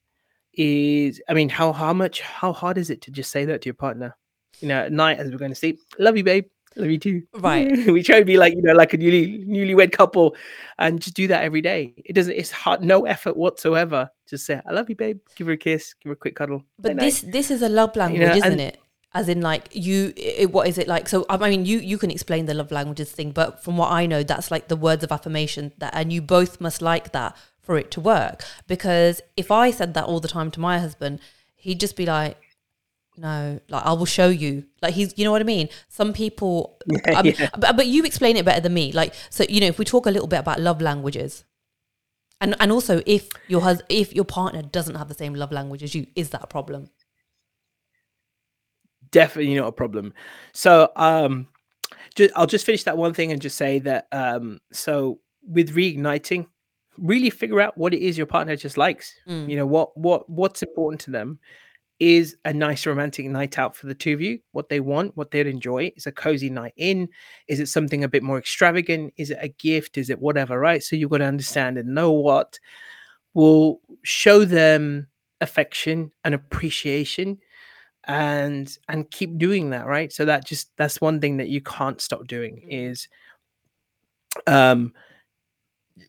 is 0.54 1.20
i 1.28 1.34
mean 1.34 1.48
how 1.48 1.72
how 1.72 1.92
much 1.92 2.20
how 2.20 2.52
hard 2.52 2.76
is 2.76 2.90
it 2.90 3.00
to 3.02 3.10
just 3.10 3.30
say 3.30 3.44
that 3.46 3.62
to 3.62 3.66
your 3.68 3.74
partner? 3.74 4.16
You 4.60 4.68
know 4.68 4.80
at 4.82 4.92
night 4.92 5.18
as 5.18 5.30
we're 5.30 5.38
going 5.38 5.50
to 5.52 5.56
sleep 5.56 5.80
love 5.98 6.16
you 6.16 6.24
babe. 6.24 6.46
Love 6.74 6.88
you 6.90 6.98
too. 6.98 7.22
Right. 7.34 7.86
we 7.86 8.02
try 8.02 8.18
to 8.18 8.24
be 8.24 8.38
like 8.38 8.54
you 8.54 8.62
know 8.62 8.72
like 8.72 8.94
a 8.94 8.96
newly 8.96 9.44
newlywed 9.44 9.92
couple 9.92 10.34
and 10.78 11.00
just 11.02 11.14
do 11.14 11.28
that 11.28 11.42
every 11.44 11.60
day. 11.60 11.92
It 11.98 12.14
doesn't 12.14 12.32
it's 12.34 12.50
hard 12.50 12.82
no 12.82 13.04
effort 13.04 13.36
whatsoever 13.36 14.08
just 14.28 14.46
say 14.46 14.60
i 14.66 14.72
love 14.72 14.88
you 14.88 14.96
babe. 14.96 15.18
Give 15.36 15.46
her 15.48 15.52
a 15.54 15.56
kiss 15.56 15.94
give 16.00 16.10
her 16.10 16.14
a 16.14 16.16
quick 16.16 16.34
cuddle 16.34 16.64
But 16.78 16.98
this 16.98 17.20
this 17.22 17.50
is 17.50 17.62
a 17.62 17.68
love 17.68 17.94
language, 17.94 18.22
know, 18.26 18.34
isn't 18.34 18.52
and- 18.52 18.60
it? 18.60 18.78
As 19.14 19.28
in, 19.28 19.42
like 19.42 19.68
you, 19.72 20.14
it, 20.16 20.52
what 20.52 20.66
is 20.68 20.78
it 20.78 20.88
like? 20.88 21.06
So 21.08 21.26
I 21.28 21.36
mean, 21.36 21.66
you 21.66 21.78
you 21.78 21.98
can 21.98 22.10
explain 22.10 22.46
the 22.46 22.54
love 22.54 22.70
languages 22.72 23.12
thing, 23.12 23.30
but 23.32 23.62
from 23.62 23.76
what 23.76 23.90
I 23.90 24.06
know, 24.06 24.22
that's 24.22 24.50
like 24.50 24.68
the 24.68 24.76
words 24.76 25.04
of 25.04 25.12
affirmation 25.12 25.72
that, 25.78 25.92
and 25.94 26.10
you 26.12 26.22
both 26.22 26.60
must 26.62 26.80
like 26.80 27.12
that 27.12 27.36
for 27.60 27.76
it 27.76 27.90
to 27.92 28.00
work. 28.00 28.42
Because 28.66 29.20
if 29.36 29.50
I 29.50 29.70
said 29.70 29.92
that 29.94 30.04
all 30.04 30.18
the 30.20 30.28
time 30.28 30.50
to 30.52 30.60
my 30.60 30.78
husband, 30.78 31.20
he'd 31.56 31.78
just 31.78 31.94
be 31.94 32.06
like, 32.06 32.38
"No, 33.18 33.60
like 33.68 33.84
I 33.84 33.92
will 33.92 34.06
show 34.06 34.28
you." 34.30 34.64
Like 34.80 34.94
he's, 34.94 35.12
you 35.18 35.24
know 35.24 35.30
what 35.32 35.42
I 35.42 35.44
mean? 35.44 35.68
Some 35.90 36.14
people, 36.14 36.78
Yeah, 36.86 37.18
I 37.18 37.22
mean, 37.22 37.34
yeah. 37.38 37.50
but, 37.58 37.76
but 37.76 37.86
you 37.88 38.04
explain 38.04 38.38
it 38.38 38.46
better 38.46 38.62
than 38.62 38.72
me. 38.72 38.92
Like 38.92 39.12
so, 39.28 39.44
you 39.46 39.60
know, 39.60 39.66
if 39.66 39.78
we 39.78 39.84
talk 39.84 40.06
a 40.06 40.10
little 40.10 40.28
bit 40.28 40.40
about 40.40 40.58
love 40.60 40.80
languages. 40.80 41.44
And, 42.40 42.56
and 42.58 42.72
also, 42.72 43.02
if 43.06 43.28
your 43.46 43.60
hus- 43.60 43.82
if 43.88 44.12
your 44.14 44.24
partner 44.24 44.62
doesn't 44.62 44.96
have 44.96 45.06
the 45.08 45.14
same 45.14 45.34
love 45.34 45.52
language 45.52 45.82
as 45.84 45.94
you, 45.94 46.06
is 46.16 46.30
that 46.30 46.42
a 46.42 46.46
problem? 46.48 46.88
Definitely 49.12 49.54
not 49.54 49.68
a 49.68 49.72
problem. 49.72 50.12
So 50.52 50.90
um 50.96 51.46
just, 52.14 52.32
i'll 52.36 52.46
just 52.46 52.66
finish 52.66 52.84
that 52.84 52.98
one 52.98 53.14
thing 53.14 53.32
and 53.32 53.40
just 53.40 53.56
say 53.56 53.78
that 53.78 54.06
um 54.12 54.60
so 54.72 55.20
with 55.46 55.74
reigniting 55.74 56.46
really 56.98 57.30
figure 57.30 57.60
out 57.60 57.76
what 57.78 57.94
it 57.94 58.02
is 58.02 58.18
your 58.18 58.26
partner 58.26 58.56
just 58.56 58.76
likes. 58.76 59.14
Mm. 59.28 59.48
you 59.48 59.56
know 59.56 59.66
what 59.66 59.96
what 59.96 60.28
what's 60.28 60.62
important 60.62 61.00
to 61.02 61.10
them 61.10 61.38
is 62.00 62.36
a 62.44 62.52
nice 62.52 62.84
romantic 62.84 63.26
night 63.26 63.58
out 63.58 63.76
for 63.76 63.86
the 63.86 63.94
two 63.94 64.12
of 64.12 64.20
you 64.20 64.40
what 64.50 64.68
they 64.68 64.80
want 64.80 65.16
what 65.16 65.30
they'd 65.30 65.46
enjoy. 65.46 65.92
Is 65.96 66.06
a 66.06 66.12
cozy 66.12 66.50
night 66.50 66.74
in. 66.76 67.08
Is 67.48 67.60
it 67.60 67.68
something 67.68 68.02
a 68.02 68.08
bit 68.08 68.22
more 68.22 68.38
extravagant? 68.38 69.14
Is 69.16 69.30
it 69.30 69.38
a 69.40 69.48
gift? 69.48 69.96
Is 69.96 70.10
it 70.10 70.20
whatever 70.20 70.58
right? 70.58 70.82
So 70.82 70.96
you've 70.96 71.10
got 71.10 71.18
to 71.18 71.24
understand 71.24 71.78
and 71.78 71.94
know 71.94 72.10
what 72.12 72.58
will 73.34 73.80
show 74.02 74.44
them 74.44 75.06
affection 75.40 76.10
and 76.24 76.34
appreciation 76.34 77.38
and 78.04 78.78
and 78.88 79.10
keep 79.10 79.38
doing 79.38 79.70
that 79.70 79.86
right? 79.86 80.12
So 80.12 80.24
that 80.24 80.46
just 80.46 80.70
that's 80.76 81.00
one 81.00 81.20
thing 81.20 81.36
that 81.38 81.48
you 81.48 81.60
can't 81.60 82.00
stop 82.00 82.26
doing 82.26 82.56
Mm. 82.56 82.90
is 82.90 83.08
um 84.46 84.92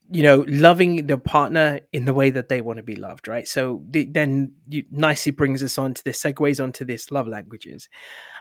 you 0.10 0.24
know 0.24 0.46
loving 0.48 1.08
the 1.08 1.18
partner 1.18 1.80
in 1.92 2.06
the 2.06 2.14
way 2.14 2.30
that 2.30 2.48
they 2.48 2.62
want 2.62 2.78
to 2.78 2.84
be 2.84 2.96
loved 2.96 3.28
right? 3.28 3.48
So 3.48 3.84
the, 3.90 4.06
then 4.06 4.54
you 4.70 4.84
nicely 4.92 5.32
brings 5.32 5.62
us 5.62 5.78
on 5.78 5.94
to 5.94 6.04
this 6.04 6.22
segues 6.22 6.64
onto 6.64 6.86
this 6.86 7.12
love 7.12 7.28
languages. 7.28 7.90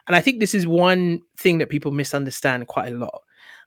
And 0.07 0.17
i 0.17 0.21
think 0.21 0.41
this 0.41 0.55
is 0.55 0.67
one 0.67 1.21
thing 1.39 1.59
that 1.59 1.69
people 1.69 1.93
misunderstand 1.93 2.67
quite 2.69 2.93
a 2.93 2.97
lot 2.97 3.23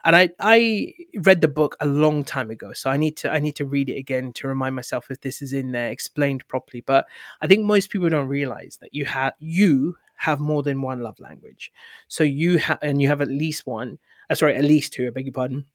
and 0.05 0.15
i 0.15 0.29
i 0.39 0.93
read 1.17 1.41
the 1.41 1.47
book 1.47 1.75
a 1.81 1.85
long 1.85 2.23
time 2.23 2.49
ago 2.49 2.71
so 2.73 2.89
i 2.89 2.97
need 2.97 3.17
to 3.17 3.31
i 3.31 3.39
need 3.39 3.55
to 3.55 3.65
read 3.65 3.89
it 3.89 3.97
again 3.97 4.31
to 4.31 4.47
remind 4.47 4.75
myself 4.75 5.11
if 5.11 5.19
this 5.21 5.41
is 5.41 5.53
in 5.53 5.71
there 5.71 5.89
explained 5.89 6.47
properly 6.47 6.81
but 6.85 7.05
i 7.41 7.47
think 7.47 7.65
most 7.65 7.89
people 7.89 8.09
don't 8.09 8.27
realize 8.27 8.77
that 8.79 8.93
you 8.93 9.03
have 9.03 9.33
you 9.39 9.95
have 10.15 10.39
more 10.39 10.63
than 10.63 10.81
one 10.81 11.01
love 11.01 11.19
language. 11.19 11.71
So 12.07 12.23
you 12.23 12.57
have, 12.57 12.79
and 12.81 13.01
you 13.01 13.07
have 13.07 13.21
at 13.21 13.27
least 13.27 13.67
one. 13.67 13.99
Uh, 14.29 14.35
sorry, 14.35 14.55
at 14.55 14.63
least 14.63 14.93
two. 14.93 15.07
I 15.07 15.09
beg 15.11 15.25
your 15.25 15.33
pardon. 15.33 15.65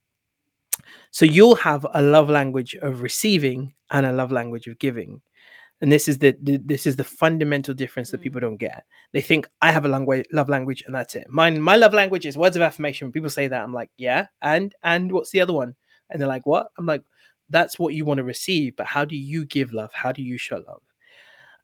So 1.11 1.25
you'll 1.25 1.55
have 1.55 1.85
a 1.93 2.01
love 2.01 2.29
language 2.29 2.75
of 2.75 3.01
receiving 3.01 3.73
and 3.91 4.05
a 4.05 4.11
love 4.11 4.31
language 4.31 4.67
of 4.67 4.79
giving. 4.79 5.21
And 5.81 5.91
this 5.91 6.07
is 6.07 6.19
the, 6.19 6.37
the 6.43 6.57
this 6.57 6.85
is 6.85 6.95
the 6.95 7.03
fundamental 7.03 7.73
difference 7.73 8.11
that 8.11 8.19
Mm. 8.19 8.23
people 8.23 8.41
don't 8.41 8.57
get. 8.57 8.85
They 9.13 9.21
think 9.21 9.49
I 9.61 9.71
have 9.71 9.85
a 9.85 9.89
language 9.89 10.25
love 10.31 10.47
language 10.49 10.83
and 10.85 10.93
that's 10.93 11.15
it. 11.15 11.27
Mine 11.29 11.59
my 11.61 11.75
love 11.75 11.93
language 11.93 12.25
is 12.25 12.37
words 12.37 12.55
of 12.55 12.61
affirmation. 12.61 13.07
When 13.07 13.11
people 13.13 13.29
say 13.29 13.47
that, 13.47 13.63
I'm 13.63 13.73
like, 13.73 13.89
yeah, 13.97 14.27
and 14.41 14.73
and 14.83 15.11
what's 15.11 15.31
the 15.31 15.41
other 15.41 15.53
one? 15.53 15.75
And 16.09 16.21
they're 16.21 16.27
like, 16.27 16.45
what? 16.45 16.67
I'm 16.77 16.85
like, 16.85 17.03
that's 17.49 17.79
what 17.79 17.93
you 17.93 18.05
want 18.05 18.19
to 18.19 18.23
receive, 18.23 18.75
but 18.75 18.85
how 18.85 19.05
do 19.05 19.15
you 19.15 19.45
give 19.45 19.73
love? 19.73 19.91
How 19.93 20.11
do 20.11 20.21
you 20.21 20.37
show 20.37 20.63
love? 20.67 20.81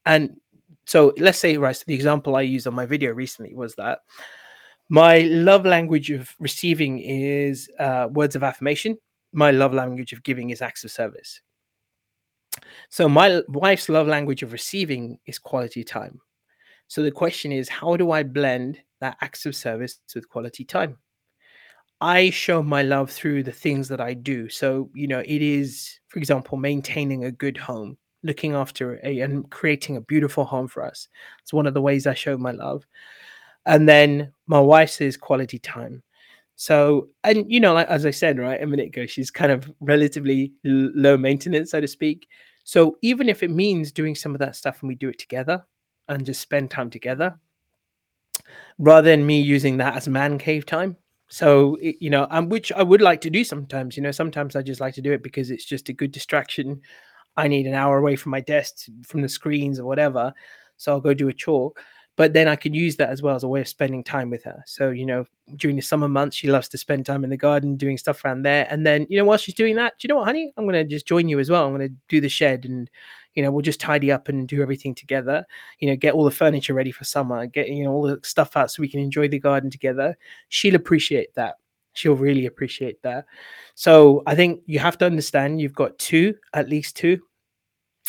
And 0.05 0.38
so 0.86 1.13
let's 1.18 1.38
say, 1.38 1.57
right, 1.57 1.76
so 1.76 1.84
the 1.86 1.93
example 1.93 2.36
I 2.36 2.41
used 2.41 2.65
on 2.68 2.74
my 2.74 2.86
video 2.86 3.11
recently 3.11 3.53
was 3.53 3.76
that 3.76 3.99
my 4.89 5.20
love 5.22 5.65
language 5.65 6.11
of 6.11 6.34
receiving 6.39 6.99
is 6.99 7.70
uh, 7.80 8.07
words 8.11 8.36
of 8.36 8.43
affirmation. 8.43 8.97
My 9.34 9.51
love 9.51 9.74
language 9.74 10.13
of 10.13 10.24
giving 10.24 10.49
is 10.49 10.61
acts 10.61 10.84
of 10.86 10.91
service. 10.91 11.41
So 12.89 13.08
my 13.10 13.41
wife's 13.47 13.89
love 13.89 14.08
language 14.08 14.43
of 14.43 14.51
receiving 14.51 15.20
is 15.26 15.39
quality 15.39 15.84
time. 15.84 16.20
So 16.88 17.03
the 17.03 17.12
question 17.12 17.51
is, 17.51 17.70
how 17.70 17.97
do 17.97 18.12
I 18.12 18.24
blend 18.24 18.80
that 19.01 19.18
acts 19.22 19.45
of 19.45 19.55
service 19.55 19.99
with 20.16 20.30
quality 20.30 20.64
time? 20.64 20.97
I 21.99 22.30
show 22.30 22.62
my 22.62 22.84
love 22.84 23.10
through 23.10 23.43
the 23.43 23.51
things 23.51 23.88
that 23.89 23.99
I 23.99 24.14
do. 24.14 24.49
So, 24.49 24.89
you 24.93 25.08
know, 25.08 25.20
it 25.20 25.41
is, 25.41 25.99
for 26.08 26.20
example, 26.20 26.58
maintaining 26.58 27.26
a 27.26 27.32
good 27.32 27.58
home, 27.58 27.97
looking 28.24 28.53
after 28.53 28.99
a 29.03 29.20
and 29.22 29.49
creating 29.49 29.97
a 29.97 30.01
beautiful 30.01 30.45
home 30.45 30.68
for 30.68 30.86
us. 30.86 31.08
It's 31.41 31.53
one 31.53 31.66
of 31.66 31.74
the 31.74 31.82
ways 31.82 32.05
I 32.05 32.14
show 32.14 32.38
my 32.38 32.51
love. 32.51 32.86
And 33.66 33.89
then 33.89 34.32
my 34.45 34.60
wife 34.60 34.91
says 34.91 35.18
quality 35.18 35.60
time. 35.60 36.03
So, 36.58 37.10
and 37.24 37.51
you 37.51 37.60
know, 37.62 37.74
like 37.76 37.88
as 37.88 38.05
I 38.05 38.12
said, 38.12 38.39
right, 38.39 38.62
a 38.62 38.68
minute 38.68 38.88
ago, 38.88 39.05
she's 39.05 39.32
kind 39.32 39.51
of 39.51 39.72
relatively 39.80 40.53
l- 40.66 40.91
low 40.95 41.18
maintenance, 41.18 41.72
so 41.72 41.82
to 41.82 41.88
speak. 41.88 42.28
So, 42.66 42.97
even 43.03 43.30
if 43.30 43.43
it 43.43 43.51
means 43.51 43.91
doing 43.93 44.16
some 44.16 44.34
of 44.36 44.39
that 44.39 44.55
stuff 44.58 44.82
and 44.82 44.89
we 44.89 44.95
do 44.95 45.10
it 45.10 45.20
together 45.20 45.66
and 46.10 46.26
just 46.26 46.41
spend 46.41 46.72
time 46.72 46.89
together, 46.89 47.39
rather 48.80 49.10
than 49.10 49.26
me 49.26 49.41
using 49.41 49.78
that 49.78 49.95
as 49.95 50.08
man 50.08 50.38
cave 50.38 50.66
time. 50.66 50.97
So, 51.30 51.76
it- 51.76 51.97
you 51.99 52.10
know, 52.10 52.28
and 52.32 52.49
which 52.49 52.72
I 52.72 52.84
would 52.84 53.01
like 53.01 53.22
to 53.22 53.30
do 53.30 53.43
sometimes, 53.43 53.97
you 53.97 54.03
know, 54.03 54.12
sometimes 54.12 54.55
I 54.55 54.62
just 54.62 54.80
like 54.82 54.93
to 54.95 55.01
do 55.01 55.12
it 55.12 55.22
because 55.24 55.51
it's 55.51 55.66
just 55.66 55.89
a 55.89 55.93
good 55.93 56.12
distraction. 56.12 56.82
I 57.38 57.47
need 57.47 57.68
an 57.68 57.74
hour 57.76 57.97
away 57.97 58.16
from 58.18 58.32
my 58.32 58.41
desk, 58.41 58.88
from 59.05 59.22
the 59.22 59.30
screens 59.30 59.80
or 59.80 59.86
whatever. 59.86 60.34
So 60.78 60.91
I'll 60.93 61.01
go 61.01 61.14
do 61.14 61.30
a 61.30 61.34
chore. 61.34 61.74
But 62.18 62.34
then 62.34 62.47
I 62.47 62.55
could 62.55 62.76
use 62.76 62.95
that 62.95 63.09
as 63.09 63.22
well 63.22 63.36
as 63.36 63.43
a 63.43 63.47
way 63.47 63.61
of 63.61 63.68
spending 63.68 64.03
time 64.03 64.32
with 64.32 64.43
her. 64.43 64.63
So, 64.65 64.89
you 64.89 65.05
know, 65.05 65.26
during 65.55 65.76
the 65.76 65.84
summer 65.84 66.09
months, 66.09 66.36
she 66.36 66.49
loves 66.49 66.68
to 66.70 66.78
spend 66.78 67.05
time 67.05 67.24
in 67.24 67.30
the 67.30 67.38
garden 67.38 67.78
doing 67.78 67.95
stuff 67.95 68.26
around 68.26 68.41
there. 68.41 68.68
And 68.72 68.84
then, 68.86 69.05
you 69.07 69.20
know, 69.20 69.24
while 69.24 69.38
she's 69.38 69.53
doing 69.53 69.76
that, 69.76 69.93
do 69.99 70.07
you 70.07 70.09
know 70.09 70.18
what, 70.18 70.26
honey? 70.26 70.51
I'm 70.57 70.65
going 70.65 70.74
to 70.74 70.84
just 70.84 71.07
join 71.07 71.30
you 71.30 71.39
as 71.39 71.51
well. 71.51 71.65
I'm 71.65 71.76
going 71.78 71.88
to 71.88 71.95
do 72.09 72.20
the 72.20 72.28
shed 72.28 72.65
and, 72.65 72.89
you 73.36 73.43
know, 73.43 73.51
we'll 73.51 73.61
just 73.61 73.80
tidy 73.80 74.11
up 74.11 74.30
and 74.30 74.47
do 74.47 74.63
everything 74.63 74.95
together. 74.95 75.45
You 75.78 75.89
know, 75.89 75.95
get 75.95 76.15
all 76.15 76.26
the 76.26 76.32
furniture 76.32 76.74
ready 76.74 76.91
for 76.91 77.03
summer, 77.03 77.45
get, 77.45 77.70
you 77.70 77.84
know, 77.84 77.91
all 77.91 78.07
the 78.07 78.20
stuff 78.24 78.57
out 78.57 78.72
so 78.72 78.82
we 78.82 78.89
can 78.89 78.99
enjoy 78.99 79.28
the 79.28 79.38
garden 79.38 79.70
together. 79.70 80.18
She'll 80.49 80.76
appreciate 80.76 81.36
that. 81.36 81.57
She'll 81.93 82.15
really 82.15 82.47
appreciate 82.47 82.99
that. 83.03 83.26
So 83.76 84.24
I 84.26 84.34
think 84.34 84.63
you 84.65 84.80
have 84.80 84.97
to 84.97 85.05
understand 85.05 85.61
you've 85.61 85.74
got 85.74 85.99
two, 85.99 86.34
at 86.55 86.68
least 86.68 86.95
two. 86.95 87.20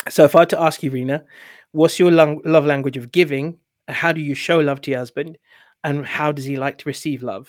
So 0.09 0.25
if 0.25 0.35
I 0.35 0.41
had 0.41 0.51
to 0.51 0.61
ask 0.61 0.83
you, 0.83 0.91
Rena, 0.91 1.25
what's 1.73 1.99
your 1.99 2.11
love 2.11 2.65
language 2.65 2.97
of 2.97 3.13
giving? 3.13 3.59
How 3.89 4.13
do 4.13 4.21
you 4.21 4.35
show 4.35 4.59
love 4.61 4.81
to 4.83 4.91
your 4.91 5.01
husband? 5.01 5.39
And 5.85 6.05
how 6.07 6.33
does 6.33 6.45
he 6.45 6.57
like 6.57 6.79
to 6.79 6.89
receive 6.89 7.23
love? 7.23 7.49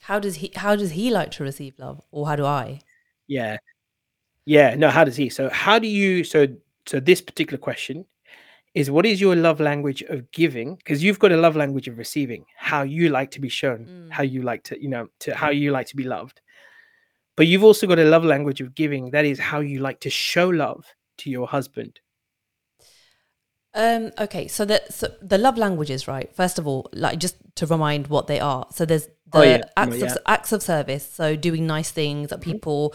How 0.00 0.18
does 0.18 0.36
he 0.36 0.52
how 0.54 0.76
does 0.76 0.90
he 0.92 1.10
like 1.10 1.30
to 1.32 1.44
receive 1.44 1.78
love? 1.78 2.00
Or 2.10 2.26
how 2.26 2.36
do 2.36 2.44
I? 2.44 2.80
Yeah. 3.28 3.58
Yeah. 4.44 4.74
No, 4.74 4.90
how 4.90 5.04
does 5.04 5.16
he? 5.16 5.28
So 5.28 5.48
how 5.50 5.78
do 5.78 5.86
you 5.86 6.24
so 6.24 6.48
so 6.86 6.98
this 7.00 7.20
particular 7.20 7.58
question 7.58 8.04
is 8.74 8.90
what 8.90 9.06
is 9.06 9.20
your 9.20 9.36
love 9.36 9.60
language 9.60 10.02
of 10.02 10.30
giving? 10.32 10.74
Because 10.76 11.02
you've 11.04 11.18
got 11.18 11.30
a 11.30 11.36
love 11.36 11.54
language 11.56 11.88
of 11.88 11.98
receiving, 11.98 12.44
how 12.56 12.82
you 12.82 13.10
like 13.10 13.30
to 13.32 13.40
be 13.40 13.48
shown, 13.48 13.86
Mm. 13.86 14.10
how 14.10 14.22
you 14.22 14.42
like 14.42 14.64
to, 14.64 14.82
you 14.82 14.88
know, 14.88 15.08
to 15.20 15.34
how 15.34 15.50
you 15.50 15.70
like 15.70 15.86
to 15.88 15.96
be 15.96 16.04
loved. 16.04 16.40
But 17.36 17.46
you've 17.46 17.64
also 17.64 17.86
got 17.86 17.98
a 17.98 18.04
love 18.04 18.24
language 18.24 18.60
of 18.60 18.74
giving, 18.74 19.10
that 19.10 19.24
is 19.24 19.38
how 19.38 19.60
you 19.60 19.80
like 19.80 20.00
to 20.00 20.10
show 20.10 20.48
love 20.48 20.86
to 21.18 21.30
your 21.30 21.46
husband. 21.46 22.00
Um, 23.74 24.10
okay, 24.18 24.48
so 24.48 24.64
the 24.66 24.82
so 24.90 25.08
the 25.22 25.38
love 25.38 25.56
languages, 25.56 26.06
right? 26.06 26.34
First 26.34 26.58
of 26.58 26.66
all, 26.66 26.88
like 26.92 27.18
just 27.18 27.36
to 27.56 27.66
remind 27.66 28.08
what 28.08 28.26
they 28.26 28.38
are. 28.38 28.66
So 28.70 28.84
there's 28.84 29.06
the 29.06 29.12
Oh, 29.34 29.42
yeah. 29.42 29.62
acts 29.76 30.02
Oh, 30.02 30.06
of 30.06 30.18
acts 30.26 30.52
of 30.52 30.62
service, 30.62 31.10
so 31.10 31.36
doing 31.36 31.66
nice 31.66 31.90
things 31.90 32.28
that 32.30 32.40
Mhm. 32.40 32.52
people 32.52 32.94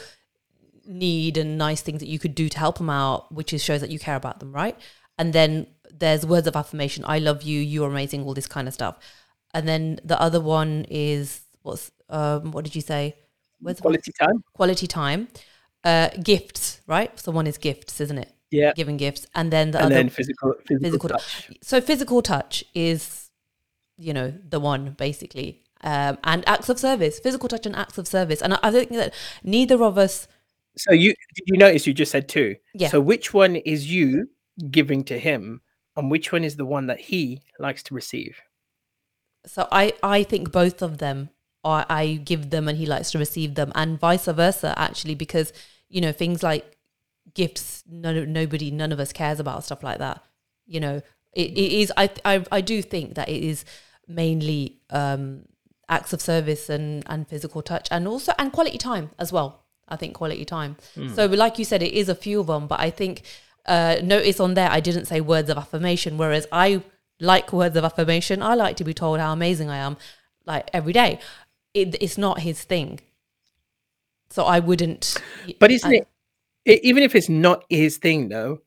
need 0.85 1.37
and 1.37 1.57
nice 1.57 1.81
things 1.81 1.99
that 1.99 2.07
you 2.07 2.19
could 2.19 2.35
do 2.35 2.49
to 2.49 2.59
help 2.59 2.77
them 2.77 2.89
out, 2.89 3.31
which 3.33 3.53
is 3.53 3.63
shows 3.63 3.81
that 3.81 3.89
you 3.91 3.99
care 3.99 4.15
about 4.15 4.39
them, 4.39 4.53
right? 4.53 4.77
And 5.17 5.33
then 5.33 5.67
there's 5.91 6.25
words 6.25 6.47
of 6.47 6.55
affirmation, 6.55 7.03
I 7.07 7.19
love 7.19 7.43
you, 7.43 7.59
you're 7.59 7.89
amazing, 7.89 8.23
all 8.23 8.33
this 8.35 8.47
kind 8.47 8.67
of 8.67 8.73
stuff. 8.73 8.97
And 9.53 9.67
then 9.67 9.99
the 10.03 10.19
other 10.21 10.41
one 10.41 10.85
is 10.89 11.41
what's 11.63 11.91
um 12.09 12.51
what 12.51 12.65
did 12.65 12.75
you 12.75 12.81
say? 12.81 13.15
Of 13.65 13.81
Quality 13.81 14.11
time. 14.13 14.43
quality 14.53 14.87
time. 14.87 15.29
Uh 15.83 16.09
gifts, 16.23 16.81
right? 16.87 17.17
So 17.19 17.31
one 17.31 17.47
is 17.47 17.57
gifts, 17.57 18.01
isn't 18.01 18.19
it? 18.19 18.31
Yeah. 18.51 18.71
Giving 18.75 18.97
gifts. 18.97 19.25
And 19.35 19.51
then 19.51 19.71
the 19.71 19.79
And 19.79 19.85
other 19.87 19.95
then 19.95 20.09
physical 20.09 20.53
physical, 20.65 20.85
physical 20.85 21.09
touch. 21.09 21.49
so 21.61 21.81
physical 21.81 22.21
touch 22.21 22.63
is 22.73 23.29
you 23.97 24.13
know 24.13 24.33
the 24.47 24.59
one 24.59 24.91
basically 24.97 25.63
um, 25.81 26.17
and 26.23 26.47
acts 26.47 26.69
of 26.69 26.79
service 26.79 27.19
physical 27.19 27.49
touch 27.49 27.65
and 27.65 27.75
acts 27.75 27.97
of 27.97 28.07
service 28.07 28.41
and 28.41 28.53
I, 28.53 28.59
I 28.63 28.71
think 28.71 28.89
that 28.91 29.13
neither 29.43 29.83
of 29.83 29.97
us 29.97 30.27
So 30.77 30.93
you 30.93 31.09
did 31.35 31.43
you 31.47 31.57
notice 31.57 31.87
you 31.87 31.93
just 31.93 32.11
said 32.11 32.29
two? 32.29 32.55
Yeah. 32.73 32.89
So 32.89 33.01
which 33.01 33.33
one 33.33 33.55
is 33.57 33.91
you 33.91 34.29
giving 34.71 35.03
to 35.05 35.17
him, 35.19 35.61
and 35.95 36.09
which 36.11 36.31
one 36.31 36.43
is 36.43 36.55
the 36.55 36.65
one 36.65 36.85
that 36.87 36.99
he 36.99 37.41
likes 37.59 37.83
to 37.83 37.95
receive? 37.95 38.39
so 39.45 39.67
i 39.71 39.93
i 40.03 40.23
think 40.23 40.51
both 40.51 40.81
of 40.81 40.97
them 40.97 41.29
are 41.63 41.85
i 41.89 42.15
give 42.31 42.49
them 42.49 42.67
and 42.67 42.77
he 42.77 42.85
likes 42.85 43.11
to 43.11 43.17
receive 43.17 43.55
them 43.55 43.71
and 43.75 43.97
vice 43.99 44.25
versa 44.25 44.73
actually 44.77 45.15
because 45.15 45.53
you 45.89 46.01
know 46.01 46.11
things 46.11 46.43
like 46.43 46.76
gifts 47.41 47.83
no 48.05 48.09
nobody 48.39 48.67
none 48.81 48.91
of 48.95 48.99
us 49.05 49.11
cares 49.21 49.39
about 49.43 49.63
stuff 49.67 49.83
like 49.89 49.99
that. 50.05 50.17
You 50.73 50.79
know 50.85 50.95
it, 51.41 51.49
it 51.63 51.71
is 51.81 51.91
I, 52.03 52.05
I 52.31 52.35
i 52.59 52.61
do 52.71 52.77
think 52.93 53.07
that 53.17 53.27
it 53.35 53.41
is 53.51 53.59
mainly 54.21 54.61
um 55.01 55.23
acts 55.97 56.11
of 56.15 56.21
service 56.31 56.63
and 56.75 56.87
and 57.11 57.27
physical 57.33 57.61
touch 57.71 57.87
and 57.95 58.07
also 58.13 58.31
and 58.39 58.51
quality 58.57 58.79
time 58.89 59.07
as 59.23 59.29
well. 59.35 59.49
I 59.87 59.95
think 60.01 60.11
quality 60.21 60.45
time. 60.57 60.73
So 61.15 61.21
like 61.43 61.55
you 61.59 61.65
said 61.71 61.81
it 61.89 61.93
is 62.01 62.09
a 62.09 62.15
few 62.25 62.37
of 62.41 62.47
them 62.53 62.63
but 62.71 62.79
i 62.87 62.89
think 62.99 63.15
uh 63.75 63.95
notice 64.13 64.39
on 64.45 64.51
there 64.59 64.69
i 64.77 64.81
didn't 64.87 65.05
say 65.11 65.19
words 65.33 65.49
of 65.53 65.57
affirmation 65.63 66.11
whereas 66.21 66.45
i 66.51 66.67
like 67.31 67.47
words 67.61 67.75
of 67.79 67.83
affirmation. 67.89 68.37
I 68.51 68.53
like 68.65 68.75
to 68.81 68.83
be 68.91 68.93
told 69.03 69.19
how 69.23 69.31
amazing 69.39 69.69
i 69.77 69.79
am 69.87 69.93
like 70.51 70.65
every 70.79 70.93
day. 71.01 71.11
It, 71.73 71.87
it's 72.05 72.17
not 72.25 72.35
his 72.47 72.59
thing. 72.71 72.89
So 74.35 74.41
i 74.55 74.59
wouldn't 74.69 75.05
But 75.59 75.71
isn't 75.71 75.91
I- 75.91 75.95
it, 76.01 76.07
e- 76.67 76.79
even 76.83 77.03
if 77.03 77.15
it's 77.15 77.29
not 77.29 77.63
his 77.69 77.97
thing 77.97 78.29
though, 78.29 78.59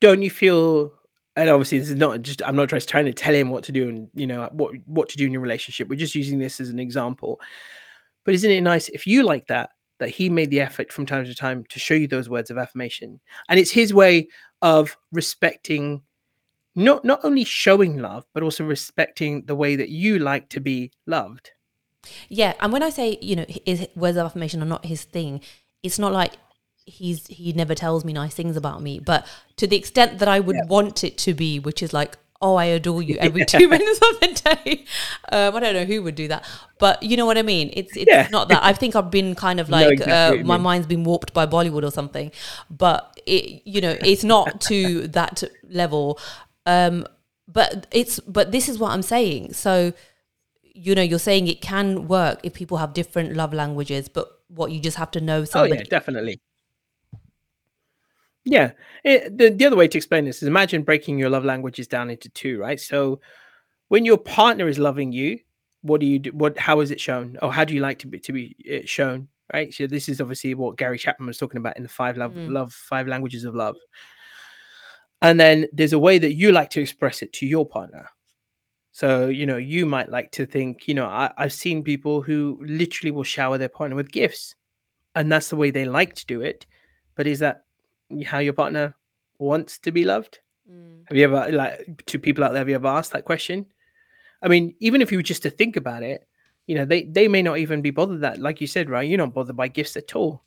don't 0.00 0.22
you 0.22 0.30
feel? 0.30 0.92
And 1.34 1.50
obviously, 1.50 1.78
this 1.78 1.90
is 1.90 1.96
not 1.96 2.22
just. 2.22 2.42
I'm 2.42 2.56
not 2.56 2.68
just 2.68 2.88
trying 2.88 3.04
to 3.06 3.12
tell 3.12 3.34
him 3.34 3.50
what 3.50 3.64
to 3.64 3.72
do 3.72 3.88
and 3.88 4.08
you 4.14 4.26
know 4.26 4.48
what 4.52 4.74
what 4.86 5.08
to 5.10 5.16
do 5.16 5.26
in 5.26 5.32
your 5.32 5.42
relationship. 5.42 5.88
We're 5.88 5.98
just 5.98 6.14
using 6.14 6.38
this 6.38 6.60
as 6.60 6.70
an 6.70 6.78
example. 6.78 7.40
But 8.24 8.34
isn't 8.34 8.50
it 8.50 8.60
nice 8.62 8.88
if 8.88 9.06
you 9.06 9.22
like 9.22 9.46
that 9.48 9.70
that 9.98 10.10
he 10.10 10.28
made 10.28 10.50
the 10.50 10.60
effort 10.60 10.92
from 10.92 11.06
time 11.06 11.24
to 11.24 11.34
time 11.34 11.64
to 11.70 11.78
show 11.78 11.94
you 11.94 12.06
those 12.06 12.28
words 12.28 12.50
of 12.50 12.58
affirmation, 12.58 13.20
and 13.48 13.58
it's 13.60 13.70
his 13.70 13.92
way 13.92 14.28
of 14.62 14.96
respecting. 15.12 16.02
Not 16.74 17.04
not 17.04 17.20
only 17.22 17.44
showing 17.44 17.98
love, 17.98 18.26
but 18.34 18.42
also 18.42 18.64
respecting 18.64 19.44
the 19.46 19.54
way 19.54 19.76
that 19.76 19.88
you 19.88 20.18
like 20.18 20.48
to 20.50 20.60
be 20.60 20.92
loved. 21.06 21.52
Yeah, 22.28 22.54
and 22.60 22.72
when 22.72 22.82
I 22.82 22.90
say 22.90 23.18
you 23.20 23.36
know 23.36 23.46
is 23.64 23.88
words 23.94 24.16
of 24.16 24.26
affirmation 24.26 24.62
are 24.62 24.66
not 24.66 24.84
his 24.84 25.04
thing, 25.04 25.40
it's 25.82 25.98
not 25.98 26.12
like 26.12 26.32
he's 26.86 27.26
he 27.26 27.52
never 27.52 27.74
tells 27.74 28.04
me 28.04 28.12
nice 28.12 28.34
things 28.34 28.56
about 28.56 28.80
me, 28.82 28.98
but 29.00 29.26
to 29.56 29.66
the 29.66 29.76
extent 29.76 30.18
that 30.20 30.28
I 30.28 30.40
would 30.40 30.56
Yeah. 30.56 30.64
want 30.66 31.04
it 31.04 31.18
to 31.18 31.34
be, 31.34 31.58
which 31.58 31.82
is 31.82 31.92
like, 31.92 32.16
oh, 32.40 32.54
I 32.56 32.66
adore 32.66 33.02
you 33.02 33.16
every 33.18 33.44
two 33.52 33.68
minutes 33.68 33.98
of 33.98 34.20
the 34.20 34.40
day. 34.64 34.84
Um, 35.32 35.56
I 35.56 35.60
don't 35.60 35.74
know 35.74 35.84
who 35.84 36.02
would 36.02 36.14
do 36.14 36.28
that, 36.28 36.44
but 36.78 37.02
you 37.02 37.16
know 37.16 37.26
what 37.26 37.36
I 37.38 37.42
mean. 37.42 37.70
It's 37.74 37.96
it's 37.96 38.08
Yeah. 38.08 38.28
not 38.30 38.48
that. 38.48 38.62
I 38.62 38.72
think 38.72 38.94
I've 38.96 39.10
been 39.10 39.34
kind 39.34 39.60
of 39.60 39.68
like 39.78 40.00
exactly 40.00 40.38
uh, 40.38 40.44
my 40.44 40.56
mean. 40.56 40.62
mind's 40.62 40.86
been 40.86 41.04
warped 41.04 41.34
by 41.34 41.46
Bollywood 41.46 41.82
or 41.84 41.90
something, 41.90 42.30
but 42.70 43.20
it 43.26 43.62
you 43.66 43.80
know 43.80 43.96
it's 44.00 44.24
not 44.24 44.60
to 44.62 45.08
that 45.18 45.42
level. 45.68 46.18
Um, 46.66 47.06
but 47.48 47.86
it's 47.92 48.18
but 48.20 48.52
this 48.52 48.68
is 48.68 48.78
what 48.78 48.90
I'm 48.92 49.02
saying. 49.02 49.52
So 49.54 49.92
you 50.62 50.94
know 50.94 51.02
you're 51.02 51.18
saying 51.18 51.48
it 51.48 51.60
can 51.62 52.06
work 52.06 52.38
if 52.42 52.52
people 52.52 52.76
have 52.76 52.92
different 52.92 53.34
love 53.34 53.54
languages 53.54 54.08
but 54.10 54.40
what 54.48 54.70
you 54.70 54.78
just 54.78 54.98
have 54.98 55.10
to 55.10 55.20
know 55.22 55.46
Oh 55.54 55.64
yeah, 55.64 55.82
definitely. 55.88 56.38
Yeah. 58.46 58.70
It, 59.04 59.36
the, 59.36 59.50
the 59.50 59.66
other 59.66 59.76
way 59.76 59.88
to 59.88 59.98
explain 59.98 60.24
this 60.24 60.40
is 60.40 60.48
imagine 60.48 60.82
breaking 60.82 61.18
your 61.18 61.28
love 61.28 61.44
languages 61.44 61.88
down 61.88 62.08
into 62.10 62.28
two, 62.30 62.58
right? 62.60 62.80
So 62.80 63.20
when 63.88 64.04
your 64.04 64.16
partner 64.16 64.68
is 64.68 64.78
loving 64.78 65.12
you, 65.12 65.40
what 65.82 66.00
do 66.00 66.06
you 66.06 66.20
do? 66.20 66.30
What, 66.30 66.56
how 66.56 66.80
is 66.80 66.90
it 66.90 67.00
shown? 67.00 67.36
Or 67.42 67.52
how 67.52 67.64
do 67.64 67.74
you 67.74 67.80
like 67.80 67.98
to 68.00 68.06
be, 68.06 68.20
to 68.20 68.32
be 68.32 68.56
uh, 68.72 68.86
shown? 68.86 69.28
Right. 69.52 69.74
So 69.74 69.86
this 69.86 70.08
is 70.08 70.20
obviously 70.20 70.54
what 70.54 70.76
Gary 70.76 70.98
Chapman 70.98 71.26
was 71.26 71.38
talking 71.38 71.58
about 71.58 71.76
in 71.76 71.82
the 71.82 71.88
five 71.88 72.16
love, 72.16 72.32
Mm. 72.32 72.50
love, 72.50 72.72
five 72.72 73.06
languages 73.06 73.44
of 73.44 73.54
love. 73.54 73.76
And 75.22 75.38
then 75.40 75.66
there's 75.72 75.92
a 75.92 75.98
way 75.98 76.18
that 76.18 76.34
you 76.34 76.52
like 76.52 76.70
to 76.70 76.80
express 76.80 77.22
it 77.22 77.32
to 77.34 77.46
your 77.46 77.66
partner. 77.66 78.08
So, 78.92 79.28
you 79.28 79.44
know, 79.44 79.56
you 79.56 79.86
might 79.86 80.08
like 80.08 80.30
to 80.32 80.46
think, 80.46 80.88
you 80.88 80.94
know, 80.94 81.06
I, 81.06 81.30
I've 81.36 81.52
seen 81.52 81.82
people 81.82 82.22
who 82.22 82.58
literally 82.62 83.10
will 83.10 83.24
shower 83.24 83.58
their 83.58 83.68
partner 83.68 83.94
with 83.96 84.10
gifts 84.10 84.54
and 85.14 85.30
that's 85.30 85.50
the 85.50 85.56
way 85.56 85.70
they 85.70 85.84
like 85.84 86.14
to 86.14 86.26
do 86.26 86.40
it. 86.42 86.66
But 87.14 87.26
is 87.26 87.40
that 87.40 87.65
how 88.24 88.38
your 88.38 88.52
partner 88.52 88.94
wants 89.38 89.78
to 89.80 89.92
be 89.92 90.04
loved? 90.04 90.40
Mm. 90.70 91.02
Have 91.06 91.16
you 91.16 91.24
ever 91.24 91.52
like 91.52 92.04
to 92.06 92.18
people 92.18 92.44
out 92.44 92.52
there? 92.52 92.60
Have 92.60 92.68
you 92.68 92.74
ever 92.74 92.88
asked 92.88 93.12
that 93.12 93.24
question? 93.24 93.66
I 94.42 94.48
mean, 94.48 94.74
even 94.80 95.02
if 95.02 95.10
you 95.10 95.18
were 95.18 95.22
just 95.22 95.42
to 95.42 95.50
think 95.50 95.76
about 95.76 96.02
it, 96.02 96.26
you 96.66 96.74
know, 96.74 96.84
they 96.84 97.04
they 97.04 97.28
may 97.28 97.42
not 97.42 97.58
even 97.58 97.82
be 97.82 97.90
bothered 97.90 98.20
that, 98.22 98.38
like 98.38 98.60
you 98.60 98.66
said, 98.66 98.90
right? 98.90 99.08
You're 99.08 99.18
not 99.18 99.34
bothered 99.34 99.56
by 99.56 99.68
gifts 99.68 99.96
at 99.96 100.16
all. 100.16 100.42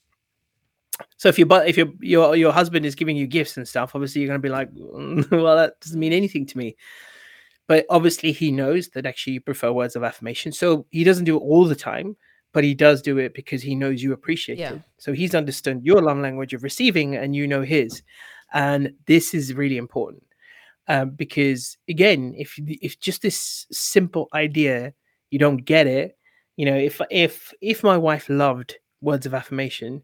So 1.18 1.30
if 1.30 1.38
your 1.38 1.48
but 1.48 1.68
if 1.68 1.78
your 1.78 1.88
your 2.02 2.36
your 2.36 2.52
husband 2.52 2.86
is 2.86 2.96
giving 2.96 3.16
you 3.16 3.28
gifts 3.28 3.58
and 3.58 3.68
stuff, 3.68 3.96
obviously 3.96 4.22
you're 4.22 4.28
gonna 4.28 4.40
be 4.40 4.50
like, 4.50 4.74
"Mm, 4.74 5.30
well, 5.44 5.56
that 5.56 5.80
doesn't 5.80 6.00
mean 6.00 6.14
anything 6.14 6.46
to 6.48 6.58
me. 6.58 6.76
But 7.68 7.86
obviously 7.90 8.32
he 8.32 8.52
knows 8.52 8.90
that 8.90 9.06
actually 9.06 9.34
you 9.34 9.42
prefer 9.42 9.72
words 9.72 9.96
of 9.96 10.04
affirmation. 10.04 10.52
So 10.52 10.88
he 10.90 11.04
doesn't 11.04 11.26
do 11.26 11.38
it 11.38 11.42
all 11.42 11.66
the 11.66 11.76
time, 11.76 12.18
but 12.54 12.64
he 12.64 12.74
does 12.74 13.02
do 13.02 13.18
it 13.18 13.34
because 13.34 13.62
he 13.62 13.76
knows 13.76 14.02
you 14.02 14.14
appreciate 14.14 14.58
Yeah. 14.60 14.74
it. 14.74 14.82
So 14.98 15.14
he's 15.14 15.36
understood 15.36 15.82
your 15.84 16.02
love 16.02 16.18
language 16.18 16.54
of 16.54 16.64
receiving 16.64 17.16
and 17.16 17.36
you 17.36 17.48
know 17.48 17.62
his. 17.62 18.02
And 18.54 18.94
this 19.06 19.34
is 19.34 19.54
really 19.54 19.78
important. 19.78 20.24
Um, 20.88 21.12
because 21.12 21.78
again, 21.88 22.34
if 22.36 22.56
if 22.58 23.00
just 23.00 23.22
this 23.22 23.68
simple 23.72 24.28
idea 24.34 24.94
you 25.30 25.38
don't 25.38 25.64
get 25.64 25.86
it, 25.86 26.18
you 26.58 26.66
know, 26.66 26.76
if 26.76 27.00
if 27.12 27.54
if 27.62 27.84
my 27.84 27.96
wife 27.98 28.28
loved 28.28 28.78
words 29.02 29.28
of 29.28 29.36
affirmation, 29.36 30.02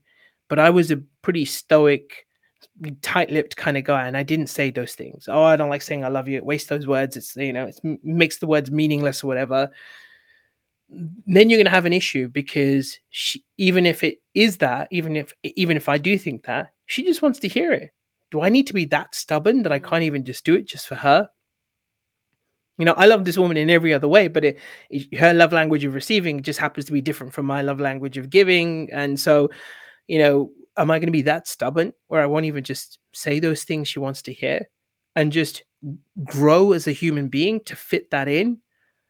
but 0.48 0.60
I 0.60 0.70
was 0.70 0.92
a 0.92 0.98
pretty 1.24 1.46
stoic, 1.46 2.28
tight-lipped 3.02 3.56
kind 3.56 3.78
of 3.78 3.84
guy, 3.84 4.06
and 4.08 4.16
I 4.16 4.22
didn't 4.22 4.48
say 4.48 4.70
those 4.70 4.94
things. 4.94 5.28
Oh, 5.28 5.42
I 5.42 5.56
don't 5.56 5.72
like 5.72 5.82
saying 5.82 6.06
I 6.06 6.10
love 6.10 6.28
you. 6.28 6.38
It 6.38 6.46
wastes 6.46 6.70
those 6.70 6.86
words. 6.86 7.18
It's 7.18 7.36
you 7.36 7.52
know, 7.52 7.66
it 7.66 7.80
makes 8.04 8.38
the 8.38 8.48
words 8.48 8.70
meaningless 8.70 9.24
or 9.24 9.28
whatever. 9.28 9.72
Then 10.90 11.50
you're 11.50 11.58
going 11.58 11.66
to 11.66 11.72
have 11.72 11.86
an 11.86 11.94
issue 11.94 12.28
because 12.28 13.00
she, 13.10 13.44
even 13.58 13.86
if 13.86 14.04
it 14.04 14.20
is 14.34 14.58
that, 14.58 14.88
even 14.92 15.16
if 15.16 15.34
even 15.44 15.78
if 15.78 15.90
I 15.90 15.98
do 15.98 16.18
think 16.18 16.46
that, 16.46 16.72
she 16.86 17.04
just 17.04 17.22
wants 17.22 17.40
to 17.40 17.48
hear 17.48 17.72
it. 17.74 17.92
Do 18.32 18.42
I 18.42 18.50
need 18.50 18.68
to 18.68 18.74
be 18.74 18.86
that 18.86 19.16
stubborn 19.16 19.64
that 19.64 19.72
I 19.72 19.80
mm. 19.80 19.84
can't 19.84 20.04
even 20.04 20.26
just 20.26 20.46
do 20.46 20.56
it 20.56 20.68
just 20.68 20.88
for 20.88 20.96
her? 20.96 21.30
You 22.78 22.86
know, 22.86 22.94
I 22.94 23.06
love 23.06 23.24
this 23.24 23.38
woman 23.38 23.58
in 23.58 23.70
every 23.70 23.94
other 23.94 24.08
way, 24.08 24.28
but 24.28 24.44
it, 24.44 24.60
it, 24.90 25.18
her 25.18 25.34
love 25.34 25.54
language 25.54 25.86
of 25.86 25.94
receiving 25.94 26.44
just 26.44 26.60
happens 26.60 26.86
to 26.86 26.92
be 26.92 27.02
different 27.02 27.34
from 27.34 27.46
my 27.46 27.62
love 27.62 27.80
language 27.80 28.18
of 28.18 28.30
giving. 28.30 28.90
And 28.92 29.18
so, 29.18 29.50
you 30.08 30.20
know, 30.20 30.52
am 30.78 30.92
I 30.92 31.00
going 31.00 31.08
to 31.08 31.12
be 31.12 31.22
that 31.24 31.48
stubborn 31.48 31.94
where 32.08 32.22
I 32.22 32.26
won't 32.26 32.46
even 32.46 32.64
just 32.64 33.00
say 33.14 33.40
those 33.40 33.64
things 33.64 33.88
she 33.88 34.00
wants 34.00 34.22
to 34.24 34.34
hear 34.34 34.68
and 35.16 35.32
just 35.32 35.64
grow 36.26 36.74
as 36.74 36.88
a 36.88 36.92
human 36.92 37.30
being 37.30 37.62
to 37.62 37.76
fit 37.76 38.12
that 38.12 38.28
in? 38.28 38.60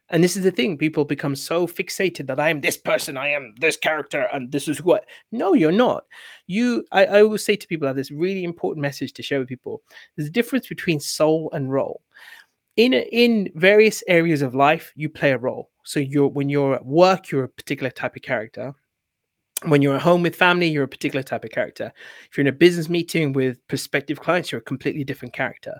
And 0.08 0.22
this 0.22 0.36
is 0.36 0.44
the 0.44 0.52
thing 0.52 0.78
people 0.78 1.04
become 1.04 1.34
so 1.34 1.66
fixated 1.66 2.28
that 2.28 2.38
I 2.38 2.50
am 2.50 2.60
this 2.60 2.76
person, 2.76 3.16
I 3.16 3.28
am 3.28 3.54
this 3.58 3.76
character, 3.76 4.28
and 4.32 4.52
this 4.52 4.68
is 4.68 4.82
what. 4.82 5.04
No, 5.32 5.52
you're 5.52 5.72
not. 5.72 6.04
You, 6.46 6.84
I, 6.92 7.06
I 7.06 7.22
always 7.22 7.44
say 7.44 7.56
to 7.56 7.66
people, 7.66 7.86
I 7.86 7.90
have 7.90 7.96
this 7.96 8.12
really 8.12 8.44
important 8.44 8.82
message 8.82 9.12
to 9.14 9.22
share 9.22 9.40
with 9.40 9.48
people. 9.48 9.82
There's 10.16 10.28
a 10.28 10.32
difference 10.32 10.68
between 10.68 11.00
soul 11.00 11.50
and 11.52 11.72
role 11.72 12.02
in 12.76 12.92
in 12.92 13.50
various 13.54 14.02
areas 14.06 14.42
of 14.42 14.54
life 14.54 14.92
you 14.96 15.08
play 15.08 15.32
a 15.32 15.38
role 15.38 15.70
so 15.82 15.98
you're 15.98 16.28
when 16.28 16.48
you're 16.48 16.74
at 16.74 16.84
work 16.84 17.30
you're 17.30 17.44
a 17.44 17.48
particular 17.48 17.90
type 17.90 18.14
of 18.16 18.22
character 18.22 18.74
when 19.64 19.80
you're 19.80 19.96
at 19.96 20.02
home 20.02 20.22
with 20.22 20.36
family 20.36 20.68
you're 20.68 20.84
a 20.84 20.88
particular 20.88 21.22
type 21.22 21.44
of 21.44 21.50
character 21.50 21.92
if 22.30 22.36
you're 22.36 22.42
in 22.42 22.54
a 22.54 22.56
business 22.56 22.88
meeting 22.88 23.32
with 23.32 23.66
prospective 23.68 24.20
clients 24.20 24.52
you're 24.52 24.60
a 24.60 24.64
completely 24.64 25.04
different 25.04 25.34
character 25.34 25.74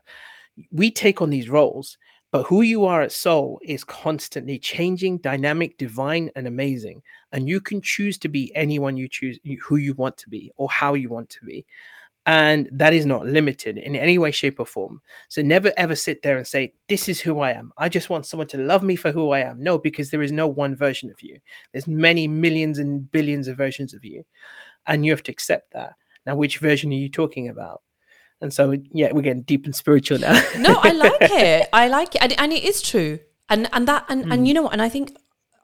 we 0.72 0.90
take 0.90 1.20
on 1.20 1.30
these 1.30 1.50
roles 1.50 1.98
but 2.36 2.44
who 2.44 2.60
you 2.60 2.84
are 2.84 3.00
at 3.00 3.12
soul 3.12 3.58
is 3.62 3.82
constantly 3.82 4.58
changing 4.58 5.16
dynamic 5.16 5.78
divine 5.78 6.30
and 6.36 6.46
amazing 6.46 7.02
and 7.32 7.48
you 7.48 7.62
can 7.62 7.80
choose 7.80 8.18
to 8.18 8.28
be 8.28 8.54
anyone 8.54 8.94
you 8.94 9.08
choose 9.08 9.38
who 9.62 9.76
you 9.76 9.94
want 9.94 10.18
to 10.18 10.28
be 10.28 10.52
or 10.56 10.68
how 10.68 10.92
you 10.92 11.08
want 11.08 11.30
to 11.30 11.42
be 11.46 11.64
and 12.26 12.68
that 12.70 12.92
is 12.92 13.06
not 13.06 13.24
limited 13.24 13.78
in 13.78 13.96
any 13.96 14.18
way 14.18 14.30
shape 14.30 14.60
or 14.60 14.66
form. 14.66 15.00
So 15.30 15.40
never 15.40 15.72
ever 15.78 15.94
sit 15.96 16.20
there 16.20 16.36
and 16.36 16.46
say 16.46 16.74
this 16.88 17.08
is 17.08 17.20
who 17.22 17.40
i 17.40 17.52
am. 17.52 17.72
I 17.78 17.88
just 17.88 18.10
want 18.10 18.26
someone 18.26 18.48
to 18.48 18.58
love 18.58 18.82
me 18.82 18.96
for 18.96 19.12
who 19.12 19.30
i 19.30 19.38
am. 19.38 19.62
No 19.62 19.78
because 19.78 20.10
there 20.10 20.20
is 20.20 20.30
no 20.30 20.46
one 20.46 20.76
version 20.76 21.08
of 21.08 21.22
you. 21.22 21.38
There's 21.72 21.86
many 21.86 22.28
millions 22.28 22.78
and 22.78 23.10
billions 23.10 23.48
of 23.48 23.56
versions 23.56 23.94
of 23.94 24.04
you 24.04 24.26
and 24.86 25.06
you 25.06 25.10
have 25.12 25.22
to 25.22 25.32
accept 25.32 25.72
that. 25.72 25.94
Now 26.26 26.36
which 26.36 26.58
version 26.58 26.90
are 26.90 26.96
you 26.96 27.08
talking 27.08 27.48
about 27.48 27.80
and 28.40 28.52
so 28.52 28.74
yeah 28.92 29.10
we're 29.12 29.22
getting 29.22 29.42
deep 29.42 29.64
and 29.64 29.74
spiritual 29.74 30.18
now. 30.18 30.40
No 30.58 30.78
i 30.82 30.92
like 30.92 31.12
it. 31.20 31.68
I 31.72 31.88
like 31.88 32.14
it. 32.14 32.22
And, 32.22 32.32
and 32.38 32.52
it 32.52 32.64
is 32.64 32.82
true. 32.82 33.18
And 33.48 33.68
and 33.72 33.86
that 33.88 34.04
and, 34.08 34.32
and 34.32 34.46
you 34.48 34.54
know 34.54 34.62
what? 34.62 34.72
And 34.72 34.82
i 34.82 34.88
think 34.88 35.16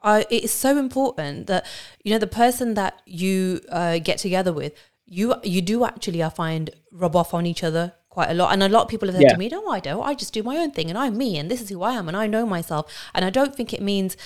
uh, 0.03 0.23
it 0.29 0.43
is 0.43 0.51
so 0.51 0.77
important 0.77 1.47
that 1.47 1.65
you 2.03 2.11
know 2.11 2.17
the 2.19 2.27
person 2.27 2.73
that 2.73 3.01
you 3.05 3.61
uh, 3.69 3.99
get 3.99 4.17
together 4.17 4.51
with 4.51 4.73
you 5.05 5.35
you 5.43 5.61
do 5.61 5.85
actually 5.85 6.21
I 6.23 6.29
find 6.29 6.69
rub 6.91 7.15
off 7.15 7.33
on 7.33 7.45
each 7.45 7.63
other 7.63 7.93
quite 8.09 8.29
a 8.29 8.33
lot. 8.33 8.51
And 8.53 8.61
a 8.61 8.69
lot 8.69 8.83
of 8.83 8.89
people 8.89 9.07
have 9.07 9.15
said 9.15 9.23
Yeah. 9.23 9.33
to 9.33 9.37
me 9.39 9.49
no 9.49 9.67
I 9.69 9.79
don't. 9.79 10.03
I 10.03 10.13
just 10.13 10.33
do 10.33 10.43
my 10.43 10.57
own 10.57 10.71
thing 10.71 10.89
and 10.89 10.97
I'm 10.97 11.17
me 11.17 11.37
and 11.37 11.49
this 11.49 11.61
is 11.61 11.69
who 11.69 11.81
I 11.83 11.93
am 11.93 12.07
and 12.07 12.17
I 12.17 12.27
know 12.27 12.45
myself. 12.45 12.91
And 13.13 13.23
I 13.25 13.29
don't 13.29 13.55
think 13.55 13.73
it 13.73 13.81
means 13.81 14.17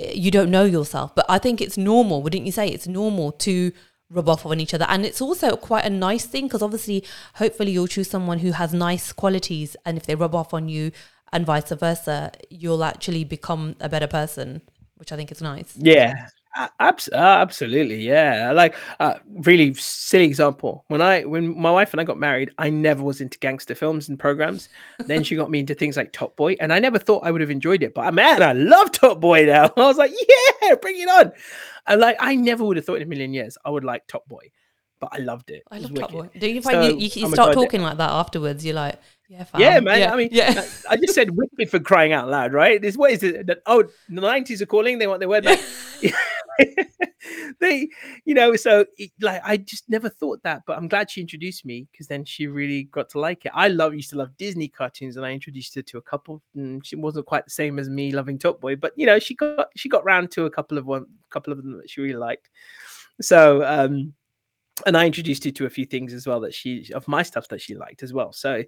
uh, 0.00 0.06
you 0.12 0.30
don't 0.30 0.50
know 0.50 0.64
yourself 0.64 1.14
but 1.14 1.26
I 1.28 1.38
think 1.38 1.60
it's 1.60 1.76
normal. 1.78 2.22
Wouldn't 2.22 2.44
you 2.46 2.52
say 2.52 2.66
it's 2.68 2.86
normal 2.88 3.32
to 3.46 3.72
rub 4.14 4.28
off 4.28 4.46
on 4.46 4.60
each 4.60 4.72
other. 4.72 4.86
And 4.88 5.04
it's 5.04 5.20
also 5.20 5.56
quite 5.56 5.84
a 5.84 5.90
nice 5.90 6.24
thing 6.24 6.46
because 6.46 6.62
obviously 6.62 7.04
hopefully 7.34 7.72
you'll 7.72 7.88
choose 7.88 8.08
someone 8.08 8.38
who 8.38 8.52
has 8.52 8.72
nice 8.72 9.12
qualities 9.12 9.76
and 9.84 9.98
if 9.98 10.06
they 10.06 10.14
rub 10.14 10.34
off 10.34 10.54
on 10.54 10.68
you 10.68 10.92
and 11.32 11.44
vice 11.44 11.70
versa 11.70 12.30
you'll 12.48 12.84
actually 12.84 13.24
become 13.24 13.74
a 13.80 13.88
better 13.88 14.06
person 14.06 14.62
which 14.96 15.12
I 15.12 15.16
think 15.16 15.32
is 15.32 15.42
nice. 15.42 15.74
Yeah, 15.76 16.28
uh, 16.56 16.68
absolutely. 17.12 18.02
Yeah, 18.06 18.52
like 18.52 18.76
uh, 19.00 19.14
really 19.28 19.74
silly 19.74 20.24
example. 20.24 20.84
When 20.88 21.02
I 21.02 21.22
when 21.22 21.58
my 21.60 21.70
wife 21.70 21.92
and 21.92 22.00
I 22.00 22.04
got 22.04 22.18
married, 22.18 22.52
I 22.58 22.70
never 22.70 23.02
was 23.02 23.20
into 23.20 23.38
gangster 23.38 23.74
films 23.74 24.08
and 24.08 24.18
programs. 24.18 24.68
then 25.06 25.24
she 25.24 25.36
got 25.36 25.50
me 25.50 25.60
into 25.60 25.74
things 25.74 25.96
like 25.96 26.12
Top 26.12 26.36
Boy, 26.36 26.56
and 26.60 26.72
I 26.72 26.78
never 26.78 26.98
thought 26.98 27.24
I 27.24 27.30
would 27.30 27.40
have 27.40 27.50
enjoyed 27.50 27.82
it. 27.82 27.94
But 27.94 28.14
man, 28.14 28.42
I 28.42 28.52
love 28.52 28.92
Top 28.92 29.20
Boy 29.20 29.46
now. 29.46 29.64
I 29.76 29.80
was 29.80 29.98
like, 29.98 30.12
yeah, 30.62 30.74
bring 30.76 30.98
it 30.98 31.08
on. 31.08 31.32
And 31.86 32.00
like, 32.00 32.16
I 32.20 32.36
never 32.36 32.64
would 32.64 32.76
have 32.76 32.86
thought 32.86 32.96
in 32.96 33.02
a 33.02 33.06
million 33.06 33.34
years 33.34 33.58
I 33.64 33.70
would 33.70 33.84
like 33.84 34.06
Top 34.06 34.26
Boy, 34.28 34.50
but 35.04 35.20
I 35.20 35.22
loved 35.22 35.50
it. 35.50 35.62
I 35.70 35.76
It 35.76 35.82
love 35.82 35.94
Top 35.94 36.12
Boy. 36.12 36.30
Do 36.38 36.48
you 36.48 36.62
find 36.62 36.84
you, 36.84 36.90
So, 36.90 36.96
you, 36.96 37.10
you 37.14 37.26
I'm 37.26 37.32
start 37.32 37.54
talking 37.54 37.82
like 37.82 37.98
that 37.98 38.10
afterwards? 38.10 38.64
You're 38.64 38.74
like, 38.74 39.00
yeah, 39.28 39.44
fam. 39.44 39.60
Yeah, 39.60 39.80
man. 39.80 40.10
I 40.10 40.16
mean, 40.16 40.28
yeah. 40.32 40.64
I 40.88 40.96
just 40.96 41.14
said 41.14 41.30
wicked 41.30 41.70
for 41.70 41.78
crying 41.78 42.12
out 42.12 42.28
loud, 42.28 42.52
right? 42.52 42.80
This 42.80 42.96
what 42.96 43.10
is 43.10 43.22
it? 43.22 43.46
That, 43.46 43.58
oh, 43.66 43.84
the 44.08 44.20
nineties 44.20 44.62
are 44.62 44.66
calling. 44.66 44.98
They 44.98 45.06
want 45.06 45.20
their 45.20 45.28
word 45.28 45.44
back. 45.44 45.60
they, 47.60 47.88
you 48.24 48.34
know, 48.34 48.54
so 48.56 48.84
it, 48.96 49.10
like 49.20 49.42
I 49.44 49.56
just 49.56 49.88
never 49.88 50.08
thought 50.08 50.42
that, 50.42 50.62
but 50.66 50.76
I'm 50.76 50.88
glad 50.88 51.10
she 51.10 51.20
introduced 51.20 51.64
me 51.64 51.86
because 51.90 52.06
then 52.06 52.24
she 52.24 52.46
really 52.46 52.84
got 52.84 53.08
to 53.10 53.20
like 53.20 53.44
it. 53.44 53.52
I 53.54 53.68
love 53.68 53.94
used 53.94 54.10
to 54.10 54.16
love 54.16 54.36
Disney 54.38 54.68
cartoons, 54.68 55.16
and 55.16 55.26
I 55.26 55.32
introduced 55.32 55.74
her 55.74 55.82
to 55.82 55.98
a 55.98 56.02
couple. 56.02 56.42
And 56.54 56.84
she 56.86 56.96
wasn't 56.96 57.26
quite 57.26 57.44
the 57.44 57.50
same 57.50 57.78
as 57.78 57.90
me 57.90 58.12
loving 58.12 58.38
Top 58.38 58.60
Boy, 58.60 58.76
but 58.76 58.92
you 58.96 59.06
know, 59.06 59.18
she 59.18 59.34
got 59.34 59.68
she 59.76 59.88
got 59.88 60.04
round 60.04 60.30
to 60.32 60.46
a 60.46 60.50
couple 60.50 60.78
of 60.78 60.86
one, 60.86 61.06
couple 61.30 61.52
of 61.52 61.62
them 61.62 61.76
that 61.78 61.90
she 61.90 62.00
really 62.00 62.16
liked. 62.16 62.48
So, 63.20 63.64
um, 63.64 64.14
and 64.86 64.96
I 64.96 65.06
introduced 65.06 65.44
her 65.44 65.50
to 65.50 65.66
a 65.66 65.70
few 65.70 65.86
things 65.86 66.12
as 66.12 66.26
well 66.26 66.40
that 66.40 66.54
she 66.54 66.90
of 66.94 67.06
my 67.08 67.22
stuff 67.22 67.48
that 67.48 67.60
she 67.60 67.74
liked 67.74 68.02
as 68.02 68.12
well. 68.12 68.32
So, 68.32 68.64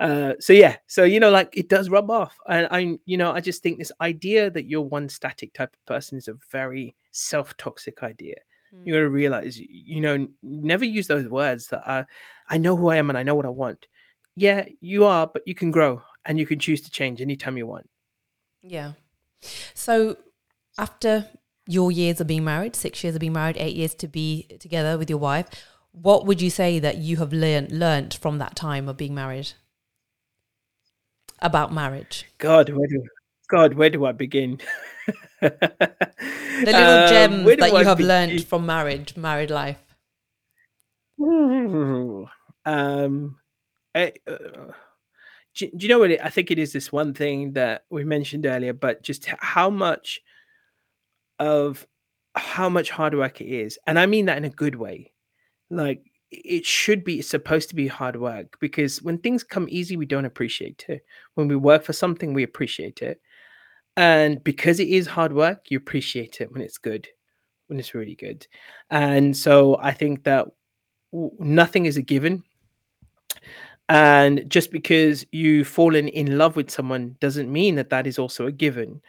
uh, 0.00 0.34
so 0.40 0.52
yeah, 0.52 0.76
so 0.86 1.04
you 1.04 1.20
know, 1.20 1.30
like 1.30 1.56
it 1.56 1.68
does 1.68 1.88
rub 1.88 2.10
off, 2.10 2.36
and 2.48 2.68
I, 2.70 2.98
you 3.04 3.16
know, 3.16 3.32
I 3.32 3.40
just 3.40 3.62
think 3.62 3.78
this 3.78 3.92
idea 4.00 4.50
that 4.50 4.66
you're 4.66 4.82
one 4.82 5.08
static 5.08 5.52
type 5.52 5.74
of 5.74 5.86
person 5.86 6.18
is 6.18 6.28
a 6.28 6.38
very 6.50 6.94
self-toxic 7.10 8.02
idea. 8.02 8.36
Mm. 8.74 8.86
You 8.86 8.92
got 8.94 9.00
to 9.00 9.10
realize, 9.10 9.58
you 9.58 10.00
know, 10.00 10.28
never 10.42 10.84
use 10.84 11.06
those 11.06 11.28
words 11.28 11.68
that 11.68 11.82
are, 11.86 12.06
I 12.48 12.58
know 12.58 12.76
who 12.76 12.88
I 12.88 12.96
am 12.96 13.10
and 13.10 13.18
I 13.18 13.22
know 13.22 13.34
what 13.34 13.46
I 13.46 13.50
want. 13.50 13.86
Yeah, 14.34 14.64
you 14.80 15.04
are, 15.04 15.26
but 15.26 15.42
you 15.46 15.54
can 15.54 15.70
grow 15.70 16.02
and 16.24 16.38
you 16.38 16.46
can 16.46 16.58
choose 16.58 16.80
to 16.82 16.90
change 16.90 17.20
anytime 17.20 17.58
you 17.58 17.66
want. 17.66 17.88
Yeah. 18.62 18.92
So 19.74 20.16
after 20.78 21.28
your 21.66 21.92
years 21.92 22.20
of 22.20 22.26
being 22.26 22.44
married, 22.44 22.74
six 22.74 23.02
years 23.04 23.14
of 23.14 23.20
being 23.20 23.32
married, 23.32 23.56
eight 23.58 23.76
years 23.76 23.94
to 23.96 24.08
be 24.08 24.46
together 24.60 24.98
with 24.98 25.08
your 25.08 25.18
wife, 25.18 25.46
what 25.92 26.26
would 26.26 26.40
you 26.40 26.50
say 26.50 26.78
that 26.78 26.98
you 26.98 27.18
have 27.18 27.32
learned 27.32 27.70
learned 27.70 28.14
from 28.14 28.38
that 28.38 28.56
time 28.56 28.88
of 28.88 28.96
being 28.96 29.14
married 29.14 29.52
about 31.40 31.72
marriage? 31.72 32.26
God, 32.38 32.70
where 32.70 32.88
do, 32.88 33.02
God, 33.48 33.74
where 33.74 33.90
do 33.90 34.04
I 34.06 34.12
begin? 34.12 34.60
The 35.40 36.70
little 36.70 37.08
gems 37.08 37.56
that 37.58 37.72
you 37.72 37.84
have 37.84 37.98
learned 37.98 38.44
from 38.46 38.64
marriage, 38.66 39.16
married 39.16 39.50
life. 39.50 39.78
Um, 42.64 43.38
I, 43.92 44.12
uh, 44.24 44.36
do, 45.54 45.68
do 45.76 45.78
you 45.78 45.88
know 45.88 45.98
what? 45.98 46.12
It, 46.12 46.20
I 46.22 46.30
think 46.30 46.52
it 46.52 46.60
is 46.60 46.72
this 46.72 46.92
one 46.92 47.12
thing 47.12 47.54
that 47.54 47.84
we 47.90 48.04
mentioned 48.04 48.46
earlier, 48.46 48.72
but 48.72 49.02
just 49.02 49.26
how 49.26 49.68
much 49.68 50.20
of 51.42 51.86
how 52.34 52.68
much 52.68 52.90
hard 52.90 53.14
work 53.14 53.40
it 53.40 53.48
is, 53.48 53.78
and 53.86 53.98
I 53.98 54.06
mean 54.06 54.26
that 54.26 54.38
in 54.38 54.44
a 54.44 54.50
good 54.50 54.76
way. 54.76 55.12
Like 55.70 56.04
it 56.30 56.64
should 56.64 57.04
be 57.04 57.18
it's 57.18 57.28
supposed 57.28 57.68
to 57.68 57.74
be 57.74 57.86
hard 57.86 58.16
work 58.16 58.56
because 58.60 59.02
when 59.02 59.18
things 59.18 59.44
come 59.44 59.66
easy, 59.68 59.96
we 59.96 60.06
don't 60.06 60.24
appreciate 60.24 60.86
it. 60.88 61.04
When 61.34 61.48
we 61.48 61.56
work 61.56 61.82
for 61.82 61.92
something, 61.92 62.32
we 62.32 62.42
appreciate 62.42 63.02
it. 63.02 63.20
And 63.96 64.42
because 64.42 64.80
it 64.80 64.88
is 64.88 65.06
hard 65.06 65.34
work, 65.34 65.70
you 65.70 65.76
appreciate 65.76 66.40
it 66.40 66.50
when 66.52 66.62
it's 66.62 66.78
good, 66.78 67.06
when 67.66 67.78
it's 67.78 67.94
really 67.94 68.14
good. 68.14 68.46
And 68.88 69.36
so 69.36 69.76
I 69.82 69.92
think 69.92 70.24
that 70.24 70.46
nothing 71.38 71.84
is 71.86 71.98
a 71.98 72.02
given. 72.02 72.42
And 73.90 74.48
just 74.48 74.70
because 74.70 75.26
you've 75.32 75.68
fallen 75.68 76.08
in 76.08 76.38
love 76.38 76.56
with 76.56 76.70
someone 76.70 77.16
doesn't 77.20 77.52
mean 77.52 77.74
that 77.74 77.90
that 77.90 78.06
is 78.06 78.18
also 78.18 78.46
a 78.46 78.52
given. 78.52 79.02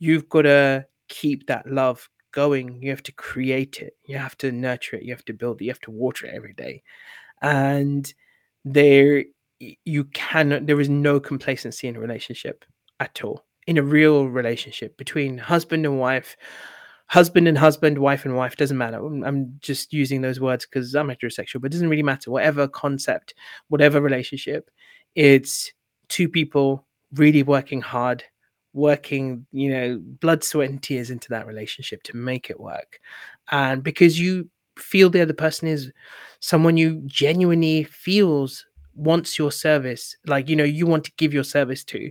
You've 0.00 0.28
got 0.28 0.42
to 0.42 0.86
keep 1.08 1.46
that 1.46 1.66
love 1.70 2.08
going. 2.32 2.82
You 2.82 2.90
have 2.90 3.02
to 3.04 3.12
create 3.12 3.80
it. 3.80 3.96
You 4.04 4.18
have 4.18 4.36
to 4.38 4.52
nurture 4.52 4.96
it. 4.96 5.02
You 5.02 5.12
have 5.12 5.24
to 5.26 5.32
build 5.32 5.60
it. 5.60 5.64
You 5.64 5.70
have 5.70 5.80
to 5.80 5.90
water 5.90 6.26
it 6.26 6.34
every 6.34 6.52
day. 6.52 6.82
And 7.42 8.12
there, 8.64 9.24
you 9.58 10.04
cannot, 10.04 10.66
there 10.66 10.80
is 10.80 10.88
no 10.88 11.20
complacency 11.20 11.88
in 11.88 11.96
a 11.96 12.00
relationship 12.00 12.64
at 13.00 13.22
all. 13.24 13.44
In 13.66 13.78
a 13.78 13.82
real 13.82 14.28
relationship 14.28 14.96
between 14.96 15.38
husband 15.38 15.84
and 15.84 15.98
wife, 15.98 16.36
husband 17.06 17.48
and 17.48 17.56
husband, 17.56 17.98
wife 17.98 18.24
and 18.24 18.36
wife, 18.36 18.56
doesn't 18.56 18.78
matter. 18.78 18.98
I'm 18.98 19.56
just 19.60 19.92
using 19.92 20.20
those 20.20 20.40
words 20.40 20.66
because 20.66 20.94
I'm 20.94 21.08
heterosexual, 21.08 21.60
but 21.60 21.66
it 21.66 21.72
doesn't 21.72 21.88
really 21.88 22.02
matter. 22.02 22.30
Whatever 22.30 22.68
concept, 22.68 23.34
whatever 23.68 24.00
relationship, 24.00 24.70
it's 25.14 25.72
two 26.08 26.28
people 26.28 26.86
really 27.14 27.42
working 27.42 27.80
hard, 27.80 28.24
working, 28.78 29.46
you 29.52 29.70
know, 29.70 29.98
blood, 30.20 30.44
sweat, 30.44 30.70
and 30.70 30.82
tears 30.82 31.10
into 31.10 31.28
that 31.30 31.46
relationship 31.46 32.02
to 32.04 32.16
make 32.16 32.48
it 32.48 32.60
work. 32.60 33.00
And 33.50 33.82
because 33.82 34.18
you 34.18 34.48
feel 34.76 35.10
the 35.10 35.22
other 35.22 35.34
person 35.34 35.68
is 35.68 35.92
someone 36.40 36.76
you 36.76 37.02
genuinely 37.06 37.84
feels 37.84 38.64
wants 38.94 39.38
your 39.38 39.52
service, 39.52 40.16
like, 40.26 40.48
you 40.48 40.56
know, 40.56 40.64
you 40.64 40.86
want 40.86 41.04
to 41.04 41.12
give 41.16 41.34
your 41.34 41.44
service 41.44 41.84
to 41.84 42.10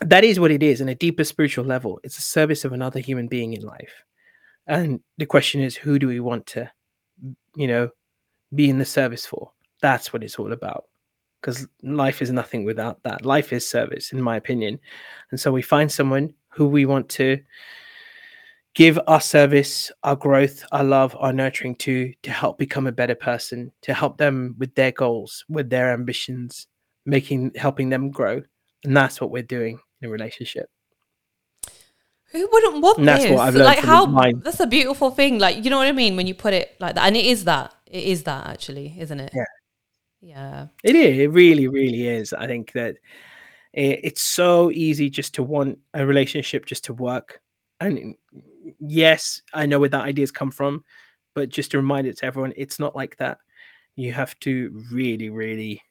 that 0.00 0.24
is 0.24 0.40
what 0.40 0.50
it 0.50 0.62
is 0.62 0.80
in 0.80 0.88
a 0.88 0.94
deeper 0.94 1.24
spiritual 1.24 1.64
level. 1.64 2.00
It's 2.02 2.18
a 2.18 2.22
service 2.22 2.64
of 2.64 2.72
another 2.72 3.00
human 3.00 3.28
being 3.28 3.52
in 3.52 3.62
life. 3.62 4.02
And 4.66 5.00
the 5.18 5.26
question 5.26 5.60
is, 5.60 5.76
who 5.76 5.98
do 5.98 6.08
we 6.08 6.20
want 6.20 6.46
to, 6.46 6.70
you 7.54 7.68
know, 7.68 7.90
be 8.54 8.70
in 8.70 8.78
the 8.78 8.84
service 8.84 9.26
for? 9.26 9.52
That's 9.80 10.12
what 10.12 10.24
it's 10.24 10.38
all 10.38 10.52
about. 10.52 10.84
Because 11.44 11.68
life 11.82 12.22
is 12.22 12.30
nothing 12.30 12.64
without 12.64 13.02
that. 13.02 13.26
Life 13.26 13.52
is 13.52 13.68
service, 13.68 14.12
in 14.12 14.22
my 14.22 14.36
opinion. 14.36 14.80
And 15.30 15.38
so 15.38 15.52
we 15.52 15.60
find 15.60 15.92
someone 15.92 16.32
who 16.48 16.66
we 16.66 16.86
want 16.86 17.08
to 17.10 17.38
give 18.74 18.98
our 19.06 19.20
service, 19.20 19.92
our 20.02 20.16
growth, 20.16 20.64
our 20.72 20.84
love, 20.84 21.14
our 21.20 21.32
nurturing 21.32 21.74
to, 21.76 22.14
to 22.22 22.30
help 22.30 22.56
become 22.56 22.86
a 22.86 22.92
better 22.92 23.14
person, 23.14 23.72
to 23.82 23.92
help 23.92 24.16
them 24.16 24.54
with 24.58 24.74
their 24.74 24.92
goals, 24.92 25.44
with 25.50 25.68
their 25.68 25.92
ambitions, 25.92 26.66
making 27.04 27.52
helping 27.56 27.90
them 27.90 28.10
grow 28.10 28.42
and 28.84 28.96
that's 28.96 29.20
what 29.20 29.30
we're 29.30 29.42
doing 29.42 29.80
in 30.00 30.08
a 30.08 30.10
relationship. 30.10 30.68
Who 32.32 32.48
wouldn't 32.50 32.82
want 32.82 32.98
and 32.98 33.08
that's 33.08 33.24
this? 33.24 33.32
What 33.32 33.40
I've 33.40 33.54
learned 33.54 33.66
like 33.66 33.78
how 33.78 34.32
that's 34.42 34.60
a 34.60 34.66
beautiful 34.66 35.10
thing. 35.10 35.38
Like 35.38 35.64
you 35.64 35.70
know 35.70 35.78
what 35.78 35.86
I 35.86 35.92
mean 35.92 36.16
when 36.16 36.26
you 36.26 36.34
put 36.34 36.52
it 36.52 36.76
like 36.80 36.96
that, 36.96 37.06
and 37.06 37.16
it 37.16 37.24
is 37.24 37.44
that. 37.44 37.74
It 37.86 38.04
is 38.04 38.24
that 38.24 38.48
actually, 38.48 38.94
isn't 38.98 39.20
it? 39.20 39.30
Yeah, 39.34 39.44
yeah. 40.24 40.68
It 40.82 40.96
is. 40.96 41.18
It 41.18 41.30
really, 41.32 41.68
really 41.68 42.08
is. 42.08 42.32
I 42.32 42.46
think 42.46 42.72
that 42.72 42.96
it, 43.74 44.00
it's 44.02 44.22
so 44.22 44.70
easy 44.70 45.10
just 45.10 45.34
to 45.34 45.42
want 45.42 45.78
a 45.92 46.06
relationship 46.06 46.64
just 46.64 46.84
to 46.84 46.94
work. 46.94 47.42
And 47.78 48.14
yes, 48.80 49.42
I 49.52 49.66
know 49.66 49.78
where 49.80 49.90
that 49.90 50.04
ideas 50.04 50.30
come 50.30 50.50
from, 50.50 50.82
but 51.34 51.50
just 51.50 51.72
to 51.72 51.76
remind 51.76 52.06
it 52.06 52.16
to 52.18 52.24
everyone, 52.24 52.54
it's 52.56 52.78
not 52.78 52.96
like 52.96 53.18
that. 53.18 53.36
You 53.96 54.12
have 54.14 54.38
to 54.40 54.82
really, 54.90 55.28
really, 55.28 55.82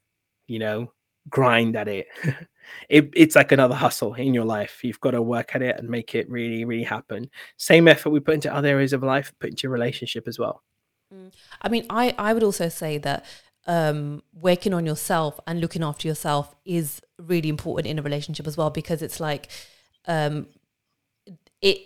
you 0.47 0.57
know, 0.57 0.91
grind 1.29 1.75
at 1.75 1.87
it. 1.87 2.07
it. 2.89 3.11
It's 3.15 3.35
like 3.35 3.51
another 3.51 3.75
hustle 3.75 4.15
in 4.15 4.33
your 4.33 4.45
life. 4.45 4.83
You've 4.83 4.99
got 4.99 5.11
to 5.11 5.21
work 5.21 5.53
at 5.53 5.61
it 5.61 5.77
and 5.77 5.87
make 5.87 6.15
it 6.15 6.27
really, 6.27 6.65
really 6.65 6.83
happen. 6.83 7.29
Same 7.57 7.87
effort 7.87 8.09
we 8.09 8.19
put 8.19 8.33
into 8.33 8.51
other 8.53 8.69
areas 8.69 8.93
of 8.93 9.03
life, 9.03 9.31
put 9.39 9.51
into 9.51 9.63
your 9.63 9.73
relationship 9.73 10.27
as 10.27 10.39
well. 10.39 10.63
Mm. 11.13 11.31
I 11.61 11.69
mean, 11.69 11.85
I, 11.91 12.15
I 12.17 12.33
would 12.33 12.43
also 12.43 12.69
say 12.69 12.97
that 12.99 13.25
um, 13.65 14.23
working 14.33 14.73
on 14.73 14.85
yourself 14.85 15.39
and 15.47 15.61
looking 15.61 15.83
after 15.83 16.07
yourself 16.07 16.55
is 16.65 17.01
really 17.17 17.49
important 17.49 17.87
in 17.87 17.99
a 17.99 18.01
relationship 18.01 18.47
as 18.47 18.57
well 18.57 18.69
because 18.69 19.01
it's 19.01 19.19
like 19.19 19.49
um, 20.05 20.47
it 21.61 21.77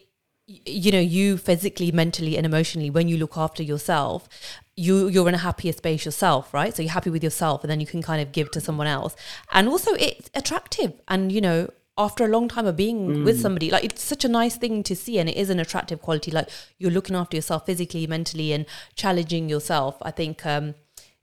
you 0.47 0.91
know 0.91 0.99
you 0.99 1.37
physically 1.37 1.91
mentally 1.91 2.37
and 2.37 2.45
emotionally 2.45 2.89
when 2.89 3.09
you 3.09 3.17
look 3.17 3.35
after 3.35 3.61
yourself 3.61 4.29
you 4.77 5.09
you're 5.09 5.27
in 5.27 5.33
a 5.33 5.39
happier 5.39 5.73
space 5.73 6.05
yourself 6.05 6.53
right? 6.53 6.75
So 6.75 6.83
you're 6.83 6.91
happy 6.91 7.09
with 7.09 7.23
yourself 7.23 7.63
and 7.63 7.69
then 7.69 7.81
you 7.81 7.87
can 7.87 8.01
kind 8.01 8.21
of 8.21 8.31
give 8.31 8.51
to 8.51 8.61
someone 8.61 8.87
else. 8.87 9.15
And 9.51 9.67
also 9.67 9.93
it's 9.95 10.29
attractive. 10.33 10.93
And 11.07 11.31
you 11.31 11.41
know 11.41 11.69
after 11.97 12.23
a 12.23 12.27
long 12.27 12.47
time 12.47 12.67
of 12.67 12.75
being 12.75 13.07
mm. 13.07 13.25
with 13.25 13.41
somebody 13.41 13.71
like 13.71 13.83
it's 13.83 14.03
such 14.03 14.23
a 14.23 14.27
nice 14.27 14.55
thing 14.55 14.83
to 14.83 14.95
see 14.95 15.17
and 15.17 15.27
it 15.27 15.35
is 15.35 15.49
an 15.49 15.59
attractive 15.59 16.01
quality. 16.01 16.31
Like 16.31 16.47
you're 16.77 16.91
looking 16.91 17.15
after 17.15 17.35
yourself 17.35 17.65
physically 17.65 18.05
mentally 18.07 18.53
and 18.53 18.67
challenging 18.95 19.49
yourself. 19.49 19.97
I 20.03 20.11
think 20.11 20.45
um 20.45 20.75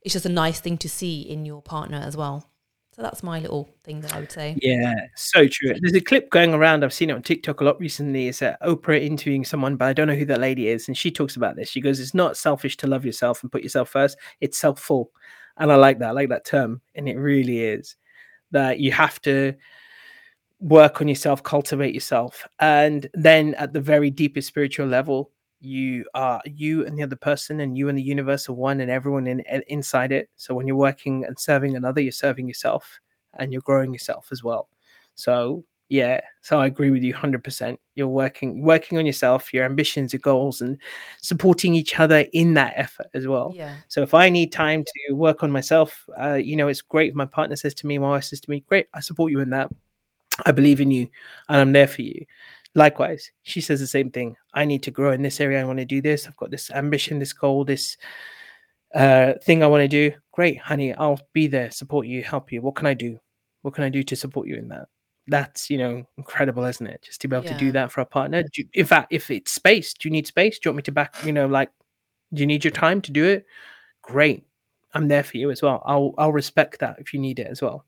it's 0.05 0.13
just 0.13 0.27
a 0.27 0.31
nice 0.31 0.61
thing 0.61 0.79
to 0.79 0.89
see 0.89 1.23
in 1.23 1.45
your 1.45 1.63
partner 1.63 1.99
as 1.99 2.17
well 2.17 2.49
so 2.95 3.03
that's 3.03 3.25
my 3.25 3.41
little 3.41 3.69
thing 3.83 4.03
that 4.03 4.15
I 4.15 4.21
would 4.21 4.31
say. 4.31 4.57
Yeah, 4.63 4.95
so 5.17 5.49
true. 5.49 5.75
There's 5.81 5.97
a 5.97 6.01
clip 6.01 6.31
going 6.31 6.55
around. 6.55 6.85
I've 6.85 6.93
seen 6.93 7.11
it 7.11 7.15
on 7.15 7.23
TikTok 7.23 7.61
a 7.61 7.65
lot 7.65 7.81
recently. 7.81 8.29
It's 8.29 8.41
uh, 8.41 8.55
Oprah 8.65 9.03
interviewing 9.03 9.45
someone, 9.45 9.75
but 9.75 9.87
I 9.87 9.93
don't 9.93 10.07
know 10.07 10.15
who 10.15 10.27
that 10.27 10.39
lady 10.39 10.69
is. 10.69 10.87
And 10.87 10.97
she 10.97 11.11
talks 11.11 11.35
about 11.35 11.57
this. 11.57 11.69
She 11.69 11.81
goes, 11.81 11.99
It's 11.99 12.15
not 12.15 12.37
selfish 12.37 12.77
to 12.79 12.87
love 12.87 13.05
yourself 13.05 13.43
and 13.43 13.51
put 13.51 13.65
yourself 13.65 13.89
first, 13.89 14.17
it's 14.41 14.59
self 14.59 14.79
full. 14.79 15.11
And 15.57 15.73
I 15.73 15.75
like 15.75 15.99
that. 15.99 16.11
I 16.11 16.13
like 16.13 16.29
that 16.29 16.45
term. 16.45 16.83
And 16.95 17.09
it 17.09 17.17
really 17.17 17.65
is 17.65 17.97
that 18.53 18.79
you 18.79 18.93
have 18.93 19.21
to 19.23 19.55
work 20.61 21.01
on 21.01 21.09
yourself, 21.09 21.43
cultivate 21.43 21.95
yourself. 21.95 22.47
And 22.61 23.09
then 23.13 23.55
at 23.55 23.73
the 23.73 23.81
very 23.81 24.11
deepest 24.11 24.47
spiritual 24.47 24.87
level, 24.87 25.33
you 25.65 26.05
are 26.15 26.41
you 26.45 26.87
and 26.87 26.99
the 26.99 27.03
other 27.03 27.17
person 27.17 27.61
and 27.61 27.77
you 27.77 27.89
and 27.89 27.99
the 27.99 28.03
universe 28.03 28.49
are 28.49 28.53
one 28.53 28.81
and 28.81 28.91
everyone 28.91 29.27
in, 29.27 29.41
inside 29.69 30.13
it. 30.13 30.29
So 30.37 30.55
when 30.55 30.67
you're 30.67 30.77
working 30.77 31.25
and 31.25 31.39
serving 31.39 31.77
another 31.77 32.01
you're 32.01 32.13
serving 32.13 32.49
yourself 32.49 33.01
and 33.35 33.53
you're 33.53 33.63
growing 33.63 33.93
yourself 33.93 34.29
as 34.31 34.45
well. 34.45 34.69
So 35.15 35.65
yeah 35.91 36.19
so 36.41 36.59
i 36.59 36.67
agree 36.67 36.91
with 36.91 37.03
you 37.03 37.13
100% 37.13 37.77
you're 37.95 38.09
working 38.09 38.63
working 38.63 38.97
on 38.97 39.05
yourself 39.05 39.53
your 39.53 39.67
ambitions 39.67 40.15
your 40.15 40.21
goals 40.21 40.63
and 40.63 40.79
supporting 41.21 41.75
each 41.75 42.01
other 42.01 42.25
in 42.33 42.55
that 42.55 42.73
effort 42.77 43.07
as 43.13 43.27
well. 43.27 43.53
Yeah. 43.55 43.77
So 43.89 44.03
if 44.03 44.15
i 44.15 44.31
need 44.31 44.51
time 44.51 44.83
to 44.83 45.13
work 45.13 45.43
on 45.43 45.51
myself 45.51 46.07
uh, 46.19 46.35
you 46.35 46.57
know 46.57 46.69
it's 46.69 46.81
great. 46.81 47.11
If 47.11 47.15
my 47.15 47.27
partner 47.27 47.57
says 47.57 47.75
to 47.75 47.87
me 47.87 47.99
my 47.99 48.09
wife 48.09 48.25
says 48.25 48.41
to 48.41 48.51
me 48.51 48.65
great 48.67 48.87
i 48.95 49.01
support 49.01 49.31
you 49.31 49.41
in 49.41 49.51
that. 49.51 49.71
I 50.47 50.53
believe 50.53 50.81
in 50.81 50.91
you 50.91 51.07
and 51.49 51.61
i'm 51.61 51.73
there 51.73 51.87
for 51.87 52.03
you 52.03 52.25
Likewise, 52.75 53.31
she 53.43 53.61
says 53.61 53.81
the 53.81 53.87
same 53.87 54.11
thing. 54.11 54.37
I 54.53 54.65
need 54.65 54.83
to 54.83 54.91
grow 54.91 55.13
in 55.13 55.23
this 55.23 55.41
area. 55.41 55.61
I 55.61 55.65
want 55.65 55.79
to 55.79 55.85
do 55.85 56.03
this. 56.03 56.27
I've 56.27 56.37
got 56.37 56.51
this 56.51 56.71
ambition, 56.73 57.21
this 57.21 57.33
goal, 57.33 57.65
this 57.65 57.97
uh, 58.95 59.35
thing 59.45 59.63
I 59.63 59.69
want 59.69 59.83
to 59.83 59.89
do. 59.89 60.13
Great, 60.33 60.59
honey. 60.59 60.93
I'll 60.95 61.21
be 61.33 61.47
there, 61.47 61.71
support 61.71 62.07
you, 62.07 62.23
help 62.23 62.51
you. 62.51 62.63
What 62.63 62.75
can 62.75 62.87
I 62.87 62.95
do? 62.95 63.19
What 63.63 63.75
can 63.75 63.85
I 63.85 63.89
do 63.89 64.03
to 64.03 64.17
support 64.17 64.49
you 64.49 64.57
in 64.57 64.69
that? 64.69 64.89
That's 65.27 65.71
you 65.71 65.79
know 65.79 66.05
incredible, 66.19 66.65
isn't 66.65 66.87
it? 66.87 67.03
Just 67.03 67.21
to 67.23 67.29
be 67.29 67.37
able 67.37 67.47
yeah. 67.47 67.53
to 67.53 67.59
do 67.59 67.73
that 67.73 67.93
for 67.93 68.01
a 68.01 68.07
partner. 68.07 68.43
You, 68.55 68.67
in 68.75 68.87
fact, 68.87 69.09
if 69.11 69.31
it's 69.31 69.53
space, 69.53 69.95
do 69.95 70.09
you 70.09 70.13
need 70.13 70.27
space? 70.27 70.59
Do 70.59 70.69
you 70.69 70.73
want 70.73 70.79
me 70.79 70.83
to 70.83 70.93
back? 70.93 71.15
You 71.25 71.33
know, 71.33 71.47
like, 71.47 71.71
do 72.33 72.41
you 72.41 72.47
need 72.47 72.65
your 72.65 72.73
time 72.73 73.01
to 73.03 73.13
do 73.13 73.25
it? 73.25 73.47
Great, 74.03 74.45
I'm 74.93 75.09
there 75.09 75.23
for 75.23 75.39
you 75.39 75.51
as 75.51 75.63
well. 75.63 75.83
I'll 75.87 76.13
I'll 76.19 76.33
respect 76.33 76.81
that 76.81 76.97
if 76.99 77.15
you 77.15 77.21
need 77.21 77.39
it 77.39 77.47
as 77.47 77.63
well. 77.63 77.87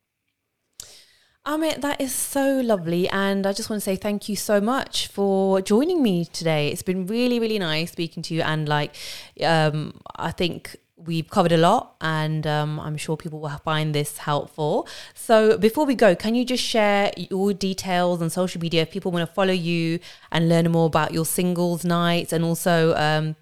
Amit, 1.47 1.81
that 1.81 2.01
is 2.01 2.13
so 2.13 2.61
lovely. 2.61 3.09
And 3.09 3.47
I 3.47 3.53
just 3.53 3.71
want 3.71 3.81
to 3.81 3.85
say 3.85 3.95
thank 3.95 4.29
you 4.29 4.35
so 4.35 4.61
much 4.61 5.07
for 5.07 5.63
joining 5.63 6.03
me 6.03 6.25
today. 6.25 6.69
It's 6.69 6.83
been 6.83 7.07
really, 7.07 7.39
really 7.39 7.61
nice 7.61 7.93
speaking 7.93 8.21
to 8.25 8.35
you. 8.35 8.43
And 8.43 8.69
like, 8.69 8.97
um, 9.45 10.01
I 10.17 10.33
think 10.33 10.75
we've 10.97 11.31
covered 11.31 11.53
a 11.53 11.57
lot 11.57 11.95
and 12.01 12.49
um, 12.49 12.81
I'm 12.81 12.97
sure 12.97 13.17
people 13.17 13.39
will 13.39 13.51
find 13.59 13.95
this 13.95 14.19
helpful. 14.19 14.89
So 15.15 15.57
before 15.57 15.87
we 15.87 15.95
go, 15.95 16.17
can 16.17 16.35
you 16.35 16.45
just 16.45 16.65
share 16.65 17.13
your 17.17 17.53
details 17.53 18.21
on 18.21 18.29
social 18.29 18.61
media 18.61 18.83
if 18.83 18.91
people 18.91 19.13
want 19.13 19.29
to 19.29 19.33
follow 19.33 19.53
you 19.53 20.01
and 20.33 20.49
learn 20.49 20.69
more 20.73 20.87
about 20.87 21.15
your 21.15 21.25
singles 21.25 21.85
nights 21.85 22.33
and 22.33 22.43
also 22.45 22.93
um, 22.97 23.37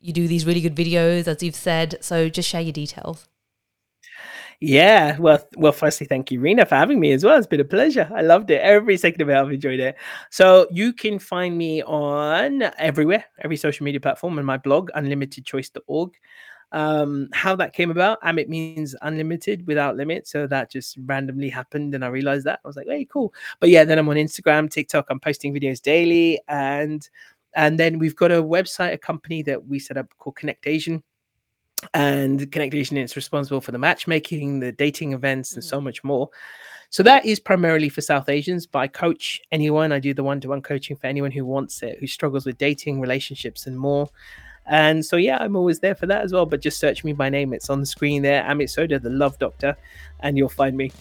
you 0.00 0.14
do 0.14 0.26
these 0.26 0.46
really 0.46 0.62
good 0.62 0.74
videos, 0.74 1.28
as 1.28 1.42
you've 1.42 1.54
said. 1.54 1.98
So 2.00 2.30
just 2.30 2.48
share 2.48 2.62
your 2.62 2.72
details. 2.72 3.28
Yeah, 4.62 5.16
well, 5.18 5.38
well. 5.56 5.72
Firstly, 5.72 6.06
thank 6.06 6.30
you, 6.30 6.38
Rena, 6.38 6.66
for 6.66 6.74
having 6.74 7.00
me 7.00 7.12
as 7.12 7.24
well. 7.24 7.38
It's 7.38 7.46
been 7.46 7.60
a 7.60 7.64
pleasure. 7.64 8.10
I 8.14 8.20
loved 8.20 8.50
it. 8.50 8.60
Every 8.60 8.98
second 8.98 9.22
of 9.22 9.30
it, 9.30 9.34
I've 9.34 9.50
enjoyed 9.50 9.80
it. 9.80 9.96
So 10.30 10.66
you 10.70 10.92
can 10.92 11.18
find 11.18 11.56
me 11.56 11.82
on 11.82 12.64
everywhere, 12.76 13.24
every 13.42 13.56
social 13.56 13.84
media 13.84 14.00
platform, 14.00 14.36
and 14.36 14.46
my 14.46 14.58
blog, 14.58 14.90
unlimitedchoice.org. 14.94 16.10
Um, 16.72 17.28
how 17.32 17.56
that 17.56 17.72
came 17.72 17.90
about, 17.90 18.20
Amit 18.20 18.48
means 18.48 18.94
unlimited 19.00 19.66
without 19.66 19.96
limit. 19.96 20.28
So 20.28 20.46
that 20.48 20.70
just 20.70 20.98
randomly 21.06 21.48
happened. 21.48 21.94
And 21.94 22.04
I 22.04 22.08
realized 22.08 22.44
that 22.44 22.60
I 22.62 22.68
was 22.68 22.76
like, 22.76 22.86
hey, 22.86 23.06
cool. 23.06 23.32
But 23.60 23.70
yeah, 23.70 23.84
then 23.84 23.98
I'm 23.98 24.08
on 24.10 24.16
Instagram, 24.16 24.70
TikTok, 24.70 25.06
I'm 25.08 25.20
posting 25.20 25.54
videos 25.54 25.80
daily. 25.80 26.38
And 26.48 27.08
and 27.54 27.80
then 27.80 27.98
we've 27.98 28.14
got 28.14 28.30
a 28.30 28.42
website, 28.42 28.92
a 28.92 28.98
company 28.98 29.42
that 29.44 29.66
we 29.66 29.78
set 29.78 29.96
up 29.96 30.06
called 30.18 30.36
Connect 30.36 30.66
Asian. 30.66 31.02
And 31.94 32.50
Connect 32.52 32.74
Asian 32.74 32.96
is 32.96 33.16
responsible 33.16 33.60
for 33.60 33.72
the 33.72 33.78
matchmaking, 33.78 34.60
the 34.60 34.72
dating 34.72 35.12
events, 35.12 35.54
and 35.54 35.62
mm-hmm. 35.62 35.68
so 35.68 35.80
much 35.80 36.04
more. 36.04 36.30
So 36.90 37.02
that 37.04 37.24
is 37.24 37.38
primarily 37.38 37.88
for 37.88 38.00
South 38.00 38.28
Asians, 38.28 38.66
but 38.66 38.80
I 38.80 38.88
coach 38.88 39.40
anyone. 39.52 39.92
I 39.92 40.00
do 40.00 40.12
the 40.12 40.24
one-to-one 40.24 40.62
coaching 40.62 40.96
for 40.96 41.06
anyone 41.06 41.30
who 41.30 41.44
wants 41.44 41.82
it, 41.82 41.98
who 42.00 42.06
struggles 42.08 42.44
with 42.44 42.58
dating, 42.58 43.00
relationships, 43.00 43.66
and 43.66 43.78
more. 43.78 44.10
And 44.66 45.04
so 45.04 45.16
yeah, 45.16 45.38
I'm 45.40 45.56
always 45.56 45.78
there 45.80 45.94
for 45.94 46.06
that 46.06 46.22
as 46.22 46.32
well. 46.32 46.46
But 46.46 46.60
just 46.60 46.78
search 46.80 47.04
me 47.04 47.12
by 47.12 47.28
name; 47.28 47.52
it's 47.52 47.70
on 47.70 47.80
the 47.80 47.86
screen 47.86 48.22
there. 48.22 48.42
Amit 48.42 48.70
Sodha, 48.70 49.00
the 49.00 49.10
Love 49.10 49.38
Doctor, 49.38 49.76
and 50.20 50.36
you'll 50.36 50.48
find 50.48 50.76
me. 50.76 50.92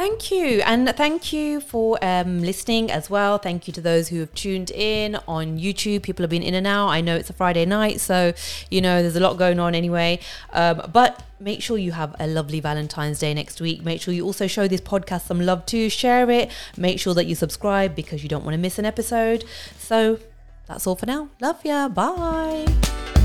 Thank 0.00 0.30
you. 0.30 0.62
And 0.64 0.88
thank 0.96 1.30
you 1.30 1.60
for 1.60 1.98
um, 2.00 2.40
listening 2.40 2.90
as 2.90 3.10
well. 3.10 3.36
Thank 3.36 3.66
you 3.66 3.74
to 3.74 3.82
those 3.82 4.08
who 4.08 4.20
have 4.20 4.32
tuned 4.34 4.70
in 4.70 5.16
on 5.28 5.58
YouTube. 5.58 6.04
People 6.04 6.22
have 6.22 6.30
been 6.30 6.42
in 6.42 6.54
and 6.54 6.66
out. 6.66 6.88
I 6.88 7.02
know 7.02 7.16
it's 7.16 7.28
a 7.28 7.34
Friday 7.34 7.66
night, 7.66 8.00
so, 8.00 8.32
you 8.70 8.80
know, 8.80 9.02
there's 9.02 9.16
a 9.16 9.20
lot 9.20 9.36
going 9.36 9.60
on 9.60 9.74
anyway. 9.74 10.18
Um, 10.54 10.88
but 10.90 11.22
make 11.38 11.60
sure 11.60 11.76
you 11.76 11.92
have 11.92 12.16
a 12.18 12.26
lovely 12.26 12.60
Valentine's 12.60 13.18
Day 13.18 13.34
next 13.34 13.60
week. 13.60 13.84
Make 13.84 14.00
sure 14.00 14.14
you 14.14 14.24
also 14.24 14.46
show 14.46 14.66
this 14.66 14.80
podcast 14.80 15.26
some 15.26 15.42
love 15.42 15.66
too. 15.66 15.90
Share 15.90 16.30
it. 16.30 16.50
Make 16.78 16.98
sure 16.98 17.12
that 17.12 17.26
you 17.26 17.34
subscribe 17.34 17.94
because 17.94 18.22
you 18.22 18.30
don't 18.30 18.42
want 18.42 18.54
to 18.54 18.58
miss 18.58 18.78
an 18.78 18.86
episode. 18.86 19.44
So 19.76 20.18
that's 20.66 20.86
all 20.86 20.96
for 20.96 21.04
now. 21.04 21.28
Love 21.42 21.62
ya. 21.62 21.90
Bye. 21.90 23.19